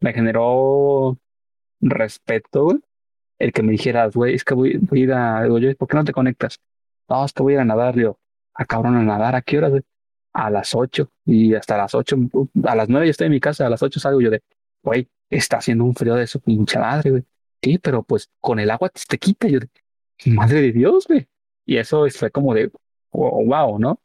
me 0.02 0.12
generó 0.12 1.18
respeto, 1.80 2.64
güey. 2.64 2.80
El 3.38 3.52
que 3.52 3.62
me 3.62 3.72
dijeras, 3.72 4.14
güey, 4.14 4.34
es 4.34 4.44
que 4.44 4.54
voy, 4.54 4.80
a 4.90 4.96
ir 4.96 5.12
a, 5.12 5.42
digo 5.44 5.58
yo, 5.58 5.74
¿por 5.76 5.88
qué 5.88 5.96
no 5.96 6.04
te 6.04 6.12
conectas? 6.12 6.60
No, 7.08 7.24
es 7.24 7.32
que 7.32 7.42
voy 7.42 7.54
a 7.54 7.56
ir 7.56 7.60
a 7.60 7.64
nadar, 7.64 7.96
yo, 7.96 8.18
a 8.54 8.64
cabrón, 8.64 8.96
a 8.96 9.02
nadar, 9.02 9.34
¿a 9.34 9.42
qué 9.42 9.58
horas, 9.58 9.70
güey? 9.70 9.82
A 10.32 10.50
las 10.50 10.74
8 10.74 11.10
y 11.26 11.54
hasta 11.54 11.76
las 11.76 11.94
8, 11.94 12.16
a 12.64 12.76
las 12.76 12.88
9 12.88 13.06
yo 13.06 13.10
estoy 13.10 13.26
en 13.26 13.32
mi 13.32 13.40
casa, 13.40 13.66
a 13.66 13.70
las 13.70 13.82
8 13.82 14.00
salgo 14.00 14.20
yo 14.20 14.30
de, 14.30 14.42
güey, 14.82 15.08
está 15.28 15.58
haciendo 15.58 15.84
un 15.84 15.94
frío 15.94 16.14
de 16.14 16.26
su 16.26 16.40
pinche 16.40 16.78
madre, 16.78 17.10
güey. 17.10 17.24
Sí, 17.62 17.78
pero 17.78 18.02
pues 18.02 18.30
con 18.40 18.58
el 18.58 18.70
agua 18.70 18.90
te, 18.90 19.18
quita, 19.18 19.48
yo 19.48 19.60
de, 19.60 19.68
madre 20.26 20.62
de 20.62 20.72
Dios, 20.72 21.06
güey. 21.06 21.26
Y 21.64 21.76
eso 21.76 22.06
fue 22.10 22.30
como 22.30 22.54
de, 22.54 22.70
oh, 23.10 23.44
wow, 23.44 23.78
¿no? 23.78 24.00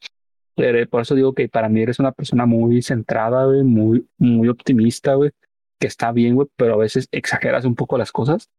Por 0.89 1.01
eso 1.01 1.13
digo 1.15 1.33
que 1.33 1.47
para 1.49 1.69
mí 1.69 1.81
eres 1.81 1.99
una 1.99 2.11
persona 2.11 2.45
muy 2.47 2.81
centrada, 2.81 3.45
güey, 3.45 3.63
muy, 3.63 4.07
muy 4.17 4.47
optimista, 4.47 5.13
güey, 5.13 5.31
que 5.79 5.87
está 5.87 6.11
bien, 6.11 6.35
güey, 6.35 6.47
pero 6.55 6.73
a 6.75 6.77
veces 6.77 7.07
exageras 7.11 7.65
un 7.65 7.75
poco 7.75 7.97
las 7.97 8.11
cosas 8.11 8.49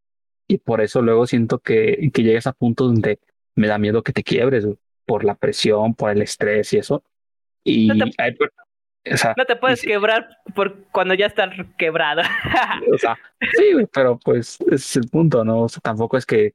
y 0.47 0.57
por 0.59 0.81
eso 0.81 1.01
luego 1.01 1.27
siento 1.27 1.59
que, 1.59 2.09
que 2.13 2.23
llegas 2.23 2.47
a 2.47 2.53
puntos 2.53 2.87
donde 2.87 3.19
me 3.55 3.67
da 3.67 3.77
miedo 3.77 4.03
que 4.03 4.13
te 4.13 4.23
quiebres, 4.23 4.65
güey, 4.65 4.77
por 5.05 5.23
la 5.23 5.35
presión, 5.35 5.93
por 5.95 6.11
el 6.11 6.21
estrés 6.21 6.73
y 6.73 6.77
eso. 6.79 7.03
Y 7.63 7.87
No 7.87 8.05
te- 8.05 8.11
hay 8.23 8.35
o 9.11 9.17
sea, 9.17 9.33
No 9.37 9.45
te 9.45 9.55
puedes 9.55 9.83
y 9.83 9.87
quebrar 9.87 10.27
por 10.55 10.83
cuando 10.91 11.13
ya 11.13 11.27
estás 11.27 11.49
quebrado. 11.77 12.21
o 12.93 12.97
sea, 12.97 13.17
sí, 13.57 13.73
güey, 13.73 13.87
pero 13.91 14.17
pues 14.19 14.59
ese 14.61 14.75
es 14.75 14.95
el 14.97 15.09
punto, 15.09 15.43
¿no? 15.45 15.63
O 15.63 15.69
sea, 15.69 15.81
tampoco 15.81 16.17
es 16.17 16.25
que, 16.25 16.53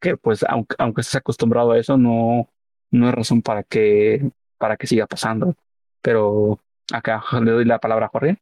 que 0.00 0.16
pues, 0.16 0.44
aunque, 0.48 0.76
aunque 0.78 1.00
estés 1.02 1.16
acostumbrado 1.16 1.72
a 1.72 1.78
eso, 1.78 1.96
no, 1.96 2.48
no 2.90 3.08
es 3.08 3.14
razón 3.14 3.42
para 3.42 3.62
que, 3.64 4.30
para 4.58 4.76
que 4.76 4.86
siga 4.86 5.06
pasando. 5.06 5.54
Pero 6.00 6.60
acá 6.92 7.22
le 7.42 7.50
doy 7.50 7.64
la 7.64 7.78
palabra 7.80 8.06
a 8.06 8.08
Jorge. 8.10 8.38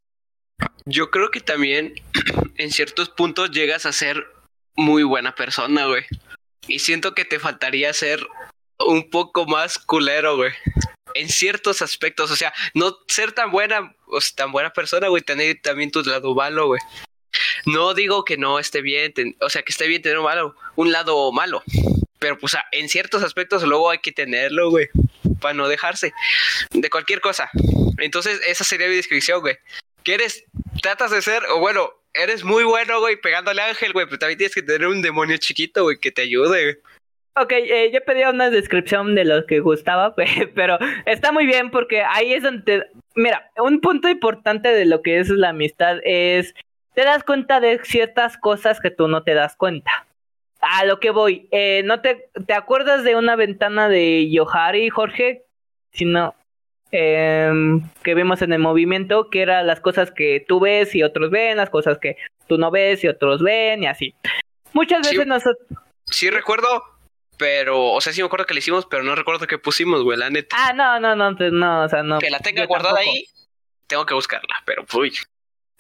Yo 0.90 1.10
creo 1.10 1.30
que 1.30 1.40
también 1.40 1.94
en 2.56 2.72
ciertos 2.72 3.10
puntos 3.10 3.50
llegas 3.50 3.84
a 3.84 3.92
ser 3.92 4.26
muy 4.74 5.02
buena 5.02 5.34
persona, 5.34 5.84
güey. 5.84 6.04
Y 6.66 6.78
siento 6.78 7.14
que 7.14 7.26
te 7.26 7.38
faltaría 7.38 7.92
ser 7.92 8.26
un 8.78 9.10
poco 9.10 9.44
más 9.44 9.78
culero, 9.78 10.36
güey. 10.36 10.52
En 11.14 11.28
ciertos 11.28 11.82
aspectos, 11.82 12.30
o 12.30 12.36
sea, 12.36 12.54
no 12.72 12.96
ser 13.06 13.32
tan 13.32 13.50
buena, 13.50 13.94
o 14.06 14.20
sea, 14.20 14.36
tan 14.36 14.52
buena 14.52 14.72
persona, 14.72 15.08
güey, 15.08 15.22
tener 15.22 15.60
también 15.62 15.90
tu 15.90 16.02
lado 16.02 16.34
malo, 16.34 16.68
güey. 16.68 16.80
No 17.66 17.92
digo 17.92 18.24
que 18.24 18.38
no 18.38 18.58
esté 18.58 18.80
bien, 18.80 19.12
o 19.40 19.50
sea, 19.50 19.62
que 19.62 19.72
esté 19.72 19.88
bien 19.88 20.00
tener 20.00 20.18
un 20.18 20.24
malo, 20.24 20.56
un 20.74 20.90
lado 20.90 21.30
malo. 21.32 21.62
Pero 22.18 22.38
pues 22.38 22.56
en 22.72 22.88
ciertos 22.88 23.22
aspectos 23.22 23.62
luego 23.62 23.90
hay 23.90 23.98
que 23.98 24.12
tenerlo, 24.12 24.70
güey, 24.70 24.88
para 25.38 25.52
no 25.52 25.68
dejarse 25.68 26.14
de 26.70 26.90
cualquier 26.90 27.20
cosa. 27.20 27.50
Entonces, 27.98 28.40
esa 28.46 28.64
sería 28.64 28.88
mi 28.88 28.96
descripción, 28.96 29.40
güey. 29.40 29.56
Que 30.08 30.14
eres, 30.14 30.42
tratas 30.80 31.10
de 31.10 31.20
ser, 31.20 31.42
o 31.54 31.60
bueno, 31.60 31.90
eres 32.14 32.42
muy 32.42 32.64
bueno, 32.64 32.98
güey, 32.98 33.20
pegándole 33.20 33.60
Ángel, 33.60 33.92
güey, 33.92 34.06
pero 34.06 34.18
también 34.18 34.38
tienes 34.38 34.54
que 34.54 34.62
tener 34.62 34.88
un 34.88 35.02
demonio 35.02 35.36
chiquito, 35.36 35.82
güey, 35.82 35.98
que 36.00 36.10
te 36.10 36.22
ayude, 36.22 36.62
güey. 36.62 36.76
Ok, 37.36 37.52
eh, 37.52 37.90
yo 37.92 38.02
pedía 38.06 38.30
una 38.30 38.48
descripción 38.48 39.14
de 39.14 39.26
lo 39.26 39.44
que 39.44 39.60
gustaba, 39.60 40.14
pero 40.54 40.78
está 41.04 41.30
muy 41.30 41.44
bien 41.44 41.70
porque 41.70 42.02
ahí 42.04 42.32
es 42.32 42.42
donde... 42.42 42.62
te- 42.62 42.86
Mira, 43.16 43.50
un 43.58 43.82
punto 43.82 44.08
importante 44.08 44.70
de 44.72 44.86
lo 44.86 45.02
que 45.02 45.18
es 45.18 45.28
la 45.28 45.50
amistad 45.50 45.98
es... 46.04 46.54
Te 46.94 47.04
das 47.04 47.22
cuenta 47.22 47.60
de 47.60 47.78
ciertas 47.84 48.38
cosas 48.38 48.80
que 48.80 48.90
tú 48.90 49.08
no 49.08 49.24
te 49.24 49.34
das 49.34 49.56
cuenta. 49.56 50.06
A 50.62 50.86
lo 50.86 51.00
que 51.00 51.10
voy, 51.10 51.48
eh, 51.50 51.82
¿no 51.84 52.00
te, 52.00 52.30
te 52.46 52.54
acuerdas 52.54 53.04
de 53.04 53.14
una 53.14 53.36
ventana 53.36 53.90
de 53.90 54.30
Yohari, 54.30 54.88
Jorge? 54.88 55.44
Si 55.92 56.06
no, 56.06 56.34
em, 56.90 57.82
que 58.02 58.14
vimos 58.14 58.42
en 58.42 58.52
el 58.52 58.58
movimiento, 58.60 59.30
que 59.30 59.42
eran 59.42 59.66
las 59.66 59.80
cosas 59.80 60.10
que 60.10 60.44
tú 60.46 60.60
ves 60.60 60.94
y 60.94 61.02
otros 61.02 61.30
ven, 61.30 61.56
las 61.56 61.70
cosas 61.70 61.98
que 61.98 62.16
tú 62.46 62.58
no 62.58 62.70
ves 62.70 63.04
y 63.04 63.08
otros 63.08 63.42
ven 63.42 63.82
y 63.82 63.86
así. 63.86 64.14
Muchas 64.72 65.06
Sí. 65.06 65.14
veces 65.16 65.26
nosotros... 65.26 65.66
Sí 66.06 66.30
recuerdo, 66.30 66.82
pero, 67.36 67.84
o 67.92 68.00
sea, 68.00 68.12
sí 68.12 68.20
me 68.22 68.26
acuerdo 68.26 68.46
que 68.46 68.54
le 68.54 68.58
hicimos, 68.60 68.86
pero 68.86 69.02
no 69.02 69.14
recuerdo 69.14 69.46
qué 69.46 69.58
pusimos, 69.58 70.02
güey, 70.02 70.18
la 70.18 70.30
neta. 70.30 70.56
Ah, 70.58 70.72
no, 70.72 70.98
no, 70.98 71.14
no, 71.14 71.30
no, 71.32 71.82
o 71.84 71.88
sea, 71.88 72.02
no. 72.02 72.18
que 72.18 72.30
la 72.30 72.38
tenga 72.40 72.64
guardada 72.66 72.94
tampoco. 72.96 73.14
ahí, 73.16 73.24
tengo 73.86 74.06
que 74.06 74.14
buscarla, 74.14 74.54
pero 74.64 74.84
uy. 74.96 75.12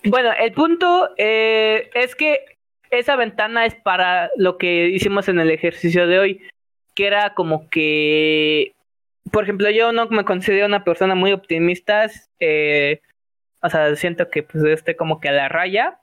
Bueno, 0.04 0.30
el 0.38 0.52
punto 0.52 1.10
eh, 1.16 1.90
es 1.94 2.14
que 2.14 2.44
esa 2.90 3.16
ventana 3.16 3.66
es 3.66 3.74
para 3.74 4.30
lo 4.36 4.56
que 4.58 4.88
hicimos 4.88 5.28
en 5.28 5.40
el 5.40 5.50
ejercicio 5.50 6.06
de 6.06 6.18
hoy, 6.18 6.48
que 6.94 7.06
era 7.06 7.34
como 7.34 7.68
que, 7.70 8.72
por 9.30 9.44
ejemplo, 9.44 9.70
yo 9.70 9.92
no 9.92 10.06
me 10.08 10.24
considero 10.24 10.66
una 10.66 10.84
persona 10.84 11.14
muy 11.14 11.32
optimista, 11.32 12.06
eh, 12.40 13.00
o 13.62 13.68
sea, 13.68 13.94
siento 13.96 14.30
que 14.30 14.42
pues 14.42 14.64
esté 14.64 14.96
como 14.96 15.20
que 15.20 15.28
a 15.28 15.32
la 15.32 15.48
raya, 15.48 16.00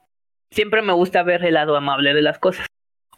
siempre 0.50 0.82
me 0.82 0.92
gusta 0.92 1.22
ver 1.22 1.44
el 1.44 1.54
lado 1.54 1.76
amable 1.76 2.14
de 2.14 2.22
las 2.22 2.38
cosas, 2.38 2.66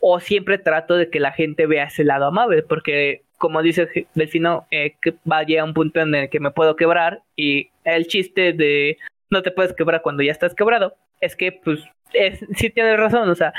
o 0.01 0.21
siempre 0.21 0.59
trato 0.59 0.97
de 0.97 1.11
que 1.11 1.21
la 1.21 1.33
gente 1.33 1.67
vea 1.67 1.85
ese 1.85 2.05
lado 2.05 2.27
amable, 2.27 2.63
porque 2.63 3.25
como 3.39 3.63
dice 3.63 4.07
Delfino, 4.15 4.67
eh, 4.71 4.97
que 5.01 5.15
va 5.31 5.39
a 5.41 5.65
un 5.65 5.73
punto 5.73 6.01
en 6.01 6.15
el 6.15 6.29
que 6.29 6.41
me 6.41 6.51
puedo 6.51 6.77
quebrar 6.77 7.23
y 7.37 7.71
el 7.85 8.07
chiste 8.07 8.53
de 8.53 8.99
no 9.31 9.43
te 9.43 9.53
puedes 9.53 9.73
quebrar 9.75 10.03
cuando 10.03 10.23
ya 10.23 10.33
estás 10.33 10.55
quebrado. 10.55 10.95
Es 11.21 11.37
que, 11.37 11.53
pues, 11.53 11.85
es, 12.13 12.45
sí 12.57 12.71
tienes 12.71 12.99
razón, 12.99 13.29
o 13.29 13.35
sea, 13.35 13.53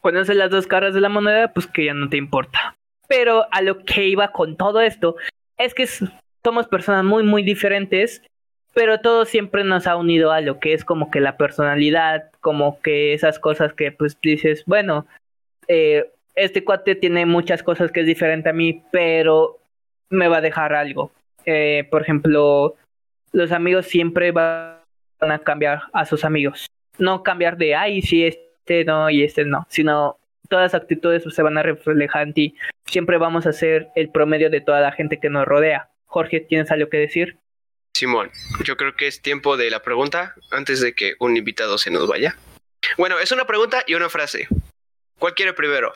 conoces 0.00 0.36
las 0.36 0.50
dos 0.50 0.66
caras 0.66 0.94
de 0.94 1.00
la 1.00 1.08
moneda, 1.08 1.52
pues 1.52 1.66
que 1.66 1.86
ya 1.86 1.94
no 1.94 2.08
te 2.08 2.18
importa. 2.18 2.76
Pero 3.08 3.46
a 3.50 3.62
lo 3.62 3.84
que 3.84 4.06
iba 4.06 4.32
con 4.32 4.56
todo 4.56 4.80
esto, 4.80 5.16
es 5.58 5.74
que 5.74 5.86
somos 6.44 6.66
personas 6.68 7.04
muy, 7.04 7.22
muy 7.22 7.42
diferentes, 7.42 8.22
pero 8.74 9.00
todo 9.00 9.24
siempre 9.24 9.64
nos 9.64 9.86
ha 9.86 9.96
unido 9.96 10.32
a 10.32 10.40
lo 10.40 10.58
que 10.58 10.72
es 10.72 10.84
como 10.84 11.10
que 11.10 11.20
la 11.20 11.36
personalidad, 11.36 12.30
como 12.40 12.80
que 12.80 13.14
esas 13.14 13.38
cosas 13.38 13.72
que, 13.72 13.92
pues, 13.92 14.18
dices, 14.20 14.64
bueno, 14.66 15.06
eh, 15.68 16.10
este 16.34 16.64
cuate 16.64 16.96
tiene 16.96 17.26
muchas 17.26 17.62
cosas 17.62 17.92
que 17.92 18.00
es 18.00 18.06
diferente 18.06 18.48
a 18.48 18.52
mí, 18.52 18.82
pero 18.90 19.58
me 20.10 20.28
va 20.28 20.38
a 20.38 20.42
dejar 20.42 20.74
algo. 20.74 21.12
Eh, 21.46 21.86
por 21.90 22.02
ejemplo, 22.02 22.74
los 23.32 23.52
amigos 23.52 23.86
siempre 23.86 24.32
van 24.32 24.80
a 25.20 25.38
cambiar 25.38 25.82
a 25.92 26.04
sus 26.04 26.24
amigos. 26.24 26.66
No 26.98 27.22
cambiar 27.22 27.56
de, 27.56 27.74
ay, 27.74 28.02
sí, 28.02 28.24
este 28.24 28.84
no 28.84 29.10
y 29.10 29.22
este 29.22 29.44
no, 29.44 29.66
sino 29.68 30.18
todas 30.48 30.72
las 30.72 30.82
actitudes 30.82 31.24
se 31.28 31.42
van 31.42 31.58
a 31.58 31.62
reflejar 31.62 32.22
en 32.22 32.34
ti. 32.34 32.56
Siempre 32.86 33.18
vamos 33.18 33.46
a 33.46 33.52
ser 33.52 33.88
el 33.94 34.10
promedio 34.10 34.50
de 34.50 34.60
toda 34.60 34.80
la 34.80 34.92
gente 34.92 35.20
que 35.20 35.30
nos 35.30 35.46
rodea. 35.46 35.90
Jorge, 36.06 36.40
¿tienes 36.40 36.70
algo 36.70 36.88
que 36.88 36.98
decir? 36.98 37.38
Simón, 37.96 38.30
yo 38.64 38.76
creo 38.76 38.96
que 38.96 39.06
es 39.06 39.22
tiempo 39.22 39.56
de 39.56 39.70
la 39.70 39.82
pregunta 39.82 40.34
antes 40.50 40.80
de 40.80 40.94
que 40.94 41.14
un 41.20 41.36
invitado 41.36 41.78
se 41.78 41.90
nos 41.90 42.08
vaya. 42.08 42.36
Bueno, 42.98 43.18
es 43.18 43.30
una 43.32 43.46
pregunta 43.46 43.84
y 43.86 43.94
una 43.94 44.08
frase. 44.08 44.48
¿Cuál 45.18 45.34
quiere 45.34 45.52
primero? 45.52 45.94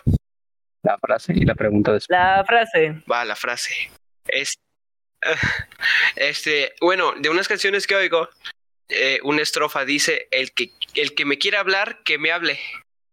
La 0.83 0.97
frase 0.99 1.33
y 1.35 1.45
la 1.45 1.55
pregunta 1.55 1.93
después. 1.93 2.17
La 2.17 2.45
frase. 2.45 3.03
Va 3.11 3.25
la 3.25 3.37
frase. 3.37 3.91
Es, 4.27 4.55
este, 6.17 6.73
bueno, 6.81 7.13
de 7.19 7.29
unas 7.29 7.49
canciones 7.49 7.87
que 7.87 7.97
oigo, 7.97 8.29
eh, 8.89 9.21
una 9.25 9.43
estrofa 9.43 9.85
dice, 9.85 10.29
el 10.31 10.53
que, 10.53 10.73
el 10.95 11.15
que 11.15 11.25
me 11.25 11.39
quiera 11.39 11.61
hablar, 11.61 12.03
que 12.05 12.19
me 12.19 12.33
hable. 12.33 12.59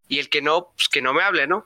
Y 0.07 0.19
el 0.19 0.29
que 0.29 0.41
no, 0.41 0.71
pues 0.75 0.87
que 0.87 1.01
no 1.01 1.13
me 1.13 1.23
hable, 1.23 1.47
¿no? 1.47 1.63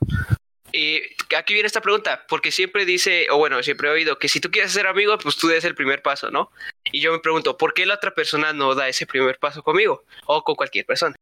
Y 0.72 1.02
aquí 1.36 1.54
viene 1.54 1.68
esta 1.68 1.82
pregunta, 1.82 2.26
porque 2.28 2.52
siempre 2.52 2.86
dice, 2.86 3.28
o 3.32 3.38
bueno, 3.38 3.62
siempre 3.64 3.88
he 3.88 3.92
oído 3.92 4.20
que 4.20 4.30
si 4.30 4.40
tú 4.40 4.52
quieres 4.52 4.72
ser 4.72 4.88
amigo, 4.88 5.18
pues 5.18 5.36
tú 5.36 5.48
des 5.48 5.64
el 5.66 5.76
primer 5.76 6.02
paso, 6.02 6.30
¿no? 6.30 6.52
Y 6.92 7.02
yo 7.02 7.12
me 7.12 7.20
pregunto, 7.20 7.58
¿por 7.58 7.74
qué 7.74 7.86
la 7.86 7.96
otra 7.96 8.14
persona 8.14 8.54
no 8.54 8.76
da 8.76 8.88
ese 8.88 9.08
primer 9.08 9.40
paso 9.40 9.64
conmigo? 9.64 10.04
O 10.26 10.44
con 10.44 10.56
cualquier 10.56 10.86
persona. 10.86 11.16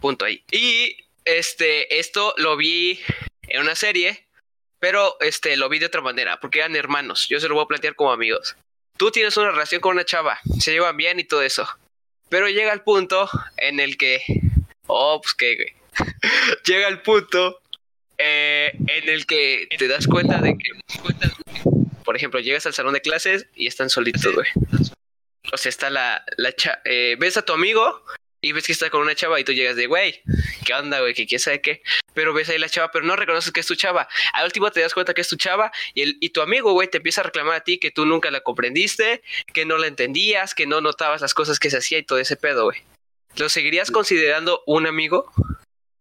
Punto 0.00 0.24
ahí. 0.24 0.42
Y 0.50 0.96
este, 1.24 1.98
esto 1.98 2.34
lo 2.38 2.56
vi 2.56 3.00
en 3.42 3.60
una 3.60 3.74
serie, 3.74 4.26
pero 4.78 5.16
este, 5.20 5.56
lo 5.56 5.68
vi 5.68 5.78
de 5.78 5.86
otra 5.86 6.00
manera, 6.00 6.40
porque 6.40 6.58
eran 6.58 6.76
hermanos. 6.76 7.28
Yo 7.28 7.40
se 7.40 7.48
lo 7.48 7.54
voy 7.54 7.64
a 7.64 7.68
plantear 7.68 7.94
como 7.94 8.12
amigos. 8.12 8.56
Tú 8.96 9.10
tienes 9.10 9.36
una 9.36 9.52
relación 9.52 9.80
con 9.80 9.92
una 9.92 10.04
chava, 10.04 10.40
se 10.58 10.72
llevan 10.72 10.96
bien 10.96 11.20
y 11.20 11.24
todo 11.24 11.42
eso. 11.42 11.68
Pero 12.28 12.48
llega 12.48 12.72
el 12.72 12.82
punto 12.82 13.28
en 13.56 13.80
el 13.80 13.96
que. 13.96 14.22
Oh, 14.86 15.20
pues 15.22 15.34
güey. 15.38 15.77
llega 16.64 16.88
el 16.88 17.02
punto 17.02 17.60
eh, 18.18 18.72
en 18.74 19.08
el 19.08 19.26
que 19.26 19.68
te 19.78 19.88
das 19.88 20.06
cuenta 20.06 20.40
de 20.40 20.56
que. 20.56 20.70
Por 22.04 22.16
ejemplo, 22.16 22.40
llegas 22.40 22.66
al 22.66 22.74
salón 22.74 22.94
de 22.94 23.02
clases 23.02 23.46
y 23.54 23.66
están 23.66 23.90
solitos, 23.90 24.34
güey. 24.34 24.48
O 25.52 25.56
sea, 25.56 25.70
está 25.70 25.90
la, 25.90 26.24
la 26.36 26.54
eh, 26.84 27.16
ves 27.18 27.36
a 27.36 27.44
tu 27.44 27.52
amigo 27.52 28.02
y 28.40 28.52
ves 28.52 28.66
que 28.66 28.72
está 28.72 28.90
con 28.90 29.02
una 29.02 29.14
chava 29.14 29.40
y 29.40 29.44
tú 29.44 29.52
llegas 29.52 29.76
de, 29.76 29.86
güey, 29.86 30.22
¿qué 30.64 30.74
onda, 30.74 31.00
güey? 31.00 31.12
¿Qué 31.14 31.26
quién 31.26 31.40
sabe 31.40 31.60
qué? 31.60 31.82
Pero 32.14 32.32
ves 32.32 32.48
ahí 32.48 32.58
la 32.58 32.68
chava, 32.68 32.90
pero 32.90 33.04
no 33.04 33.16
reconoces 33.16 33.52
que 33.52 33.60
es 33.60 33.66
tu 33.66 33.74
chava. 33.74 34.08
Al 34.32 34.44
último 34.44 34.70
te 34.70 34.80
das 34.80 34.94
cuenta 34.94 35.14
que 35.14 35.22
es 35.22 35.28
tu 35.28 35.36
chava 35.36 35.72
y, 35.94 36.02
el, 36.02 36.18
y 36.20 36.30
tu 36.30 36.40
amigo, 36.40 36.72
güey, 36.72 36.88
te 36.88 36.98
empieza 36.98 37.20
a 37.20 37.24
reclamar 37.24 37.56
a 37.56 37.64
ti 37.64 37.78
que 37.78 37.90
tú 37.90 38.06
nunca 38.06 38.30
la 38.30 38.40
comprendiste, 38.40 39.22
que 39.52 39.64
no 39.64 39.76
la 39.76 39.86
entendías, 39.86 40.54
que 40.54 40.66
no 40.66 40.80
notabas 40.80 41.20
las 41.20 41.34
cosas 41.34 41.58
que 41.58 41.70
se 41.70 41.78
hacía 41.78 41.98
y 41.98 42.04
todo 42.04 42.18
ese 42.18 42.36
pedo, 42.36 42.64
güey. 42.64 42.82
¿Lo 43.36 43.48
seguirías 43.48 43.90
considerando 43.90 44.62
un 44.66 44.86
amigo? 44.86 45.32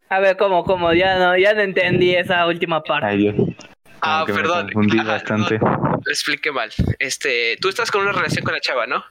A 0.09 0.19
ver, 0.19 0.37
¿cómo, 0.37 0.63
cómo? 0.63 0.93
Ya 0.93 1.17
no, 1.19 1.37
ya 1.37 1.53
no 1.53 1.61
entendí 1.61 2.15
esa 2.15 2.45
última 2.47 2.81
parte. 2.83 3.07
Ay, 3.07 3.17
Dios. 3.17 3.35
Como 3.35 3.55
Ah, 4.01 4.25
me 4.27 4.33
perdón. 4.33 4.65
confundí 4.71 4.99
Ajá, 4.99 5.13
bastante. 5.13 5.59
Lo 5.59 6.11
expliqué 6.11 6.51
mal. 6.51 6.71
Este, 6.99 7.57
tú 7.59 7.69
estás 7.69 7.91
con 7.91 8.01
una 8.01 8.11
relación 8.11 8.45
con 8.45 8.53
la 8.53 8.61
chava, 8.61 8.87
¿no? 8.87 9.03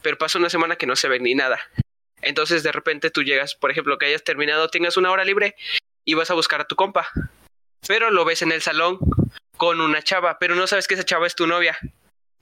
Pero 0.00 0.16
pasa 0.16 0.38
una 0.38 0.48
semana 0.48 0.76
que 0.76 0.86
no 0.86 0.96
se 0.96 1.08
ven 1.08 1.24
ni 1.24 1.34
nada. 1.34 1.58
Entonces 2.22 2.62
de 2.62 2.72
repente 2.72 3.10
tú 3.10 3.22
llegas, 3.22 3.54
por 3.54 3.70
ejemplo, 3.70 3.98
que 3.98 4.06
hayas 4.06 4.24
terminado, 4.24 4.68
tengas 4.68 4.96
una 4.96 5.10
hora 5.10 5.24
libre 5.24 5.54
y 6.04 6.14
vas 6.14 6.30
a 6.30 6.34
buscar 6.34 6.60
a 6.60 6.64
tu 6.66 6.76
compa. 6.76 7.08
Pero 7.86 8.10
lo 8.10 8.24
ves 8.24 8.42
en 8.42 8.52
el 8.52 8.62
salón 8.62 8.98
con 9.56 9.80
una 9.80 10.02
chava, 10.02 10.38
pero 10.38 10.54
no 10.54 10.66
sabes 10.66 10.86
que 10.88 10.94
esa 10.94 11.04
chava 11.04 11.26
es 11.26 11.34
tu 11.34 11.46
novia. 11.46 11.76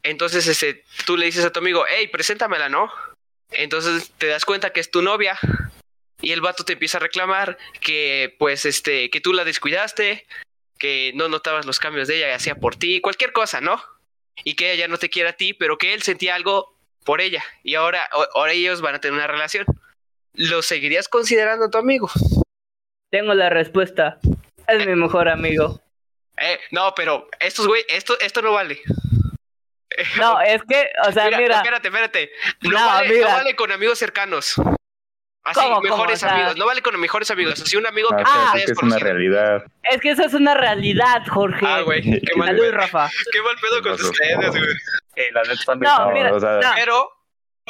Entonces 0.02 0.46
este, 0.46 0.84
tú 1.06 1.16
le 1.16 1.26
dices 1.26 1.44
a 1.44 1.50
tu 1.50 1.58
amigo, 1.60 1.84
hey, 1.88 2.08
preséntamela, 2.08 2.68
¿no? 2.68 2.90
Entonces 3.50 4.12
te 4.18 4.26
das 4.28 4.44
cuenta 4.44 4.70
que 4.70 4.80
es 4.80 4.90
tu 4.90 5.02
novia. 5.02 5.38
Y 6.20 6.32
el 6.32 6.40
vato 6.40 6.64
te 6.64 6.74
empieza 6.74 6.98
a 6.98 7.00
reclamar 7.00 7.58
que, 7.80 8.34
pues, 8.38 8.64
este, 8.64 9.10
que 9.10 9.20
tú 9.20 9.32
la 9.32 9.44
descuidaste, 9.44 10.26
que 10.78 11.12
no 11.14 11.28
notabas 11.28 11.66
los 11.66 11.78
cambios 11.78 12.08
de 12.08 12.16
ella, 12.16 12.26
que 12.28 12.34
hacía 12.34 12.54
por 12.56 12.76
ti, 12.76 13.00
cualquier 13.00 13.32
cosa, 13.32 13.60
¿no? 13.60 13.82
Y 14.44 14.54
que 14.54 14.72
ella 14.72 14.84
ya 14.84 14.88
no 14.88 14.98
te 14.98 15.10
quiere 15.10 15.30
a 15.30 15.36
ti, 15.36 15.54
pero 15.54 15.78
que 15.78 15.94
él 15.94 16.02
sentía 16.02 16.34
algo 16.34 16.76
por 17.04 17.20
ella. 17.20 17.44
Y 17.62 17.74
ahora, 17.74 18.08
ahora 18.34 18.52
ellos 18.52 18.80
van 18.80 18.94
a 18.94 19.00
tener 19.00 19.14
una 19.16 19.26
relación. 19.26 19.66
¿Lo 20.34 20.62
seguirías 20.62 21.08
considerando 21.08 21.70
tu 21.70 21.78
amigo? 21.78 22.10
Tengo 23.10 23.34
la 23.34 23.48
respuesta. 23.48 24.18
Es 24.68 24.86
mi 24.86 24.94
mejor 24.94 25.28
amigo. 25.28 25.80
Eh, 26.38 26.58
no, 26.70 26.94
pero 26.94 27.28
estos, 27.40 27.66
güey, 27.66 27.84
esto, 27.88 28.18
esto 28.20 28.42
no 28.42 28.52
vale. 28.52 28.80
No, 30.18 30.40
es 30.42 30.62
que, 30.68 30.90
o 31.08 31.12
sea, 31.12 31.24
Mira, 31.26 31.38
mira, 31.38 31.56
espérate, 31.56 31.88
espérate. 31.88 32.30
No, 32.62 32.70
No, 32.72 32.86
vale, 32.86 33.20
no 33.20 33.28
vale 33.28 33.56
con 33.56 33.72
amigos 33.72 33.98
cercanos. 33.98 34.56
Así, 35.46 35.60
¿Cómo, 35.60 35.76
cómo? 35.76 35.82
mejores 35.82 36.22
O 36.22 36.26
sea- 36.26 36.34
amigos. 36.34 36.56
No 36.56 36.66
vale 36.66 36.82
con 36.82 36.98
mejores 37.00 37.30
amigos. 37.30 37.60
Así 37.62 37.76
un 37.76 37.86
amigo 37.86 38.08
que 38.08 38.22
Ah, 38.26 38.52
es 38.56 38.66
que 38.66 38.72
es 38.72 38.78
una 38.82 38.98
realidad. 38.98 39.64
es 39.84 40.00
que 40.00 40.10
eso 40.10 40.24
es 40.24 40.34
una 40.34 40.54
realidad, 40.54 41.22
Jorge. 41.28 41.64
Ah, 41.66 41.82
güey. 41.82 42.02
Qué 42.02 42.36
mal, 42.36 42.48
Salud, 42.48 42.72
Rafa. 42.72 43.08
qué 43.32 43.42
mal 43.42 43.54
pedo 43.60 43.82
con 43.82 43.92
ustedes, 43.92 44.50
güey. 44.50 44.72
Eh, 45.16 45.26
la 45.32 45.42
neta 45.44 45.74
No, 45.76 46.10
mira, 46.12 46.34
o 46.34 46.40
sea, 46.40 46.50
no. 46.60 46.60
Pero, 46.74 47.10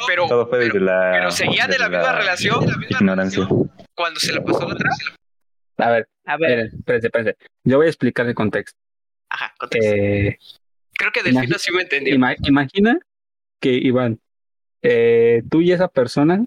pero, 0.07 0.27
todo 0.27 0.47
fue 0.47 0.57
desde 0.59 0.71
pero, 0.73 0.85
la. 0.85 1.09
pero 1.13 1.31
seguían 1.31 1.69
de 1.69 1.77
la 1.79 1.87
misma 1.89 2.11
relación, 2.13 2.59
la 2.67 2.77
misma 2.77 2.97
Ignorancia. 2.99 3.39
relación, 3.45 3.71
cuando 3.95 4.19
se 4.19 4.33
le 4.33 4.41
pasó 4.41 4.67
la 4.67 4.73
otra. 4.73 4.89
A 5.77 5.89
ver, 5.91 6.09
A 6.25 6.37
ver, 6.37 6.49
espérense, 6.49 6.77
espérense, 6.77 7.07
espérense. 7.07 7.37
Yo 7.63 7.77
voy 7.77 7.85
a 7.85 7.89
explicar 7.89 8.25
el 8.25 8.33
contexto. 8.35 8.77
Ajá, 9.29 9.53
contexto. 9.59 9.93
Eh, 9.95 10.37
Creo 10.93 11.11
que 11.11 11.21
Delfino 11.21 11.43
imagi- 11.55 11.59
sí 11.59 11.71
me 11.71 11.81
entendió. 11.83 12.15
ima- 12.15 12.35
imagina 12.43 12.97
que, 13.61 13.69
Iván, 13.69 14.19
eh, 14.81 15.43
tú 15.49 15.61
y 15.61 15.71
esa 15.71 15.87
persona 15.87 16.43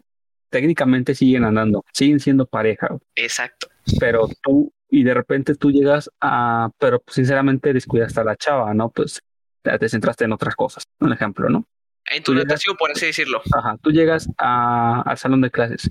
técnicamente 0.50 1.14
siguen 1.14 1.44
andando, 1.44 1.84
siguen 1.92 2.20
siendo 2.20 2.46
pareja. 2.46 2.98
Exacto. 3.14 3.68
pero 3.98 4.28
tú, 4.42 4.72
y 4.88 5.04
de 5.04 5.14
repente 5.14 5.54
tú 5.54 5.70
llegas 5.70 6.10
a, 6.20 6.70
pero 6.78 7.00
pues, 7.00 7.14
sinceramente 7.14 7.72
descuidaste 7.72 8.20
a 8.20 8.24
la 8.24 8.36
chava, 8.36 8.74
¿no? 8.74 8.90
Pues 8.90 9.22
te 9.62 9.88
centraste 9.88 10.24
en 10.24 10.32
otras 10.32 10.54
cosas, 10.54 10.84
un 11.00 11.12
ejemplo, 11.12 11.48
¿no? 11.48 11.66
En 12.10 12.22
tu 12.22 12.34
natación, 12.34 12.76
por 12.76 12.90
así 12.90 13.06
decirlo. 13.06 13.40
Ajá, 13.52 13.76
tú 13.80 13.92
llegas 13.92 14.28
a, 14.38 15.02
al 15.02 15.18
salón 15.18 15.42
de 15.42 15.50
clases 15.50 15.90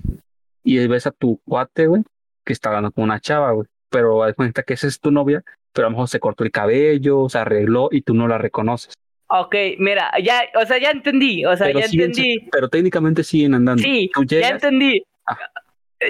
y 0.62 0.86
ves 0.86 1.06
a 1.06 1.12
tu 1.12 1.40
cuate, 1.44 1.86
güey, 1.86 2.02
que 2.44 2.52
está 2.52 2.68
hablando 2.68 2.90
con 2.92 3.04
una 3.04 3.20
chava, 3.20 3.52
güey, 3.52 3.66
pero 3.88 4.22
haz 4.22 4.34
cuenta 4.34 4.62
que 4.62 4.74
esa 4.74 4.86
es 4.86 5.00
tu 5.00 5.10
novia, 5.10 5.42
pero 5.72 5.86
a 5.86 5.90
lo 5.90 5.96
mejor 5.96 6.08
se 6.08 6.20
cortó 6.20 6.44
el 6.44 6.50
cabello, 6.50 7.28
se 7.28 7.38
arregló 7.38 7.88
y 7.90 8.02
tú 8.02 8.14
no 8.14 8.28
la 8.28 8.38
reconoces. 8.38 8.94
Ok, 9.32 9.54
mira, 9.78 10.10
ya, 10.22 10.42
o 10.60 10.66
sea, 10.66 10.78
ya 10.78 10.90
entendí, 10.90 11.44
o 11.44 11.56
sea, 11.56 11.66
pero, 11.68 11.80
ya 11.80 11.86
siguen- 11.86 12.06
entendí. 12.06 12.48
pero 12.50 12.68
técnicamente 12.68 13.22
siguen 13.22 13.54
andando. 13.54 13.82
Sí, 13.82 14.10
ya 14.26 14.48
entendí. 14.48 15.02
Ajá. 15.24 15.50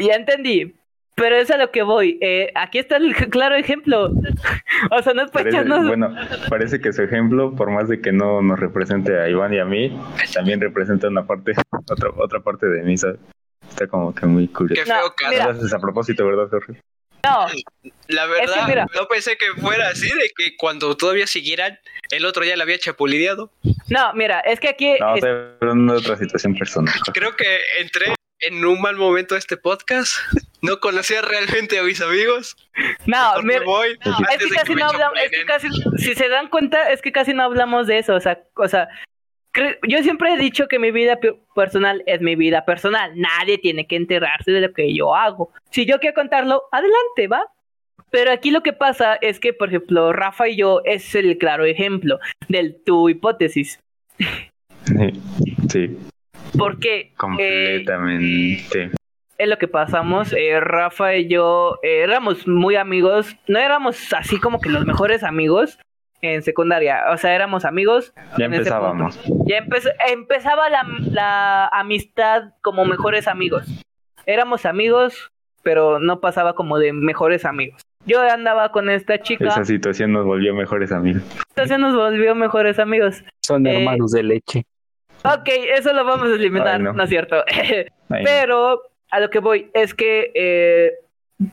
Ya 0.01 0.15
entendí. 0.15 0.75
Pero 1.17 1.37
es 1.37 1.51
a 1.51 1.59
lo 1.59 1.71
que 1.71 1.83
voy. 1.83 2.17
Eh, 2.23 2.51
aquí 2.55 2.79
está 2.79 2.97
el 2.97 3.15
claro 3.31 3.55
ejemplo. 3.57 4.11
o 4.91 5.03
sea, 5.03 5.13
no 5.13 5.23
es 5.23 5.31
Parece, 5.31 5.51
echarnos. 5.59 5.87
bueno, 5.87 6.15
parece 6.49 6.81
que 6.81 6.95
su 6.95 7.03
ejemplo, 7.03 7.55
por 7.55 7.71
más 7.71 7.89
de 7.91 8.01
que 8.01 8.11
no 8.11 8.41
nos 8.41 8.59
represente 8.59 9.19
a 9.21 9.29
Iván 9.29 9.53
y 9.53 9.59
a 9.59 9.67
mí, 9.67 9.95
también 10.33 10.61
representa 10.61 11.09
una 11.09 11.27
parte, 11.27 11.53
otra, 11.91 12.11
otra 12.17 12.41
parte 12.41 12.67
de 12.69 12.83
mí, 12.85 12.97
¿sabes? 12.97 13.19
Está 13.69 13.87
como 13.87 14.15
que 14.15 14.25
muy 14.25 14.47
Qué 14.47 14.53
curioso. 14.55 14.83
No, 14.91 14.99
feo 15.01 15.13
caso. 15.15 15.31
mira. 15.33 15.45
Lo 15.45 15.51
haces 15.51 15.75
a 15.75 15.79
propósito, 15.79 16.27
¿verdad, 16.27 16.49
Jorge? 16.51 16.81
No, 17.25 17.47
La 18.09 18.27
verdad, 18.27 18.67
mira. 18.67 18.87
no 18.95 19.07
pensé 19.07 19.37
que 19.37 19.53
fuera 19.61 19.89
así, 19.89 20.09
de 20.09 20.31
que 20.37 20.57
cuando 20.57 20.97
todavía 20.97 21.27
siguieran, 21.27 21.79
el 22.11 22.25
otro 22.25 22.45
ya 22.45 22.57
la 22.57 22.65
había 22.65 22.79
chapulineado. 22.79 23.51
no, 23.89 24.13
mira, 24.15 24.41
es 24.41 24.59
que 24.61 24.69
aquí. 24.69 24.97
No, 24.99 25.15
es- 25.15 25.25
estoy 25.25 25.31
hablando 25.61 25.93
de 25.95 25.99
otra 25.99 26.17
situación 26.17 26.55
personal. 26.57 26.95
Creo 27.13 27.37
que 27.37 27.61
entré 27.79 28.15
en 28.41 28.65
un 28.65 28.81
mal 28.81 28.97
momento 28.97 29.35
a 29.35 29.39
este 29.39 29.57
podcast. 29.57 30.15
No 30.63 30.79
conocía 30.81 31.23
realmente 31.23 31.79
a 31.79 31.83
mis 31.83 32.01
amigos. 32.03 32.57
no, 33.07 33.43
mira, 33.43 33.63
voy. 33.65 33.99
es 34.01 34.07
antes 34.07 34.39
que 34.39 34.45
de 34.51 34.57
casi 34.57 34.75
no 34.75 34.87
hablamos. 34.87 35.19
Es 35.23 35.31
que 35.31 35.45
casi, 35.47 35.69
si 35.99 36.15
se 36.15 36.29
dan 36.29 36.49
cuenta, 36.49 36.91
es 36.91 37.01
que 37.03 37.13
casi 37.13 37.33
no 37.35 37.43
hablamos 37.45 37.87
de 37.87 37.99
eso. 37.99 38.15
O 38.15 38.21
sea, 38.21 38.41
o 38.57 38.69
sea, 38.69 38.89
yo 39.89 40.03
siempre 40.03 40.33
he 40.33 40.39
dicho 40.39 40.69
que 40.69 40.79
mi 40.79 40.91
vida 40.93 41.17
pe- 41.17 41.35
personal 41.55 42.03
es 42.07 42.21
mi 42.21 42.37
vida 42.37 42.65
personal. 42.65 43.13
Nadie 43.17 43.59
tiene 43.59 43.87
que 43.87 43.97
enterarse 43.97 44.53
de 44.53 44.61
lo 44.61 44.73
que 44.73 44.95
yo 44.95 45.15
hago. 45.15 45.53
Si 45.71 45.87
yo 45.87 45.99
quiero 45.99 46.15
contarlo, 46.15 46.63
adelante, 46.73 47.27
va. 47.29 47.47
Pero 48.11 48.33
aquí 48.33 48.51
lo 48.51 48.63
que 48.63 48.73
pasa 48.73 49.15
es 49.21 49.39
que, 49.39 49.53
por 49.53 49.69
ejemplo, 49.69 50.13
Rafa 50.13 50.49
y 50.49 50.57
yo 50.57 50.83
es 50.85 51.15
el 51.15 51.39
claro 51.39 51.65
ejemplo 51.65 52.19
del 52.49 52.77
tu 52.85 53.09
hipótesis. 53.09 53.79
Sí, 55.69 55.97
Porque 56.59 56.97
eh, 57.01 57.13
completamente. 57.17 58.91
es 59.39 59.49
lo 59.49 59.59
que 59.59 59.69
pasamos. 59.69 60.33
eh, 60.33 60.59
Rafa 60.61 61.15
y 61.17 61.29
yo 61.29 61.79
eh, 61.83 62.01
éramos 62.03 62.47
muy 62.49 62.77
amigos. 62.77 63.37
No 63.47 63.59
éramos 63.59 64.13
así 64.13 64.39
como 64.41 64.61
que 64.61 64.71
los 64.71 64.85
mejores 64.87 65.23
amigos 65.23 65.79
en 66.23 66.43
secundaria. 66.43 67.05
O 67.13 67.17
sea, 67.17 67.35
éramos 67.35 67.65
amigos. 67.65 68.13
ya 68.39 68.47
empezábamos. 68.47 69.19
Ya 69.47 69.59
empe- 69.65 69.93
empezaba 70.11 70.69
la, 70.69 70.83
la 71.11 71.67
amistad 71.69 72.53
como 72.63 72.85
mejores 72.85 73.27
amigos. 73.29 73.67
Éramos 74.27 74.67
amigos, 74.67 75.31
pero 75.63 75.99
no 75.99 76.21
pasaba 76.21 76.55
como 76.55 76.79
de 76.79 76.93
mejores 76.93 77.45
amigos. 77.45 77.81
Yo 78.07 78.21
andaba 78.23 78.71
con 78.73 78.89
esta 78.89 79.21
chica, 79.21 79.49
Esa 79.49 79.65
situación 79.65 80.13
nos 80.13 80.25
volvió 80.25 80.55
mejores 80.55 80.91
amigos. 80.91 81.23
entonces 81.51 81.79
nos 81.79 81.95
volvió 81.95 82.35
mejores 82.35 82.79
amigos. 82.79 83.23
son 83.43 83.67
eh, 83.67 83.79
hermanos 83.79 84.13
de 84.13 84.23
leche. 84.23 84.65
Ok, 85.23 85.49
eso 85.77 85.93
lo 85.93 86.05
vamos 86.05 86.29
a 86.31 86.35
eliminar, 86.35 86.77
Ay, 86.77 86.83
no. 86.83 86.93
no. 86.95 87.03
es 87.03 87.11
cierto. 87.11 87.45
Pero 88.09 88.81
a 89.11 89.21
lo 89.21 89.29
que 89.31 89.39
voy 89.41 89.71
es 89.75 89.95
que, 89.95 90.33
eh, 90.35 90.93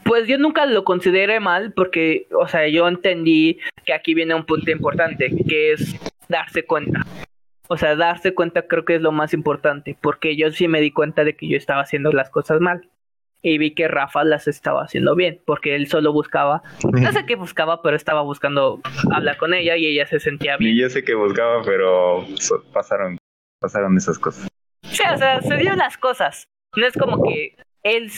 pues 0.03 0.27
yo 0.27 0.37
nunca 0.37 0.65
lo 0.65 0.83
consideré 0.83 1.39
mal 1.39 1.71
porque, 1.73 2.27
o 2.31 2.47
sea, 2.47 2.67
yo 2.67 2.87
entendí 2.87 3.59
que 3.85 3.93
aquí 3.93 4.13
viene 4.13 4.35
un 4.35 4.45
punto 4.45 4.69
importante, 4.71 5.31
que 5.47 5.71
es 5.73 5.95
darse 6.27 6.63
cuenta. 6.65 7.05
O 7.69 7.77
sea, 7.77 7.95
darse 7.95 8.33
cuenta 8.33 8.67
creo 8.67 8.85
que 8.85 8.95
es 8.95 9.01
lo 9.01 9.11
más 9.11 9.33
importante, 9.33 9.97
porque 10.01 10.35
yo 10.37 10.51
sí 10.51 10.67
me 10.67 10.79
di 10.81 10.91
cuenta 10.91 11.23
de 11.23 11.35
que 11.35 11.47
yo 11.47 11.57
estaba 11.57 11.81
haciendo 11.81 12.11
las 12.11 12.29
cosas 12.29 12.59
mal. 12.61 12.89
Y 13.43 13.59
vi 13.59 13.75
que 13.75 13.87
Rafa 13.87 14.23
las 14.23 14.47
estaba 14.47 14.83
haciendo 14.83 15.15
bien, 15.15 15.39
porque 15.45 15.75
él 15.75 15.87
solo 15.87 16.11
buscaba, 16.11 16.63
no 16.91 17.11
sé 17.11 17.25
qué 17.27 17.35
buscaba, 17.35 17.83
pero 17.83 17.95
estaba 17.95 18.21
buscando 18.23 18.81
hablar 19.13 19.37
con 19.37 19.53
ella 19.53 19.77
y 19.77 19.85
ella 19.85 20.07
se 20.07 20.19
sentía 20.19 20.57
bien. 20.57 20.73
Y 20.75 20.81
yo 20.81 20.89
sé 20.89 21.03
que 21.03 21.13
buscaba, 21.13 21.61
pero 21.63 22.25
so- 22.39 22.63
pasaron, 22.73 23.17
pasaron 23.61 23.95
esas 23.95 24.17
cosas. 24.17 24.47
Sí, 24.83 25.03
o 25.13 25.17
sea, 25.17 25.39
se 25.41 25.55
dio 25.57 25.75
las 25.75 25.97
cosas. 25.99 26.45
No 26.75 26.87
es 26.87 26.97
como 26.97 27.21
que 27.21 27.55
él 27.83 28.09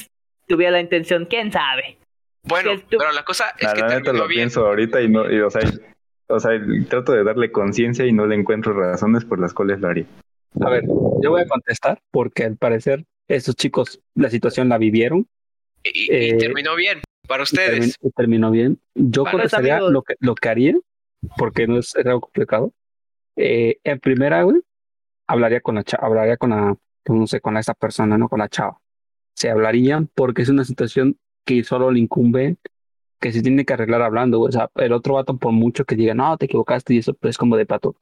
tuviera 0.49 0.71
la 0.71 0.81
intención, 0.81 1.25
quién 1.25 1.51
sabe. 1.51 1.97
Bueno, 2.43 2.71
tú- 2.89 2.97
pero 2.97 3.11
la 3.11 3.23
cosa 3.23 3.53
es 3.57 3.63
La, 3.67 3.73
que 3.73 3.81
neta 3.83 3.95
terminó 4.03 4.13
lo 4.23 4.27
bien. 4.27 4.39
pienso 4.39 4.65
ahorita 4.65 5.01
y 5.01 5.09
no, 5.09 5.31
y, 5.31 5.39
o 5.39 5.49
sea, 5.49 5.61
o 6.27 6.39
sea, 6.39 6.51
trato 6.89 7.11
de 7.13 7.23
darle 7.23 7.51
conciencia 7.51 8.05
y 8.05 8.11
no 8.11 8.25
le 8.25 8.35
encuentro 8.35 8.73
razones 8.73 9.23
por 9.25 9.39
las 9.39 9.53
cuales 9.53 9.79
lo 9.79 9.87
haría. 9.89 10.05
A 10.61 10.69
ver, 10.69 10.83
yo 11.21 11.29
voy 11.29 11.41
a 11.41 11.47
contestar 11.47 12.01
porque 12.11 12.43
al 12.43 12.57
parecer 12.57 13.05
estos 13.27 13.55
chicos 13.55 14.01
la 14.15 14.29
situación 14.29 14.67
la 14.69 14.77
vivieron 14.79 15.27
Y, 15.83 16.11
y 16.11 16.29
Eh, 16.31 16.37
terminó 16.37 16.75
bien 16.75 17.01
para 17.27 17.43
y, 17.43 17.45
termi- 17.45 17.79
ustedes. 17.79 17.97
y 18.01 18.09
terminó 18.11 18.49
bien. 18.51 18.79
Yo 18.95 19.23
contestaría 19.25 19.79
lo 19.79 20.01
que, 20.01 20.15
lo 20.19 20.33
que 20.35 20.49
haría, 20.49 20.73
porque 21.37 21.67
no 21.67 21.77
es, 21.77 21.95
es 21.95 22.05
algo 22.05 22.21
complicado. 22.21 22.73
Eh, 23.35 23.77
en 23.83 23.99
primera, 23.99 24.41
güey, 24.43 24.59
hablaría 25.27 25.61
con 25.61 25.75
la 25.75 25.83
chava, 25.83 26.07
hablaría 26.07 26.37
con 26.37 26.49
la, 26.49 26.75
no 27.07 27.27
sé, 27.27 27.39
con 27.39 27.55
esa 27.57 27.73
persona, 27.75 28.17
no 28.17 28.27
con 28.27 28.39
la 28.39 28.49
chava. 28.49 28.79
Se 29.39 29.49
hablarían 29.49 30.07
porque 30.13 30.41
es 30.41 30.49
una 30.49 30.65
situación 30.65 31.17
que 31.45 31.63
solo 31.63 31.91
le 31.91 31.99
incumbe, 31.99 32.57
que 33.19 33.31
se 33.31 33.41
tiene 33.41 33.65
que 33.65 33.73
arreglar 33.73 34.01
hablando. 34.01 34.41
O 34.41 34.51
sea, 34.51 34.69
el 34.75 34.93
otro 34.93 35.15
vato, 35.15 35.37
por 35.37 35.53
mucho 35.53 35.85
que 35.85 35.95
diga, 35.95 36.13
no, 36.13 36.37
te 36.37 36.45
equivocaste 36.45 36.93
y 36.93 36.97
eso, 36.99 37.13
pues 37.13 37.31
es 37.31 37.37
como 37.37 37.57
de 37.57 37.65
pato. 37.65 37.95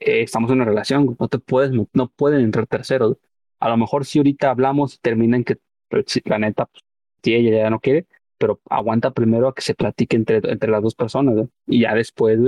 Eh, 0.00 0.22
estamos 0.22 0.50
en 0.50 0.56
una 0.56 0.66
relación, 0.66 1.16
no 1.18 1.28
te 1.28 1.38
puedes, 1.40 1.72
no 1.72 2.08
pueden 2.08 2.42
entrar 2.42 2.66
terceros. 2.68 3.16
A 3.60 3.68
lo 3.68 3.76
mejor 3.76 4.04
si 4.06 4.18
ahorita 4.20 4.50
hablamos 4.50 4.94
y 4.94 4.98
termina 4.98 5.36
en 5.36 5.44
que, 5.44 5.58
pues, 5.88 6.20
la 6.24 6.38
neta, 6.38 6.66
pues, 6.66 6.84
si 7.22 7.34
ella 7.34 7.58
ya 7.64 7.70
no 7.70 7.80
quiere, 7.80 8.06
pero 8.38 8.60
aguanta 8.70 9.12
primero 9.12 9.48
a 9.48 9.54
que 9.54 9.62
se 9.62 9.74
platique 9.74 10.16
entre, 10.16 10.36
entre 10.36 10.70
las 10.70 10.82
dos 10.82 10.94
personas. 10.94 11.48
Y 11.66 11.80
ya 11.80 11.94
después, 11.94 12.38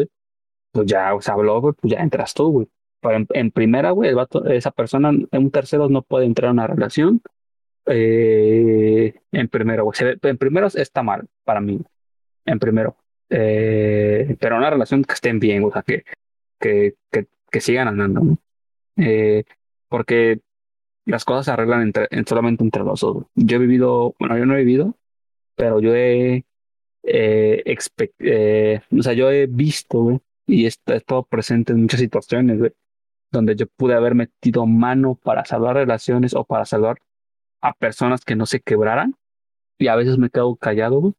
pues 0.73 0.87
ya 0.87 1.11
se 1.21 1.31
habló, 1.33 1.61
pues 1.61 1.93
ya 1.93 2.01
entras 2.01 2.35
tú, 2.35 2.51
güey. 2.53 2.69
Pero 3.01 3.17
en, 3.17 3.27
en 3.31 3.51
primera, 3.51 3.91
güey, 3.93 4.15
esa 4.51 4.71
persona, 4.71 5.11
un 5.11 5.51
tercero 5.51 5.89
no 5.89 6.03
puede 6.03 6.27
entrar 6.27 6.51
a 6.51 6.53
una 6.53 6.67
relación. 6.67 7.23
Eh, 7.91 9.15
en 9.33 9.49
primero, 9.49 9.91
En 10.23 10.39
primero 10.39 10.67
está 10.67 11.03
mal 11.03 11.27
para 11.45 11.61
mí. 11.61 11.81
En 12.45 12.59
primero. 12.59 12.97
Eh, 13.31 14.37
pero 14.41 14.57
una 14.57 14.71
relación 14.71 15.05
que 15.05 15.15
estén 15.15 15.39
bien, 15.41 15.65
o 15.65 15.71
sea, 15.73 15.83
que, 15.83 16.05
que, 16.61 16.95
que, 17.51 17.61
sigan 17.61 17.89
andando. 17.89 18.39
Eh, 18.97 19.45
porque 19.89 20.41
las 21.07 21.25
cosas 21.25 21.47
se 21.47 21.53
arreglan 21.53 21.93
solamente 22.27 22.65
entre 22.65 22.85
los 22.85 23.01
dos. 23.01 23.27
Yo 23.35 23.57
he 23.57 23.61
vivido, 23.61 24.15
bueno, 24.19 24.39
yo 24.39 24.47
no 24.47 24.55
he 24.55 24.59
vivido, 24.65 24.97
pero 25.57 25.81
yo 25.81 25.95
he, 25.95 26.45
o 27.05 29.03
sea, 29.03 29.13
yo 29.15 29.31
he 29.31 29.47
visto, 29.47 30.23
y 30.47 30.67
he, 30.67 30.69
he 30.69 30.97
estado 30.97 31.25
presente 31.25 31.73
en 31.73 31.83
muchas 31.83 32.01
situaciones, 32.01 32.59
güey, 32.59 32.73
donde 33.31 33.57
yo 33.57 33.67
pude 33.67 33.95
haber 33.95 34.15
metido 34.15 34.67
mano 34.67 35.15
para 35.23 35.45
salvar 35.45 35.77
relaciones 35.77 36.35
o 36.35 36.45
para 36.45 36.65
salvar 36.65 36.99
a 37.61 37.73
personas 37.75 38.25
que 38.25 38.37
no 38.37 38.47
se 38.47 38.61
quebraran, 38.61 39.15
y 39.79 39.89
a 39.89 39.97
veces 39.97 40.19
me 40.19 40.31
quedo 40.31 40.57
callado, 40.57 41.15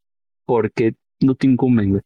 porque 0.46 0.96
no 1.20 1.36
te 1.36 1.48
incumben. 1.48 2.02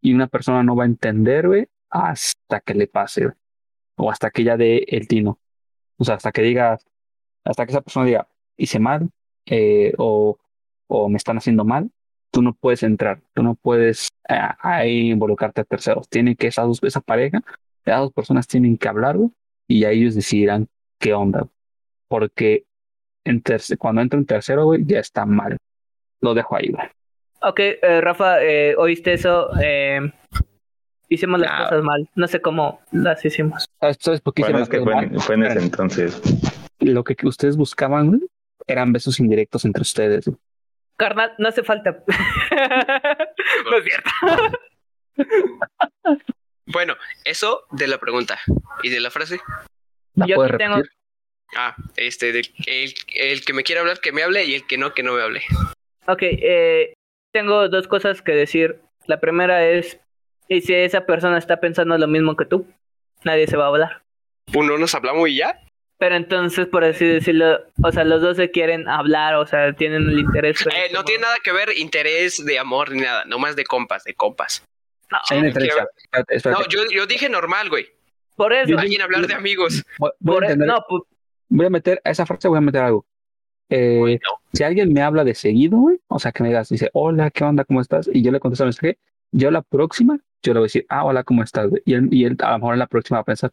Y 0.00 0.14
una 0.14 0.26
persona 0.26 0.62
no 0.62 0.76
va 0.76 0.84
a 0.84 0.86
entender, 0.86 1.68
hasta 1.90 2.60
que 2.60 2.74
le 2.74 2.86
pase. 2.86 3.32
O 3.96 4.10
hasta 4.10 4.30
que 4.30 4.42
ella 4.42 4.56
dé 4.56 4.84
el 4.88 5.08
tino. 5.08 5.38
O 5.96 6.04
sea, 6.04 6.16
hasta 6.16 6.32
que 6.32 6.42
diga, 6.42 6.78
hasta 7.44 7.64
que 7.64 7.72
esa 7.72 7.80
persona 7.80 8.06
diga, 8.06 8.28
hice 8.56 8.78
mal, 8.78 9.08
eh, 9.46 9.94
o, 9.98 10.38
o 10.86 11.08
me 11.08 11.16
están 11.16 11.38
haciendo 11.38 11.64
mal, 11.64 11.90
tú 12.30 12.42
no 12.42 12.52
puedes 12.52 12.82
entrar, 12.82 13.22
tú 13.32 13.42
no 13.42 13.54
puedes 13.54 14.08
eh, 14.28 14.38
ahí 14.60 15.10
involucrarte 15.10 15.62
a 15.62 15.64
terceros. 15.64 16.08
Tiene 16.08 16.36
que 16.36 16.48
esas 16.48 16.66
dos, 16.66 16.82
esa 16.82 17.00
pareja, 17.00 17.42
esas 17.84 18.00
dos 18.00 18.12
personas 18.12 18.46
tienen 18.46 18.76
que 18.76 18.88
hablar, 18.88 19.16
y 19.68 19.80
ya 19.80 19.90
ellos 19.90 20.14
decidirán 20.14 20.68
qué 20.98 21.14
onda. 21.14 21.48
Porque 22.08 22.66
en 23.26 23.42
cuando 23.78 24.00
entra 24.02 24.18
un 24.18 24.26
tercero, 24.26 24.64
güey, 24.64 24.82
ya 24.86 25.00
está 25.00 25.26
mal. 25.26 25.56
Lo 26.20 26.34
dejo 26.34 26.56
ahí, 26.56 26.68
güey. 26.70 26.86
Ok, 27.42 27.60
eh, 27.60 28.00
Rafa, 28.00 28.42
eh, 28.42 28.74
oíste 28.76 29.12
eso. 29.12 29.50
Eh, 29.62 30.00
hicimos 31.08 31.38
las 31.40 31.50
Ah. 31.52 31.62
cosas 31.64 31.84
mal. 31.84 32.08
No 32.14 32.26
sé 32.26 32.40
cómo 32.40 32.80
las 32.92 33.24
hicimos. 33.24 33.66
¿Sabes, 33.98 34.20
por 34.20 34.32
qué 34.34 34.42
Bueno, 34.42 34.60
hicieron 34.60 34.62
es 34.62 34.68
que 34.68 34.80
fue, 34.80 34.92
en- 34.92 35.12
mal? 35.12 35.20
fue 35.20 35.34
en 35.34 35.44
ese 35.44 35.58
entonces. 35.58 36.20
Lo 36.80 37.04
que, 37.04 37.14
ustedes 37.26 37.56
buscaban, 37.56 38.08
güey, 38.08 38.20
eran 38.66 38.92
besos 38.92 39.20
indirectos 39.20 39.64
entre 39.64 39.82
ustedes. 39.82 40.26
güey. 40.26 40.38
Carnal, 40.96 41.32
no 41.38 41.48
hace 41.48 41.62
falta. 41.62 42.02
no 43.70 43.76
es 43.76 43.84
cierto. 43.84 44.10
Bueno, 46.66 46.94
eso 47.24 47.62
de 47.70 47.86
la 47.86 47.98
pregunta. 47.98 48.38
¿Y 48.82 48.90
de 48.90 49.00
la 49.00 49.10
frase? 49.10 49.40
¿La 50.14 50.26
Yo 50.26 50.42
aquí 50.42 50.56
tengo-? 50.56 50.82
Ah, 51.56 51.76
este, 51.96 52.32
del- 52.32 52.50
el, 52.66 52.94
el 53.14 53.44
que 53.44 53.52
me 53.52 53.62
quiera 53.62 53.80
hablar, 53.82 54.00
que 54.00 54.12
me 54.12 54.22
hable, 54.22 54.44
y 54.44 54.54
el 54.54 54.66
que 54.66 54.78
no, 54.78 54.94
que 54.94 55.02
no 55.02 55.14
me 55.14 55.22
hable. 55.22 55.42
Ok, 56.06 56.22
eh, 56.22 56.94
tengo 57.32 57.68
dos 57.68 57.86
cosas 57.88 58.22
que 58.22 58.32
decir. 58.32 58.80
La 59.06 59.20
primera 59.20 59.66
es, 59.68 60.00
y 60.48 60.60
si 60.62 60.74
esa 60.74 61.06
persona 61.06 61.38
está 61.38 61.60
pensando 61.60 61.96
lo 61.96 62.08
mismo 62.08 62.36
que 62.36 62.44
tú, 62.46 62.66
nadie 63.24 63.46
se 63.46 63.56
va 63.56 63.64
a 63.64 63.68
hablar. 63.68 64.02
Uno 64.54 64.76
nos 64.78 64.94
hablamos 64.94 65.28
y 65.28 65.36
ya. 65.36 65.60
Pero 65.98 66.14
entonces, 66.16 66.66
por 66.66 66.84
así 66.84 67.06
decirlo, 67.06 67.58
o 67.82 67.90
sea, 67.90 68.04
los 68.04 68.20
dos 68.20 68.36
se 68.36 68.50
quieren 68.50 68.86
hablar, 68.88 69.36
o 69.36 69.46
sea, 69.46 69.72
tienen 69.72 70.02
el 70.08 70.18
interés. 70.18 70.60
Eh, 70.66 70.88
no 70.90 70.96
como- 70.98 71.04
tiene 71.04 71.22
nada 71.22 71.36
que 71.42 71.52
ver 71.52 71.70
interés 71.78 72.44
de 72.44 72.58
amor 72.58 72.90
ni 72.90 73.00
nada, 73.00 73.24
nomás 73.24 73.56
de 73.56 73.64
compas, 73.64 74.04
de 74.04 74.14
compas. 74.14 74.62
No. 75.10 75.18
No, 76.44 76.68
yo, 76.68 76.84
yo 76.92 77.06
dije 77.06 77.28
normal, 77.28 77.68
güey. 77.70 77.86
por 78.36 78.52
eso. 78.52 78.72
Imagina 78.72 79.04
hablar 79.04 79.26
de 79.26 79.34
amigos. 79.34 79.82
Voy, 79.98 80.10
voy 80.20 80.34
por 80.34 80.44
e- 80.44 80.56
no, 80.56 80.84
voy 81.48 81.66
a 81.66 81.70
meter 81.70 82.00
a 82.04 82.10
esa 82.10 82.26
frase, 82.26 82.48
voy 82.48 82.58
a 82.58 82.62
meter 82.62 82.82
algo. 82.82 83.06
Eh, 83.68 84.20
si 84.52 84.62
alguien 84.62 84.92
me 84.92 85.02
habla 85.02 85.24
de 85.24 85.34
seguido, 85.34 85.78
güey, 85.78 85.98
o 86.08 86.18
sea, 86.18 86.32
que 86.32 86.42
me 86.42 86.50
digas, 86.50 86.68
dice, 86.68 86.90
hola, 86.92 87.30
¿qué 87.30 87.44
onda? 87.44 87.64
¿Cómo 87.64 87.80
estás? 87.80 88.08
Y 88.12 88.22
yo 88.22 88.30
le 88.30 88.40
contesto 88.40 88.64
el 88.64 88.68
mensaje, 88.68 88.98
yo 89.32 89.50
la 89.50 89.62
próxima, 89.62 90.18
yo 90.42 90.52
le 90.54 90.60
voy 90.60 90.66
a 90.66 90.68
decir, 90.68 90.86
ah, 90.88 91.04
hola, 91.04 91.24
¿cómo 91.24 91.42
estás? 91.42 91.68
güey? 91.68 91.82
Y 91.84 91.94
él, 91.94 92.08
y 92.12 92.24
él 92.24 92.36
a 92.40 92.52
lo 92.52 92.58
mejor 92.58 92.74
en 92.74 92.78
la 92.80 92.86
próxima 92.86 93.18
va 93.18 93.22
a 93.22 93.24
pensar, 93.24 93.52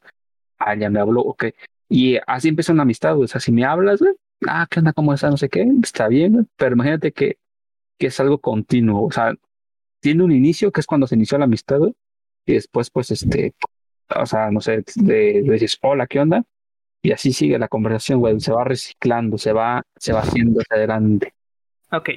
ah, 0.59 0.75
ya 0.75 0.89
me 0.89 0.99
habló, 0.99 1.21
ok. 1.21 1.45
Y 1.89 2.17
así 2.27 2.49
empieza 2.49 2.73
una 2.73 2.83
amistad, 2.83 3.15
güey. 3.15 3.25
O 3.25 3.27
sea, 3.27 3.41
si 3.41 3.51
me 3.51 3.65
hablas, 3.65 3.99
güey, 3.99 4.13
ah, 4.47 4.67
¿qué 4.69 4.79
onda? 4.79 4.93
¿Cómo 4.93 5.13
estás? 5.13 5.31
No 5.31 5.37
sé 5.37 5.49
qué, 5.49 5.65
está 5.81 6.07
bien, 6.07 6.33
güey. 6.33 6.45
Pero 6.57 6.73
imagínate 6.73 7.11
que, 7.11 7.37
que 7.97 8.07
es 8.07 8.19
algo 8.19 8.39
continuo, 8.39 9.05
o 9.05 9.11
sea, 9.11 9.33
tiene 9.99 10.23
un 10.23 10.31
inicio 10.31 10.71
que 10.71 10.81
es 10.81 10.87
cuando 10.87 11.07
se 11.07 11.15
inició 11.15 11.37
la 11.37 11.45
amistad, 11.45 11.79
güey, 11.79 11.95
y 12.45 12.53
después, 12.53 12.89
pues, 12.89 13.11
este, 13.11 13.55
o 14.15 14.25
sea, 14.25 14.51
no 14.51 14.61
sé, 14.61 14.83
le, 15.03 15.41
le 15.41 15.53
dices, 15.53 15.77
hola, 15.81 16.07
¿qué 16.07 16.19
onda? 16.19 16.43
Y 17.05 17.11
así 17.11 17.33
sigue 17.33 17.59
la 17.59 17.67
conversación, 17.67 18.19
güey, 18.19 18.39
se 18.39 18.53
va 18.53 18.63
reciclando, 18.63 19.37
se 19.37 19.51
va, 19.51 19.83
se 19.97 20.13
va 20.13 20.21
haciendo 20.21 20.61
hacia 20.61 20.77
adelante. 20.77 21.33
ok. 21.91 22.09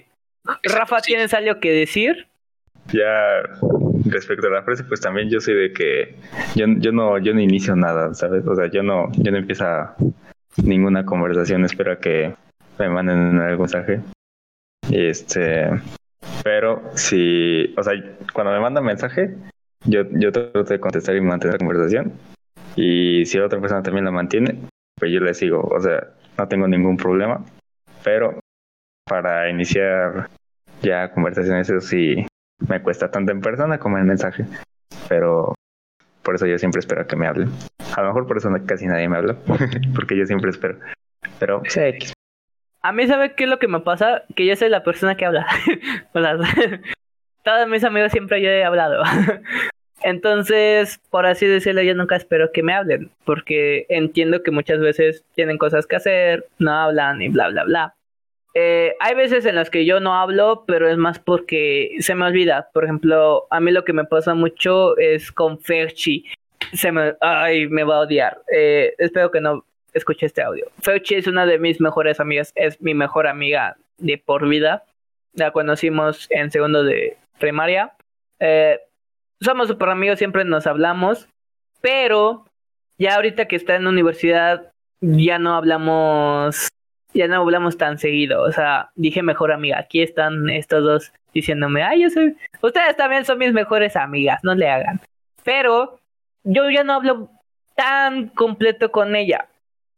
Rafa. 0.62 1.00
¿tienes 1.00 1.34
algo 1.34 1.58
que 1.58 1.72
decir? 1.72 2.28
Ya 2.92 3.42
respecto 4.04 4.46
a 4.46 4.50
la 4.50 4.62
frase, 4.62 4.84
pues 4.84 5.00
también 5.00 5.28
yo 5.28 5.40
soy 5.40 5.54
de 5.54 5.72
que 5.72 6.14
yo, 6.54 6.66
yo 6.78 6.92
no 6.92 7.18
yo 7.18 7.34
no 7.34 7.40
inicio 7.40 7.74
nada, 7.74 8.14
¿sabes? 8.14 8.46
O 8.46 8.54
sea, 8.54 8.70
yo 8.70 8.84
no 8.84 9.10
yo 9.16 9.32
no 9.32 9.38
empiezo 9.38 9.64
ninguna 10.56 11.04
conversación, 11.04 11.64
espero 11.64 11.92
a 11.92 11.98
que 11.98 12.32
me 12.78 12.88
manden 12.88 13.40
algún 13.40 13.64
mensaje. 13.64 14.00
Este, 14.88 15.68
pero 16.44 16.80
si, 16.94 17.74
o 17.76 17.82
sea, 17.82 17.94
cuando 18.32 18.52
me 18.52 18.60
mandan 18.60 18.84
mensaje, 18.84 19.34
yo 19.84 20.04
yo 20.12 20.30
trato 20.30 20.62
de 20.62 20.78
contestar 20.78 21.16
y 21.16 21.20
mantener 21.20 21.54
la 21.54 21.66
conversación. 21.66 22.12
Y 22.76 23.24
si 23.26 23.38
la 23.38 23.46
otra 23.46 23.60
persona 23.60 23.82
también 23.82 24.04
la 24.04 24.12
mantiene, 24.12 24.60
pues 24.96 25.12
yo 25.12 25.20
le 25.20 25.34
sigo, 25.34 25.60
o 25.60 25.80
sea, 25.80 26.08
no 26.38 26.48
tengo 26.48 26.66
ningún 26.66 26.96
problema, 26.96 27.44
pero 28.02 28.38
para 29.04 29.48
iniciar 29.48 30.28
ya 30.82 31.10
conversaciones 31.12 31.68
eso 31.70 31.80
sí 31.80 32.26
me 32.66 32.82
cuesta 32.82 33.10
tanto 33.10 33.32
en 33.32 33.40
persona 33.40 33.78
como 33.78 33.98
en 33.98 34.06
mensaje. 34.06 34.44
Pero 35.08 35.54
por 36.22 36.34
eso 36.34 36.46
yo 36.46 36.58
siempre 36.58 36.80
espero 36.80 37.06
que 37.06 37.16
me 37.16 37.26
hablen. 37.26 37.50
A 37.96 38.02
lo 38.02 38.08
mejor 38.08 38.26
por 38.26 38.38
eso 38.38 38.50
casi 38.66 38.86
nadie 38.86 39.08
me 39.08 39.16
habla, 39.16 39.36
porque 39.94 40.16
yo 40.16 40.26
siempre 40.26 40.50
espero. 40.50 40.78
Pero 41.38 41.62
X. 41.64 42.12
A 42.82 42.92
mí, 42.92 43.06
¿sabe 43.06 43.34
qué 43.34 43.44
es 43.44 43.50
lo 43.50 43.58
que 43.58 43.68
me 43.68 43.80
pasa? 43.80 44.22
Que 44.36 44.46
yo 44.46 44.54
soy 44.54 44.68
la 44.68 44.84
persona 44.84 45.16
que 45.16 45.24
habla. 45.24 45.46
O 46.14 46.20
Todos 47.44 47.68
mis 47.68 47.84
amigos 47.84 48.12
siempre 48.12 48.42
yo 48.42 48.48
he 48.48 48.64
hablado. 48.64 49.02
Entonces, 50.02 51.00
por 51.10 51.26
así 51.26 51.46
decirlo, 51.46 51.82
yo 51.82 51.94
nunca 51.94 52.16
espero 52.16 52.52
que 52.52 52.62
me 52.62 52.74
hablen, 52.74 53.10
porque 53.24 53.86
entiendo 53.88 54.42
que 54.42 54.50
muchas 54.50 54.78
veces 54.78 55.24
tienen 55.34 55.58
cosas 55.58 55.86
que 55.86 55.96
hacer, 55.96 56.46
no 56.58 56.72
hablan 56.72 57.22
y 57.22 57.28
bla, 57.28 57.48
bla, 57.48 57.64
bla. 57.64 57.94
Eh, 58.58 58.94
hay 59.00 59.14
veces 59.14 59.44
en 59.44 59.54
las 59.54 59.68
que 59.68 59.84
yo 59.84 60.00
no 60.00 60.14
hablo, 60.14 60.64
pero 60.66 60.88
es 60.88 60.96
más 60.96 61.18
porque 61.18 61.90
se 61.98 62.14
me 62.14 62.24
olvida. 62.24 62.70
Por 62.72 62.84
ejemplo, 62.84 63.46
a 63.50 63.60
mí 63.60 63.70
lo 63.70 63.84
que 63.84 63.92
me 63.92 64.04
pasa 64.04 64.34
mucho 64.34 64.96
es 64.96 65.30
con 65.30 65.60
Ferchi. 65.60 66.24
Se 66.72 66.90
me, 66.90 67.14
ay, 67.20 67.68
me 67.68 67.84
va 67.84 67.96
a 67.96 68.00
odiar. 68.00 68.40
Eh, 68.50 68.94
espero 68.96 69.30
que 69.30 69.42
no 69.42 69.64
escuche 69.92 70.24
este 70.24 70.42
audio. 70.42 70.66
Ferchi 70.80 71.16
es 71.16 71.26
una 71.26 71.44
de 71.44 71.58
mis 71.58 71.82
mejores 71.82 72.18
amigas, 72.18 72.52
es 72.54 72.80
mi 72.80 72.94
mejor 72.94 73.26
amiga 73.26 73.76
de 73.98 74.16
por 74.16 74.48
vida. 74.48 74.84
La 75.34 75.50
conocimos 75.50 76.26
en 76.30 76.50
segundo 76.50 76.82
de 76.82 77.18
primaria. 77.38 77.92
Eh, 78.40 78.78
somos 79.40 79.68
super 79.68 79.88
amigos, 79.88 80.18
siempre 80.18 80.44
nos 80.44 80.66
hablamos, 80.66 81.28
pero 81.80 82.46
ya 82.98 83.16
ahorita 83.16 83.46
que 83.46 83.56
está 83.56 83.76
en 83.76 83.86
universidad 83.86 84.72
ya 85.00 85.38
no 85.38 85.54
hablamos, 85.54 86.68
ya 87.12 87.28
no 87.28 87.36
hablamos 87.36 87.76
tan 87.76 87.98
seguido. 87.98 88.42
O 88.42 88.52
sea, 88.52 88.90
dije 88.94 89.22
mejor 89.22 89.52
amiga. 89.52 89.78
Aquí 89.78 90.02
están 90.02 90.48
estos 90.48 90.82
dos 90.82 91.12
diciéndome, 91.34 91.82
ay, 91.82 92.02
yo 92.02 92.10
soy, 92.10 92.36
ustedes 92.62 92.96
también 92.96 93.24
son 93.24 93.38
mis 93.38 93.52
mejores 93.52 93.94
amigas, 93.96 94.40
no 94.42 94.54
le 94.54 94.68
hagan. 94.68 95.00
Pero 95.44 96.00
yo 96.44 96.70
ya 96.70 96.82
no 96.82 96.94
hablo 96.94 97.30
tan 97.74 98.28
completo 98.28 98.90
con 98.90 99.14
ella. 99.14 99.46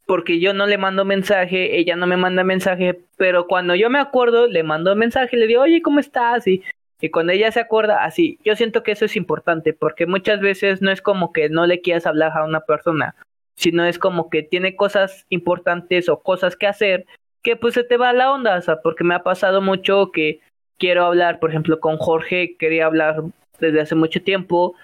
Porque 0.06 0.40
yo 0.40 0.54
no 0.54 0.66
le 0.66 0.78
mando 0.78 1.04
mensaje, 1.04 1.78
ella 1.78 1.94
no 1.94 2.06
me 2.06 2.16
manda 2.16 2.42
mensaje, 2.42 2.98
pero 3.18 3.46
cuando 3.46 3.74
yo 3.74 3.90
me 3.90 3.98
acuerdo, 3.98 4.46
le 4.46 4.62
mando 4.62 4.96
mensaje, 4.96 5.36
le 5.36 5.46
digo, 5.46 5.60
oye, 5.60 5.82
¿cómo 5.82 6.00
estás? 6.00 6.46
Y, 6.46 6.62
y 7.00 7.10
cuando 7.10 7.32
ella 7.32 7.52
se 7.52 7.60
acuerda, 7.60 8.04
así, 8.04 8.38
yo 8.44 8.56
siento 8.56 8.82
que 8.82 8.92
eso 8.92 9.04
es 9.04 9.16
importante, 9.16 9.72
porque 9.72 10.06
muchas 10.06 10.40
veces 10.40 10.82
no 10.82 10.90
es 10.90 11.00
como 11.00 11.32
que 11.32 11.48
no 11.48 11.66
le 11.66 11.80
quieras 11.80 12.06
hablar 12.06 12.32
a 12.36 12.44
una 12.44 12.60
persona, 12.60 13.14
sino 13.54 13.84
es 13.84 13.98
como 13.98 14.30
que 14.30 14.42
tiene 14.42 14.74
cosas 14.74 15.26
importantes 15.28 16.08
o 16.08 16.22
cosas 16.22 16.56
que 16.56 16.66
hacer, 16.66 17.06
que 17.42 17.56
pues 17.56 17.74
se 17.74 17.84
te 17.84 17.96
va 17.96 18.12
la 18.12 18.32
onda, 18.32 18.56
o 18.56 18.60
sea, 18.62 18.80
porque 18.82 19.04
me 19.04 19.14
ha 19.14 19.22
pasado 19.22 19.60
mucho 19.60 20.10
que 20.12 20.40
quiero 20.76 21.04
hablar, 21.04 21.38
por 21.38 21.50
ejemplo, 21.50 21.78
con 21.78 21.98
Jorge, 21.98 22.56
quería 22.58 22.86
hablar 22.86 23.22
desde 23.60 23.80
hace 23.80 23.94
mucho 23.94 24.22
tiempo, 24.22 24.74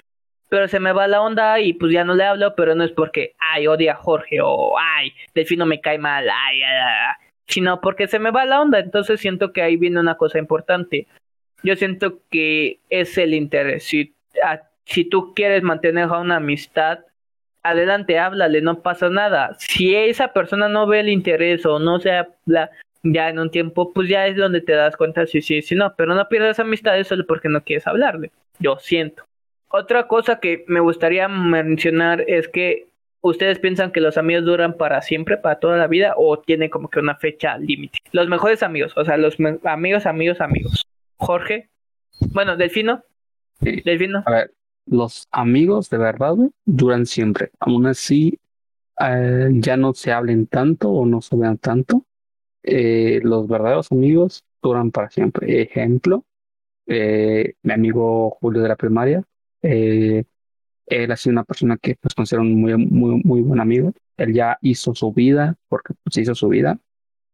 pero 0.48 0.68
se 0.68 0.78
me 0.78 0.92
va 0.92 1.08
la 1.08 1.20
onda 1.20 1.58
y 1.58 1.72
pues 1.72 1.92
ya 1.92 2.04
no 2.04 2.14
le 2.14 2.24
hablo, 2.24 2.54
pero 2.54 2.76
no 2.76 2.84
es 2.84 2.92
porque, 2.92 3.34
ay, 3.40 3.66
odia 3.66 3.92
a 3.92 3.96
Jorge 3.96 4.40
o, 4.40 4.78
ay, 4.78 5.12
Delfino 5.34 5.66
me 5.66 5.80
cae 5.80 5.98
mal, 5.98 6.28
ay, 6.30 6.62
ay, 6.62 6.76
ay, 6.76 7.26
sino 7.46 7.80
porque 7.80 8.06
se 8.06 8.20
me 8.20 8.30
va 8.30 8.44
la 8.44 8.60
onda, 8.60 8.78
entonces 8.78 9.20
siento 9.20 9.52
que 9.52 9.62
ahí 9.62 9.76
viene 9.76 9.98
una 10.00 10.16
cosa 10.16 10.38
importante. 10.38 11.08
Yo 11.64 11.74
siento 11.76 12.20
que 12.30 12.78
es 12.90 13.18
el 13.18 13.34
interés. 13.34 13.84
Si, 13.84 14.14
a- 14.44 14.60
si 14.84 15.04
tú 15.04 15.32
quieres 15.34 15.62
mantener 15.62 16.06
una 16.08 16.36
amistad, 16.36 17.00
adelante, 17.62 18.18
háblale, 18.18 18.60
no 18.60 18.82
pasa 18.82 19.08
nada. 19.08 19.56
Si 19.58 19.94
esa 19.96 20.32
persona 20.32 20.68
no 20.68 20.86
ve 20.86 21.00
el 21.00 21.08
interés 21.08 21.64
o 21.66 21.78
no 21.78 21.98
se 21.98 22.12
habla 22.12 22.70
ya 23.02 23.30
en 23.30 23.38
un 23.38 23.50
tiempo, 23.50 23.92
pues 23.92 24.08
ya 24.08 24.26
es 24.26 24.36
donde 24.36 24.60
te 24.60 24.72
das 24.72 24.96
cuenta 24.96 25.26
si 25.26 25.40
sí, 25.42 25.62
si 25.62 25.74
no, 25.74 25.94
pero 25.96 26.14
no 26.14 26.28
pierdas 26.28 26.60
amistades 26.60 27.08
solo 27.08 27.26
porque 27.26 27.48
no 27.48 27.62
quieres 27.62 27.86
hablarle. 27.86 28.30
Yo 28.58 28.76
siento. 28.78 29.24
Otra 29.68 30.06
cosa 30.06 30.38
que 30.40 30.64
me 30.68 30.80
gustaría 30.80 31.26
mencionar 31.28 32.22
es 32.28 32.46
que 32.48 32.86
ustedes 33.22 33.58
piensan 33.58 33.90
que 33.90 34.00
los 34.00 34.18
amigos 34.18 34.44
duran 34.44 34.74
para 34.74 35.00
siempre, 35.00 35.38
para 35.38 35.58
toda 35.58 35.78
la 35.78 35.86
vida, 35.86 36.14
o 36.16 36.38
tienen 36.38 36.68
como 36.68 36.88
que 36.88 37.00
una 37.00 37.16
fecha 37.16 37.56
límite. 37.58 37.98
Los 38.12 38.28
mejores 38.28 38.62
amigos, 38.62 38.92
o 38.96 39.04
sea, 39.04 39.16
los 39.16 39.36
amigos, 39.64 40.06
amigos, 40.06 40.40
amigos. 40.40 40.83
Jorge, 41.16 41.70
bueno, 42.32 42.56
Delfino, 42.56 43.02
Sí. 43.62 43.80
Delfino. 43.84 44.22
A 44.26 44.30
ver, 44.30 44.54
los 44.86 45.28
amigos 45.30 45.88
de 45.90 45.98
verdad 45.98 46.34
duran 46.64 47.06
siempre. 47.06 47.50
Aún 47.60 47.86
así, 47.86 48.38
eh, 49.00 49.48
ya 49.54 49.76
no 49.76 49.94
se 49.94 50.12
hablen 50.12 50.46
tanto 50.46 50.90
o 50.90 51.06
no 51.06 51.20
se 51.20 51.36
vean 51.36 51.58
tanto. 51.58 52.04
Eh, 52.62 53.20
los 53.22 53.46
verdaderos 53.48 53.90
amigos 53.92 54.44
duran 54.62 54.90
para 54.90 55.10
siempre. 55.10 55.62
Ejemplo, 55.62 56.24
eh, 56.86 57.54
mi 57.62 57.72
amigo 57.72 58.30
Julio 58.40 58.62
de 58.62 58.68
la 58.68 58.76
primaria. 58.76 59.22
él 60.86 61.10
ha 61.10 61.16
sido 61.16 61.32
una 61.32 61.44
persona 61.44 61.78
que 61.78 61.96
pues 61.96 62.14
considero 62.14 62.42
un 62.42 62.60
muy, 62.60 62.76
muy, 62.76 63.22
muy 63.24 63.40
buen 63.40 63.60
amigo. 63.60 63.92
Él 64.18 64.34
ya 64.34 64.58
hizo 64.60 64.94
su 64.94 65.12
vida, 65.12 65.56
porque 65.68 65.94
pues 66.02 66.18
hizo 66.18 66.34
su 66.34 66.48
vida. 66.48 66.78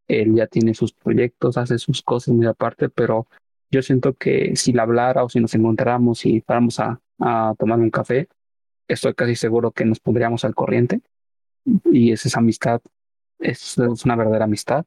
Él 0.09 0.35
ya 0.37 0.47
tiene 0.47 0.75
sus 0.75 0.93
proyectos, 0.93 1.57
hace 1.57 1.79
sus 1.79 2.03
cosas 2.03 2.35
muy 2.35 2.47
aparte, 2.47 2.89
pero 2.89 3.27
yo 3.71 3.83
siento 3.83 4.15
que 4.15 4.57
si 4.57 4.73
le 4.73 4.81
hablara 4.83 5.25
o 5.25 5.29
si 5.29 5.41
nos 5.41 5.55
encontráramos 5.55 6.27
y 6.27 6.41
fuéramos 6.41 6.81
a, 6.81 7.01
a 7.21 7.55
tomar 7.59 7.79
un 7.79 7.91
café, 7.91 8.29
estoy 8.89 9.15
casi 9.15 9.37
seguro 9.37 9.73
que 9.73 9.85
nos 9.85 10.01
pondríamos 10.01 10.45
al 10.45 10.55
corriente. 10.55 11.03
Y 11.93 12.13
es 12.13 12.27
esa 12.27 12.41
amistad, 12.41 12.81
es, 13.39 13.79
es 13.79 14.05
una 14.05 14.17
verdadera 14.17 14.45
amistad. 14.47 14.85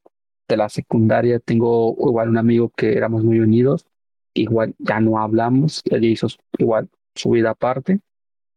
De 0.48 0.58
la 0.58 0.70
secundaria 0.70 1.40
tengo 1.40 1.96
igual 2.00 2.30
un 2.30 2.38
amigo 2.38 2.70
que 2.76 2.94
éramos 2.98 3.24
muy 3.24 3.40
unidos, 3.40 3.86
igual 4.34 4.76
ya 4.80 5.00
no 5.00 5.20
hablamos, 5.20 5.82
él 5.86 6.04
hizo 6.06 6.28
igual 6.58 6.90
su 7.16 7.32
vida 7.32 7.52
aparte. 7.52 8.00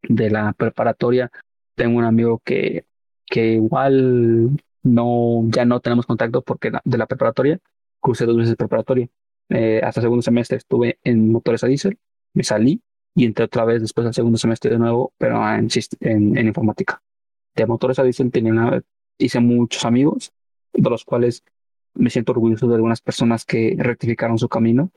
De 0.02 0.30
la 0.30 0.52
preparatoria 0.52 1.30
tengo 1.74 1.98
un 1.98 2.04
amigo 2.04 2.40
que, 2.44 2.86
que 3.26 3.54
igual 3.54 4.50
no, 4.82 5.42
ya 5.48 5.64
no 5.64 5.80
tenemos 5.80 6.06
contacto 6.06 6.42
porque 6.42 6.70
la- 6.70 6.82
de 6.84 6.98
la 6.98 7.06
preparatoria 7.06 7.58
cursé 8.00 8.24
dos 8.26 8.36
veces 8.36 8.56
preparatoria. 8.56 9.08
Eh, 9.48 9.80
hasta 9.82 10.00
segundo 10.00 10.22
semestre 10.22 10.58
estuve 10.58 10.98
en 11.04 11.30
motores 11.30 11.62
a 11.64 11.66
diésel, 11.68 11.98
me 12.34 12.42
salí 12.42 12.82
y 13.14 13.24
entré 13.24 13.44
otra 13.44 13.64
vez 13.64 13.80
después 13.80 14.04
del 14.04 14.14
segundo 14.14 14.38
semestre 14.38 14.70
de 14.70 14.78
nuevo, 14.78 15.12
pero 15.18 15.36
en, 15.48 15.68
en, 16.00 16.36
en 16.36 16.46
informática. 16.46 17.02
De 17.54 17.66
motores 17.66 17.98
a 17.98 18.02
diésel 18.02 18.30
tenía 18.30 18.82
hice 19.18 19.40
muchos 19.40 19.84
amigos, 19.84 20.32
de 20.72 20.90
los 20.90 21.04
cuales 21.04 21.42
me 21.94 22.10
siento 22.10 22.32
orgulloso 22.32 22.68
de 22.68 22.74
algunas 22.74 23.00
personas 23.00 23.44
que 23.44 23.74
rectificaron 23.78 24.38
su 24.38 24.48
camino 24.48 24.90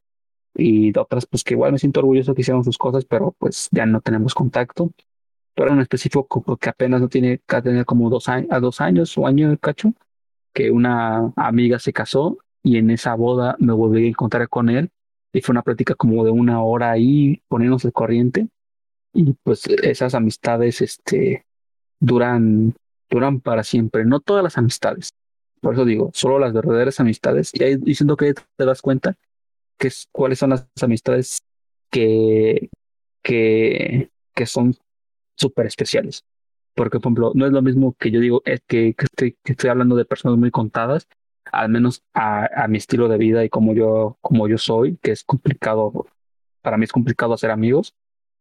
y 0.54 0.98
otras 0.98 1.26
pues 1.26 1.44
que 1.44 1.54
igual 1.54 1.72
me 1.72 1.80
siento 1.80 2.02
orgulloso 2.02 2.34
que 2.34 2.42
hicieron 2.42 2.64
sus 2.64 2.78
cosas, 2.78 3.06
pero 3.06 3.36
pues 3.38 3.70
ya 3.72 3.86
no 3.86 4.02
tenemos 4.02 4.34
contacto. 4.34 4.92
Pero 5.54 5.72
en 5.74 5.80
específico 5.80 6.42
porque 6.42 6.70
apenas 6.70 7.02
no 7.02 7.10
tiene 7.10 7.40
que 7.46 7.62
tener 7.62 7.86
como 7.86 8.10
dos 8.10 8.30
años, 8.30 8.50
a 8.52 8.60
dos 8.60 8.82
años 8.82 9.18
o 9.18 9.28
año 9.28 9.50
de 9.50 9.58
cacho, 9.58 9.94
que 10.54 10.72
una 10.72 11.34
amiga 11.36 11.80
se 11.80 11.94
casó 11.94 12.38
y 12.64 12.78
en 12.78 12.90
esa 12.90 13.16
boda 13.16 13.56
me 13.60 13.74
volví 13.74 14.06
a 14.06 14.10
encontrar 14.10 14.48
con 14.50 14.70
él 14.70 14.90
y 15.32 15.42
fue 15.42 15.54
una 15.54 15.62
plática 15.62 15.96
como 15.96 16.24
de 16.24 16.32
una 16.32 16.62
hora 16.62 16.92
ahí 16.92 17.42
poniéndose 17.48 17.88
el 17.88 17.94
corriente 17.94 18.48
y 19.14 19.34
pues 19.44 19.68
esas 19.68 20.14
amistades 20.14 20.82
este 20.82 21.46
duran 22.00 22.76
duran 23.10 23.40
para 23.40 23.64
siempre 23.64 24.06
no 24.06 24.20
todas 24.20 24.44
las 24.44 24.58
amistades 24.58 25.10
por 25.62 25.74
eso 25.74 25.86
digo 25.86 26.12
solo 26.14 26.40
las 26.40 26.54
verdaderas 26.54 27.00
amistades 27.00 27.52
y 27.54 27.64
ahí 27.64 27.76
diciendo 27.78 28.16
que 28.18 28.34
te 28.34 28.66
das 28.66 28.82
cuenta 28.82 29.16
que 29.78 29.88
es, 29.88 30.08
cuáles 30.12 30.40
son 30.40 30.52
las 30.52 30.68
amistades 30.82 31.40
que 31.90 32.70
que 33.24 34.10
que 34.40 34.46
son 34.46 34.76
súper 35.36 35.66
especiales. 35.66 36.24
Porque 36.76 37.00
por 37.00 37.08
ejemplo 37.08 37.32
no 37.36 37.46
es 37.46 37.52
lo 37.52 37.62
mismo 37.62 37.94
que 38.00 38.12
yo 38.12 38.20
digo 38.20 38.42
es 38.46 38.62
que, 38.68 38.94
que, 38.94 39.06
estoy, 39.06 39.38
que 39.44 39.52
estoy 39.54 39.70
hablando 39.70 39.96
de 39.96 40.06
personas 40.06 40.38
muy 40.38 40.52
contadas 40.52 41.08
al 41.52 41.70
menos 41.70 42.04
a, 42.14 42.64
a, 42.64 42.68
mi 42.68 42.78
estilo 42.78 43.08
de 43.08 43.18
vida 43.18 43.44
y 43.44 43.50
como 43.50 43.74
yo, 43.74 44.18
como 44.22 44.48
yo 44.48 44.58
soy, 44.58 44.98
que 45.02 45.12
es 45.12 45.24
complicado, 45.24 46.06
para 46.62 46.78
mí 46.78 46.86
es 46.86 46.92
complicado 46.92 47.34
hacer 47.34 47.52
amigos. 47.52 47.94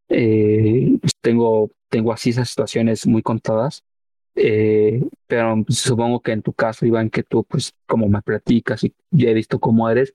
Eh, 0.08 0.96
pues 1.00 1.12
tengo, 1.20 1.70
tengo 1.88 2.12
así 2.12 2.30
esas 2.30 2.48
situaciones 2.48 3.06
muy 3.06 3.22
contadas, 3.22 3.84
eh, 4.34 5.02
pero 5.26 5.64
supongo 5.68 6.20
que 6.20 6.32
en 6.32 6.42
tu 6.42 6.52
caso, 6.52 6.86
Iván, 6.86 7.10
que 7.10 7.22
tú, 7.22 7.44
pues 7.44 7.74
como 7.86 8.08
me 8.08 8.22
platicas 8.22 8.84
y 8.84 8.94
ya 9.10 9.30
he 9.30 9.34
visto 9.34 9.60
cómo 9.60 9.88
eres, 9.90 10.14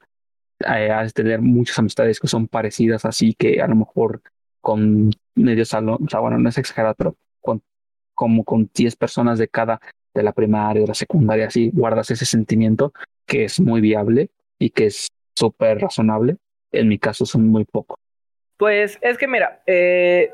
eh, 0.59 0.91
has 0.91 1.13
de 1.13 1.23
tener 1.23 1.41
muchas 1.41 1.77
amistades 1.79 2.19
que 2.19 2.27
son 2.27 2.47
parecidas, 2.47 3.05
así 3.05 3.33
que 3.33 3.61
a 3.61 3.67
lo 3.67 3.75
mejor 3.75 4.21
con 4.61 5.11
medio 5.35 5.65
salón, 5.65 5.99
o 6.05 6.09
sea, 6.09 6.19
bueno, 6.21 6.39
no 6.39 6.49
es 6.49 6.57
exagerado, 6.57 6.95
pero 6.95 7.17
con, 7.41 7.61
como 8.13 8.43
con 8.43 8.69
10 8.73 8.95
personas 8.95 9.39
de 9.39 9.47
cada 9.47 9.79
de 10.13 10.23
la 10.23 10.31
primaria, 10.31 10.81
de 10.81 10.87
la 10.87 10.93
secundaria, 10.93 11.47
así 11.47 11.71
guardas 11.73 12.11
ese 12.11 12.25
sentimiento 12.25 12.93
que 13.25 13.45
es 13.45 13.59
muy 13.59 13.81
viable 13.81 14.29
y 14.59 14.69
que 14.69 14.87
es 14.87 15.07
súper 15.35 15.79
razonable. 15.79 16.37
En 16.71 16.87
mi 16.87 16.97
caso 16.97 17.25
son 17.25 17.47
muy 17.47 17.65
pocos. 17.65 17.97
Pues 18.57 18.97
es 19.01 19.17
que 19.17 19.27
mira, 19.27 19.61
eh, 19.65 20.31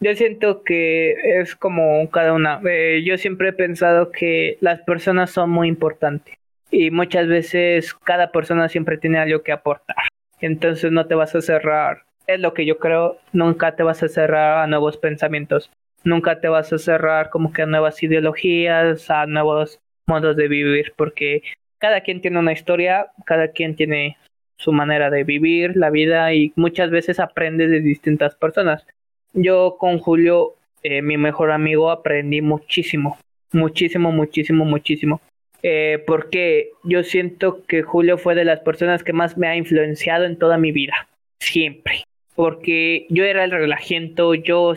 yo 0.00 0.14
siento 0.14 0.62
que 0.62 1.40
es 1.40 1.54
como 1.56 2.08
cada 2.10 2.32
una. 2.32 2.60
Eh, 2.68 3.02
yo 3.04 3.16
siempre 3.18 3.50
he 3.50 3.52
pensado 3.52 4.10
que 4.10 4.58
las 4.60 4.80
personas 4.82 5.30
son 5.30 5.50
muy 5.50 5.68
importantes 5.68 6.34
y 6.70 6.90
muchas 6.90 7.28
veces 7.28 7.94
cada 7.94 8.32
persona 8.32 8.68
siempre 8.68 8.98
tiene 8.98 9.18
algo 9.18 9.42
que 9.42 9.52
aportar. 9.52 9.96
Entonces 10.40 10.90
no 10.90 11.06
te 11.06 11.14
vas 11.14 11.34
a 11.36 11.40
cerrar, 11.40 12.02
es 12.26 12.40
lo 12.40 12.52
que 12.52 12.66
yo 12.66 12.78
creo, 12.78 13.18
nunca 13.32 13.76
te 13.76 13.84
vas 13.84 14.02
a 14.02 14.08
cerrar 14.08 14.64
a 14.64 14.66
nuevos 14.66 14.96
pensamientos 14.96 15.70
nunca 16.04 16.40
te 16.40 16.48
vas 16.48 16.72
a 16.72 16.78
cerrar 16.78 17.30
como 17.30 17.52
que 17.52 17.62
a 17.62 17.66
nuevas 17.66 18.02
ideologías, 18.02 19.10
a 19.10 19.26
nuevos 19.26 19.80
modos 20.06 20.36
de 20.36 20.48
vivir, 20.48 20.92
porque 20.96 21.42
cada 21.78 22.00
quien 22.00 22.20
tiene 22.20 22.38
una 22.38 22.52
historia, 22.52 23.08
cada 23.26 23.48
quien 23.48 23.76
tiene 23.76 24.16
su 24.56 24.72
manera 24.72 25.10
de 25.10 25.24
vivir 25.24 25.76
la 25.76 25.90
vida 25.90 26.32
y 26.32 26.52
muchas 26.54 26.90
veces 26.90 27.18
aprendes 27.18 27.70
de 27.70 27.80
distintas 27.80 28.36
personas. 28.36 28.86
Yo 29.32 29.76
con 29.78 29.98
Julio, 29.98 30.54
eh, 30.82 31.02
mi 31.02 31.16
mejor 31.16 31.50
amigo, 31.50 31.90
aprendí 31.90 32.40
muchísimo, 32.40 33.18
muchísimo, 33.52 34.12
muchísimo, 34.12 34.64
muchísimo. 34.64 35.20
Eh, 35.64 36.02
porque 36.06 36.70
yo 36.82 37.04
siento 37.04 37.64
que 37.66 37.82
Julio 37.82 38.18
fue 38.18 38.34
de 38.34 38.44
las 38.44 38.60
personas 38.60 39.04
que 39.04 39.12
más 39.12 39.38
me 39.38 39.46
ha 39.46 39.56
influenciado 39.56 40.24
en 40.24 40.36
toda 40.36 40.58
mi 40.58 40.72
vida, 40.72 41.08
siempre. 41.40 42.04
Porque 42.34 43.06
yo 43.10 43.24
era 43.24 43.44
el 43.44 43.50
relajiento, 43.50 44.34
yo 44.34 44.74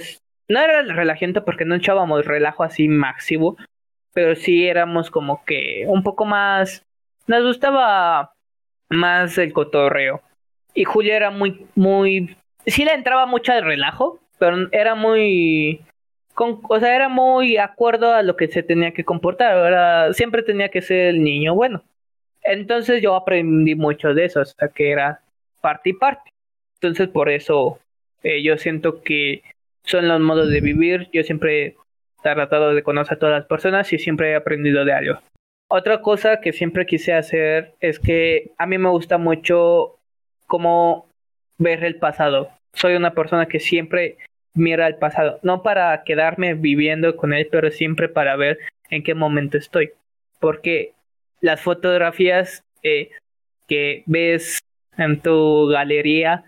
no 0.47 0.59
era 0.59 0.79
el 0.79 0.95
relajante 0.95 1.41
porque 1.41 1.65
no 1.65 1.75
echábamos 1.75 2.25
relajo 2.25 2.63
así 2.63 2.87
máximo, 2.87 3.57
pero 4.13 4.35
sí 4.35 4.67
éramos 4.67 5.11
como 5.11 5.43
que 5.45 5.85
un 5.87 6.03
poco 6.03 6.25
más, 6.25 6.85
nos 7.27 7.43
gustaba 7.43 8.33
más 8.89 9.37
el 9.37 9.53
cotorreo. 9.53 10.21
Y 10.73 10.83
Julia 10.83 11.15
era 11.15 11.31
muy, 11.31 11.65
muy, 11.75 12.35
sí 12.65 12.85
le 12.85 12.93
entraba 12.93 13.25
mucho 13.25 13.51
al 13.51 13.63
relajo, 13.63 14.19
pero 14.37 14.67
era 14.71 14.95
muy, 14.95 15.81
con, 16.33 16.61
o 16.69 16.79
sea, 16.79 16.95
era 16.95 17.09
muy 17.09 17.57
acuerdo 17.57 18.13
a 18.13 18.23
lo 18.23 18.35
que 18.35 18.47
se 18.47 18.63
tenía 18.63 18.91
que 18.91 19.05
comportar, 19.05 20.13
siempre 20.13 20.43
tenía 20.43 20.69
que 20.69 20.81
ser 20.81 21.07
el 21.07 21.23
niño 21.23 21.55
bueno. 21.55 21.83
Entonces 22.43 23.01
yo 23.01 23.15
aprendí 23.15 23.75
mucho 23.75 24.13
de 24.13 24.25
eso, 24.25 24.39
hasta 24.41 24.67
que 24.69 24.91
era 24.91 25.21
parte 25.61 25.89
y 25.89 25.93
parte. 25.93 26.31
Entonces 26.75 27.07
por 27.07 27.29
eso 27.29 27.79
eh, 28.23 28.43
yo 28.43 28.57
siento 28.57 29.01
que 29.01 29.41
son 29.85 30.07
los 30.07 30.19
modos 30.19 30.49
de 30.49 30.61
vivir. 30.61 31.09
Yo 31.13 31.23
siempre 31.23 31.65
he 31.65 31.75
tratado 32.21 32.73
de 32.73 32.83
conocer 32.83 33.15
a 33.15 33.19
todas 33.19 33.39
las 33.39 33.45
personas 33.45 33.91
y 33.93 33.99
siempre 33.99 34.31
he 34.31 34.35
aprendido 34.35 34.85
de 34.85 34.93
algo. 34.93 35.19
Otra 35.67 36.01
cosa 36.01 36.41
que 36.41 36.53
siempre 36.53 36.85
quise 36.85 37.13
hacer 37.13 37.73
es 37.79 37.99
que 37.99 38.51
a 38.57 38.67
mí 38.67 38.77
me 38.77 38.89
gusta 38.89 39.17
mucho 39.17 39.97
cómo 40.45 41.07
ver 41.57 41.83
el 41.83 41.97
pasado. 41.97 42.49
Soy 42.73 42.95
una 42.95 43.13
persona 43.13 43.47
que 43.47 43.59
siempre 43.59 44.17
mira 44.53 44.87
el 44.87 44.95
pasado, 44.95 45.39
no 45.43 45.63
para 45.63 46.03
quedarme 46.03 46.53
viviendo 46.53 47.15
con 47.15 47.33
él, 47.33 47.47
pero 47.51 47.71
siempre 47.71 48.09
para 48.09 48.35
ver 48.35 48.59
en 48.89 49.03
qué 49.03 49.13
momento 49.15 49.57
estoy. 49.57 49.91
Porque 50.39 50.93
las 51.41 51.61
fotografías 51.61 52.63
eh, 52.83 53.09
que 53.67 54.03
ves 54.05 54.59
en 54.97 55.19
tu 55.19 55.67
galería 55.67 56.43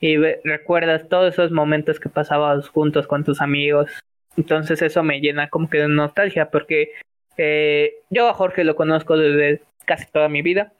y 0.00 0.16
recuerdas 0.16 1.08
todos 1.08 1.32
esos 1.32 1.50
momentos 1.50 2.00
que 2.00 2.08
pasabas 2.08 2.68
juntos 2.68 3.06
con 3.06 3.24
tus 3.24 3.40
amigos. 3.40 3.90
Entonces 4.36 4.82
eso 4.82 5.02
me 5.02 5.20
llena 5.20 5.48
como 5.48 5.70
que 5.70 5.78
de 5.78 5.88
nostalgia 5.88 6.50
porque 6.50 6.90
eh, 7.36 7.94
yo 8.10 8.28
a 8.28 8.34
Jorge 8.34 8.64
lo 8.64 8.76
conozco 8.76 9.16
desde 9.16 9.62
casi 9.84 10.06
toda 10.10 10.28
mi 10.28 10.42
vida. 10.42 10.72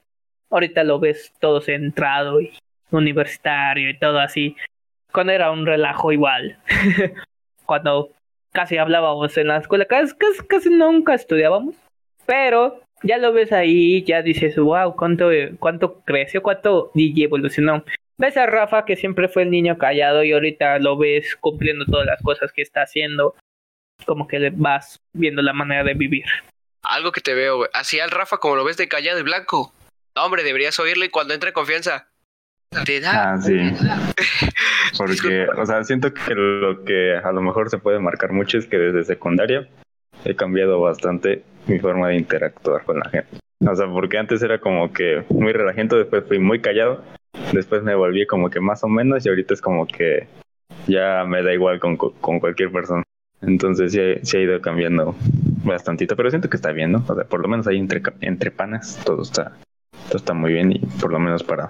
Ahorita 0.49 0.83
lo 0.83 0.99
ves 0.99 1.33
todo 1.39 1.61
centrado 1.61 2.41
y 2.41 2.51
universitario 2.91 3.89
y 3.89 3.97
todo 3.97 4.19
así. 4.19 4.55
Cuando 5.11 5.33
era 5.33 5.51
un 5.51 5.65
relajo 5.65 6.11
igual. 6.11 6.59
Cuando 7.65 8.11
casi 8.51 8.77
hablábamos 8.77 9.37
en 9.37 9.47
la 9.47 9.57
escuela, 9.57 9.85
casi, 9.85 10.13
casi, 10.47 10.69
nunca 10.69 11.13
estudiábamos. 11.13 11.75
Pero 12.25 12.81
ya 13.03 13.17
lo 13.17 13.33
ves 13.33 13.51
ahí, 13.51 14.03
ya 14.03 14.21
dices, 14.21 14.55
wow, 14.57 14.95
cuánto, 14.95 15.29
cuánto 15.59 16.01
creció, 16.01 16.41
cuánto 16.41 16.91
evolucionó 16.95 17.83
ves 18.17 18.37
a 18.37 18.45
Rafa 18.45 18.85
que 18.85 18.95
siempre 18.95 19.27
fue 19.27 19.43
el 19.43 19.51
niño 19.51 19.77
callado 19.77 20.23
y 20.23 20.31
ahorita 20.31 20.79
lo 20.79 20.97
ves 20.97 21.35
cumpliendo 21.35 21.85
todas 21.85 22.05
las 22.05 22.21
cosas 22.21 22.51
que 22.51 22.61
está 22.61 22.81
haciendo. 22.81 23.35
Como 24.05 24.27
que 24.27 24.39
le 24.39 24.49
vas 24.49 24.99
viendo 25.13 25.41
la 25.41 25.53
manera 25.53 25.83
de 25.83 25.93
vivir. 25.93 26.25
Algo 26.83 27.11
que 27.11 27.21
te 27.21 27.33
veo, 27.33 27.57
güey. 27.57 27.69
Así 27.73 27.99
al 27.99 28.11
Rafa 28.11 28.37
como 28.37 28.55
lo 28.55 28.63
ves 28.63 28.77
de 28.77 28.87
callado 28.87 29.19
y 29.19 29.23
blanco. 29.23 29.73
hombre, 30.15 30.43
deberías 30.43 30.79
oírle 30.79 31.09
cuando 31.09 31.33
entre 31.33 31.53
confianza. 31.53 32.09
Te 32.85 32.99
da. 32.99 33.33
Ah, 33.33 33.37
sí. 33.41 33.57
Porque, 34.97 35.47
o 35.57 35.65
sea, 35.65 35.83
siento 35.83 36.13
que 36.13 36.33
lo 36.35 36.83
que 36.83 37.15
a 37.15 37.31
lo 37.31 37.41
mejor 37.41 37.69
se 37.69 37.77
puede 37.77 37.99
marcar 37.99 38.31
mucho 38.31 38.57
es 38.57 38.65
que 38.65 38.77
desde 38.77 39.03
secundaria 39.05 39.67
he 40.25 40.35
cambiado 40.35 40.79
bastante 40.81 41.43
mi 41.67 41.79
forma 41.79 42.09
de 42.09 42.15
interactuar 42.15 42.83
con 42.83 42.99
la 42.99 43.09
gente. 43.09 43.37
O 43.67 43.75
sea, 43.75 43.87
porque 43.87 44.17
antes 44.17 44.41
era 44.43 44.59
como 44.59 44.91
que 44.93 45.23
muy 45.29 45.53
relajento, 45.53 45.97
después 45.97 46.25
fui 46.27 46.39
muy 46.39 46.61
callado 46.61 47.03
Después 47.53 47.83
me 47.83 47.95
volví 47.95 48.25
como 48.25 48.49
que 48.49 48.59
más 48.59 48.83
o 48.83 48.87
menos 48.87 49.25
y 49.25 49.29
ahorita 49.29 49.53
es 49.53 49.61
como 49.61 49.87
que 49.87 50.27
ya 50.87 51.23
me 51.25 51.43
da 51.43 51.53
igual 51.53 51.79
con, 51.79 51.97
con 51.97 52.39
cualquier 52.39 52.71
persona. 52.71 53.03
Entonces 53.41 53.91
sí, 53.91 54.37
ha 54.37 54.41
ido 54.41 54.59
cambiando 54.61 55.15
bastantito, 55.63 56.15
pero 56.15 56.29
siento 56.29 56.49
que 56.49 56.57
está 56.57 56.71
bien, 56.71 56.91
¿no? 56.91 57.03
O 57.07 57.15
sea, 57.15 57.25
por 57.25 57.41
lo 57.41 57.47
menos 57.47 57.67
ahí 57.67 57.77
entre, 57.77 58.01
entre 58.21 58.51
panas 58.51 58.99
todo 59.05 59.21
está, 59.21 59.53
todo 60.07 60.17
está 60.17 60.33
muy 60.33 60.53
bien 60.53 60.71
y 60.71 60.79
por 60.79 61.11
lo 61.11 61.19
menos 61.19 61.43
para 61.43 61.69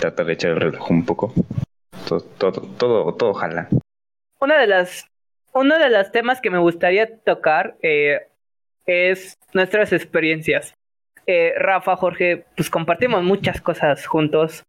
tratar 0.00 0.26
de 0.26 0.32
echar 0.32 0.50
el 0.52 0.60
reloj 0.60 0.90
un 0.90 1.04
poco, 1.04 1.32
todo, 2.06 2.20
todo, 2.38 2.60
todo, 2.78 3.14
todo 3.14 3.34
jala. 3.34 3.68
Una 4.40 4.58
de 4.58 4.66
las, 4.66 5.06
uno 5.52 5.78
de 5.78 5.90
los 5.90 6.12
temas 6.12 6.40
que 6.40 6.50
me 6.50 6.58
gustaría 6.58 7.18
tocar 7.20 7.76
eh, 7.82 8.28
es 8.86 9.38
nuestras 9.52 9.92
experiencias. 9.92 10.74
Eh, 11.26 11.54
Rafa, 11.58 11.96
Jorge, 11.96 12.46
pues 12.56 12.70
compartimos 12.70 13.22
muchas 13.22 13.60
cosas 13.60 14.06
juntos 14.06 14.64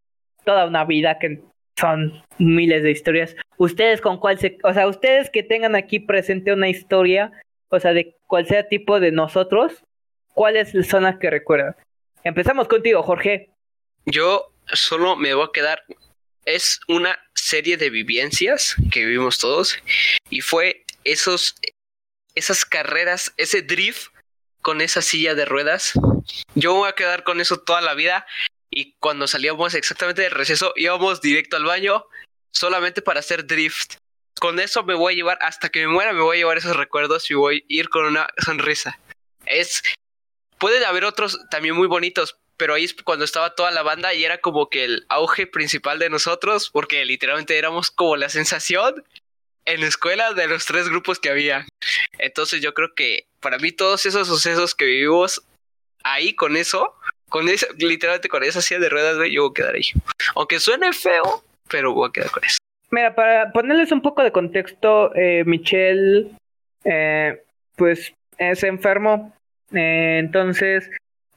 toda 0.49 0.65
una 0.65 0.83
vida 0.83 1.19
que 1.19 1.43
son 1.79 2.23
miles 2.39 2.81
de 2.81 2.89
historias. 2.89 3.35
Ustedes 3.57 4.01
con 4.01 4.17
cuál 4.17 4.39
se, 4.39 4.57
o 4.63 4.73
sea, 4.73 4.87
ustedes 4.87 5.29
que 5.29 5.43
tengan 5.43 5.75
aquí 5.75 5.99
presente 5.99 6.51
una 6.51 6.69
historia, 6.69 7.31
o 7.69 7.79
sea, 7.79 7.93
de 7.93 8.17
cual 8.25 8.47
sea 8.47 8.67
tipo 8.67 8.99
de 8.99 9.11
nosotros, 9.11 9.83
¿cuál 10.33 10.57
es 10.57 10.73
la 10.73 10.83
zona 10.83 11.19
que 11.19 11.29
recuerdan? 11.29 11.75
Empezamos 12.23 12.67
contigo, 12.67 13.03
Jorge. 13.03 13.51
Yo 14.07 14.51
solo 14.65 15.15
me 15.15 15.35
voy 15.35 15.45
a 15.45 15.51
quedar 15.53 15.83
es 16.45 16.79
una 16.87 17.19
serie 17.35 17.77
de 17.77 17.91
vivencias 17.91 18.75
que 18.91 19.05
vivimos 19.05 19.37
todos 19.37 19.77
y 20.31 20.41
fue 20.41 20.83
esos 21.03 21.53
esas 22.33 22.65
carreras, 22.65 23.35
ese 23.37 23.61
drift 23.61 24.07
con 24.63 24.81
esa 24.81 25.03
silla 25.03 25.35
de 25.35 25.45
ruedas. 25.45 25.93
Yo 26.55 26.73
voy 26.73 26.89
a 26.89 26.93
quedar 26.93 27.23
con 27.23 27.39
eso 27.39 27.59
toda 27.59 27.81
la 27.81 27.93
vida 27.93 28.25
y 28.79 28.95
cuando 29.01 29.27
salíamos 29.27 29.73
exactamente 29.73 30.21
del 30.21 30.31
receso 30.31 30.71
íbamos 30.77 31.19
directo 31.19 31.57
al 31.57 31.65
baño 31.65 32.05
solamente 32.51 33.01
para 33.01 33.19
hacer 33.19 33.45
drift. 33.45 33.95
Con 34.39 34.57
eso 34.57 34.83
me 34.83 34.93
voy 34.93 35.13
a 35.13 35.15
llevar, 35.17 35.37
hasta 35.41 35.67
que 35.67 35.81
me 35.81 35.91
muera, 35.91 36.13
me 36.13 36.21
voy 36.21 36.37
a 36.37 36.39
llevar 36.39 36.57
esos 36.57 36.77
recuerdos 36.77 37.29
y 37.29 37.33
voy 37.33 37.57
a 37.57 37.61
ir 37.67 37.89
con 37.89 38.05
una 38.05 38.27
sonrisa. 38.37 38.97
Es. 39.45 39.83
Pueden 40.57 40.85
haber 40.85 41.03
otros 41.03 41.37
también 41.51 41.75
muy 41.75 41.87
bonitos, 41.87 42.37
pero 42.55 42.73
ahí 42.73 42.85
es 42.85 42.93
cuando 42.93 43.25
estaba 43.25 43.53
toda 43.53 43.71
la 43.71 43.83
banda 43.83 44.13
y 44.13 44.23
era 44.23 44.39
como 44.39 44.69
que 44.69 44.85
el 44.85 45.05
auge 45.09 45.45
principal 45.45 45.99
de 45.99 46.09
nosotros, 46.09 46.69
porque 46.69 47.03
literalmente 47.03 47.57
éramos 47.57 47.91
como 47.91 48.15
la 48.15 48.29
sensación 48.29 49.03
en 49.65 49.81
la 49.81 49.87
escuela 49.87 50.33
de 50.33 50.47
los 50.47 50.65
tres 50.65 50.87
grupos 50.87 51.19
que 51.19 51.29
había. 51.29 51.65
Entonces 52.17 52.61
yo 52.61 52.73
creo 52.73 52.95
que 52.95 53.27
para 53.41 53.57
mí 53.57 53.73
todos 53.73 54.05
esos 54.05 54.27
sucesos 54.27 54.73
que 54.73 54.85
vivimos 54.85 55.41
ahí 56.03 56.33
con 56.33 56.55
eso, 56.55 56.95
con 57.29 57.47
eso, 57.47 57.67
literalmente 57.77 58.29
con 58.29 58.43
esa 58.43 58.61
silla 58.61 58.79
de 58.79 58.89
ruedas, 58.89 59.17
yo 59.31 59.43
voy 59.43 59.51
a 59.51 59.53
quedar 59.53 59.75
ahí. 59.75 59.83
Aunque 60.35 60.59
suene 60.59 60.91
feo, 60.93 61.43
pero 61.69 61.93
voy 61.93 62.09
a 62.09 62.11
quedar 62.11 62.31
con 62.31 62.43
eso. 62.43 62.57
Mira, 62.91 63.13
para 63.13 63.51
ponerles 63.51 63.91
un 63.91 64.01
poco 64.01 64.23
de 64.23 64.31
contexto, 64.31 65.15
eh, 65.15 65.43
Michelle, 65.45 66.31
eh, 66.83 67.43
pues 67.75 68.13
es 68.37 68.63
enfermo, 68.63 69.33
eh, 69.73 70.17
entonces 70.19 70.89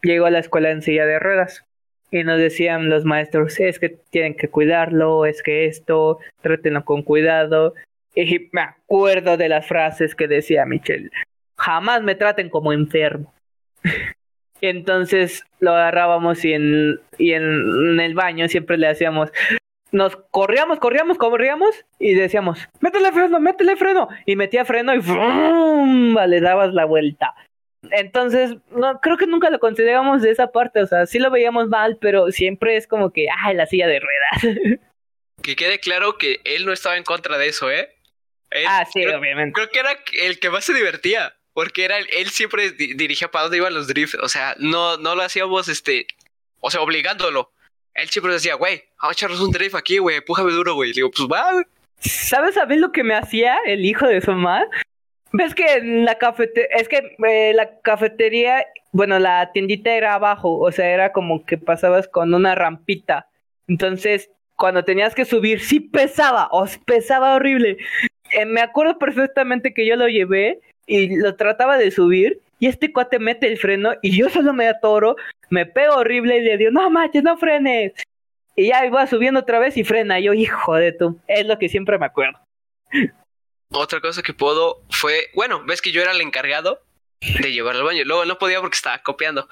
llegó 0.02 0.26
a 0.26 0.30
la 0.30 0.38
escuela 0.38 0.70
en 0.70 0.82
silla 0.82 1.04
de 1.04 1.18
ruedas 1.18 1.64
y 2.10 2.24
nos 2.24 2.38
decían 2.38 2.88
los 2.88 3.04
maestros, 3.04 3.60
es 3.60 3.78
que 3.78 3.90
tienen 4.10 4.34
que 4.34 4.48
cuidarlo, 4.48 5.26
es 5.26 5.42
que 5.42 5.66
esto, 5.66 6.18
trátenlo 6.40 6.84
con 6.84 7.02
cuidado. 7.02 7.74
Y 8.14 8.50
me 8.52 8.60
acuerdo 8.60 9.38
de 9.38 9.48
las 9.48 9.66
frases 9.66 10.14
que 10.14 10.28
decía 10.28 10.66
Michelle, 10.66 11.10
jamás 11.56 12.02
me 12.02 12.14
traten 12.14 12.50
como 12.50 12.72
enfermo. 12.72 13.32
y 14.62 14.68
entonces 14.68 15.44
lo 15.58 15.72
agarrábamos 15.72 16.44
y 16.44 16.52
en, 16.52 17.00
y 17.18 17.32
en 17.32 17.98
el 17.98 18.14
baño 18.14 18.48
siempre 18.48 18.78
le 18.78 18.86
hacíamos, 18.86 19.30
nos 19.90 20.14
corríamos, 20.30 20.78
corríamos, 20.78 21.18
corríamos 21.18 21.84
y 21.98 22.14
decíamos, 22.14 22.60
métele 22.80 23.10
freno, 23.10 23.40
métele 23.40 23.74
freno. 23.76 24.08
Y 24.24 24.36
metía 24.36 24.64
freno 24.64 24.94
y 24.94 25.02
¡fum! 25.02 26.16
le 26.28 26.40
dabas 26.40 26.72
la 26.74 26.84
vuelta. 26.84 27.34
Entonces, 27.90 28.54
no, 28.70 29.00
creo 29.00 29.16
que 29.16 29.26
nunca 29.26 29.50
lo 29.50 29.58
consideramos 29.58 30.22
de 30.22 30.30
esa 30.30 30.52
parte, 30.52 30.80
o 30.80 30.86
sea, 30.86 31.06
sí 31.06 31.18
lo 31.18 31.32
veíamos 31.32 31.66
mal, 31.68 31.98
pero 32.00 32.30
siempre 32.30 32.76
es 32.76 32.86
como 32.86 33.12
que, 33.12 33.26
ah, 33.44 33.52
la 33.52 33.66
silla 33.66 33.88
de 33.88 34.00
ruedas. 34.00 34.80
Que 35.42 35.56
quede 35.56 35.80
claro 35.80 36.18
que 36.18 36.38
él 36.44 36.64
no 36.64 36.72
estaba 36.72 36.96
en 36.96 37.02
contra 37.02 37.36
de 37.36 37.48
eso, 37.48 37.68
¿eh? 37.68 37.88
ah, 38.68 38.84
sí, 38.84 39.04
obviamente. 39.04 39.52
Creo 39.54 39.68
que 39.70 39.80
era 39.80 39.98
el 40.22 40.38
que 40.38 40.50
más 40.50 40.64
se 40.64 40.72
divertía, 40.72 41.34
porque 41.52 41.84
era 41.84 41.98
él 41.98 42.30
siempre 42.30 42.70
dirigía 42.70 43.30
para 43.30 43.44
dónde 43.44 43.58
iban 43.58 43.74
los 43.74 43.88
drifts, 43.88 44.18
o 44.22 44.28
sea, 44.28 44.54
no, 44.58 44.96
no 44.96 45.14
lo 45.14 45.22
hacíamos, 45.22 45.68
este, 45.68 46.06
o 46.60 46.70
sea, 46.70 46.80
obligándolo 46.80 47.52
él 47.94 48.08
siempre 48.08 48.32
decía, 48.32 48.54
güey, 48.54 48.82
a 48.98 49.10
echarnos 49.10 49.40
un 49.40 49.50
drift 49.50 49.74
aquí, 49.74 49.98
güey, 49.98 50.16
empújame 50.16 50.52
duro, 50.52 50.74
güey. 50.74 50.92
digo, 50.92 51.10
pues 51.10 51.28
va, 51.28 51.52
güey. 51.52 51.64
¿Sabes 51.98 52.56
a 52.56 52.64
lo 52.64 52.90
que 52.90 53.04
me 53.04 53.14
hacía 53.14 53.58
el 53.66 53.84
hijo 53.84 54.06
de 54.06 54.20
su 54.20 54.32
mamá? 54.32 54.64
¿Ves 55.32 55.54
que 55.54 55.64
en 55.74 56.04
la 56.04 56.18
cafetería, 56.18 56.68
es 56.76 56.88
que 56.88 57.16
eh, 57.26 57.52
la 57.54 57.80
cafetería, 57.80 58.66
bueno, 58.90 59.18
la 59.18 59.50
tiendita 59.52 59.94
era 59.94 60.14
abajo, 60.14 60.58
o 60.58 60.72
sea, 60.72 60.90
era 60.90 61.12
como 61.12 61.44
que 61.46 61.58
pasabas 61.58 62.08
con 62.08 62.34
una 62.34 62.54
rampita. 62.54 63.28
Entonces, 63.68 64.30
cuando 64.56 64.84
tenías 64.84 65.14
que 65.14 65.24
subir, 65.24 65.60
sí 65.60 65.80
pesaba, 65.80 66.48
os 66.50 66.76
pesaba 66.78 67.34
horrible. 67.34 67.78
Eh, 68.32 68.44
me 68.46 68.60
acuerdo 68.60 68.98
perfectamente 68.98 69.72
que 69.72 69.86
yo 69.86 69.96
lo 69.96 70.08
llevé 70.08 70.60
y 70.92 71.16
lo 71.16 71.36
trataba 71.36 71.78
de 71.78 71.90
subir 71.90 72.42
y 72.58 72.66
este 72.66 72.92
cuate 72.92 73.18
mete 73.18 73.46
el 73.46 73.56
freno 73.56 73.94
y 74.02 74.14
yo 74.14 74.28
solo 74.28 74.52
me 74.52 74.68
atoro, 74.68 75.16
me 75.48 75.64
pego 75.64 75.96
horrible 75.96 76.36
y 76.36 76.42
le 76.42 76.58
digo, 76.58 76.70
no 76.70 76.90
manches, 76.90 77.22
no 77.22 77.38
frenes. 77.38 77.92
Y 78.54 78.68
ya 78.68 78.84
iba 78.84 79.06
subiendo 79.06 79.40
otra 79.40 79.58
vez 79.58 79.78
y 79.78 79.84
frena. 79.84 80.20
yo, 80.20 80.34
hijo 80.34 80.74
de 80.74 80.92
tú, 80.92 81.18
es 81.26 81.46
lo 81.46 81.58
que 81.58 81.70
siempre 81.70 81.98
me 81.98 82.04
acuerdo. 82.04 82.38
Otra 83.70 84.02
cosa 84.02 84.22
que 84.22 84.34
puedo 84.34 84.82
fue, 84.90 85.28
bueno, 85.34 85.64
ves 85.64 85.80
que 85.80 85.92
yo 85.92 86.02
era 86.02 86.12
el 86.12 86.20
encargado 86.20 86.82
de 87.40 87.52
llevar 87.52 87.74
al 87.76 87.84
baño. 87.84 88.04
Luego 88.04 88.26
no 88.26 88.36
podía 88.36 88.60
porque 88.60 88.76
estaba 88.76 88.98
copiando. 88.98 89.48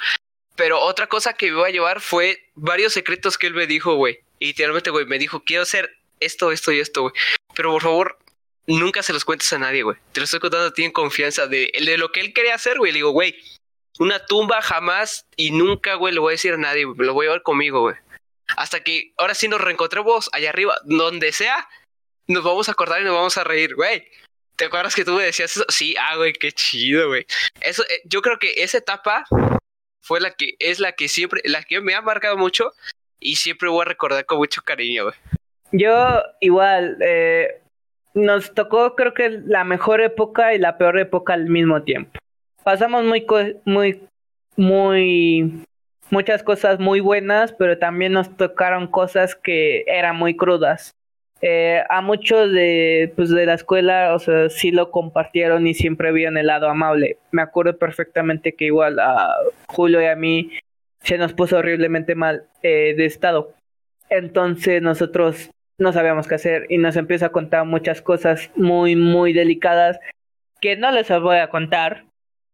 Pero 0.56 0.78
otra 0.78 1.06
cosa 1.06 1.32
que 1.32 1.46
iba 1.46 1.66
a 1.66 1.70
llevar 1.70 2.00
fue 2.00 2.50
varios 2.54 2.92
secretos 2.92 3.38
que 3.38 3.46
él 3.46 3.54
me 3.54 3.66
dijo, 3.66 3.94
güey. 3.94 4.18
Y 4.38 4.48
literalmente, 4.48 4.90
güey, 4.90 5.06
me 5.06 5.18
dijo, 5.18 5.42
quiero 5.42 5.62
hacer 5.62 5.90
esto, 6.20 6.52
esto 6.52 6.70
y 6.70 6.80
esto, 6.80 7.00
güey. 7.00 7.14
Pero 7.56 7.72
por 7.72 7.82
favor, 7.82 8.18
nunca 8.78 9.02
se 9.02 9.12
los 9.12 9.24
cuentes 9.24 9.52
a 9.52 9.58
nadie, 9.58 9.82
güey. 9.82 9.96
Te 10.12 10.20
lo 10.20 10.24
estoy 10.24 10.40
contando 10.40 10.66
a 10.66 10.72
ti 10.72 10.84
en 10.84 10.92
confianza 10.92 11.46
de, 11.46 11.72
de 11.72 11.98
lo 11.98 12.12
que 12.12 12.20
él 12.20 12.32
quería 12.32 12.54
hacer, 12.54 12.78
güey. 12.78 12.92
Le 12.92 12.98
digo, 12.98 13.10
güey, 13.10 13.34
una 13.98 14.24
tumba 14.24 14.62
jamás 14.62 15.26
y 15.36 15.50
nunca, 15.50 15.94
güey, 15.94 16.14
le 16.14 16.20
voy 16.20 16.32
a 16.32 16.32
decir 16.32 16.54
a 16.54 16.56
nadie, 16.56 16.86
lo 16.96 17.14
voy 17.14 17.26
a 17.26 17.28
llevar 17.28 17.42
conmigo, 17.42 17.80
güey. 17.80 17.96
Hasta 18.56 18.82
que 18.82 19.12
ahora 19.18 19.34
sí 19.34 19.48
nos 19.48 19.60
reencontremos 19.60 20.30
allá 20.32 20.50
arriba, 20.50 20.76
donde 20.84 21.32
sea, 21.32 21.68
nos 22.26 22.42
vamos 22.42 22.68
a 22.68 22.72
acordar 22.72 23.00
y 23.00 23.04
nos 23.04 23.14
vamos 23.14 23.36
a 23.36 23.44
reír, 23.44 23.74
güey. 23.74 24.08
¿Te 24.56 24.66
acuerdas 24.66 24.94
que 24.94 25.04
tú 25.04 25.12
me 25.12 25.24
decías 25.24 25.56
eso? 25.56 25.64
Sí, 25.68 25.94
ah, 25.98 26.16
güey, 26.16 26.32
qué 26.32 26.52
chido, 26.52 27.08
güey. 27.08 27.26
Eso, 27.60 27.82
eh, 27.84 28.02
yo 28.04 28.20
creo 28.20 28.38
que 28.38 28.62
esa 28.62 28.78
etapa 28.78 29.24
fue 30.02 30.20
la 30.20 30.32
que 30.32 30.54
es 30.58 30.80
la 30.80 30.92
que 30.92 31.08
siempre, 31.08 31.40
la 31.44 31.62
que 31.62 31.80
me 31.80 31.94
ha 31.94 32.02
marcado 32.02 32.36
mucho 32.36 32.72
y 33.18 33.36
siempre 33.36 33.68
voy 33.68 33.82
a 33.82 33.86
recordar 33.86 34.26
con 34.26 34.38
mucho 34.38 34.62
cariño, 34.62 35.04
güey. 35.04 35.14
Yo 35.72 36.22
igual, 36.40 36.98
eh, 37.00 37.60
nos 38.14 38.54
tocó 38.54 38.94
creo 38.96 39.14
que 39.14 39.40
la 39.44 39.64
mejor 39.64 40.00
época 40.00 40.54
y 40.54 40.58
la 40.58 40.78
peor 40.78 40.98
época 40.98 41.34
al 41.34 41.46
mismo 41.46 41.82
tiempo. 41.82 42.18
Pasamos 42.64 43.04
muy, 43.04 43.26
muy, 43.64 44.02
muy, 44.56 45.64
muchas 46.10 46.42
cosas 46.42 46.78
muy 46.78 47.00
buenas, 47.00 47.52
pero 47.52 47.78
también 47.78 48.12
nos 48.12 48.36
tocaron 48.36 48.86
cosas 48.86 49.34
que 49.34 49.84
eran 49.86 50.16
muy 50.16 50.36
crudas. 50.36 50.92
Eh, 51.42 51.82
a 51.88 52.02
muchos 52.02 52.52
de, 52.52 53.12
pues, 53.16 53.30
de 53.30 53.46
la 53.46 53.54
escuela, 53.54 54.14
o 54.14 54.18
sea, 54.18 54.50
sí 54.50 54.72
lo 54.72 54.90
compartieron 54.90 55.66
y 55.66 55.72
siempre 55.72 56.12
vieron 56.12 56.36
el 56.36 56.48
lado 56.48 56.68
amable. 56.68 57.16
Me 57.30 57.40
acuerdo 57.40 57.78
perfectamente 57.78 58.54
que 58.54 58.66
igual 58.66 58.98
a 58.98 59.34
Julio 59.68 60.02
y 60.02 60.06
a 60.06 60.16
mí 60.16 60.50
se 61.02 61.16
nos 61.16 61.32
puso 61.32 61.56
horriblemente 61.56 62.14
mal 62.14 62.44
eh, 62.62 62.94
de 62.94 63.06
estado. 63.06 63.54
Entonces 64.10 64.82
nosotros 64.82 65.50
no 65.80 65.92
sabíamos 65.92 66.28
qué 66.28 66.36
hacer 66.36 66.66
y 66.68 66.78
nos 66.78 66.94
empieza 66.96 67.26
a 67.26 67.32
contar 67.32 67.64
muchas 67.64 68.02
cosas 68.02 68.50
muy, 68.54 68.96
muy 68.96 69.32
delicadas 69.32 69.98
que 70.60 70.76
no 70.76 70.92
les 70.92 71.08
voy 71.08 71.38
a 71.38 71.48
contar, 71.48 72.04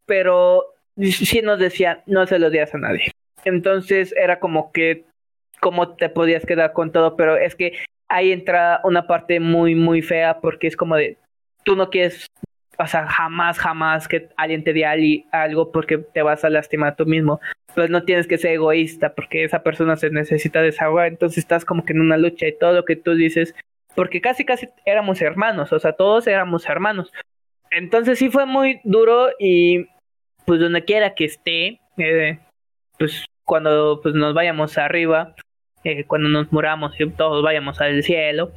pero 0.06 0.64
sí 0.96 1.42
nos 1.42 1.58
decía, 1.58 2.02
no 2.06 2.26
se 2.26 2.38
lo 2.38 2.50
digas 2.50 2.74
a 2.74 2.78
nadie. 2.78 3.10
Entonces 3.44 4.14
era 4.16 4.38
como 4.38 4.70
que, 4.72 5.04
¿cómo 5.60 5.96
te 5.96 6.08
podías 6.08 6.46
quedar 6.46 6.72
con 6.72 6.92
todo? 6.92 7.16
Pero 7.16 7.36
es 7.36 7.56
que 7.56 7.72
ahí 8.08 8.30
entra 8.30 8.80
una 8.84 9.08
parte 9.08 9.40
muy, 9.40 9.74
muy 9.74 10.02
fea 10.02 10.40
porque 10.40 10.68
es 10.68 10.76
como 10.76 10.94
de, 10.96 11.18
tú 11.64 11.74
no 11.74 11.90
quieres, 11.90 12.26
o 12.78 12.86
sea, 12.86 13.06
jamás, 13.06 13.58
jamás 13.58 14.08
que 14.08 14.28
alguien 14.36 14.64
te 14.64 14.72
diga 14.72 14.94
algo 15.32 15.72
porque 15.72 15.98
te 15.98 16.22
vas 16.22 16.44
a 16.44 16.50
lastimar 16.50 16.96
tú 16.96 17.06
mismo 17.06 17.40
pues 17.76 17.90
no 17.90 18.04
tienes 18.04 18.26
que 18.26 18.38
ser 18.38 18.52
egoísta 18.52 19.14
porque 19.14 19.44
esa 19.44 19.62
persona 19.62 19.96
se 19.96 20.08
necesita 20.08 20.62
desahogar, 20.62 21.08
entonces 21.08 21.38
estás 21.38 21.66
como 21.66 21.84
que 21.84 21.92
en 21.92 22.00
una 22.00 22.16
lucha 22.16 22.48
y 22.48 22.58
todo 22.58 22.72
lo 22.72 22.86
que 22.86 22.96
tú 22.96 23.14
dices, 23.14 23.54
porque 23.94 24.22
casi 24.22 24.46
casi 24.46 24.70
éramos 24.86 25.20
hermanos, 25.20 25.74
o 25.74 25.78
sea, 25.78 25.92
todos 25.92 26.26
éramos 26.26 26.66
hermanos. 26.66 27.12
Entonces 27.70 28.18
sí 28.18 28.30
fue 28.30 28.46
muy 28.46 28.80
duro 28.82 29.28
y 29.38 29.88
pues 30.46 30.58
donde 30.58 30.84
quiera 30.84 31.14
que 31.14 31.26
esté, 31.26 31.80
eh, 31.98 32.38
pues 32.98 33.26
cuando 33.44 34.00
pues 34.02 34.14
nos 34.14 34.32
vayamos 34.32 34.78
arriba, 34.78 35.34
eh, 35.84 36.04
cuando 36.04 36.30
nos 36.30 36.50
muramos 36.52 36.98
y 36.98 37.06
todos 37.10 37.44
vayamos 37.44 37.78
al 37.82 38.02
cielo, 38.02 38.52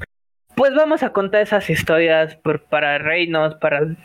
pues 0.60 0.76
vamos 0.76 1.04
a 1.04 1.14
contar 1.14 1.42
esas 1.42 1.70
historias 1.70 2.36
por, 2.36 2.62
para 2.66 2.98
reinos, 2.98 3.56
para 3.56 3.96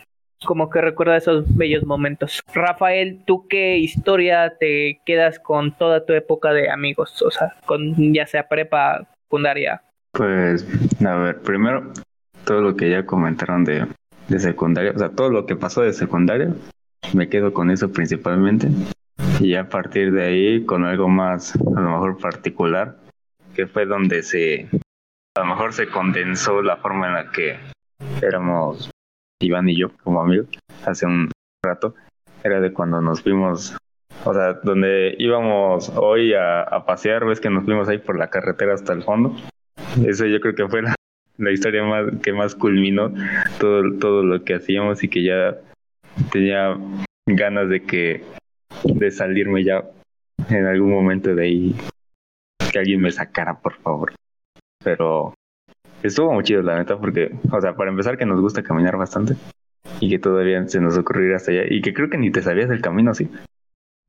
como 0.45 0.69
que 0.69 0.79
recuerda 0.79 1.17
esos 1.17 1.53
bellos 1.53 1.85
momentos. 1.85 2.41
Rafael, 2.53 3.21
¿tú 3.27 3.45
qué 3.49 3.77
historia 3.77 4.53
te 4.57 5.01
quedas 5.05 5.37
con 5.37 5.73
toda 5.73 6.05
tu 6.05 6.13
época 6.13 6.53
de 6.53 6.69
amigos? 6.69 7.21
O 7.23 7.29
sea, 7.29 7.53
con 7.65 8.13
ya 8.13 8.25
sea 8.25 8.47
prepa, 8.47 9.05
secundaria. 9.23 9.81
Pues, 10.13 10.65
a 11.05 11.15
ver, 11.17 11.41
primero, 11.41 11.91
todo 12.45 12.61
lo 12.61 12.77
que 12.77 12.89
ya 12.89 13.05
comentaron 13.05 13.65
de, 13.65 13.85
de 14.29 14.39
secundaria, 14.39 14.93
o 14.95 14.97
sea, 14.97 15.09
todo 15.09 15.29
lo 15.29 15.45
que 15.45 15.57
pasó 15.57 15.81
de 15.81 15.91
secundaria, 15.91 16.53
me 17.13 17.27
quedo 17.27 17.51
con 17.51 17.69
eso 17.69 17.91
principalmente. 17.91 18.69
Y 19.41 19.55
a 19.55 19.67
partir 19.67 20.13
de 20.13 20.23
ahí, 20.23 20.65
con 20.65 20.85
algo 20.85 21.09
más, 21.09 21.53
a 21.53 21.81
lo 21.81 21.91
mejor 21.91 22.17
particular, 22.17 22.95
que 23.53 23.67
fue 23.67 23.85
donde 23.85 24.23
se, 24.23 24.69
a 25.35 25.41
lo 25.41 25.47
mejor 25.47 25.73
se 25.73 25.87
condensó 25.87 26.61
la 26.61 26.77
forma 26.77 27.07
en 27.07 27.13
la 27.13 27.31
que 27.31 27.57
éramos 28.21 28.89
Iván 29.41 29.67
y 29.67 29.77
yo 29.77 29.89
como 30.03 30.21
amigos 30.21 30.47
hace 30.85 31.05
un 31.05 31.29
rato, 31.63 31.93
era 32.43 32.61
de 32.61 32.71
cuando 32.71 33.01
nos 33.01 33.21
fuimos, 33.21 33.75
o 34.23 34.33
sea, 34.33 34.53
donde 34.53 35.15
íbamos 35.17 35.89
hoy 35.95 36.33
a, 36.33 36.83
pasear, 36.85 37.25
ves 37.25 37.41
que 37.41 37.49
nos 37.49 37.65
fuimos 37.65 37.89
ahí 37.89 37.97
por 37.97 38.17
la 38.17 38.29
carretera 38.29 38.75
hasta 38.75 38.93
el 38.93 39.03
fondo. 39.03 39.35
Eso 40.05 40.25
yo 40.25 40.39
creo 40.39 40.55
que 40.55 40.67
fue 40.67 40.83
la, 40.83 41.51
historia 41.51 41.83
más 41.83 42.05
que 42.21 42.31
más 42.31 42.55
culminó 42.55 43.11
todo, 43.59 43.97
todo 43.99 44.23
lo 44.23 44.43
que 44.43 44.55
hacíamos 44.55 45.03
y 45.03 45.09
que 45.09 45.23
ya 45.23 45.57
tenía 46.31 46.77
ganas 47.25 47.67
de 47.69 47.83
que 47.83 48.23
de 48.83 49.11
salirme 49.11 49.63
ya 49.63 49.83
en 50.49 50.65
algún 50.65 50.91
momento 50.91 51.33
de 51.33 51.43
ahí 51.43 51.75
que 52.71 52.79
alguien 52.79 53.01
me 53.01 53.11
sacara, 53.11 53.59
por 53.59 53.73
favor. 53.73 54.13
Pero 54.85 55.33
estuvo 56.03 56.31
muy 56.31 56.43
chido, 56.43 56.61
la 56.61 56.77
neta, 56.77 56.97
porque, 56.97 57.31
o 57.51 57.59
sea, 57.59 57.73
para 57.73 57.89
empezar 57.89 58.17
que 58.17 58.25
nos 58.25 58.39
gusta 58.39 58.63
caminar 58.63 58.95
bastante 58.95 59.33
y 59.99 60.09
que 60.09 60.19
todavía 60.19 60.65
se 60.67 60.79
nos 60.79 60.97
ocurriera 60.97 61.35
hasta 61.37 61.51
allá 61.51 61.63
y 61.67 61.81
que 61.81 61.93
creo 61.93 62.09
que 62.09 62.17
ni 62.17 62.31
te 62.31 62.41
sabías 62.41 62.69
del 62.69 62.81
camino, 62.81 63.13
¿sí? 63.13 63.27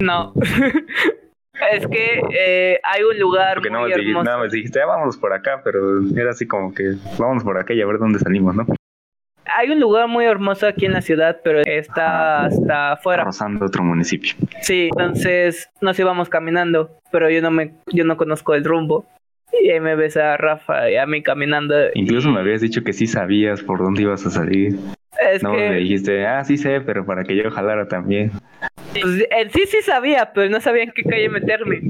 No. 0.02 0.34
es 1.72 1.86
que 1.88 2.20
eh, 2.38 2.80
hay 2.84 3.02
un 3.02 3.18
lugar 3.18 3.54
Porque 3.54 3.70
muy 3.70 3.78
no 3.78 3.82
me 3.84 3.88
dijiste, 3.88 4.08
hermoso. 4.10 4.24
nada 4.24 4.38
más 4.38 4.52
dijiste, 4.52 4.80
"Ah, 4.82 4.86
vámonos 4.86 5.16
por 5.16 5.32
acá, 5.32 5.62
pero 5.64 6.00
era 6.14 6.30
así 6.30 6.46
como 6.46 6.74
que, 6.74 6.94
vámonos 7.18 7.42
por 7.42 7.56
acá 7.58 7.72
y 7.72 7.80
a 7.80 7.86
ver 7.86 7.98
dónde 7.98 8.18
salimos, 8.18 8.54
¿no? 8.54 8.66
Hay 9.58 9.70
un 9.70 9.80
lugar 9.80 10.08
muy 10.08 10.26
hermoso 10.26 10.66
aquí 10.66 10.84
en 10.84 10.92
la 10.92 11.00
ciudad, 11.00 11.40
pero 11.42 11.60
está 11.64 12.44
hasta 12.44 12.92
afuera. 12.92 13.24
Rozando 13.24 13.64
otro 13.64 13.82
municipio. 13.82 14.34
Sí, 14.60 14.88
entonces 14.92 15.70
nos 15.80 15.98
íbamos 15.98 16.28
caminando, 16.28 16.90
pero 17.10 17.30
yo 17.30 17.40
no 17.40 17.50
me, 17.50 17.72
yo 17.86 18.04
no 18.04 18.18
conozco 18.18 18.54
el 18.54 18.64
rumbo. 18.64 19.06
Y 19.62 19.70
ahí 19.70 19.80
me 19.80 19.94
ves 19.96 20.16
a 20.16 20.36
Rafa 20.36 20.90
y 20.90 20.96
a 20.96 21.06
mí 21.06 21.22
caminando. 21.22 21.74
Incluso 21.94 22.30
me 22.30 22.40
habías 22.40 22.60
dicho 22.60 22.82
que 22.84 22.92
sí 22.92 23.06
sabías 23.06 23.62
por 23.62 23.78
dónde 23.78 24.02
ibas 24.02 24.24
a 24.26 24.30
salir. 24.30 24.76
Es 25.32 25.42
No, 25.42 25.52
me 25.52 25.58
que 25.70 25.74
dijiste, 25.76 26.26
ah, 26.26 26.44
sí 26.44 26.58
sé, 26.58 26.80
pero 26.82 27.06
para 27.06 27.24
que 27.24 27.34
yo 27.36 27.50
jalara 27.50 27.88
también. 27.88 28.32
pues, 28.92 29.26
sí 29.52 29.62
sí 29.66 29.78
sabía, 29.82 30.32
pero 30.34 30.50
no 30.50 30.60
sabía 30.60 30.82
en 30.82 30.92
qué 30.92 31.02
calle 31.04 31.28
meterme. 31.30 31.80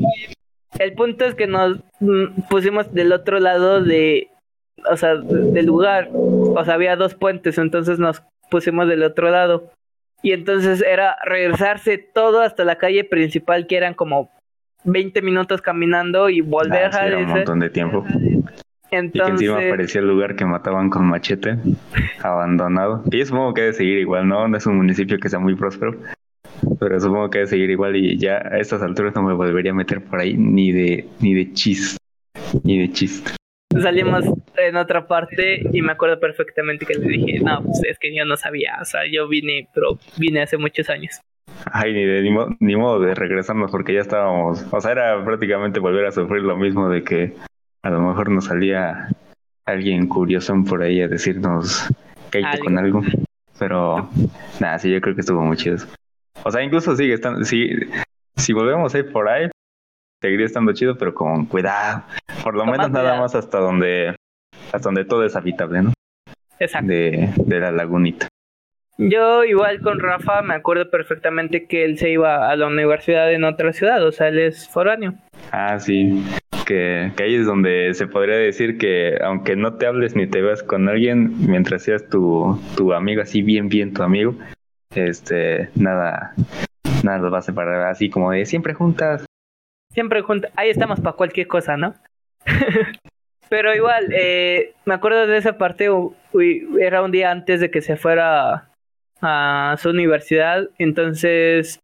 El 0.78 0.92
punto 0.92 1.24
es 1.24 1.34
que 1.34 1.46
nos 1.46 1.78
mm, 2.00 2.42
pusimos 2.48 2.92
del 2.94 3.12
otro 3.12 3.40
lado 3.40 3.82
de, 3.82 4.28
o 4.90 4.96
sea, 4.96 5.16
de- 5.16 5.50
del 5.52 5.66
lugar. 5.66 6.08
O 6.12 6.62
sea, 6.64 6.74
había 6.74 6.94
dos 6.96 7.14
puentes, 7.14 7.58
entonces 7.58 7.98
nos 7.98 8.22
pusimos 8.50 8.86
del 8.86 9.02
otro 9.02 9.30
lado. 9.30 9.72
Y 10.22 10.32
entonces 10.32 10.82
era 10.82 11.16
regresarse 11.24 11.98
todo 11.98 12.40
hasta 12.42 12.64
la 12.64 12.76
calle 12.76 13.04
principal, 13.04 13.66
que 13.66 13.76
eran 13.76 13.94
como 13.94 14.30
20 14.86 15.20
minutos 15.22 15.60
caminando 15.60 16.30
y 16.30 16.40
volver 16.40 16.86
Ah, 16.86 16.92
sí, 16.92 16.98
a 16.98 17.06
era 17.06 17.18
un 17.18 17.28
montón 17.28 17.60
de 17.60 17.70
tiempo. 17.70 18.04
Y 18.08 18.42
que 18.90 18.96
Entonces, 18.98 19.32
encima 19.32 19.56
aparecía 19.56 20.00
el 20.00 20.06
lugar 20.06 20.36
que 20.36 20.44
mataban 20.44 20.90
con 20.90 21.06
machete, 21.06 21.56
abandonado. 22.22 23.02
Que 23.10 23.18
yo 23.18 23.26
supongo 23.26 23.52
que 23.52 23.62
debe 23.62 23.72
seguir 23.74 23.98
igual, 23.98 24.28
¿no? 24.28 24.46
No 24.46 24.56
es 24.56 24.64
un 24.66 24.76
municipio 24.76 25.18
que 25.18 25.28
sea 25.28 25.40
muy 25.40 25.56
próspero. 25.56 25.98
Pero 26.78 27.00
supongo 27.00 27.28
que 27.28 27.38
debe 27.38 27.50
seguir 27.50 27.70
igual 27.70 27.96
y 27.96 28.16
ya 28.16 28.36
a 28.36 28.58
estas 28.58 28.82
alturas 28.82 29.14
no 29.14 29.22
me 29.22 29.34
volvería 29.34 29.72
a 29.72 29.74
meter 29.74 30.02
por 30.02 30.20
ahí 30.20 30.34
ni 30.36 30.72
de 30.72 31.06
ni 31.20 31.34
de 31.34 31.52
chis. 31.52 31.96
Ni 32.62 32.78
de 32.78 32.92
chiste. 32.92 33.32
salimos 33.82 34.24
en 34.56 34.76
otra 34.76 35.06
parte 35.06 35.62
y 35.72 35.82
me 35.82 35.92
acuerdo 35.92 36.18
perfectamente 36.20 36.86
que 36.86 36.94
le 36.94 37.08
dije, 37.08 37.40
no, 37.40 37.62
pues 37.62 37.82
es 37.88 37.98
que 37.98 38.14
yo 38.14 38.24
no 38.24 38.36
sabía, 38.36 38.78
o 38.80 38.84
sea, 38.84 39.00
yo 39.10 39.28
vine, 39.28 39.68
pero 39.74 39.98
vine 40.16 40.42
hace 40.42 40.56
muchos 40.56 40.88
años. 40.88 41.20
Ay, 41.72 41.92
ni, 41.92 42.04
de, 42.04 42.22
ni, 42.22 42.30
mo- 42.30 42.48
ni 42.60 42.76
modo 42.76 43.00
de 43.00 43.14
regresarnos 43.14 43.70
porque 43.70 43.94
ya 43.94 44.00
estábamos. 44.00 44.64
O 44.70 44.80
sea, 44.80 44.92
era 44.92 45.24
prácticamente 45.24 45.80
volver 45.80 46.06
a 46.06 46.12
sufrir 46.12 46.42
lo 46.42 46.56
mismo 46.56 46.88
de 46.88 47.02
que 47.02 47.34
a 47.82 47.90
lo 47.90 48.00
mejor 48.00 48.30
nos 48.30 48.46
salía 48.46 49.08
alguien 49.64 50.06
curioso 50.08 50.54
por 50.68 50.82
ahí 50.82 51.00
a 51.02 51.08
decirnos 51.08 51.88
cállate 52.30 52.52
Algo. 52.58 52.64
con 52.64 52.78
algo. 52.78 53.02
Pero 53.58 54.08
nada, 54.60 54.78
sí, 54.78 54.90
yo 54.92 55.00
creo 55.00 55.14
que 55.14 55.22
estuvo 55.22 55.42
muy 55.42 55.56
chido. 55.56 55.78
O 56.44 56.50
sea, 56.50 56.62
incluso 56.62 56.94
sigue 56.94 57.14
estando. 57.14 57.42
Si, 57.44 57.70
si 58.36 58.52
volvemos 58.52 58.94
a 58.94 58.98
ir 58.98 59.10
por 59.10 59.28
ahí, 59.28 59.48
seguiría 60.22 60.46
estando 60.46 60.72
chido, 60.72 60.96
pero 60.96 61.14
con 61.14 61.46
cuidado. 61.46 62.02
Por 62.44 62.54
lo 62.54 62.64
menos 62.66 62.90
nada 62.90 63.18
más 63.18 63.34
hasta 63.34 63.58
donde 63.58 64.14
hasta 64.72 64.88
donde 64.88 65.04
todo 65.04 65.24
es 65.24 65.34
habitable, 65.36 65.82
¿no? 65.82 65.92
Exacto. 66.58 66.86
De, 66.88 67.32
de 67.36 67.60
la 67.60 67.70
lagunita. 67.72 68.28
Yo 68.98 69.44
igual 69.44 69.80
con 69.82 70.00
Rafa 70.00 70.40
me 70.40 70.54
acuerdo 70.54 70.90
perfectamente 70.90 71.66
que 71.66 71.84
él 71.84 71.98
se 71.98 72.10
iba 72.10 72.48
a 72.50 72.56
la 72.56 72.66
universidad 72.66 73.30
en 73.30 73.44
otra 73.44 73.72
ciudad, 73.72 74.02
o 74.06 74.10
sea, 74.10 74.28
él 74.28 74.38
es 74.38 74.68
foráneo. 74.68 75.14
Ah, 75.52 75.78
sí. 75.78 76.24
Que, 76.66 77.12
que 77.16 77.22
ahí 77.22 77.34
es 77.34 77.46
donde 77.46 77.92
se 77.94 78.06
podría 78.06 78.36
decir 78.36 78.78
que 78.78 79.18
aunque 79.22 79.54
no 79.54 79.74
te 79.74 79.86
hables 79.86 80.16
ni 80.16 80.26
te 80.26 80.40
veas 80.40 80.62
con 80.62 80.88
alguien, 80.88 81.46
mientras 81.46 81.82
seas 81.82 82.08
tu, 82.08 82.58
tu 82.76 82.92
amigo, 82.92 83.22
así 83.22 83.42
bien, 83.42 83.68
bien 83.68 83.92
tu 83.92 84.02
amigo, 84.02 84.34
este, 84.94 85.68
nada, 85.76 86.34
nada 87.04 87.18
los 87.18 87.32
va 87.32 87.38
a 87.38 87.42
separar, 87.42 87.86
así 87.88 88.08
como 88.08 88.32
de 88.32 88.46
siempre 88.46 88.74
juntas. 88.74 89.26
Siempre 89.92 90.22
juntos, 90.22 90.50
ahí 90.56 90.70
estamos 90.70 91.00
para 91.00 91.16
cualquier 91.16 91.46
cosa, 91.46 91.76
¿no? 91.76 91.94
Pero 93.48 93.74
igual, 93.76 94.12
eh, 94.12 94.74
me 94.86 94.94
acuerdo 94.94 95.26
de 95.26 95.36
esa 95.36 95.56
parte, 95.58 95.88
uy, 95.90 96.66
era 96.80 97.02
un 97.02 97.12
día 97.12 97.30
antes 97.30 97.60
de 97.60 97.70
que 97.70 97.80
se 97.80 97.96
fuera 97.96 98.70
a 99.20 99.76
su 99.78 99.90
universidad, 99.90 100.68
entonces 100.78 101.80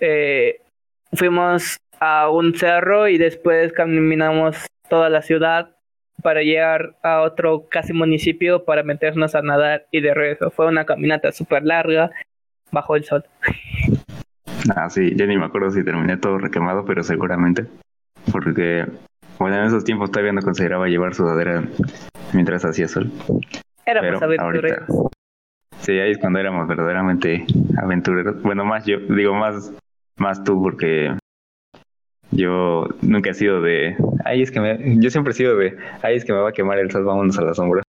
eh, 0.00 0.60
fuimos 1.12 1.78
a 2.00 2.30
un 2.30 2.54
cerro 2.54 3.08
y 3.08 3.18
después 3.18 3.72
caminamos 3.72 4.66
toda 4.88 5.08
la 5.08 5.22
ciudad 5.22 5.76
para 6.22 6.42
llegar 6.42 6.96
a 7.02 7.22
otro 7.22 7.68
casi 7.68 7.92
municipio 7.92 8.64
para 8.64 8.82
meternos 8.82 9.34
a 9.34 9.42
nadar 9.42 9.86
y 9.90 10.00
de 10.00 10.14
regreso. 10.14 10.50
Fue 10.50 10.66
una 10.66 10.84
caminata 10.84 11.32
súper 11.32 11.64
larga 11.64 12.10
bajo 12.70 12.96
el 12.96 13.04
sol. 13.04 13.24
Ah, 14.74 14.90
sí, 14.90 15.14
ya 15.14 15.26
ni 15.26 15.36
me 15.36 15.44
acuerdo 15.44 15.70
si 15.70 15.84
terminé 15.84 16.16
todo 16.16 16.38
requemado, 16.38 16.84
pero 16.84 17.02
seguramente, 17.02 17.66
porque, 18.32 18.84
bueno, 19.38 19.56
en 19.56 19.66
esos 19.66 19.84
tiempos 19.84 20.10
todavía 20.10 20.32
no 20.32 20.42
consideraba 20.42 20.88
llevar 20.88 21.14
sudadera 21.14 21.62
mientras 22.32 22.64
hacía 22.64 22.88
sol. 22.88 23.10
Éramos 23.84 24.20
Pero 24.20 24.42
ahorita. 24.42 24.86
Sí, 25.86 25.92
ahí 26.00 26.10
es 26.10 26.18
cuando 26.18 26.40
éramos 26.40 26.66
verdaderamente 26.66 27.46
aventureros. 27.80 28.42
Bueno, 28.42 28.64
más 28.64 28.84
yo, 28.86 28.98
digo 28.98 29.34
más, 29.34 29.72
más 30.16 30.42
tú, 30.42 30.60
porque 30.60 31.16
yo 32.32 32.88
nunca 33.02 33.30
he 33.30 33.34
sido 33.34 33.62
de, 33.62 33.96
ay, 34.24 34.42
es 34.42 34.50
que 34.50 34.58
me, 34.58 35.00
yo 35.00 35.10
siempre 35.10 35.30
he 35.30 35.36
sido 35.36 35.56
de, 35.56 35.76
ay, 36.02 36.16
es 36.16 36.24
que 36.24 36.32
me 36.32 36.40
va 36.40 36.48
a 36.48 36.52
quemar 36.52 36.80
el 36.80 36.90
sol, 36.90 37.04
vámonos 37.04 37.38
a 37.38 37.44
la 37.44 37.54
sombra. 37.54 37.84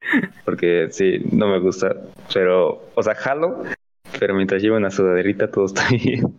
Porque 0.44 0.86
sí, 0.92 1.24
no 1.32 1.48
me 1.48 1.58
gusta, 1.58 1.96
pero, 2.32 2.84
o 2.94 3.02
sea, 3.02 3.16
jalo, 3.16 3.64
pero 4.20 4.36
mientras 4.36 4.62
llevo 4.62 4.76
una 4.76 4.92
sudaderita 4.92 5.50
todo 5.50 5.64
está 5.64 5.88
bien. 5.90 6.38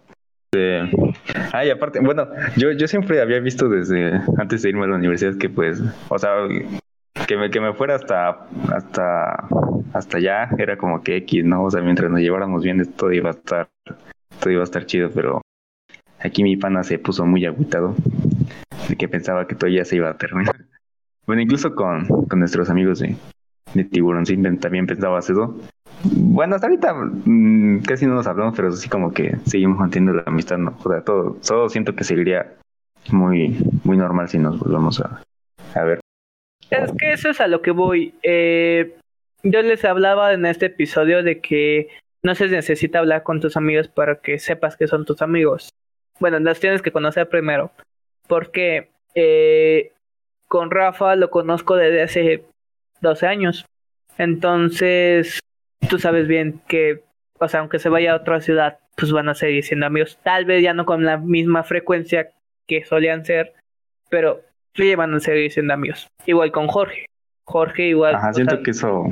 Sí. 0.53 1.11
Ay, 1.51 1.71
aparte, 1.71 1.99
bueno, 1.99 2.29
yo, 2.55 2.71
yo 2.71 2.87
siempre 2.87 3.19
había 3.19 3.41
visto 3.41 3.67
desde 3.67 4.21
antes 4.37 4.61
de 4.61 4.69
irme 4.69 4.85
a 4.85 4.87
la 4.87 4.95
universidad 4.95 5.37
que 5.37 5.49
pues, 5.49 5.83
o 6.07 6.17
sea, 6.17 6.47
que 7.25 7.37
me, 7.37 7.49
que 7.49 7.59
me 7.59 7.73
fuera 7.73 7.95
hasta, 7.95 8.47
hasta, 8.73 9.47
hasta 9.93 10.17
allá 10.17 10.49
era 10.57 10.77
como 10.77 11.01
que 11.01 11.17
X, 11.17 11.43
¿no? 11.43 11.63
O 11.63 11.71
sea, 11.71 11.81
mientras 11.81 12.09
nos 12.09 12.19
lleváramos 12.19 12.63
bien, 12.63 12.85
todo 12.93 13.11
iba 13.11 13.29
a 13.29 13.33
estar, 13.33 13.69
todo 14.39 14.51
iba 14.51 14.61
a 14.61 14.65
estar 14.65 14.85
chido, 14.85 15.09
pero 15.13 15.41
aquí 16.19 16.43
mi 16.43 16.57
pana 16.57 16.83
se 16.83 16.99
puso 16.99 17.25
muy 17.25 17.45
agüitado 17.45 17.95
de 18.87 18.95
que 18.95 19.07
pensaba 19.07 19.47
que 19.47 19.55
todo 19.55 19.69
ya 19.69 19.85
se 19.85 19.97
iba 19.97 20.09
a 20.09 20.17
terminar. 20.17 20.55
Bueno, 21.27 21.41
incluso 21.41 21.73
con, 21.73 22.05
con 22.27 22.37
nuestros 22.37 22.69
amigos 22.69 22.99
de, 22.99 23.15
de 23.73 23.83
Tiburón 23.83 24.25
también 24.59 24.85
pensaba 24.85 25.17
eso. 25.17 25.57
Bueno, 26.03 26.53
hasta 26.53 26.67
ahorita 26.67 26.93
mm, 26.93 27.79
casi 27.79 28.05
no 28.05 28.13
nos 28.13 28.27
hablamos, 28.27 28.53
pero 28.55 28.71
sí 28.71 28.87
como 28.89 29.11
que 29.11 29.35
seguimos 29.47 29.79
manteniendo 29.79 30.13
la 30.13 30.21
amistad, 30.27 30.59
¿no? 30.59 30.77
O 30.83 30.87
sea, 30.87 31.01
todo, 31.01 31.37
todo 31.43 31.67
siento 31.69 31.95
que 31.95 32.03
seguiría 32.03 32.53
muy, 33.11 33.57
muy 33.83 33.97
normal 33.97 34.29
si 34.29 34.37
nos 34.37 34.59
volvemos 34.59 35.01
a, 35.01 35.23
a 35.73 35.83
ver. 35.83 36.04
Es 36.83 36.91
que 36.97 37.13
eso 37.13 37.29
es 37.29 37.39
a 37.39 37.47
lo 37.47 37.61
que 37.61 37.71
voy. 37.71 38.13
Eh, 38.23 38.95
yo 39.43 39.61
les 39.61 39.85
hablaba 39.85 40.33
en 40.33 40.45
este 40.45 40.67
episodio 40.67 41.23
de 41.23 41.39
que 41.39 41.87
no 42.23 42.35
se 42.35 42.47
necesita 42.47 42.99
hablar 42.99 43.23
con 43.23 43.39
tus 43.39 43.55
amigos 43.55 43.87
para 43.87 44.15
que 44.19 44.39
sepas 44.39 44.75
que 44.75 44.87
son 44.87 45.05
tus 45.05 45.21
amigos. 45.21 45.69
Bueno, 46.19 46.39
los 46.39 46.59
tienes 46.59 46.81
que 46.81 46.91
conocer 46.91 47.29
primero. 47.29 47.71
Porque 48.27 48.89
eh, 49.13 49.93
con 50.47 50.71
Rafa 50.71 51.15
lo 51.15 51.29
conozco 51.29 51.75
desde 51.75 52.01
hace 52.01 52.43
12 53.01 53.27
años. 53.27 53.65
Entonces, 54.17 55.39
tú 55.89 55.99
sabes 55.99 56.27
bien 56.27 56.61
que, 56.67 57.03
o 57.39 57.47
sea, 57.47 57.61
aunque 57.61 57.79
se 57.79 57.89
vaya 57.89 58.13
a 58.13 58.17
otra 58.17 58.41
ciudad, 58.41 58.79
pues 58.97 59.11
van 59.11 59.29
a 59.29 59.35
seguir 59.35 59.63
siendo 59.63 59.85
amigos. 59.85 60.19
Tal 60.23 60.45
vez 60.45 60.63
ya 60.63 60.73
no 60.73 60.85
con 60.85 61.05
la 61.05 61.17
misma 61.17 61.63
frecuencia 61.63 62.31
que 62.67 62.83
solían 62.85 63.25
ser, 63.25 63.53
pero 64.09 64.41
sí 64.75 64.95
van 64.95 65.13
a 65.13 65.19
seguir 65.19 65.51
siendo 65.51 65.73
amigos. 65.73 66.07
Igual 66.25 66.51
con 66.51 66.67
Jorge. 66.67 67.05
Jorge 67.45 67.87
igual. 67.89 68.15
Ajá, 68.15 68.33
siento 68.33 68.55
sea, 68.55 68.63
que 68.63 68.71
eso, 68.71 69.05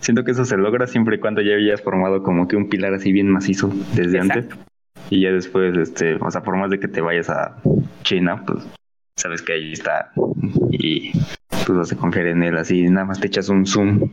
siento 0.00 0.24
que 0.24 0.32
eso 0.32 0.44
se 0.44 0.56
logra 0.56 0.86
siempre 0.86 1.16
y 1.16 1.20
cuando 1.20 1.40
ya 1.42 1.54
hayas 1.54 1.80
formado 1.82 2.22
como 2.22 2.48
que 2.48 2.56
un 2.56 2.68
pilar 2.68 2.94
así 2.94 3.12
bien 3.12 3.28
macizo 3.28 3.70
desde 3.94 4.20
antes. 4.20 4.48
Y 5.10 5.20
ya 5.22 5.30
después, 5.32 5.76
este, 5.76 6.14
o 6.16 6.30
sea, 6.30 6.42
por 6.42 6.56
más 6.56 6.70
de 6.70 6.80
que 6.80 6.88
te 6.88 7.00
vayas 7.00 7.28
a 7.30 7.56
China, 8.02 8.42
pues 8.46 8.66
sabes 9.16 9.42
que 9.42 9.52
ahí 9.52 9.72
está 9.72 10.10
y 10.70 11.12
tú 11.66 11.76
vas 11.76 11.92
a 11.92 11.96
confiar 11.96 12.26
en 12.28 12.42
él 12.42 12.56
así, 12.56 12.82
nada 12.88 13.06
más 13.06 13.20
te 13.20 13.26
echas 13.26 13.48
un 13.48 13.66
zoom 13.66 14.10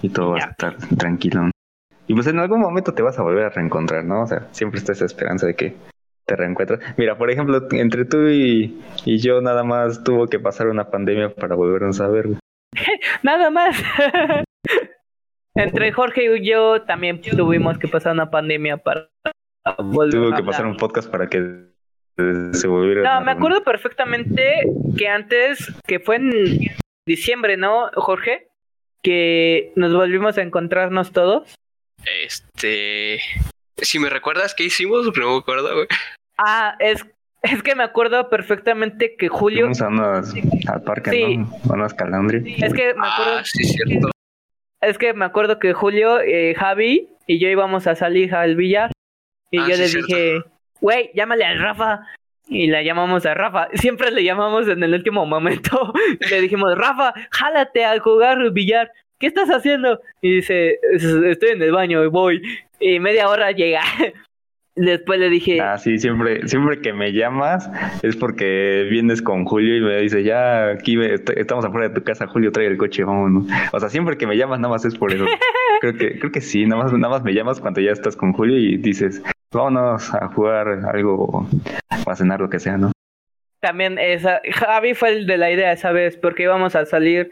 y 0.00 0.08
todo 0.10 0.30
va 0.30 0.38
Ya. 0.38 0.46
a 0.46 0.50
estar 0.50 0.76
tranquilo. 0.96 1.50
Y 2.06 2.14
pues 2.14 2.26
en 2.28 2.38
algún 2.38 2.60
momento 2.60 2.94
te 2.94 3.02
vas 3.02 3.18
a 3.18 3.22
volver 3.22 3.44
a 3.44 3.50
reencontrar, 3.50 4.04
¿no? 4.04 4.22
O 4.22 4.26
sea, 4.26 4.46
siempre 4.52 4.78
está 4.78 4.92
esa 4.92 5.04
esperanza 5.04 5.46
de 5.46 5.54
que 5.54 5.76
te 6.28 6.36
reencuentras. 6.36 6.80
Mira, 6.96 7.16
por 7.16 7.30
ejemplo, 7.30 7.66
entre 7.72 8.04
tú 8.04 8.28
y, 8.28 8.78
y 9.04 9.18
yo 9.18 9.40
nada 9.40 9.64
más 9.64 10.04
tuvo 10.04 10.26
que 10.28 10.38
pasar 10.38 10.68
una 10.68 10.90
pandemia 10.90 11.34
para 11.34 11.56
volvernos 11.56 12.00
a 12.00 12.08
ver. 12.08 12.26
Nada 13.22 13.50
más. 13.50 13.82
Entre 15.54 15.90
Jorge 15.90 16.36
y 16.36 16.46
yo 16.46 16.82
también 16.82 17.20
tuvimos 17.20 17.78
que 17.78 17.88
pasar 17.88 18.12
una 18.12 18.30
pandemia 18.30 18.76
para 18.76 19.08
volver 19.78 20.20
Tuvo 20.20 20.32
a 20.32 20.36
que 20.36 20.44
pasar 20.44 20.66
un 20.66 20.76
podcast 20.76 21.10
para 21.10 21.26
que 21.26 21.72
se 22.52 22.68
volvieron. 22.68 23.02
No, 23.02 23.10
a 23.10 23.20
me 23.20 23.32
acuerdo 23.32 23.64
perfectamente 23.64 24.62
que 24.96 25.08
antes, 25.08 25.72
que 25.84 25.98
fue 25.98 26.16
en 26.16 26.30
diciembre, 27.06 27.56
¿no, 27.56 27.90
Jorge? 27.94 28.50
Que 29.02 29.72
nos 29.74 29.92
volvimos 29.92 30.38
a 30.38 30.42
encontrarnos 30.42 31.10
todos. 31.10 31.56
Este. 32.04 33.18
Si 33.78 33.98
me 33.98 34.10
recuerdas 34.10 34.54
qué 34.54 34.64
hicimos, 34.64 35.06
no 35.16 35.32
me 35.32 35.38
acuerdo, 35.38 35.74
güey. 35.74 35.88
Ah, 36.38 36.76
es, 36.78 37.04
es 37.42 37.62
que 37.62 37.74
me 37.74 37.82
acuerdo 37.84 38.28
perfectamente 38.30 39.16
que 39.16 39.28
Julio. 39.28 39.62
Fuimos 39.72 39.82
a 39.82 39.88
unos, 39.88 40.34
al 40.68 40.82
parque, 40.82 41.10
Sí. 41.10 41.36
¿no? 41.38 41.50
A 41.70 41.74
unos 41.74 41.94
calandri. 41.94 42.54
Es 42.62 42.72
que 42.72 42.94
me 42.94 43.06
acuerdo, 43.06 43.38
Ah, 43.38 43.42
sí, 43.44 43.64
cierto. 43.64 44.10
es 44.80 44.98
que 44.98 45.12
me 45.14 45.24
acuerdo 45.24 45.58
que 45.58 45.72
Julio, 45.72 46.20
eh, 46.20 46.54
Javi 46.56 47.08
y 47.26 47.38
yo 47.38 47.48
íbamos 47.48 47.86
a 47.86 47.94
salir 47.94 48.34
al 48.34 48.56
billar. 48.56 48.90
Y 49.50 49.58
Ah, 49.58 49.66
yo 49.68 49.74
sí, 49.76 49.80
le 49.96 50.02
dije, 50.02 50.38
güey, 50.80 51.10
llámale 51.14 51.44
al 51.44 51.58
Rafa. 51.58 52.00
Y 52.50 52.68
la 52.68 52.82
llamamos 52.82 53.26
a 53.26 53.34
Rafa. 53.34 53.68
Siempre 53.74 54.10
le 54.10 54.24
llamamos 54.24 54.66
en 54.68 54.82
el 54.82 54.94
último 54.94 55.26
momento. 55.26 55.92
le 56.30 56.40
dijimos, 56.40 56.78
Rafa, 56.78 57.12
jálate 57.30 57.84
a 57.84 57.98
jugar 58.00 58.38
billar. 58.52 58.90
¿Qué 59.18 59.26
estás 59.26 59.48
haciendo? 59.50 60.00
Y 60.22 60.36
dice, 60.36 60.78
"Es- 60.94 61.04
estoy 61.04 61.50
en 61.50 61.62
el 61.62 61.72
baño 61.72 62.02
y 62.04 62.06
voy. 62.08 62.40
Y 62.80 63.00
media 63.00 63.28
hora 63.28 63.50
llega. 63.52 63.82
Después 64.78 65.18
le 65.18 65.28
dije, 65.28 65.60
Ah, 65.60 65.76
sí, 65.76 65.98
siempre, 65.98 66.46
siempre 66.46 66.80
que 66.80 66.92
me 66.92 67.12
llamas 67.12 67.70
es 68.02 68.16
porque 68.16 68.86
vienes 68.90 69.20
con 69.20 69.44
Julio 69.44 69.76
y 69.76 69.80
me 69.80 70.00
dice, 70.00 70.22
ya 70.22 70.70
aquí 70.70 70.96
estamos 71.36 71.64
afuera 71.64 71.88
de 71.88 71.94
tu 71.94 72.02
casa, 72.02 72.26
Julio, 72.26 72.52
trae 72.52 72.66
el 72.66 72.76
coche, 72.76 73.04
vámonos. 73.04 73.46
O 73.72 73.80
sea, 73.80 73.88
siempre 73.88 74.16
que 74.16 74.26
me 74.26 74.36
llamas, 74.36 74.60
nada 74.60 74.72
más 74.72 74.84
es 74.84 74.96
por 74.96 75.12
eso. 75.12 75.24
Creo 75.80 75.96
que, 75.96 76.18
creo 76.18 76.32
que 76.32 76.40
sí, 76.40 76.66
nada 76.66 76.82
más, 76.82 76.92
nada 76.92 77.08
más 77.08 77.22
me 77.22 77.32
llamas 77.32 77.60
cuando 77.60 77.80
ya 77.80 77.92
estás 77.92 78.16
con 78.16 78.32
Julio 78.32 78.58
y 78.58 78.78
dices, 78.78 79.22
vámonos 79.52 80.12
a 80.12 80.26
jugar 80.26 80.66
algo, 80.92 81.24
o 81.24 81.46
a 82.10 82.16
cenar, 82.16 82.40
lo 82.40 82.50
que 82.50 82.58
sea, 82.58 82.76
¿no? 82.76 82.90
también 83.60 83.98
esa, 83.98 84.40
Javi 84.52 84.94
fue 84.94 85.10
el 85.10 85.26
de 85.26 85.36
la 85.36 85.50
idea 85.50 85.72
esa 85.72 85.92
vez, 85.92 86.16
porque 86.16 86.44
íbamos 86.44 86.74
a 86.76 86.84
salir. 86.86 87.30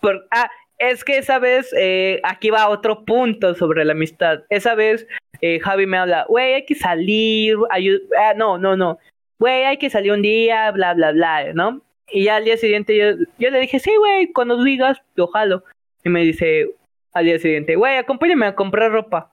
Por, 0.00 0.26
ah, 0.30 0.50
es 0.78 1.04
que 1.04 1.18
esa 1.18 1.38
vez, 1.38 1.72
eh, 1.76 2.20
aquí 2.24 2.50
va 2.50 2.68
otro 2.68 3.04
punto 3.04 3.54
sobre 3.54 3.84
la 3.84 3.92
amistad. 3.92 4.40
Esa 4.48 4.74
vez, 4.74 5.06
eh, 5.40 5.60
Javi 5.60 5.86
me 5.86 5.98
habla, 5.98 6.24
güey, 6.28 6.54
hay 6.54 6.64
que 6.64 6.74
salir, 6.74 7.56
ah, 7.70 8.34
no, 8.36 8.58
no, 8.58 8.76
no, 8.76 8.98
güey, 9.38 9.64
hay 9.64 9.76
que 9.78 9.90
salir 9.90 10.12
un 10.12 10.22
día, 10.22 10.70
bla, 10.70 10.94
bla, 10.94 11.12
bla, 11.12 11.52
¿no? 11.54 11.82
Y 12.10 12.24
ya 12.24 12.36
al 12.36 12.44
día 12.44 12.56
siguiente 12.56 12.96
yo, 12.96 13.24
yo 13.38 13.50
le 13.50 13.60
dije, 13.60 13.78
sí, 13.78 13.94
güey, 13.96 14.32
cuando 14.32 14.62
digas, 14.62 15.00
yo 15.16 15.26
jalo. 15.26 15.62
Y 16.04 16.08
me 16.08 16.22
dice 16.22 16.70
al 17.12 17.24
día 17.24 17.38
siguiente, 17.38 17.76
güey, 17.76 17.96
acompáñame 17.96 18.46
a 18.46 18.54
comprar 18.54 18.90
ropa. 18.90 19.32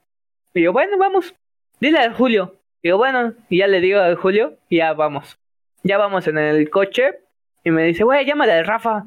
Y 0.53 0.61
yo, 0.63 0.73
bueno, 0.73 0.97
vamos, 0.97 1.33
dile 1.79 1.99
a 1.99 2.13
Julio. 2.13 2.55
Y 2.81 2.89
yo, 2.89 2.97
bueno, 2.97 3.33
y 3.49 3.59
ya 3.59 3.67
le 3.67 3.79
digo 3.81 3.99
a 3.99 4.15
Julio, 4.15 4.57
y 4.69 4.77
ya 4.77 4.93
vamos. 4.93 5.37
Ya 5.83 5.97
vamos 5.97 6.27
en 6.27 6.37
el 6.37 6.69
coche 6.69 7.19
y 7.63 7.71
me 7.71 7.83
dice, 7.83 8.03
güey, 8.03 8.25
llámale 8.25 8.53
a 8.53 8.63
Rafa. 8.63 9.05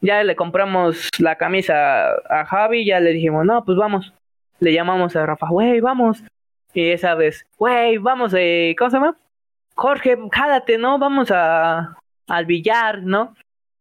Ya 0.00 0.22
le 0.24 0.34
compramos 0.34 1.08
la 1.18 1.36
camisa 1.36 2.12
a 2.28 2.44
Javi, 2.44 2.84
ya 2.84 2.98
le 2.98 3.12
dijimos, 3.12 3.44
no, 3.46 3.64
pues 3.64 3.78
vamos. 3.78 4.12
Le 4.62 4.72
llamamos 4.72 5.16
a 5.16 5.26
Rafa, 5.26 5.48
güey, 5.48 5.80
vamos. 5.80 6.22
Y 6.72 6.90
esa 6.90 7.16
vez, 7.16 7.44
güey, 7.58 7.98
vamos, 7.98 8.32
eh, 8.36 8.76
¿cómo 8.78 8.90
se 8.90 8.96
llama? 8.96 9.16
Jorge, 9.74 10.16
jálate, 10.30 10.78
¿no? 10.78 11.00
Vamos 11.00 11.32
a, 11.32 11.98
al 12.28 12.46
billar, 12.46 13.02
¿no? 13.02 13.34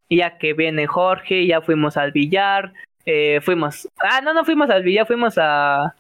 Y 0.10 0.18
ya 0.18 0.40
que 0.40 0.54
viene 0.54 0.88
Jorge, 0.88 1.46
ya 1.46 1.62
fuimos 1.62 1.98
al 1.98 2.12
billar, 2.12 2.74
eh, 3.06 3.42
fuimos, 3.42 3.88
ah, 4.02 4.22
no, 4.22 4.34
no 4.34 4.44
fuimos 4.44 4.72
al 4.72 4.82
billar, 4.82 5.06
fuimos 5.06 5.36
a, 5.38 5.94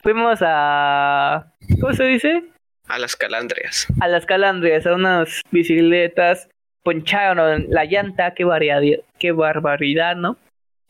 fuimos 0.00 0.38
a, 0.42 1.52
¿cómo 1.80 1.92
se 1.92 2.04
dice? 2.04 2.44
A 2.86 3.00
las 3.00 3.16
calandrias. 3.16 3.88
a 4.00 4.06
las 4.06 4.26
calandrias, 4.26 4.86
a 4.86 4.94
unas 4.94 5.42
bicicletas, 5.50 6.48
poncharon 6.84 7.66
la 7.68 7.84
llanta, 7.84 8.32
qué, 8.34 8.44
variedad, 8.44 8.80
qué 9.18 9.32
barbaridad, 9.32 10.14
¿no? 10.14 10.36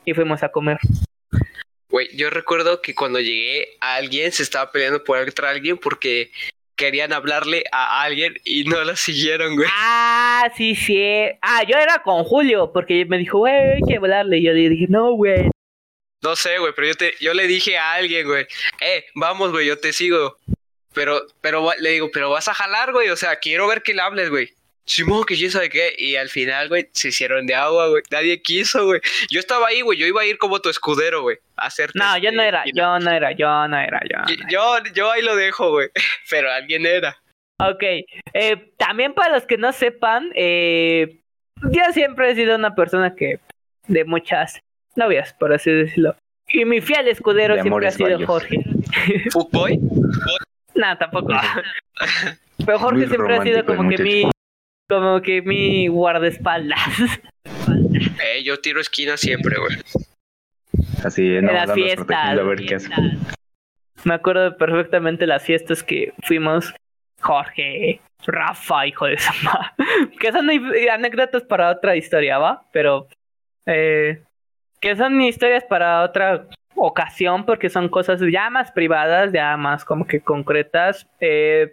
Y 0.05 0.13
fuimos 0.13 0.43
a 0.43 0.51
comer. 0.51 0.79
Güey, 1.91 2.09
yo 2.17 2.31
recuerdo 2.31 2.81
que 2.81 2.95
cuando 2.95 3.21
llegué, 3.21 3.77
alguien 3.81 4.31
se 4.33 4.43
estaba 4.43 4.71
peleando 4.71 5.03
por 5.03 5.19
otra 5.19 5.51
alguien 5.51 5.77
porque 5.77 6.31
querían 6.77 7.13
hablarle 7.13 7.65
a 7.73 8.03
alguien 8.03 8.35
y 8.45 8.65
no 8.65 8.83
la 8.83 8.97
siguieron, 8.97 9.57
güey. 9.57 9.69
Ah, 9.73 10.51
sí, 10.57 10.75
sí. 10.75 11.03
Ah, 11.43 11.63
yo 11.65 11.77
era 11.77 12.03
con 12.03 12.25
Julio, 12.25 12.73
porque 12.73 13.05
me 13.05 13.19
dijo, 13.19 13.39
güey, 13.39 13.53
hay 13.53 13.81
que 13.87 13.97
hablarle. 13.97 14.39
Y 14.39 14.45
yo 14.45 14.53
le 14.53 14.69
dije, 14.69 14.87
no, 14.89 15.13
güey. 15.13 15.51
No 16.23 16.37
sé, 16.37 16.59
güey, 16.59 16.73
pero 16.75 16.89
yo 16.89 16.95
te, 16.95 17.15
yo 17.21 17.35
le 17.35 17.47
dije 17.47 17.77
a 17.77 17.93
alguien, 17.95 18.27
güey, 18.27 18.47
eh, 18.81 19.05
vamos, 19.15 19.53
güey, 19.53 19.67
yo 19.67 19.79
te 19.79 19.93
sigo. 19.93 20.37
Pero, 20.93 21.27
pero 21.41 21.71
le 21.79 21.91
digo, 21.91 22.11
pero 22.13 22.31
vas 22.31 22.49
a 22.49 22.55
jalar, 22.55 22.93
güey, 22.93 23.09
o 23.11 23.17
sea, 23.17 23.37
quiero 23.37 23.67
ver 23.67 23.83
que 23.83 23.95
le 23.95 24.03
hables, 24.03 24.31
güey. 24.31 24.51
Simón, 24.91 25.23
que 25.25 25.37
yo 25.37 25.49
sabe 25.51 25.71
qué. 25.71 25.95
Y 25.97 26.17
al 26.17 26.29
final, 26.29 26.69
güey, 26.69 26.89
se 26.91 27.09
hicieron 27.09 27.47
de 27.47 27.55
agua, 27.55 27.87
güey. 27.89 28.03
Nadie 28.11 28.43
quiso, 28.43 28.87
güey. 28.87 29.01
Yo 29.31 29.39
estaba 29.39 29.69
ahí, 29.69 29.83
güey. 29.83 29.97
Yo 29.97 30.05
iba 30.05 30.23
a 30.23 30.27
ir 30.27 30.37
como 30.37 30.59
tu 30.59 30.69
escudero, 30.69 31.23
güey. 31.23 31.39
A 31.57 31.67
hacerte. 31.67 31.97
No, 31.97 32.19
yo 32.19 32.33
no 32.33 32.43
era, 32.43 32.65
yo 32.75 32.99
no 32.99 33.11
era, 33.11 33.31
yo 33.31 33.69
no 33.69 33.79
era, 33.79 34.01
yo. 34.01 34.19
no 34.19 34.25
era. 34.29 34.51
Yo, 34.51 34.79
yo 34.93 35.13
ahí 35.13 35.23
lo 35.23 35.37
dejo, 35.37 35.71
güey. 35.71 35.91
Pero 36.31 36.51
alguien 36.51 36.87
era. 36.87 37.17
Ok, 37.61 37.83
eh, 38.33 38.73
también 38.79 39.15
para 39.15 39.35
los 39.35 39.47
que 39.47 39.59
no 39.59 39.71
sepan, 39.73 40.33
eh, 40.35 41.21
yo 41.71 41.83
siempre 41.93 42.31
he 42.31 42.35
sido 42.35 42.57
una 42.57 42.75
persona 42.75 43.15
que 43.15 43.39
de 43.87 44.05
muchas 44.05 44.61
novias, 44.97 45.35
por 45.35 45.53
así 45.53 45.71
decirlo. 45.71 46.17
Y 46.49 46.65
mi 46.65 46.81
fiel 46.81 47.07
escudero 47.07 47.55
De 47.55 47.63
siempre 47.63 47.87
ha 47.87 47.91
sido 47.93 48.11
varios. 48.11 48.27
Jorge. 48.27 48.57
Footboy. 49.31 49.79
No, 50.75 50.99
tampoco. 50.99 51.29
Pero 52.67 52.79
Jorge 52.81 52.99
Muy 52.99 53.09
siempre 53.09 53.37
ha 53.37 53.43
sido 53.43 53.65
como 53.65 53.89
que 53.89 54.03
mi, 54.03 54.31
como 54.91 55.23
que 55.23 55.41
mi 55.41 55.89
guardaespaldas. 55.89 56.79
Eh, 58.23 58.43
yo 58.45 58.59
tiro 58.61 58.81
esquina 58.81 59.17
siempre, 59.17 59.57
güey. 59.59 59.77
Así, 61.05 61.23
no, 61.23 61.39
en 61.39 61.47
las 61.47 61.69
dándonos 61.69 61.75
fiestas. 61.75 62.39
a 62.39 62.43
ver 62.43 62.65
qué 62.67 62.75
hace. 62.77 62.91
Me 64.05 64.15
acuerdo 64.15 64.57
perfectamente 64.57 65.27
las 65.27 65.43
fiestas 65.43 65.83
que 65.83 66.13
fuimos. 66.23 66.73
Jorge, 67.21 68.01
Rafa, 68.27 68.87
hijo 68.87 69.07
de 69.07 69.19
su 69.19 69.33
madre. 69.45 69.71
Que 70.21 70.33
son 70.33 70.51
i- 70.53 70.89
anécdotas 70.89 71.43
para 71.43 71.71
otra 71.71 71.97
historia, 71.97 72.39
¿va? 72.39 72.63
Pero 72.73 73.09
eh, 73.67 74.23
que 74.81 74.97
son 74.97 75.21
historias 75.21 75.65
para 75.65 76.03
otra 76.03 76.47
ocasión 76.77 77.45
porque 77.47 77.69
son 77.71 77.89
cosas 77.89 78.21
ya 78.31 78.49
más 78.51 78.71
privadas, 78.73 79.33
ya 79.33 79.57
más 79.57 79.85
como 79.85 80.07
que 80.07 80.21
concretas. 80.21 81.07
Eh, 81.21 81.73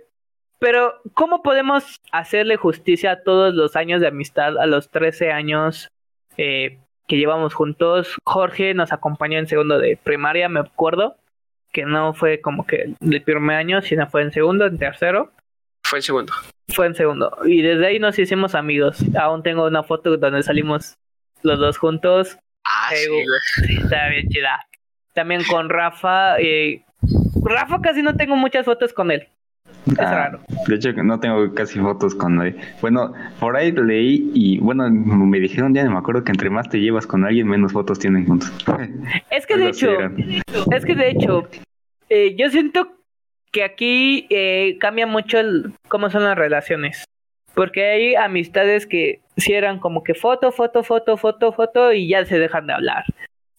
pero, 0.59 0.93
¿cómo 1.13 1.41
podemos 1.43 1.99
hacerle 2.11 2.55
justicia 2.57 3.11
a 3.11 3.23
todos 3.23 3.53
los 3.53 3.75
años 3.75 4.01
de 4.01 4.07
amistad, 4.07 4.57
a 4.57 4.65
los 4.65 4.89
13 4.89 5.31
años 5.31 5.89
eh, 6.37 6.79
que 7.07 7.17
llevamos 7.17 7.53
juntos? 7.53 8.15
Jorge 8.23 8.73
nos 8.73 8.91
acompañó 8.91 9.39
en 9.39 9.47
segundo 9.47 9.79
de 9.79 9.97
primaria, 9.97 10.49
me 10.49 10.59
acuerdo, 10.59 11.15
que 11.71 11.85
no 11.85 12.13
fue 12.13 12.41
como 12.41 12.65
que 12.65 12.95
del 12.99 13.21
primer 13.21 13.57
año, 13.57 13.81
sino 13.81 14.07
fue 14.07 14.21
en 14.23 14.31
segundo, 14.31 14.65
en 14.65 14.77
tercero. 14.77 15.31
Fue 15.83 15.99
el 15.99 16.03
segundo. 16.03 16.33
Fue 16.69 16.85
en 16.87 16.95
segundo. 16.95 17.37
Y 17.45 17.61
desde 17.61 17.87
ahí 17.87 17.99
nos 17.99 18.17
hicimos 18.19 18.55
amigos. 18.55 18.97
Aún 19.19 19.43
tengo 19.43 19.65
una 19.65 19.83
foto 19.83 20.17
donde 20.17 20.43
salimos 20.43 20.95
los 21.43 21.59
dos 21.59 21.77
juntos. 21.77 22.37
Ah, 22.65 22.89
Eh, 22.93 23.05
sí. 23.65 23.77
Está 23.77 24.09
bien 24.09 24.27
chida. 24.27 24.59
También 25.13 25.43
con 25.45 25.69
Rafa. 25.69 26.39
eh, 26.39 26.83
Rafa 27.41 27.79
casi 27.81 28.01
no 28.01 28.15
tengo 28.17 28.35
muchas 28.35 28.65
fotos 28.65 28.91
con 28.91 29.11
él. 29.11 29.29
Es 29.91 29.99
Ah, 29.99 30.11
raro. 30.15 30.39
De 30.67 30.75
hecho, 30.75 30.91
no 31.03 31.19
tengo 31.19 31.53
casi 31.53 31.79
fotos 31.79 32.13
con 32.15 32.35
nadie. 32.35 32.55
Bueno, 32.81 33.13
por 33.39 33.55
ahí 33.55 33.71
leí 33.71 34.31
y 34.33 34.59
bueno, 34.59 34.89
me 34.89 35.39
dijeron 35.39 35.73
ya, 35.73 35.83
no 35.83 35.91
me 35.91 35.97
acuerdo 35.97 36.23
que 36.23 36.31
entre 36.31 36.49
más 36.49 36.69
te 36.69 36.79
llevas 36.79 37.07
con 37.07 37.25
alguien, 37.25 37.47
menos 37.47 37.73
fotos 37.73 37.99
tienen 37.99 38.25
juntos. 38.25 38.51
Es 39.31 39.45
que 39.45 39.57
de 39.57 39.69
hecho, 39.69 39.89
es 40.71 40.85
que 40.85 40.95
de 40.95 41.09
hecho, 41.09 41.47
eh, 42.09 42.35
yo 42.37 42.49
siento 42.49 42.97
que 43.51 43.63
aquí 43.63 44.27
eh, 44.29 44.77
cambia 44.79 45.07
mucho 45.07 45.39
el, 45.39 45.73
cómo 45.87 46.09
son 46.09 46.23
las 46.23 46.37
relaciones. 46.37 47.05
Porque 47.53 47.85
hay 47.85 48.15
amistades 48.15 48.85
que 48.85 49.21
si 49.35 49.53
eran 49.53 49.79
como 49.79 50.03
que 50.03 50.13
foto, 50.13 50.51
foto, 50.51 50.83
foto, 50.83 51.17
foto, 51.17 51.51
foto 51.51 51.91
y 51.91 52.07
ya 52.07 52.23
se 52.25 52.37
dejan 52.37 52.67
de 52.67 52.73
hablar. 52.73 53.05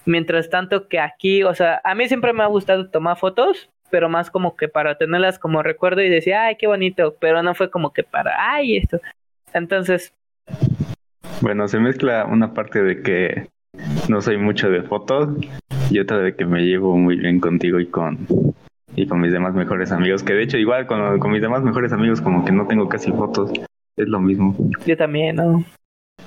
Mientras 0.04 0.50
tanto 0.50 0.88
que 0.88 1.00
aquí, 1.00 1.42
o 1.42 1.54
sea, 1.54 1.80
a 1.82 1.94
mí 1.94 2.06
siempre 2.06 2.32
me 2.32 2.44
ha 2.44 2.46
gustado 2.46 2.90
tomar 2.90 3.16
fotos, 3.16 3.68
pero 3.90 4.08
más 4.08 4.30
como 4.30 4.56
que 4.56 4.68
para 4.68 4.96
tenerlas 4.96 5.38
como 5.38 5.62
recuerdo 5.62 6.02
y 6.02 6.08
decir, 6.08 6.34
ay, 6.34 6.56
qué 6.56 6.66
bonito, 6.66 7.16
pero 7.20 7.42
no 7.42 7.54
fue 7.54 7.70
como 7.70 7.92
que 7.92 8.02
para, 8.02 8.34
ay, 8.38 8.76
esto. 8.76 9.00
Entonces, 9.52 10.12
Bueno, 11.40 11.68
se 11.68 11.78
mezcla 11.78 12.24
una 12.26 12.52
parte 12.52 12.82
de 12.82 13.02
que 13.02 13.48
no 14.08 14.20
soy 14.20 14.38
mucho 14.38 14.70
de 14.70 14.82
fotos 14.82 15.28
y 15.90 15.98
otra 16.00 16.18
de 16.18 16.34
que 16.34 16.44
me 16.44 16.62
llevo 16.62 16.96
muy 16.96 17.16
bien 17.16 17.40
contigo 17.40 17.78
y 17.80 17.86
con 17.86 18.26
y 18.96 19.06
con 19.06 19.20
mis 19.20 19.30
demás 19.30 19.54
mejores 19.54 19.92
amigos, 19.92 20.24
que 20.24 20.34
de 20.34 20.42
hecho 20.42 20.58
igual 20.58 20.86
con, 20.86 21.20
con 21.20 21.30
mis 21.30 21.40
demás 21.40 21.62
mejores 21.62 21.92
amigos 21.92 22.20
como 22.20 22.44
que 22.44 22.50
no 22.50 22.66
tengo 22.66 22.88
casi 22.88 23.12
fotos, 23.12 23.52
es 23.96 24.08
lo 24.08 24.18
mismo. 24.18 24.56
Yo 24.86 24.96
también, 24.96 25.36
¿no? 25.36 25.64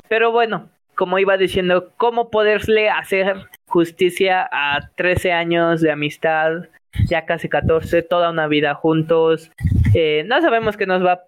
Pero 0.08 0.32
bueno, 0.32 0.70
como 0.96 1.20
iba 1.20 1.38
diciendo, 1.38 1.92
¿cómo 1.98 2.30
poderle 2.30 2.90
hacer 2.90 3.36
justicia 3.68 4.48
a 4.52 4.90
13 4.96 5.32
años 5.32 5.82
de 5.82 5.92
amistad, 5.92 6.68
ya 7.08 7.26
casi 7.26 7.50
14, 7.50 8.02
toda 8.04 8.30
una 8.30 8.48
vida 8.48 8.76
juntos? 8.76 9.52
Eh, 9.94 10.24
no 10.28 10.42
sabemos 10.42 10.78
qué 10.78 10.86
nos 10.86 11.06
va 11.06 11.22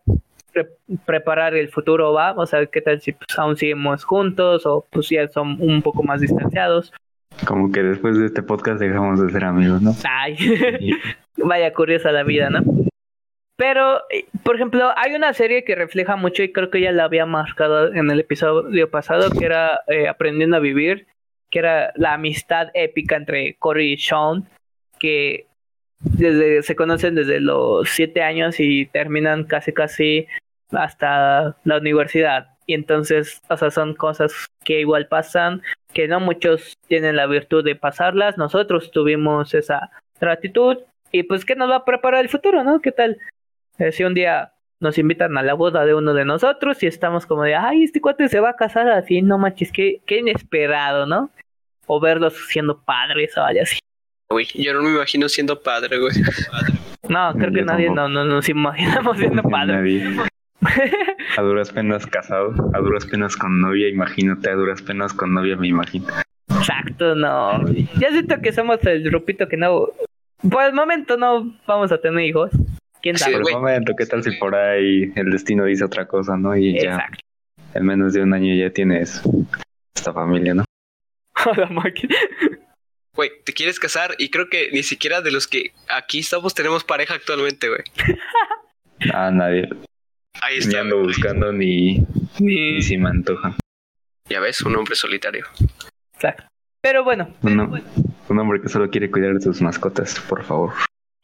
preparar 1.05 1.55
el 1.55 1.69
futuro, 1.69 2.13
va, 2.13 2.33
o 2.33 2.45
sea, 2.45 2.65
qué 2.67 2.81
tal 2.81 3.01
si 3.01 3.13
pues, 3.13 3.37
aún 3.37 3.57
seguimos 3.57 4.03
juntos 4.03 4.65
o 4.65 4.85
pues 4.91 5.09
ya 5.09 5.27
son 5.27 5.57
un 5.59 5.81
poco 5.81 6.03
más 6.03 6.21
distanciados. 6.21 6.93
Como 7.47 7.71
que 7.71 7.81
después 7.81 8.17
de 8.17 8.27
este 8.27 8.43
podcast 8.43 8.79
dejamos 8.79 9.19
de 9.19 9.31
ser 9.31 9.43
amigos, 9.45 9.81
¿no? 9.81 9.95
Ay, 10.07 10.37
vaya 11.37 11.73
curiosa 11.73 12.11
la 12.11 12.23
vida, 12.23 12.49
¿no? 12.49 12.61
Pero, 13.65 14.01
eh, 14.09 14.25
por 14.43 14.57
ejemplo, 14.57 14.91
hay 14.97 15.15
una 15.15 15.31
serie 15.31 15.63
que 15.63 15.73
refleja 15.73 16.17
mucho 16.17 16.43
y 16.43 16.51
creo 16.51 16.69
que 16.69 16.81
ya 16.81 16.91
la 16.91 17.05
había 17.05 17.25
marcado 17.25 17.93
en 17.93 18.11
el 18.11 18.19
episodio 18.19 18.91
pasado, 18.91 19.31
que 19.31 19.45
era 19.45 19.79
eh, 19.87 20.09
Aprendiendo 20.09 20.57
a 20.57 20.59
Vivir, 20.59 21.07
que 21.49 21.59
era 21.59 21.93
la 21.95 22.15
amistad 22.15 22.71
épica 22.73 23.15
entre 23.15 23.55
Cory 23.55 23.93
y 23.93 23.97
Sean, 23.97 24.49
que 24.99 25.47
desde 26.01 26.61
se 26.61 26.75
conocen 26.75 27.15
desde 27.15 27.39
los 27.39 27.87
siete 27.87 28.21
años 28.21 28.59
y 28.59 28.85
terminan 28.87 29.45
casi 29.45 29.71
casi 29.71 30.27
hasta 30.73 31.55
la 31.63 31.77
universidad. 31.77 32.49
Y 32.65 32.73
entonces, 32.73 33.41
o 33.49 33.55
sea, 33.55 33.71
son 33.71 33.95
cosas 33.95 34.33
que 34.65 34.81
igual 34.81 35.07
pasan, 35.07 35.61
que 35.93 36.09
no 36.09 36.19
muchos 36.19 36.77
tienen 36.89 37.15
la 37.15 37.27
virtud 37.27 37.63
de 37.63 37.77
pasarlas. 37.77 38.37
Nosotros 38.37 38.91
tuvimos 38.91 39.53
esa 39.53 39.89
gratitud 40.19 40.79
y 41.13 41.23
pues 41.23 41.45
que 41.45 41.55
nos 41.55 41.69
va 41.69 41.77
a 41.77 41.85
preparar 41.85 42.19
el 42.19 42.29
futuro, 42.29 42.65
¿no? 42.65 42.81
¿Qué 42.81 42.91
tal? 42.91 43.17
Eh, 43.79 43.91
si 43.91 44.03
un 44.03 44.13
día 44.13 44.53
nos 44.79 44.97
invitan 44.97 45.37
a 45.37 45.43
la 45.43 45.53
boda 45.53 45.85
de 45.85 45.95
uno 45.95 46.13
de 46.13 46.25
nosotros 46.25 46.81
y 46.83 46.87
estamos 46.87 47.25
como 47.25 47.43
de, 47.43 47.55
ay, 47.55 47.83
este 47.83 48.01
cuate 48.01 48.27
se 48.27 48.39
va 48.39 48.49
a 48.49 48.55
casar 48.55 48.89
así, 48.89 49.21
no 49.21 49.37
manches, 49.37 49.71
qué, 49.71 50.01
qué 50.05 50.19
inesperado, 50.19 51.05
¿no? 51.05 51.31
o 51.87 51.99
verlos 51.99 52.33
siendo 52.47 52.81
padres 52.81 53.35
o 53.37 53.43
algo 53.43 53.61
así. 53.61 53.79
Uy, 54.29 54.47
yo 54.55 54.73
no 54.73 54.81
me 54.81 54.89
imagino 54.89 55.29
siendo 55.29 55.61
padre, 55.61 55.99
güey. 55.99 56.13
No, 57.09 57.33
creo 57.33 57.51
que 57.51 57.61
nadie 57.63 57.89
no, 57.89 58.07
no, 58.07 58.23
nos 58.25 58.47
imaginamos 58.49 59.17
siendo 59.17 59.43
padres. 59.43 60.17
A 61.37 61.41
duras 61.41 61.71
penas 61.71 62.07
casado, 62.07 62.53
a 62.73 62.79
duras 62.79 63.05
penas 63.05 63.35
con 63.35 63.59
novia, 63.59 63.89
imagínate, 63.89 64.49
a 64.49 64.55
duras 64.55 64.81
penas 64.81 65.13
con 65.13 65.33
novia, 65.33 65.57
me 65.57 65.67
imagino. 65.67 66.07
Exacto, 66.49 67.15
no. 67.15 67.65
Ya 67.99 68.11
siento 68.11 68.39
que 68.41 68.53
somos 68.53 68.83
el 68.85 69.03
grupito 69.03 69.47
que 69.49 69.57
no. 69.57 69.89
Por 70.49 70.63
el 70.63 70.73
momento 70.73 71.17
no 71.17 71.53
vamos 71.67 71.91
a 71.91 71.97
tener 71.97 72.23
hijos. 72.23 72.51
¿Quién 73.03 73.17
sabe? 73.17 73.39
por 73.39 73.49
el 73.49 73.55
momento, 73.57 73.93
¿qué 73.97 74.05
tal 74.05 74.23
si 74.23 74.31
por 74.37 74.55
ahí 74.55 75.11
el 75.15 75.29
destino 75.29 75.65
dice 75.65 75.83
otra 75.83 76.07
cosa, 76.07 76.37
no? 76.37 76.55
Y 76.55 76.81
ya 76.81 77.09
en 77.73 77.85
menos 77.85 78.13
de 78.13 78.21
un 78.21 78.33
año 78.33 78.55
ya 78.55 78.71
tienes 78.71 79.21
esta 79.93 80.13
familia, 80.13 80.53
¿no? 80.53 80.63
Güey, 83.15 83.29
te 83.43 83.53
quieres 83.53 83.79
casar 83.79 84.15
y 84.17 84.31
creo 84.31 84.49
que 84.49 84.71
ni 84.71 84.81
siquiera 84.81 85.21
de 85.21 85.29
los 85.29 85.47
que 85.47 85.71
aquí 85.87 86.19
estamos 86.19 86.55
tenemos 86.55 86.83
pareja 86.83 87.13
actualmente, 87.13 87.67
güey. 87.69 87.83
Ah, 89.13 89.29
nadie. 89.31 89.67
Ahí 90.41 90.59
está. 90.59 90.71
Ni 90.71 90.77
ando 90.77 90.99
buscando 90.99 91.51
ni, 91.51 92.07
ni... 92.39 92.81
si 92.81 92.97
me 92.97 93.09
antoja. 93.09 93.57
Ya 94.29 94.39
ves, 94.39 94.61
un 94.61 94.77
hombre 94.77 94.95
solitario. 94.95 95.45
Exacto. 96.13 96.45
Pero 96.81 97.03
bueno. 97.03 97.35
Un, 97.41 98.39
hombre 98.39 98.61
que 98.61 98.69
solo 98.69 98.89
quiere 98.89 99.11
cuidar 99.11 99.33
de 99.33 99.41
sus 99.41 99.61
mascotas, 99.61 100.21
por 100.21 100.43
favor. 100.45 100.73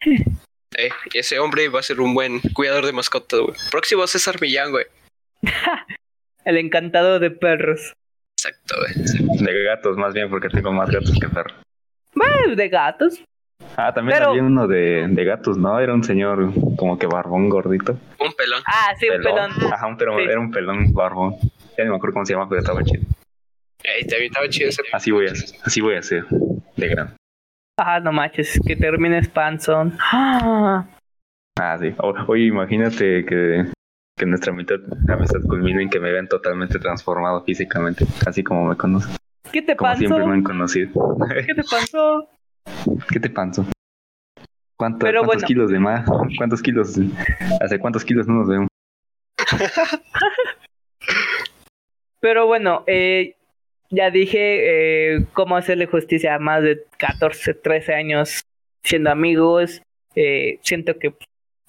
Eh, 0.78 0.90
ese 1.14 1.40
hombre 1.40 1.68
va 1.70 1.80
a 1.80 1.84
ser 1.84 2.00
un 2.00 2.14
buen 2.14 2.40
cuidador 2.54 2.86
de 2.86 2.94
mascotas, 2.94 3.40
güey. 3.40 3.56
Próximo 3.72 4.06
César 4.08 4.40
Millán, 4.42 4.72
güey. 4.72 4.86
El 6.46 6.58
encantado 6.58 7.20
de 7.20 7.32
perros. 7.32 7.94
Exacto, 8.38 8.76
güey. 8.80 9.38
De 9.44 9.64
gatos, 9.64 9.98
más 9.98 10.14
bien, 10.14 10.30
porque 10.30 10.50
tengo 10.50 10.72
más 10.72 10.90
gatos 10.90 11.18
que 11.20 11.28
perros. 11.28 11.54
Bueno, 12.14 12.56
de 12.56 12.70
gatos. 12.70 13.22
Ah, 13.76 13.94
también 13.94 14.22
había 14.22 14.44
uno 14.44 14.68
de, 14.68 15.08
de, 15.10 15.26
gatos, 15.26 15.58
¿no? 15.58 15.80
Era 15.80 15.94
un 15.94 16.04
señor 16.04 16.52
como 16.78 16.98
que 16.98 17.08
barbón 17.08 17.50
gordito. 17.50 17.98
Un 18.20 18.34
pelón. 18.34 18.64
Ah, 18.66 18.94
sí, 19.00 19.08
un 19.10 19.22
pelón. 19.22 19.52
Ajá, 19.72 19.88
un 19.88 19.98
pelón, 19.98 20.20
era 20.22 20.40
un 20.40 20.52
pelón 20.52 20.94
barbón. 20.94 21.36
Ya 21.78 21.84
no 21.84 21.92
me 21.92 21.98
acuerdo 21.98 22.14
cómo 22.14 22.26
se 22.26 22.34
llama, 22.34 22.48
pero 22.48 22.62
estaba 22.62 22.84
chido. 22.84 23.04
Estaba 23.84 24.50
chido 24.50 24.70
ese. 24.70 24.82
Así 24.92 25.12
voy 25.12 25.28
a, 25.28 25.34
así 25.64 25.82
voy 25.82 25.96
a 25.96 26.00
hacer, 26.00 26.26
de 26.76 26.88
gran. 26.88 27.19
Ah, 27.82 28.00
no 28.02 28.12
manches, 28.12 28.60
que 28.68 28.76
termines 28.76 29.30
panzón. 29.30 29.98
Ah. 30.12 30.86
Ah, 31.58 31.78
sí. 31.80 31.96
oye, 32.28 32.46
imagínate 32.46 33.26
que 33.26 33.72
que 34.20 34.26
nuestra 34.26 34.52
amistad, 34.52 34.80
amistad 35.08 35.40
culmine 35.48 35.84
en 35.84 35.90
que 35.90 36.00
me 36.00 36.12
vean 36.12 36.28
totalmente 36.28 36.78
transformado 36.78 37.42
físicamente, 37.46 38.06
así 38.28 38.44
como 38.44 38.66
me 38.66 38.76
conocen. 38.76 39.16
¿Qué 39.52 39.62
te 39.62 39.78
como 39.78 39.96
siempre 39.96 40.26
me 40.26 40.34
han 40.34 40.44
conocido. 40.44 40.92
¿Qué 41.48 41.56
te 41.56 41.64
pasó? 41.64 42.30
¿Qué 43.10 43.20
te 43.22 43.30
pasó? 43.30 43.66
¿Cuántos 44.76 45.44
kilos 45.46 45.72
de 45.72 45.80
más? 45.80 46.06
¿Cuántos 46.38 46.62
kilos? 46.62 47.00
¿Hace 47.62 47.80
cuántos 47.80 48.04
kilos 48.04 48.28
no 48.28 48.36
nos 48.36 48.48
vemos? 48.50 48.68
Pero 52.20 52.46
bueno, 52.46 52.84
eh, 52.88 53.36
ya 53.90 54.12
dije 54.12 55.16
eh, 55.16 55.26
cómo 55.34 55.56
hacerle 55.56 55.88
justicia 55.88 56.36
a 56.36 56.40
más 56.40 56.64
de 56.64 56.84
14, 56.98 57.54
13 57.54 57.94
años 57.94 58.42
siendo 58.84 59.10
amigos. 59.10 59.82
Eh, 60.16 60.60
siento 60.62 60.98
que 61.00 61.14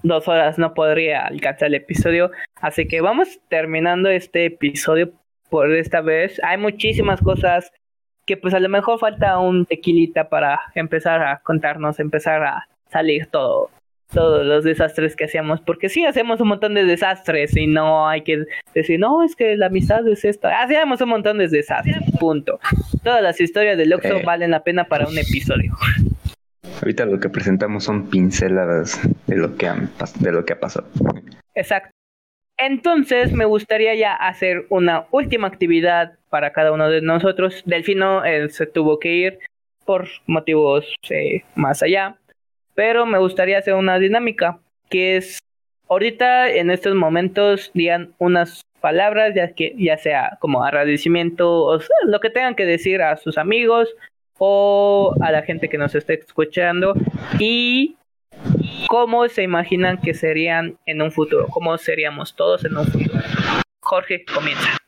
dos 0.02 0.28
horas 0.28 0.59
no 0.59 0.74
podría 0.74 1.26
alcanzar 1.26 1.68
el 1.68 1.74
episodio. 1.74 2.30
Así 2.60 2.86
que 2.86 3.01
vamos 3.01 3.40
terminando 3.48 4.09
este 4.09 4.47
episodio 4.47 5.12
por 5.48 5.72
esta 5.72 6.01
vez. 6.01 6.40
Hay 6.44 6.59
muchísimas 6.59 7.20
cosas 7.20 7.72
que 8.26 8.36
pues 8.36 8.55
a 8.55 8.60
lo 8.60 8.68
mejor 8.68 8.98
falta 8.98 9.38
un 9.38 9.66
tequilita 9.66 10.28
para 10.28 10.60
empezar 10.74 11.22
a 11.22 11.40
contarnos, 11.40 11.98
empezar 11.98 12.42
a 12.44 12.68
salir 12.90 13.26
todo, 13.26 13.70
todos 14.11 14.45
los 14.45 14.65
desastres 14.65 15.16
que 15.16 15.24
hacíamos, 15.24 15.61
porque 15.61 15.89
sí 15.89 16.05
hacemos 16.05 16.41
un 16.41 16.49
montón 16.49 16.74
de 16.74 16.85
desastres 16.85 17.57
y 17.57 17.66
no 17.66 18.09
hay 18.09 18.23
que 18.23 18.45
decir, 18.74 19.01
no, 19.01 19.23
es 19.23 19.37
que 19.37 19.57
la 19.57 19.66
amistad 19.66 20.07
es 20.09 20.24
esto, 20.24 20.49
hacíamos 20.49 21.01
un 21.01 21.09
montón 21.09 21.39
de 21.39 21.49
desastres, 21.49 21.97
punto. 22.19 22.59
Todas 23.03 23.23
las 23.23 23.41
historias 23.41 23.78
de 23.78 23.87
Luxo 23.87 24.16
eh. 24.16 24.23
valen 24.24 24.51
la 24.51 24.62
pena 24.62 24.85
para 24.85 25.07
un 25.07 25.16
episodio. 25.19 25.73
Ahorita 26.82 27.05
lo 27.05 27.20
que 27.20 27.28
presentamos 27.28 27.85
son 27.85 28.09
pinceladas 28.09 29.01
de 29.27 29.37
lo 29.37 29.57
que, 29.57 29.70
de 30.20 30.32
lo 30.32 30.45
que 30.45 30.55
ha 30.55 30.61
pasado. 30.61 30.89
Exacto. 31.55 31.91
Entonces 32.57 33.32
me 33.32 33.47
gustaría 33.47 33.95
ya 33.95 34.15
hacer 34.15 34.66
una 34.69 35.07
última 35.11 35.49
actividad 35.49 36.19
para 36.28 36.53
cada 36.53 36.73
uno 36.73 36.91
de 36.91 37.01
nosotros. 37.01 37.62
Delfino 37.65 38.24
él 38.24 38.51
se 38.51 38.66
tuvo 38.66 38.99
que 38.99 39.12
ir 39.12 39.39
por 39.87 40.09
motivos 40.27 40.87
eh, 41.09 41.43
más 41.55 41.82
allá, 41.82 42.16
pero 42.74 43.06
me 43.06 43.18
gustaría 43.18 43.59
hacer 43.59 43.74
una 43.74 43.98
dinámica 43.98 44.59
que 44.88 45.16
es 45.16 45.38
ahorita 45.88 46.51
en 46.51 46.70
estos 46.70 46.94
momentos 46.94 47.70
digan 47.74 48.14
unas 48.18 48.62
palabras 48.80 49.34
ya 49.34 49.52
que 49.52 49.74
ya 49.76 49.98
sea 49.98 50.38
como 50.40 50.64
agradecimiento 50.64 51.51
o 51.51 51.80
lo 52.05 52.20
que 52.20 52.30
tengan 52.30 52.55
que 52.55 52.64
decir 52.64 53.02
a 53.02 53.16
sus 53.16 53.38
amigos 53.38 53.88
o 54.38 55.14
a 55.20 55.30
la 55.30 55.42
gente 55.42 55.68
que 55.68 55.78
nos 55.78 55.94
esté 55.94 56.14
escuchando 56.14 56.94
y 57.38 57.97
cómo 58.88 59.28
se 59.28 59.42
imaginan 59.42 60.01
que 60.01 60.14
serían 60.14 60.78
en 60.86 61.02
un 61.02 61.12
futuro, 61.12 61.47
cómo 61.48 61.76
seríamos 61.76 62.34
todos 62.34 62.64
en 62.64 62.76
un 62.76 62.86
futuro. 62.86 63.22
Jorge, 63.80 64.24
comienza. 64.24 64.78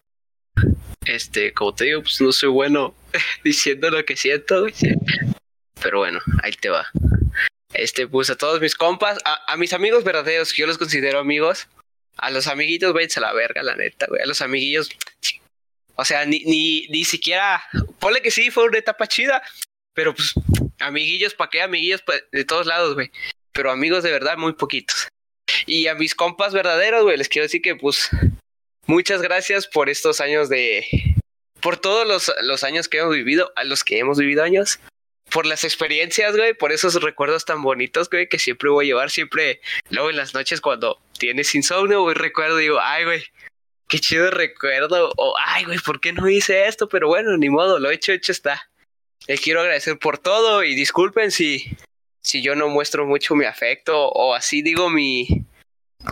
Este, 1.04 1.52
como 1.52 1.74
te 1.74 1.84
digo, 1.84 2.00
pues 2.00 2.20
no 2.20 2.32
soy 2.32 2.48
bueno 2.48 2.94
diciendo 3.44 3.90
lo 3.90 4.02
que 4.04 4.16
siento, 4.16 4.66
pero 5.82 5.98
bueno, 5.98 6.20
ahí 6.42 6.52
te 6.52 6.70
va. 6.70 6.86
Este, 7.74 8.07
pues 8.07 8.28
a 8.31 8.36
todos 8.36 8.61
mis 8.61 8.74
compas, 8.74 9.19
a, 9.24 9.57
mis 9.57 9.73
amigos 9.73 10.05
verdaderos, 10.05 10.53
que 10.53 10.61
yo 10.61 10.66
los 10.66 10.78
considero 10.78 11.19
amigos, 11.19 11.69
a 12.16 12.31
los 12.31 12.47
amiguitos, 12.47 12.93
váyanse 12.93 13.20
a 13.20 13.23
la 13.23 13.32
verga, 13.32 13.62
la 13.62 13.77
neta, 13.77 14.07
güey. 14.09 14.23
A 14.23 14.27
los 14.27 14.43
amiguillos, 14.43 14.90
o 15.94 16.05
sea, 16.05 16.24
ni, 16.27 16.40
ni, 16.40 16.86
ni 16.89 17.05
siquiera, 17.05 17.62
ponle 17.99 18.20
que 18.20 18.31
sí, 18.31 18.51
fue 18.51 18.65
una 18.65 18.78
etapa 18.78 19.07
chida, 19.07 19.43
pero 19.94 20.15
pues, 20.15 20.35
amiguillos, 20.78 21.35
¿para 21.35 21.51
qué 21.51 21.62
amiguillos? 21.62 22.03
Pues, 22.03 22.24
de 22.31 22.44
todos 22.44 22.66
lados, 22.66 22.94
güey. 22.94 23.11
Pero 23.53 23.70
amigos 23.70 24.03
de 24.03 24.11
verdad, 24.11 24.36
muy 24.36 24.53
poquitos. 24.55 25.09
Y 25.66 25.86
a 25.86 25.94
mis 25.94 26.15
compas 26.15 26.53
verdaderos, 26.53 27.03
güey, 27.03 27.16
les 27.16 27.28
quiero 27.28 27.44
decir 27.44 27.62
que, 27.62 27.77
pues, 27.77 28.11
muchas 28.86 29.23
gracias 29.23 29.66
por 29.66 29.89
estos 29.89 30.20
años 30.20 30.49
de, 30.49 30.86
por 31.61 31.78
todos 31.78 32.07
los, 32.07 32.32
los 32.43 32.65
años 32.65 32.89
que 32.89 32.99
hemos 32.99 33.15
vivido, 33.15 33.53
a 33.57 33.65
los 33.65 33.85
que 33.85 33.99
hemos 33.99 34.19
vivido 34.19 34.43
años, 34.43 34.81
por 35.32 35.46
las 35.46 35.64
experiencias, 35.64 36.36
güey, 36.36 36.54
por 36.54 36.72
esos 36.72 36.94
recuerdos 37.02 37.44
tan 37.44 37.62
bonitos, 37.62 38.10
güey, 38.10 38.28
que 38.28 38.38
siempre 38.38 38.70
voy 38.70 38.84
a 38.84 38.88
llevar, 38.88 39.10
siempre, 39.10 39.60
luego 39.90 40.10
en 40.10 40.16
las 40.16 40.34
noches 40.34 40.60
cuando 40.60 41.00
tienes 41.18 41.54
insomnio, 41.54 42.02
güey, 42.02 42.14
recuerdo, 42.14 42.56
digo, 42.56 42.78
ay, 42.80 43.04
güey, 43.04 43.24
qué 43.92 43.98
chido 43.98 44.30
recuerdo. 44.30 45.12
O, 45.18 45.34
ay, 45.44 45.64
güey, 45.64 45.78
¿por 45.78 46.00
qué 46.00 46.14
no 46.14 46.28
hice 46.28 46.66
esto? 46.66 46.88
Pero 46.88 47.09
bueno, 47.09 47.36
ni 47.36 47.50
modo, 47.50 47.78
lo 47.78 47.90
hecho, 47.90 48.12
hecho 48.12 48.32
está. 48.32 48.70
Les 49.28 49.40
quiero 49.40 49.60
agradecer 49.60 49.98
por 49.98 50.18
todo 50.18 50.64
y 50.64 50.74
disculpen 50.74 51.30
si, 51.30 51.76
si 52.22 52.42
yo 52.42 52.54
no 52.54 52.68
muestro 52.68 53.06
mucho 53.06 53.34
mi 53.34 53.44
afecto 53.44 54.09
o 54.09 54.34
así 54.34 54.62
digo 54.62 54.88
mi... 54.88 55.28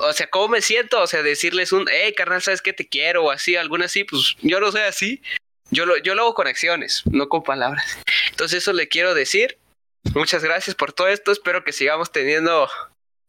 O 0.01 0.13
sea, 0.13 0.29
¿cómo 0.29 0.49
me 0.49 0.61
siento? 0.61 1.01
O 1.01 1.07
sea, 1.07 1.23
decirles 1.23 1.73
un, 1.73 1.89
hey, 1.91 2.13
carnal, 2.15 2.43
¿sabes 2.43 2.63
que 2.63 2.73
te 2.73 2.87
quiero? 2.87 3.25
O 3.25 3.31
así, 3.31 3.57
alguna 3.57 3.87
así, 3.87 4.05
pues 4.05 4.37
yo 4.43 4.61
no 4.61 4.71
soy 4.71 4.83
así. 4.83 5.23
Yo 5.71 5.87
lo, 5.87 5.97
yo 5.99 6.15
lo 6.15 6.23
hago 6.23 6.35
con 6.35 6.47
acciones, 6.47 7.03
no 7.11 7.29
con 7.29 7.43
palabras. 7.43 7.99
Entonces 8.31 8.59
eso 8.59 8.73
le 8.73 8.89
quiero 8.89 9.15
decir. 9.15 9.59
Muchas 10.15 10.43
gracias 10.43 10.75
por 10.75 10.93
todo 10.93 11.09
esto. 11.09 11.31
Espero 11.31 11.63
que 11.63 11.73
sigamos 11.73 12.11
teniendo 12.11 12.69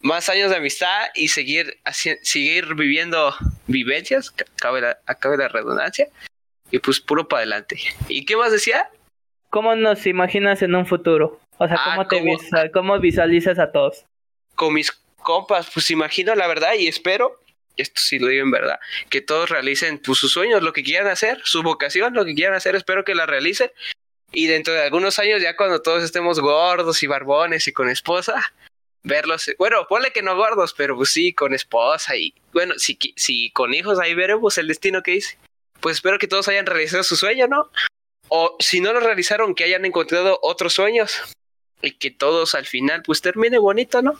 más 0.01 0.29
años 0.29 0.49
de 0.49 0.57
amistad 0.57 1.09
y 1.15 1.27
seguir, 1.27 1.79
seguir 2.21 2.75
viviendo 2.75 3.35
vivencias, 3.67 4.33
acabe 4.57 4.81
la, 4.81 4.97
acabe 5.05 5.37
la 5.37 5.47
redundancia, 5.47 6.07
y 6.71 6.79
pues 6.79 6.99
puro 6.99 7.27
para 7.27 7.41
adelante. 7.41 7.79
¿Y 8.07 8.25
qué 8.25 8.35
más 8.35 8.51
decía? 8.51 8.89
¿Cómo 9.49 9.75
nos 9.75 10.05
imaginas 10.07 10.61
en 10.61 10.75
un 10.75 10.85
futuro? 10.85 11.39
O 11.57 11.67
sea, 11.67 11.79
¿cómo, 11.83 12.01
ah, 12.01 12.07
te 12.07 12.71
¿cómo 12.71 12.99
visualizas 12.99 13.59
a 13.59 13.71
todos? 13.71 14.05
Con 14.55 14.73
mis 14.73 14.91
compas, 15.17 15.69
pues 15.73 15.91
imagino 15.91 16.33
la 16.35 16.47
verdad 16.47 16.73
y 16.77 16.87
espero, 16.87 17.39
esto 17.77 18.01
sí 18.01 18.19
lo 18.19 18.27
digo 18.27 18.43
en 18.43 18.51
verdad, 18.51 18.79
que 19.09 19.21
todos 19.21 19.49
realicen 19.49 19.99
pues, 19.99 20.19
sus 20.19 20.31
sueños, 20.31 20.61
lo 20.61 20.73
que 20.73 20.83
quieran 20.83 21.07
hacer, 21.07 21.41
su 21.43 21.63
vocación, 21.63 22.13
lo 22.13 22.25
que 22.25 22.35
quieran 22.35 22.55
hacer, 22.55 22.75
espero 22.75 23.03
que 23.03 23.15
la 23.15 23.25
realicen. 23.25 23.71
Y 24.31 24.47
dentro 24.47 24.73
de 24.73 24.83
algunos 24.83 25.19
años, 25.19 25.41
ya 25.41 25.57
cuando 25.57 25.81
todos 25.81 26.03
estemos 26.03 26.39
gordos 26.39 27.03
y 27.03 27.07
barbones 27.07 27.67
y 27.67 27.73
con 27.73 27.89
esposa, 27.89 28.53
verlos, 29.03 29.51
bueno, 29.57 29.85
ponle 29.89 30.11
que 30.11 30.21
no 30.21 30.35
gordos, 30.35 30.73
pero 30.73 30.95
pues 30.95 31.09
sí, 31.09 31.33
con 31.33 31.53
esposa 31.53 32.15
y 32.15 32.33
bueno, 32.53 32.75
si, 32.77 32.97
si 33.15 33.51
con 33.51 33.73
hijos 33.73 33.99
ahí 33.99 34.13
veremos 34.13 34.57
el 34.57 34.67
destino 34.67 35.01
que 35.01 35.11
dice. 35.11 35.37
Pues 35.79 35.97
espero 35.97 36.19
que 36.19 36.27
todos 36.27 36.47
hayan 36.47 36.65
realizado 36.65 37.03
su 37.03 37.15
sueño, 37.15 37.47
¿no? 37.47 37.71
O 38.29 38.55
si 38.59 38.79
no 38.79 38.93
lo 38.93 38.99
realizaron, 38.99 39.55
que 39.55 39.63
hayan 39.63 39.83
encontrado 39.83 40.39
otros 40.41 40.73
sueños 40.73 41.19
y 41.81 41.91
que 41.91 42.11
todos 42.11 42.55
al 42.55 42.65
final 42.65 43.01
pues 43.03 43.21
termine 43.21 43.57
bonito, 43.57 44.01
¿no? 44.01 44.17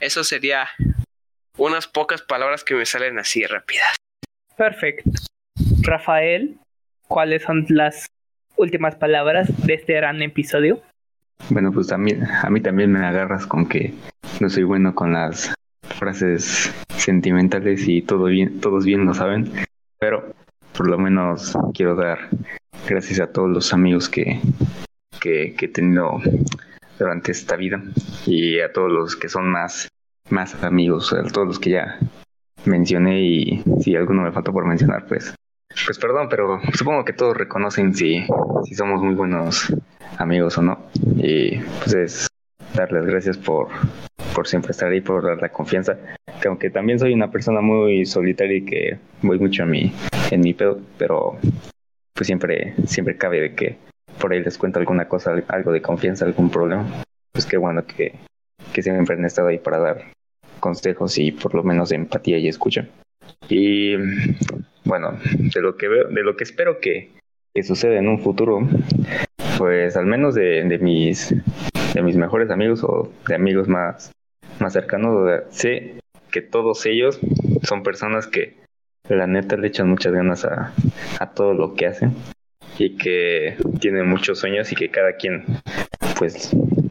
Eso 0.00 0.22
sería 0.22 0.68
unas 1.58 1.86
pocas 1.86 2.22
palabras 2.22 2.64
que 2.64 2.74
me 2.74 2.86
salen 2.86 3.18
así 3.18 3.44
rápidas. 3.44 3.96
Perfecto. 4.56 5.10
Rafael, 5.82 6.58
¿cuáles 7.08 7.42
son 7.42 7.66
las 7.68 8.06
últimas 8.56 8.96
palabras 8.96 9.48
de 9.66 9.74
este 9.74 9.94
gran 9.94 10.22
episodio? 10.22 10.82
Bueno, 11.50 11.72
pues 11.72 11.88
también 11.88 12.24
a 12.24 12.48
mí 12.50 12.60
también 12.60 12.92
me 12.92 13.04
agarras 13.04 13.46
con 13.46 13.68
que 13.68 13.92
no 14.40 14.48
soy 14.48 14.62
bueno 14.62 14.94
con 14.94 15.12
las 15.12 15.54
frases 15.82 16.72
sentimentales 16.96 17.86
y 17.86 18.02
todo 18.02 18.24
bien, 18.24 18.60
todos 18.60 18.84
bien 18.84 19.04
lo 19.04 19.14
saben, 19.14 19.52
pero 19.98 20.34
por 20.76 20.88
lo 20.88 20.98
menos 20.98 21.56
quiero 21.74 21.94
dar 21.94 22.30
gracias 22.88 23.20
a 23.20 23.32
todos 23.32 23.50
los 23.50 23.72
amigos 23.72 24.08
que, 24.08 24.40
que, 25.20 25.54
he 25.58 25.68
tenido 25.68 26.20
durante 26.98 27.32
esta 27.32 27.56
vida 27.56 27.82
y 28.26 28.60
a 28.60 28.72
todos 28.72 28.90
los 28.90 29.16
que 29.16 29.28
son 29.28 29.50
más, 29.50 29.88
más 30.30 30.62
amigos, 30.62 31.12
a 31.12 31.22
todos 31.24 31.46
los 31.46 31.58
que 31.58 31.70
ya 31.70 31.98
mencioné 32.64 33.20
y 33.22 33.62
si 33.80 33.94
alguno 33.94 34.22
me 34.22 34.32
faltó 34.32 34.52
por 34.52 34.66
mencionar, 34.66 35.06
pues 35.06 35.34
pues 35.86 35.98
perdón, 35.98 36.28
pero 36.30 36.60
supongo 36.72 37.04
que 37.04 37.12
todos 37.12 37.36
reconocen 37.36 37.94
si, 37.94 38.24
si 38.64 38.74
somos 38.74 39.02
muy 39.02 39.14
buenos 39.14 39.72
amigos 40.18 40.56
o 40.58 40.62
no. 40.62 40.78
Y 41.16 41.58
pues 41.58 41.94
es 41.94 42.26
darles 42.74 43.04
gracias 43.04 43.36
por, 43.36 43.68
por 44.34 44.46
siempre 44.46 44.70
estar 44.70 44.90
ahí, 44.90 45.00
por 45.00 45.24
dar 45.24 45.40
la 45.42 45.50
confianza. 45.50 45.98
Que 46.40 46.48
aunque 46.48 46.70
también 46.70 46.98
soy 46.98 47.12
una 47.12 47.30
persona 47.30 47.60
muy 47.60 48.06
solitaria 48.06 48.58
y 48.58 48.64
que 48.64 48.98
voy 49.22 49.38
mucho 49.38 49.64
a 49.64 49.66
mi, 49.66 49.92
en 50.30 50.40
mi 50.40 50.54
pedo, 50.54 50.80
pero 50.96 51.38
pues 52.14 52.26
siempre, 52.26 52.74
siempre 52.86 53.16
cabe 53.16 53.40
de 53.40 53.54
que 53.54 53.76
por 54.20 54.32
ahí 54.32 54.42
les 54.42 54.56
cuento 54.56 54.78
alguna 54.78 55.08
cosa, 55.08 55.34
algo 55.48 55.72
de 55.72 55.82
confianza, 55.82 56.24
algún 56.24 56.50
problema. 56.50 56.86
Pues 57.32 57.46
qué 57.46 57.56
bueno 57.56 57.84
que, 57.84 58.14
que 58.72 58.82
siempre 58.82 59.16
han 59.16 59.24
estado 59.24 59.48
ahí 59.48 59.58
para 59.58 59.78
dar 59.78 60.13
consejos 60.60 61.18
y 61.18 61.32
por 61.32 61.54
lo 61.54 61.62
menos 61.62 61.92
empatía 61.92 62.38
y 62.38 62.48
escucha. 62.48 62.88
Y 63.48 63.96
bueno, 64.84 65.18
de 65.32 65.60
lo 65.60 65.76
que 65.76 65.88
veo, 65.88 66.08
de 66.08 66.22
lo 66.22 66.36
que 66.36 66.44
espero 66.44 66.80
que, 66.80 67.10
que 67.54 67.62
suceda 67.62 67.98
en 67.98 68.08
un 68.08 68.20
futuro, 68.20 68.66
pues 69.58 69.96
al 69.96 70.06
menos 70.06 70.34
de, 70.34 70.64
de, 70.64 70.78
mis 70.78 71.34
de 71.94 72.02
mis 72.02 72.16
mejores 72.16 72.50
amigos 72.50 72.82
o 72.84 73.10
de 73.28 73.34
amigos 73.34 73.68
más, 73.68 74.12
más 74.60 74.72
cercanos, 74.72 75.42
sé 75.50 76.00
que 76.30 76.42
todos 76.42 76.84
ellos 76.86 77.20
son 77.62 77.82
personas 77.82 78.26
que 78.26 78.56
la 79.08 79.26
neta 79.26 79.56
le 79.56 79.68
echan 79.68 79.88
muchas 79.88 80.12
ganas 80.12 80.44
a, 80.44 80.72
a 81.20 81.30
todo 81.34 81.54
lo 81.54 81.74
que 81.74 81.86
hacen 81.86 82.14
y 82.78 82.96
que 82.96 83.56
tienen 83.80 84.08
muchos 84.08 84.38
sueños 84.38 84.72
y 84.72 84.74
que 84.74 84.90
cada 84.90 85.16
quien 85.16 85.44
pues 86.18 86.50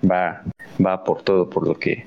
va 0.10 0.44
va 0.84 1.03
por 1.03 1.23
todo 1.23 1.49
por 1.49 1.68
lo 1.68 1.76
que 1.76 2.06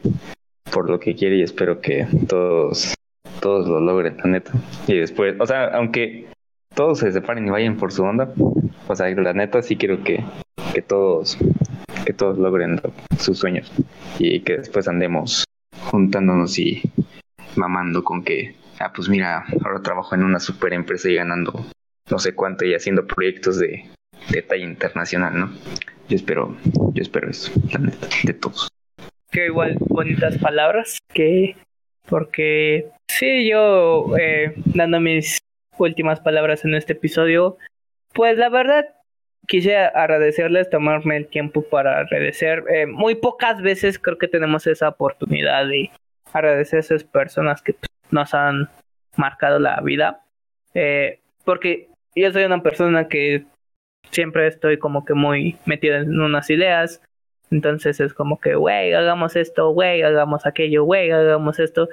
por 0.73 0.91
lo 0.91 1.01
que 1.01 1.15
quiere 1.15 1.37
y 1.37 1.43
espero 1.43 1.81
que 1.81 2.07
todos 2.29 2.95
todos 3.41 3.69
lo 3.69 3.81
logren, 3.81 4.17
la 4.19 4.31
neta. 4.31 4.53
Y 4.87 4.97
después, 4.97 5.37
o 5.39 5.47
sea, 5.47 5.67
aunque 5.69 6.27
todos 6.75 6.99
se 6.99 7.13
separen 7.13 7.47
y 7.47 7.51
vayan 7.51 7.77
por 7.77 7.93
su 7.93 8.03
onda, 8.03 8.33
o 8.89 8.95
sea, 8.95 9.09
la 9.11 9.33
neta 9.33 9.63
sí 9.63 9.77
quiero 9.77 10.03
que, 10.03 10.25
que 10.75 10.83
todos 10.83 11.39
que 12.05 12.13
todos 12.13 12.39
logren 12.39 12.81
sus 13.19 13.39
sueños 13.39 13.71
y 14.19 14.41
que 14.41 14.59
después 14.59 14.87
andemos 14.87 15.45
juntándonos 15.91 16.59
y 16.59 16.83
mamando 17.57 18.05
con 18.05 18.23
que, 18.23 18.55
ah, 18.79 18.93
pues 18.95 19.09
mira, 19.09 19.45
ahora 19.65 19.83
trabajo 19.83 20.15
en 20.15 20.23
una 20.23 20.39
super 20.39 20.73
empresa 20.73 21.09
y 21.11 21.17
ganando 21.17 21.67
no 22.09 22.19
sé 22.21 22.35
cuánto 22.35 22.65
y 22.65 22.75
haciendo 22.75 23.07
proyectos 23.07 23.59
de, 23.59 23.91
de 24.31 24.43
talla 24.43 24.65
internacional, 24.65 25.39
¿no? 25.39 25.51
Yo 26.09 26.15
espero, 26.17 26.57
yo 26.95 27.03
espero 27.03 27.29
eso, 27.29 27.51
la 27.73 27.81
neta, 27.81 28.07
de 28.23 28.35
todos. 28.35 28.69
Que 29.37 29.49
igual 29.49 29.77
bonitas 29.81 30.39
palabras 30.39 30.97
que 31.13 31.57
porque 32.09 32.89
sí, 33.07 33.47
yo 33.47 34.17
eh, 34.19 34.55
dando 34.75 34.99
mis 34.99 35.41
últimas 35.77 36.21
palabras 36.21 36.65
en 36.65 36.75
este 36.75 36.95
episodio, 36.95 37.59
pues 38.15 38.39
la 38.39 38.49
verdad 38.49 38.87
quise 39.47 39.77
agradecerles, 39.77 40.71
tomarme 40.71 41.19
el 41.19 41.27
tiempo 41.27 41.61
para 41.69 41.99
agradecer. 41.99 42.65
Eh, 42.71 42.87
muy 42.87 43.15
pocas 43.15 43.61
veces 43.61 43.99
creo 43.99 44.17
que 44.17 44.27
tenemos 44.27 44.67
esa 44.67 44.89
oportunidad 44.89 45.67
de 45.67 45.91
agradecer 46.33 46.79
a 46.79 46.81
esas 46.81 47.05
personas 47.05 47.61
que 47.61 47.77
nos 48.11 48.33
han 48.33 48.71
marcado 49.17 49.59
la 49.59 49.79
vida. 49.83 50.25
Eh, 50.73 51.21
porque 51.45 51.91
yo 52.15 52.33
soy 52.33 52.45
una 52.45 52.63
persona 52.63 53.07
que 53.07 53.45
siempre 54.11 54.47
estoy 54.47 54.79
como 54.79 55.05
que 55.05 55.13
muy 55.13 55.59
metida 55.67 55.99
en 55.99 56.19
unas 56.19 56.49
ideas. 56.49 57.03
Entonces 57.51 58.01
es 58.01 58.13
como 58.15 58.41
que, 58.41 58.55
güey, 58.55 58.93
hagamos 58.93 59.37
esto, 59.37 59.71
güey, 59.71 60.03
hagamos 60.03 60.47
aquello, 60.47 60.85
güey, 60.85 61.11
hagamos 61.11 61.59
esto. 61.59 61.89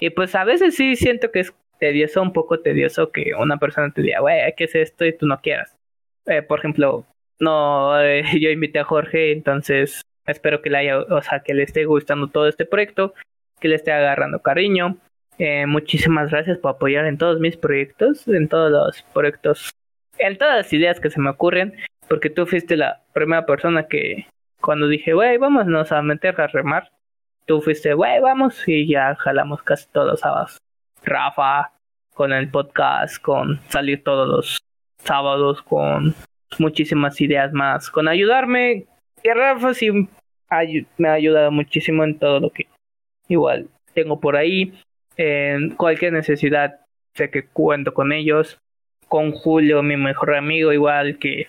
Y 0.00 0.10
pues 0.10 0.34
a 0.34 0.44
veces 0.44 0.76
sí 0.76 0.96
siento 0.96 1.30
que 1.30 1.40
es 1.40 1.54
tedioso, 1.78 2.22
un 2.22 2.32
poco 2.32 2.60
tedioso 2.60 3.10
que 3.10 3.32
una 3.38 3.58
persona 3.58 3.92
te 3.92 4.02
diga, 4.02 4.20
güey, 4.20 4.54
¿qué 4.56 4.64
es 4.64 4.74
esto? 4.74 5.04
Y 5.04 5.16
tú 5.16 5.26
no 5.26 5.40
quieras. 5.40 5.76
Eh, 6.26 6.42
por 6.42 6.58
ejemplo, 6.60 7.06
no, 7.40 8.00
eh, 8.00 8.22
yo 8.40 8.50
invité 8.50 8.78
a 8.78 8.84
Jorge, 8.84 9.32
entonces 9.32 10.02
espero 10.26 10.62
que 10.62 10.70
le 10.70 10.78
haya, 10.78 10.98
o 11.00 11.22
sea, 11.22 11.40
que 11.40 11.54
le 11.54 11.62
esté 11.64 11.84
gustando 11.84 12.28
todo 12.28 12.48
este 12.48 12.64
proyecto, 12.64 13.14
que 13.60 13.68
le 13.68 13.76
esté 13.76 13.92
agarrando 13.92 14.40
cariño. 14.40 14.96
Eh, 15.38 15.66
muchísimas 15.66 16.30
gracias 16.30 16.58
por 16.58 16.72
apoyar 16.72 17.06
en 17.06 17.18
todos 17.18 17.40
mis 17.40 17.56
proyectos, 17.56 18.26
en 18.28 18.48
todos 18.48 18.70
los 18.70 19.02
proyectos, 19.12 19.70
en 20.18 20.38
todas 20.38 20.56
las 20.56 20.72
ideas 20.72 21.00
que 21.00 21.10
se 21.10 21.20
me 21.20 21.30
ocurren, 21.30 21.74
porque 22.08 22.30
tú 22.30 22.46
fuiste 22.46 22.76
la 22.76 23.02
primera 23.12 23.44
persona 23.44 23.88
que 23.88 24.26
cuando 24.64 24.88
dije, 24.88 25.12
güey, 25.12 25.36
vámonos 25.36 25.92
a 25.92 26.00
meter 26.00 26.40
a 26.40 26.46
remar, 26.46 26.90
tú 27.44 27.60
fuiste, 27.60 27.92
güey, 27.92 28.18
vamos, 28.20 28.66
y 28.66 28.88
ya 28.88 29.14
jalamos 29.16 29.62
casi 29.62 29.86
todos 29.92 30.06
los 30.06 30.20
sábados. 30.20 30.58
Rafa, 31.02 31.72
con 32.14 32.32
el 32.32 32.48
podcast, 32.50 33.20
con 33.20 33.60
salir 33.68 34.02
todos 34.02 34.26
los 34.26 34.58
sábados, 34.96 35.60
con 35.60 36.14
muchísimas 36.58 37.20
ideas 37.20 37.52
más, 37.52 37.90
con 37.90 38.08
ayudarme. 38.08 38.86
Y 39.22 39.28
Rafa 39.28 39.74
sí 39.74 39.90
me 40.96 41.08
ha 41.08 41.12
ayudado 41.12 41.50
muchísimo 41.50 42.02
en 42.02 42.18
todo 42.18 42.40
lo 42.40 42.48
que 42.50 42.66
igual 43.28 43.68
tengo 43.92 44.18
por 44.18 44.34
ahí. 44.34 44.72
En 45.18 45.76
cualquier 45.76 46.14
necesidad, 46.14 46.80
sé 47.12 47.30
que 47.30 47.46
cuento 47.46 47.92
con 47.92 48.12
ellos. 48.12 48.58
Con 49.08 49.32
Julio, 49.32 49.82
mi 49.82 49.98
mejor 49.98 50.34
amigo, 50.34 50.72
igual 50.72 51.18
que 51.18 51.48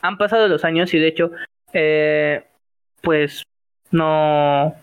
han 0.00 0.16
pasado 0.16 0.48
los 0.48 0.64
años 0.64 0.94
y 0.94 0.98
de 0.98 1.08
hecho 1.08 1.30
eh, 1.74 2.44
pues 3.04 3.44
no, 3.90 4.74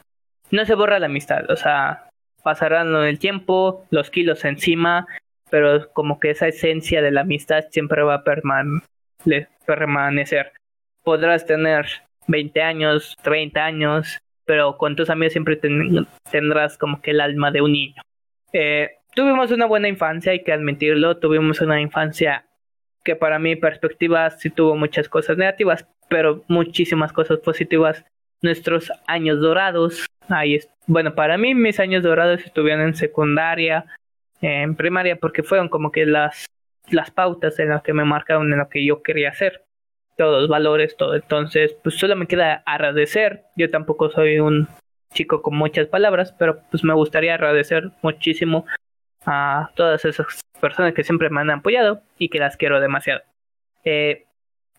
no 0.52 0.66
se 0.66 0.76
borra 0.76 1.00
la 1.00 1.08
amistad, 1.08 1.50
o 1.50 1.56
sea, 1.56 2.10
pasarán 2.44 2.96
el 2.96 3.20
tiempo, 3.20 3.86
los 3.90 4.10
kilos 4.10 4.46
encima, 4.46 5.08
pero 5.50 5.92
como 5.94 6.20
que 6.20 6.32
esa 6.32 6.48
esencia 6.48 7.02
de 7.02 7.12
la 7.12 7.22
amistad 7.22 7.66
siempre 7.72 8.04
va 8.04 8.16
a 8.16 8.24
permanecer. 9.66 10.54
Podrás 11.04 11.46
tener 11.46 11.88
20 12.28 12.62
años, 12.62 13.16
30 13.22 13.66
años, 13.66 14.20
pero 14.46 14.78
con 14.78 14.96
tus 14.96 15.10
amigos 15.10 15.34
siempre 15.34 15.60
tendrás 16.32 16.78
como 16.78 17.02
que 17.02 17.12
el 17.12 17.22
alma 17.22 17.52
de 17.52 17.62
un 17.62 17.74
niño. 17.74 18.02
Eh, 18.54 18.92
tuvimos 19.14 19.52
una 19.52 19.66
buena 19.66 19.88
infancia, 19.88 20.32
hay 20.32 20.44
que 20.44 20.54
admitirlo, 20.54 21.18
tuvimos 21.18 21.62
una 21.62 21.82
infancia 21.82 22.46
que 23.04 23.16
para 23.16 23.40
mi 23.40 23.56
perspectiva 23.56 24.30
sí 24.30 24.50
tuvo 24.50 24.76
muchas 24.76 25.10
cosas 25.10 25.38
negativas, 25.38 25.88
pero 26.12 26.44
muchísimas 26.50 27.14
cosas 27.14 27.40
positivas. 27.40 28.04
Nuestros 28.42 28.92
años 29.08 29.40
dorados, 29.40 30.06
ahí 30.28 30.56
es, 30.56 30.70
bueno, 30.88 31.16
para 31.16 31.38
mí 31.38 31.56
mis 31.56 31.80
años 31.80 32.04
dorados 32.04 32.44
estuvieron 32.44 32.82
en 32.82 32.96
secundaria, 32.96 33.86
en 34.42 34.76
primaria, 34.76 35.16
porque 35.16 35.42
fueron 35.42 35.70
como 35.70 35.90
que 35.90 36.06
las, 36.06 36.48
las 36.90 37.12
pautas 37.12 37.58
en 37.60 37.70
las 37.70 37.82
que 37.82 37.94
me 37.94 38.04
marcaron 38.04 38.52
en 38.52 38.60
lo 38.60 38.68
que 38.68 38.86
yo 38.86 39.02
quería 39.02 39.30
hacer, 39.30 39.64
todos 40.18 40.42
los 40.42 40.50
valores, 40.50 40.98
todo. 40.98 41.16
Entonces, 41.16 41.78
pues 41.82 41.98
solo 41.98 42.18
me 42.18 42.28
queda 42.28 42.62
agradecer. 42.66 43.44
Yo 43.56 43.70
tampoco 43.70 44.10
soy 44.10 44.40
un 44.40 44.68
chico 45.14 45.42
con 45.42 45.56
muchas 45.56 45.88
palabras, 45.88 46.34
pero 46.38 46.60
pues 46.72 46.84
me 46.84 46.94
gustaría 46.94 47.36
agradecer 47.36 47.90
muchísimo 48.02 48.66
a 49.26 49.70
todas 49.76 50.04
esas 50.04 50.42
personas 50.60 50.94
que 50.94 51.06
siempre 51.06 51.30
me 51.30 51.40
han 51.40 51.52
apoyado 51.52 52.02
y 52.18 52.28
que 52.28 52.40
las 52.40 52.58
quiero 52.58 52.82
demasiado. 52.82 53.22
Eh, 53.86 54.26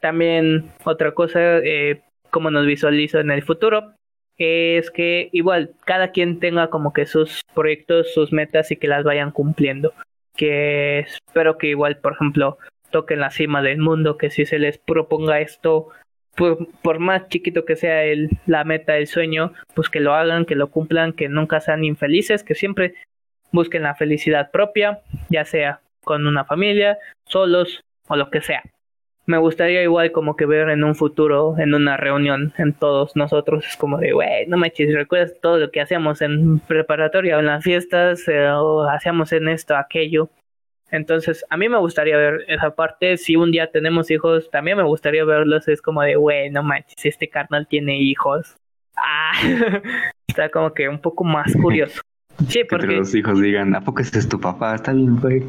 también 0.02 0.70
otra 0.84 1.12
cosa, 1.12 1.58
eh, 1.58 2.02
como 2.30 2.50
nos 2.50 2.66
visualizo 2.66 3.20
en 3.20 3.30
el 3.30 3.42
futuro, 3.42 3.94
es 4.36 4.90
que 4.90 5.30
igual 5.32 5.74
cada 5.84 6.10
quien 6.10 6.40
tenga 6.40 6.68
como 6.68 6.92
que 6.92 7.06
sus 7.06 7.42
proyectos, 7.54 8.12
sus 8.12 8.32
metas 8.32 8.70
y 8.70 8.76
que 8.76 8.88
las 8.88 9.04
vayan 9.04 9.30
cumpliendo. 9.30 9.94
Que 10.36 11.00
espero 11.00 11.56
que 11.56 11.68
igual, 11.68 11.98
por 11.98 12.14
ejemplo, 12.14 12.58
toquen 12.90 13.20
la 13.20 13.30
cima 13.30 13.62
del 13.62 13.78
mundo, 13.78 14.18
que 14.18 14.30
si 14.30 14.44
se 14.44 14.58
les 14.58 14.76
proponga 14.78 15.40
esto, 15.40 15.88
por, 16.34 16.98
más 16.98 17.28
chiquito 17.28 17.64
que 17.64 17.76
sea 17.76 18.04
el, 18.04 18.30
la 18.46 18.64
meta, 18.64 18.96
el 18.96 19.06
sueño, 19.06 19.52
pues 19.74 19.88
que 19.88 20.00
lo 20.00 20.14
hagan, 20.14 20.46
que 20.46 20.56
lo 20.56 20.70
cumplan, 20.70 21.12
que 21.12 21.28
nunca 21.28 21.60
sean 21.60 21.84
infelices, 21.84 22.42
que 22.42 22.54
siempre 22.54 22.94
busquen 23.52 23.82
la 23.82 23.94
felicidad 23.94 24.50
propia, 24.50 25.00
ya 25.28 25.44
sea 25.44 25.80
con 26.02 26.26
una 26.26 26.44
familia, 26.44 26.98
solos 27.26 27.84
o 28.08 28.16
lo 28.16 28.30
que 28.30 28.40
sea. 28.40 28.62
Me 29.24 29.38
gustaría 29.38 29.82
igual 29.82 30.10
como 30.10 30.34
que 30.34 30.46
ver 30.46 30.68
en 30.70 30.82
un 30.82 30.96
futuro, 30.96 31.56
en 31.58 31.74
una 31.74 31.96
reunión, 31.96 32.52
en 32.58 32.72
todos 32.72 33.14
nosotros, 33.14 33.64
es 33.66 33.76
como 33.76 33.98
de, 33.98 34.12
güey, 34.12 34.46
no 34.48 34.56
manches, 34.56 34.92
¿recuerdas 34.92 35.34
todo 35.40 35.58
lo 35.58 35.70
que 35.70 35.80
hacíamos 35.80 36.20
en 36.22 36.58
preparatoria 36.58 37.38
en 37.38 37.46
las 37.46 37.62
fiestas 37.62 38.26
eh, 38.26 38.48
o 38.48 38.82
hacíamos 38.88 39.32
en 39.32 39.48
esto, 39.48 39.76
aquello? 39.76 40.28
Entonces, 40.90 41.44
a 41.48 41.56
mí 41.56 41.68
me 41.70 41.78
gustaría 41.78 42.16
ver 42.18 42.44
esa 42.48 42.74
parte. 42.74 43.16
Si 43.16 43.34
un 43.34 43.50
día 43.50 43.70
tenemos 43.70 44.10
hijos, 44.10 44.50
también 44.50 44.76
me 44.76 44.82
gustaría 44.82 45.24
verlos. 45.24 45.66
Es 45.66 45.80
como 45.80 46.02
de, 46.02 46.16
güey, 46.16 46.50
no 46.50 46.62
manches, 46.62 47.06
este 47.06 47.30
carnal 47.30 47.66
tiene 47.66 47.98
hijos. 47.98 48.56
Ah, 48.94 49.32
está 50.28 50.50
como 50.50 50.74
que 50.74 50.88
un 50.90 51.00
poco 51.00 51.24
más 51.24 51.56
curioso. 51.56 52.02
Sí, 52.48 52.64
porque... 52.68 52.88
Que 52.88 52.96
los 52.96 53.14
hijos 53.14 53.40
digan, 53.40 53.74
¿a 53.74 53.80
poco 53.80 54.02
ese 54.02 54.18
es 54.18 54.28
tu 54.28 54.40
papá? 54.40 54.74
Está 54.74 54.92
bien, 54.92 55.16
güey. 55.20 55.42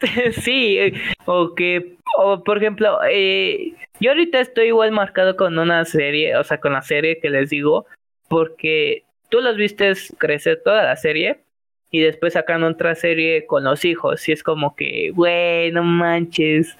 sí, 0.32 0.78
eh, 0.78 0.94
o 1.26 1.54
que, 1.54 1.96
o 2.18 2.42
por 2.42 2.58
ejemplo, 2.58 2.98
eh, 3.10 3.74
yo 4.00 4.10
ahorita 4.10 4.40
estoy 4.40 4.68
igual 4.68 4.92
marcado 4.92 5.36
con 5.36 5.58
una 5.58 5.84
serie, 5.84 6.36
o 6.36 6.44
sea, 6.44 6.58
con 6.58 6.72
la 6.72 6.82
serie 6.82 7.20
que 7.20 7.30
les 7.30 7.50
digo, 7.50 7.86
porque 8.28 9.04
tú 9.28 9.40
los 9.40 9.56
vistes 9.56 10.14
crecer 10.18 10.60
toda 10.64 10.82
la 10.84 10.96
serie 10.96 11.40
y 11.90 12.00
después 12.00 12.32
sacan 12.32 12.64
otra 12.64 12.94
serie 12.94 13.46
con 13.46 13.64
los 13.64 13.84
hijos 13.84 14.28
y 14.28 14.32
es 14.32 14.42
como 14.42 14.74
que, 14.74 15.10
güey, 15.14 15.70
no 15.72 15.82
manches. 15.82 16.76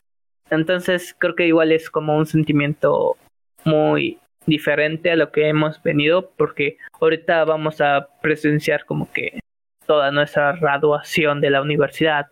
Entonces 0.51 1.15
creo 1.19 1.35
que 1.35 1.47
igual 1.47 1.73
es 1.73 1.91
como 1.91 2.17
un 2.17 2.27
sentimiento 2.27 3.17
muy 3.65 4.19
diferente 4.47 5.11
a 5.11 5.17
lo 5.17 5.31
que 5.31 5.49
hemos 5.49 5.83
venido 5.83 6.31
porque 6.37 6.79
ahorita 7.01 7.45
vamos 7.45 7.81
a 7.81 8.09
presenciar 8.21 8.85
como 8.85 9.11
que 9.13 9.41
toda 9.87 10.11
nuestra 10.11 10.53
graduación 10.53 11.41
de 11.41 11.51
la 11.51 11.63
universidad 11.63 12.27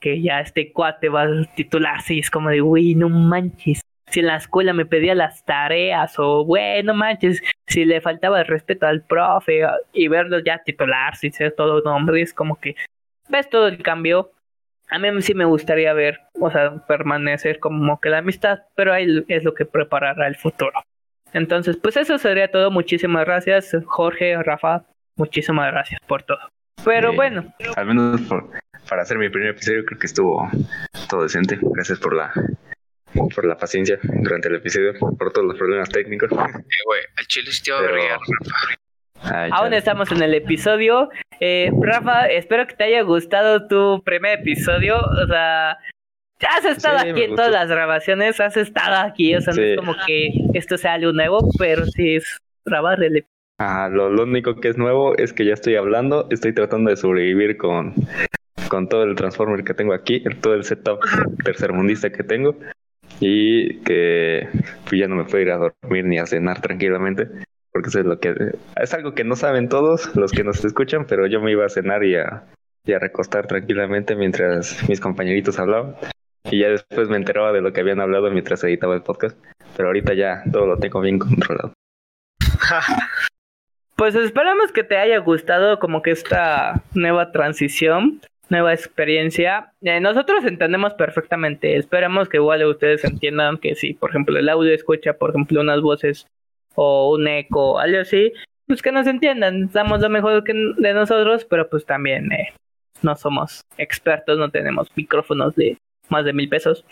que 0.00 0.20
ya 0.20 0.40
este 0.40 0.72
cuate 0.72 1.08
va 1.08 1.22
a 1.22 1.44
titularse 1.54 2.14
y 2.14 2.18
es 2.20 2.30
como 2.30 2.50
de, 2.50 2.60
güey, 2.60 2.94
no 2.94 3.08
manches, 3.08 3.80
si 4.08 4.20
en 4.20 4.26
la 4.26 4.36
escuela 4.36 4.72
me 4.72 4.86
pedía 4.86 5.14
las 5.14 5.44
tareas 5.44 6.18
o, 6.18 6.44
bueno, 6.44 6.94
manches, 6.94 7.42
si 7.66 7.84
le 7.84 8.00
faltaba 8.00 8.40
el 8.40 8.46
respeto 8.46 8.86
al 8.86 9.02
profe 9.02 9.62
y 9.92 10.08
verlo 10.08 10.38
ya 10.38 10.62
titularse 10.62 11.26
y 11.26 11.32
ser 11.32 11.52
todo 11.52 11.80
un 11.80 11.88
hombre, 11.88 12.22
es 12.22 12.32
como 12.32 12.56
que 12.56 12.76
ves 13.28 13.48
todo 13.48 13.68
el 13.68 13.82
cambio. 13.82 14.30
A 14.88 14.98
mí 15.00 15.08
sí 15.22 15.34
me 15.34 15.44
gustaría 15.44 15.92
ver, 15.92 16.20
o 16.40 16.50
sea, 16.50 16.86
permanecer 16.86 17.58
como 17.58 18.00
que 18.00 18.10
la 18.10 18.18
amistad, 18.18 18.60
pero 18.76 18.92
ahí 18.92 19.24
es 19.26 19.42
lo 19.42 19.54
que 19.54 19.66
preparará 19.66 20.28
el 20.28 20.36
futuro. 20.36 20.80
Entonces, 21.32 21.76
pues 21.76 21.96
eso 21.96 22.18
sería 22.18 22.50
todo. 22.50 22.70
Muchísimas 22.70 23.24
gracias, 23.24 23.74
Jorge, 23.86 24.42
Rafa. 24.42 24.84
Muchísimas 25.16 25.72
gracias 25.72 26.00
por 26.06 26.22
todo. 26.22 26.38
Pero 26.84 27.12
bueno. 27.12 27.52
Al 27.76 27.86
menos 27.86 28.20
para 28.88 29.02
hacer 29.02 29.18
mi 29.18 29.28
primer 29.28 29.50
episodio 29.50 29.84
creo 29.84 29.98
que 29.98 30.06
estuvo 30.06 30.48
todo 31.08 31.22
decente. 31.22 31.58
Gracias 31.60 31.98
por 31.98 32.14
la 32.14 32.32
por 33.34 33.46
la 33.46 33.56
paciencia 33.56 33.98
durante 34.02 34.48
el 34.48 34.56
episodio, 34.56 34.92
por 35.18 35.32
todos 35.32 35.46
los 35.46 35.56
problemas 35.56 35.88
técnicos. 35.88 36.30
Eh, 36.32 37.24
chile 37.26 37.50
Aún 39.52 39.72
estamos 39.72 40.12
en 40.12 40.22
el 40.22 40.34
episodio. 40.34 41.08
Eh, 41.40 41.70
Rafa, 41.80 42.26
espero 42.26 42.66
que 42.66 42.74
te 42.74 42.84
haya 42.84 43.02
gustado 43.02 43.66
tu 43.66 44.02
primer 44.04 44.40
episodio. 44.40 44.98
O 44.98 45.26
sea, 45.26 45.78
has 46.40 46.64
estado 46.64 46.98
aquí 46.98 47.22
en 47.22 47.34
todas 47.34 47.52
las 47.52 47.68
grabaciones, 47.68 48.40
has 48.40 48.56
estado 48.56 48.96
aquí. 48.96 49.34
O 49.34 49.40
sea, 49.40 49.54
no 49.54 49.62
es 49.62 49.76
como 49.76 49.94
que 50.06 50.30
esto 50.54 50.76
sea 50.76 50.94
algo 50.94 51.12
nuevo, 51.12 51.38
pero 51.58 51.86
sí 51.86 52.16
es 52.16 52.38
episodio. 52.64 53.24
Ah, 53.58 53.88
lo, 53.90 54.10
lo 54.10 54.24
único 54.24 54.56
que 54.56 54.68
es 54.68 54.76
nuevo 54.76 55.16
es 55.16 55.32
que 55.32 55.46
ya 55.46 55.54
estoy 55.54 55.76
hablando, 55.76 56.26
estoy 56.30 56.52
tratando 56.52 56.90
de 56.90 56.96
sobrevivir 56.96 57.56
con, 57.56 57.94
con 58.68 58.88
todo 58.88 59.04
el 59.04 59.14
transformer 59.14 59.64
que 59.64 59.72
tengo 59.72 59.94
aquí, 59.94 60.22
todo 60.42 60.54
el 60.54 60.64
setup 60.64 61.00
tercermundista 61.42 62.10
que 62.10 62.22
tengo 62.22 62.56
y 63.20 63.78
que 63.80 64.48
pues, 64.88 65.00
ya 65.00 65.08
no 65.08 65.16
me 65.16 65.24
puedo 65.24 65.40
ir 65.40 65.50
a 65.50 65.56
dormir 65.56 66.04
ni 66.04 66.18
a 66.18 66.26
cenar 66.26 66.60
tranquilamente 66.60 67.28
porque 67.72 67.88
eso 67.88 68.00
es 68.00 68.06
lo 68.06 68.18
que 68.18 68.34
es 68.76 68.94
algo 68.94 69.14
que 69.14 69.24
no 69.24 69.36
saben 69.36 69.68
todos 69.68 70.14
los 70.16 70.32
que 70.32 70.44
nos 70.44 70.62
escuchan 70.64 71.06
pero 71.06 71.26
yo 71.26 71.40
me 71.40 71.52
iba 71.52 71.64
a 71.64 71.70
cenar 71.70 72.04
y 72.04 72.16
a, 72.16 72.44
y 72.84 72.92
a 72.92 72.98
recostar 72.98 73.46
tranquilamente 73.46 74.16
mientras 74.16 74.86
mis 74.88 75.00
compañeritos 75.00 75.58
hablaban 75.58 75.96
y 76.50 76.60
ya 76.60 76.68
después 76.68 77.08
me 77.08 77.16
enteraba 77.16 77.52
de 77.52 77.60
lo 77.60 77.72
que 77.72 77.80
habían 77.80 78.00
hablado 78.00 78.30
mientras 78.30 78.62
editaba 78.64 78.94
el 78.94 79.02
podcast 79.02 79.38
pero 79.76 79.88
ahorita 79.88 80.14
ya 80.14 80.42
todo 80.52 80.66
lo 80.66 80.78
tengo 80.78 81.00
bien 81.00 81.18
controlado 81.18 81.72
pues 83.96 84.14
esperamos 84.14 84.72
que 84.72 84.84
te 84.84 84.96
haya 84.96 85.18
gustado 85.18 85.78
como 85.78 86.02
que 86.02 86.10
esta 86.10 86.82
nueva 86.94 87.32
transición 87.32 88.20
nueva 88.48 88.72
experiencia. 88.72 89.72
Eh, 89.82 90.00
nosotros 90.00 90.44
entendemos 90.44 90.94
perfectamente. 90.94 91.76
Esperamos 91.76 92.28
que 92.28 92.38
igual 92.38 92.64
ustedes 92.64 93.04
entiendan 93.04 93.58
que 93.58 93.74
si, 93.74 93.94
por 93.94 94.10
ejemplo, 94.10 94.38
el 94.38 94.48
audio 94.48 94.72
escucha, 94.72 95.14
por 95.14 95.30
ejemplo, 95.30 95.60
unas 95.60 95.80
voces 95.80 96.26
o 96.74 97.14
un 97.14 97.26
eco, 97.28 97.78
algo 97.78 98.00
así, 98.00 98.32
pues 98.66 98.82
que 98.82 98.92
nos 98.92 99.06
entiendan. 99.06 99.70
Damos 99.72 100.00
lo 100.00 100.08
mejor 100.08 100.44
que 100.44 100.52
de 100.52 100.94
nosotros, 100.94 101.44
pero 101.44 101.68
pues 101.68 101.84
también 101.84 102.32
eh, 102.32 102.52
no 103.02 103.16
somos 103.16 103.62
expertos, 103.78 104.38
no 104.38 104.50
tenemos 104.50 104.90
micrófonos 104.96 105.54
de 105.56 105.78
más 106.10 106.24
de 106.24 106.32
mil 106.32 106.48
pesos. 106.48 106.84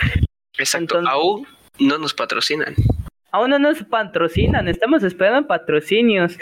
Exacto. 0.59 1.01
aún 1.07 1.47
no 1.79 1.99
nos 1.99 2.15
patrocinan. 2.15 2.75
Aún 3.33 3.51
no 3.51 3.59
nos 3.59 3.83
patrocinan. 3.83 4.69
Estamos 4.69 5.03
esperando 5.03 5.47
patrocinios. 5.49 6.39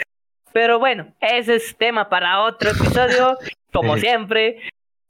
Pero 0.51 0.77
bueno, 0.77 1.13
ese 1.19 1.55
es 1.55 1.75
tema 1.75 2.09
para 2.09 2.41
otro 2.41 2.69
episodio, 2.69 3.37
como 3.71 3.97
siempre 3.97 4.59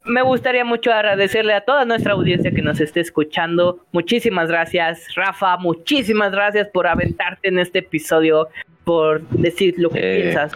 me 0.05 0.21
gustaría 0.21 0.65
mucho 0.65 0.91
agradecerle 0.91 1.53
a 1.53 1.61
toda 1.61 1.85
nuestra 1.85 2.13
audiencia 2.13 2.51
que 2.51 2.61
nos 2.61 2.79
esté 2.79 2.99
escuchando. 2.99 3.85
Muchísimas 3.91 4.49
gracias, 4.49 5.13
Rafa. 5.15 5.57
Muchísimas 5.57 6.31
gracias 6.31 6.67
por 6.69 6.87
aventarte 6.87 7.47
en 7.47 7.59
este 7.59 7.79
episodio, 7.79 8.49
por 8.83 9.21
decir 9.29 9.75
lo 9.77 9.89
que 9.89 9.99
eh. 9.99 10.21
piensas. 10.21 10.53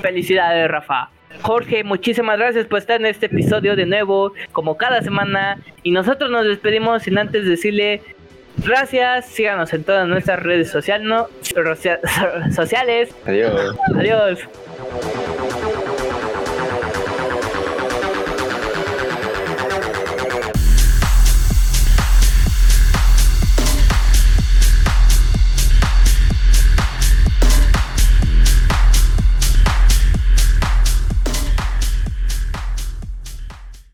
Felicidades, 0.00 0.68
Rafa. 0.68 1.10
Jorge, 1.42 1.84
muchísimas 1.84 2.38
gracias 2.38 2.66
por 2.66 2.78
estar 2.78 3.00
en 3.00 3.06
este 3.06 3.26
episodio 3.26 3.76
de 3.76 3.86
nuevo, 3.86 4.32
como 4.52 4.76
cada 4.76 5.02
semana. 5.02 5.58
Y 5.82 5.90
nosotros 5.90 6.30
nos 6.30 6.44
despedimos 6.44 7.02
sin 7.02 7.18
antes 7.18 7.46
decirle 7.46 8.02
gracias. 8.64 9.26
Síganos 9.26 9.72
en 9.72 9.84
todas 9.84 10.06
nuestras 10.08 10.42
redes 10.42 10.70
sociales. 10.70 11.06
¿no? 11.06 11.28
sociales. 12.54 13.14
Adiós. 13.26 13.76
Adiós. 13.94 14.40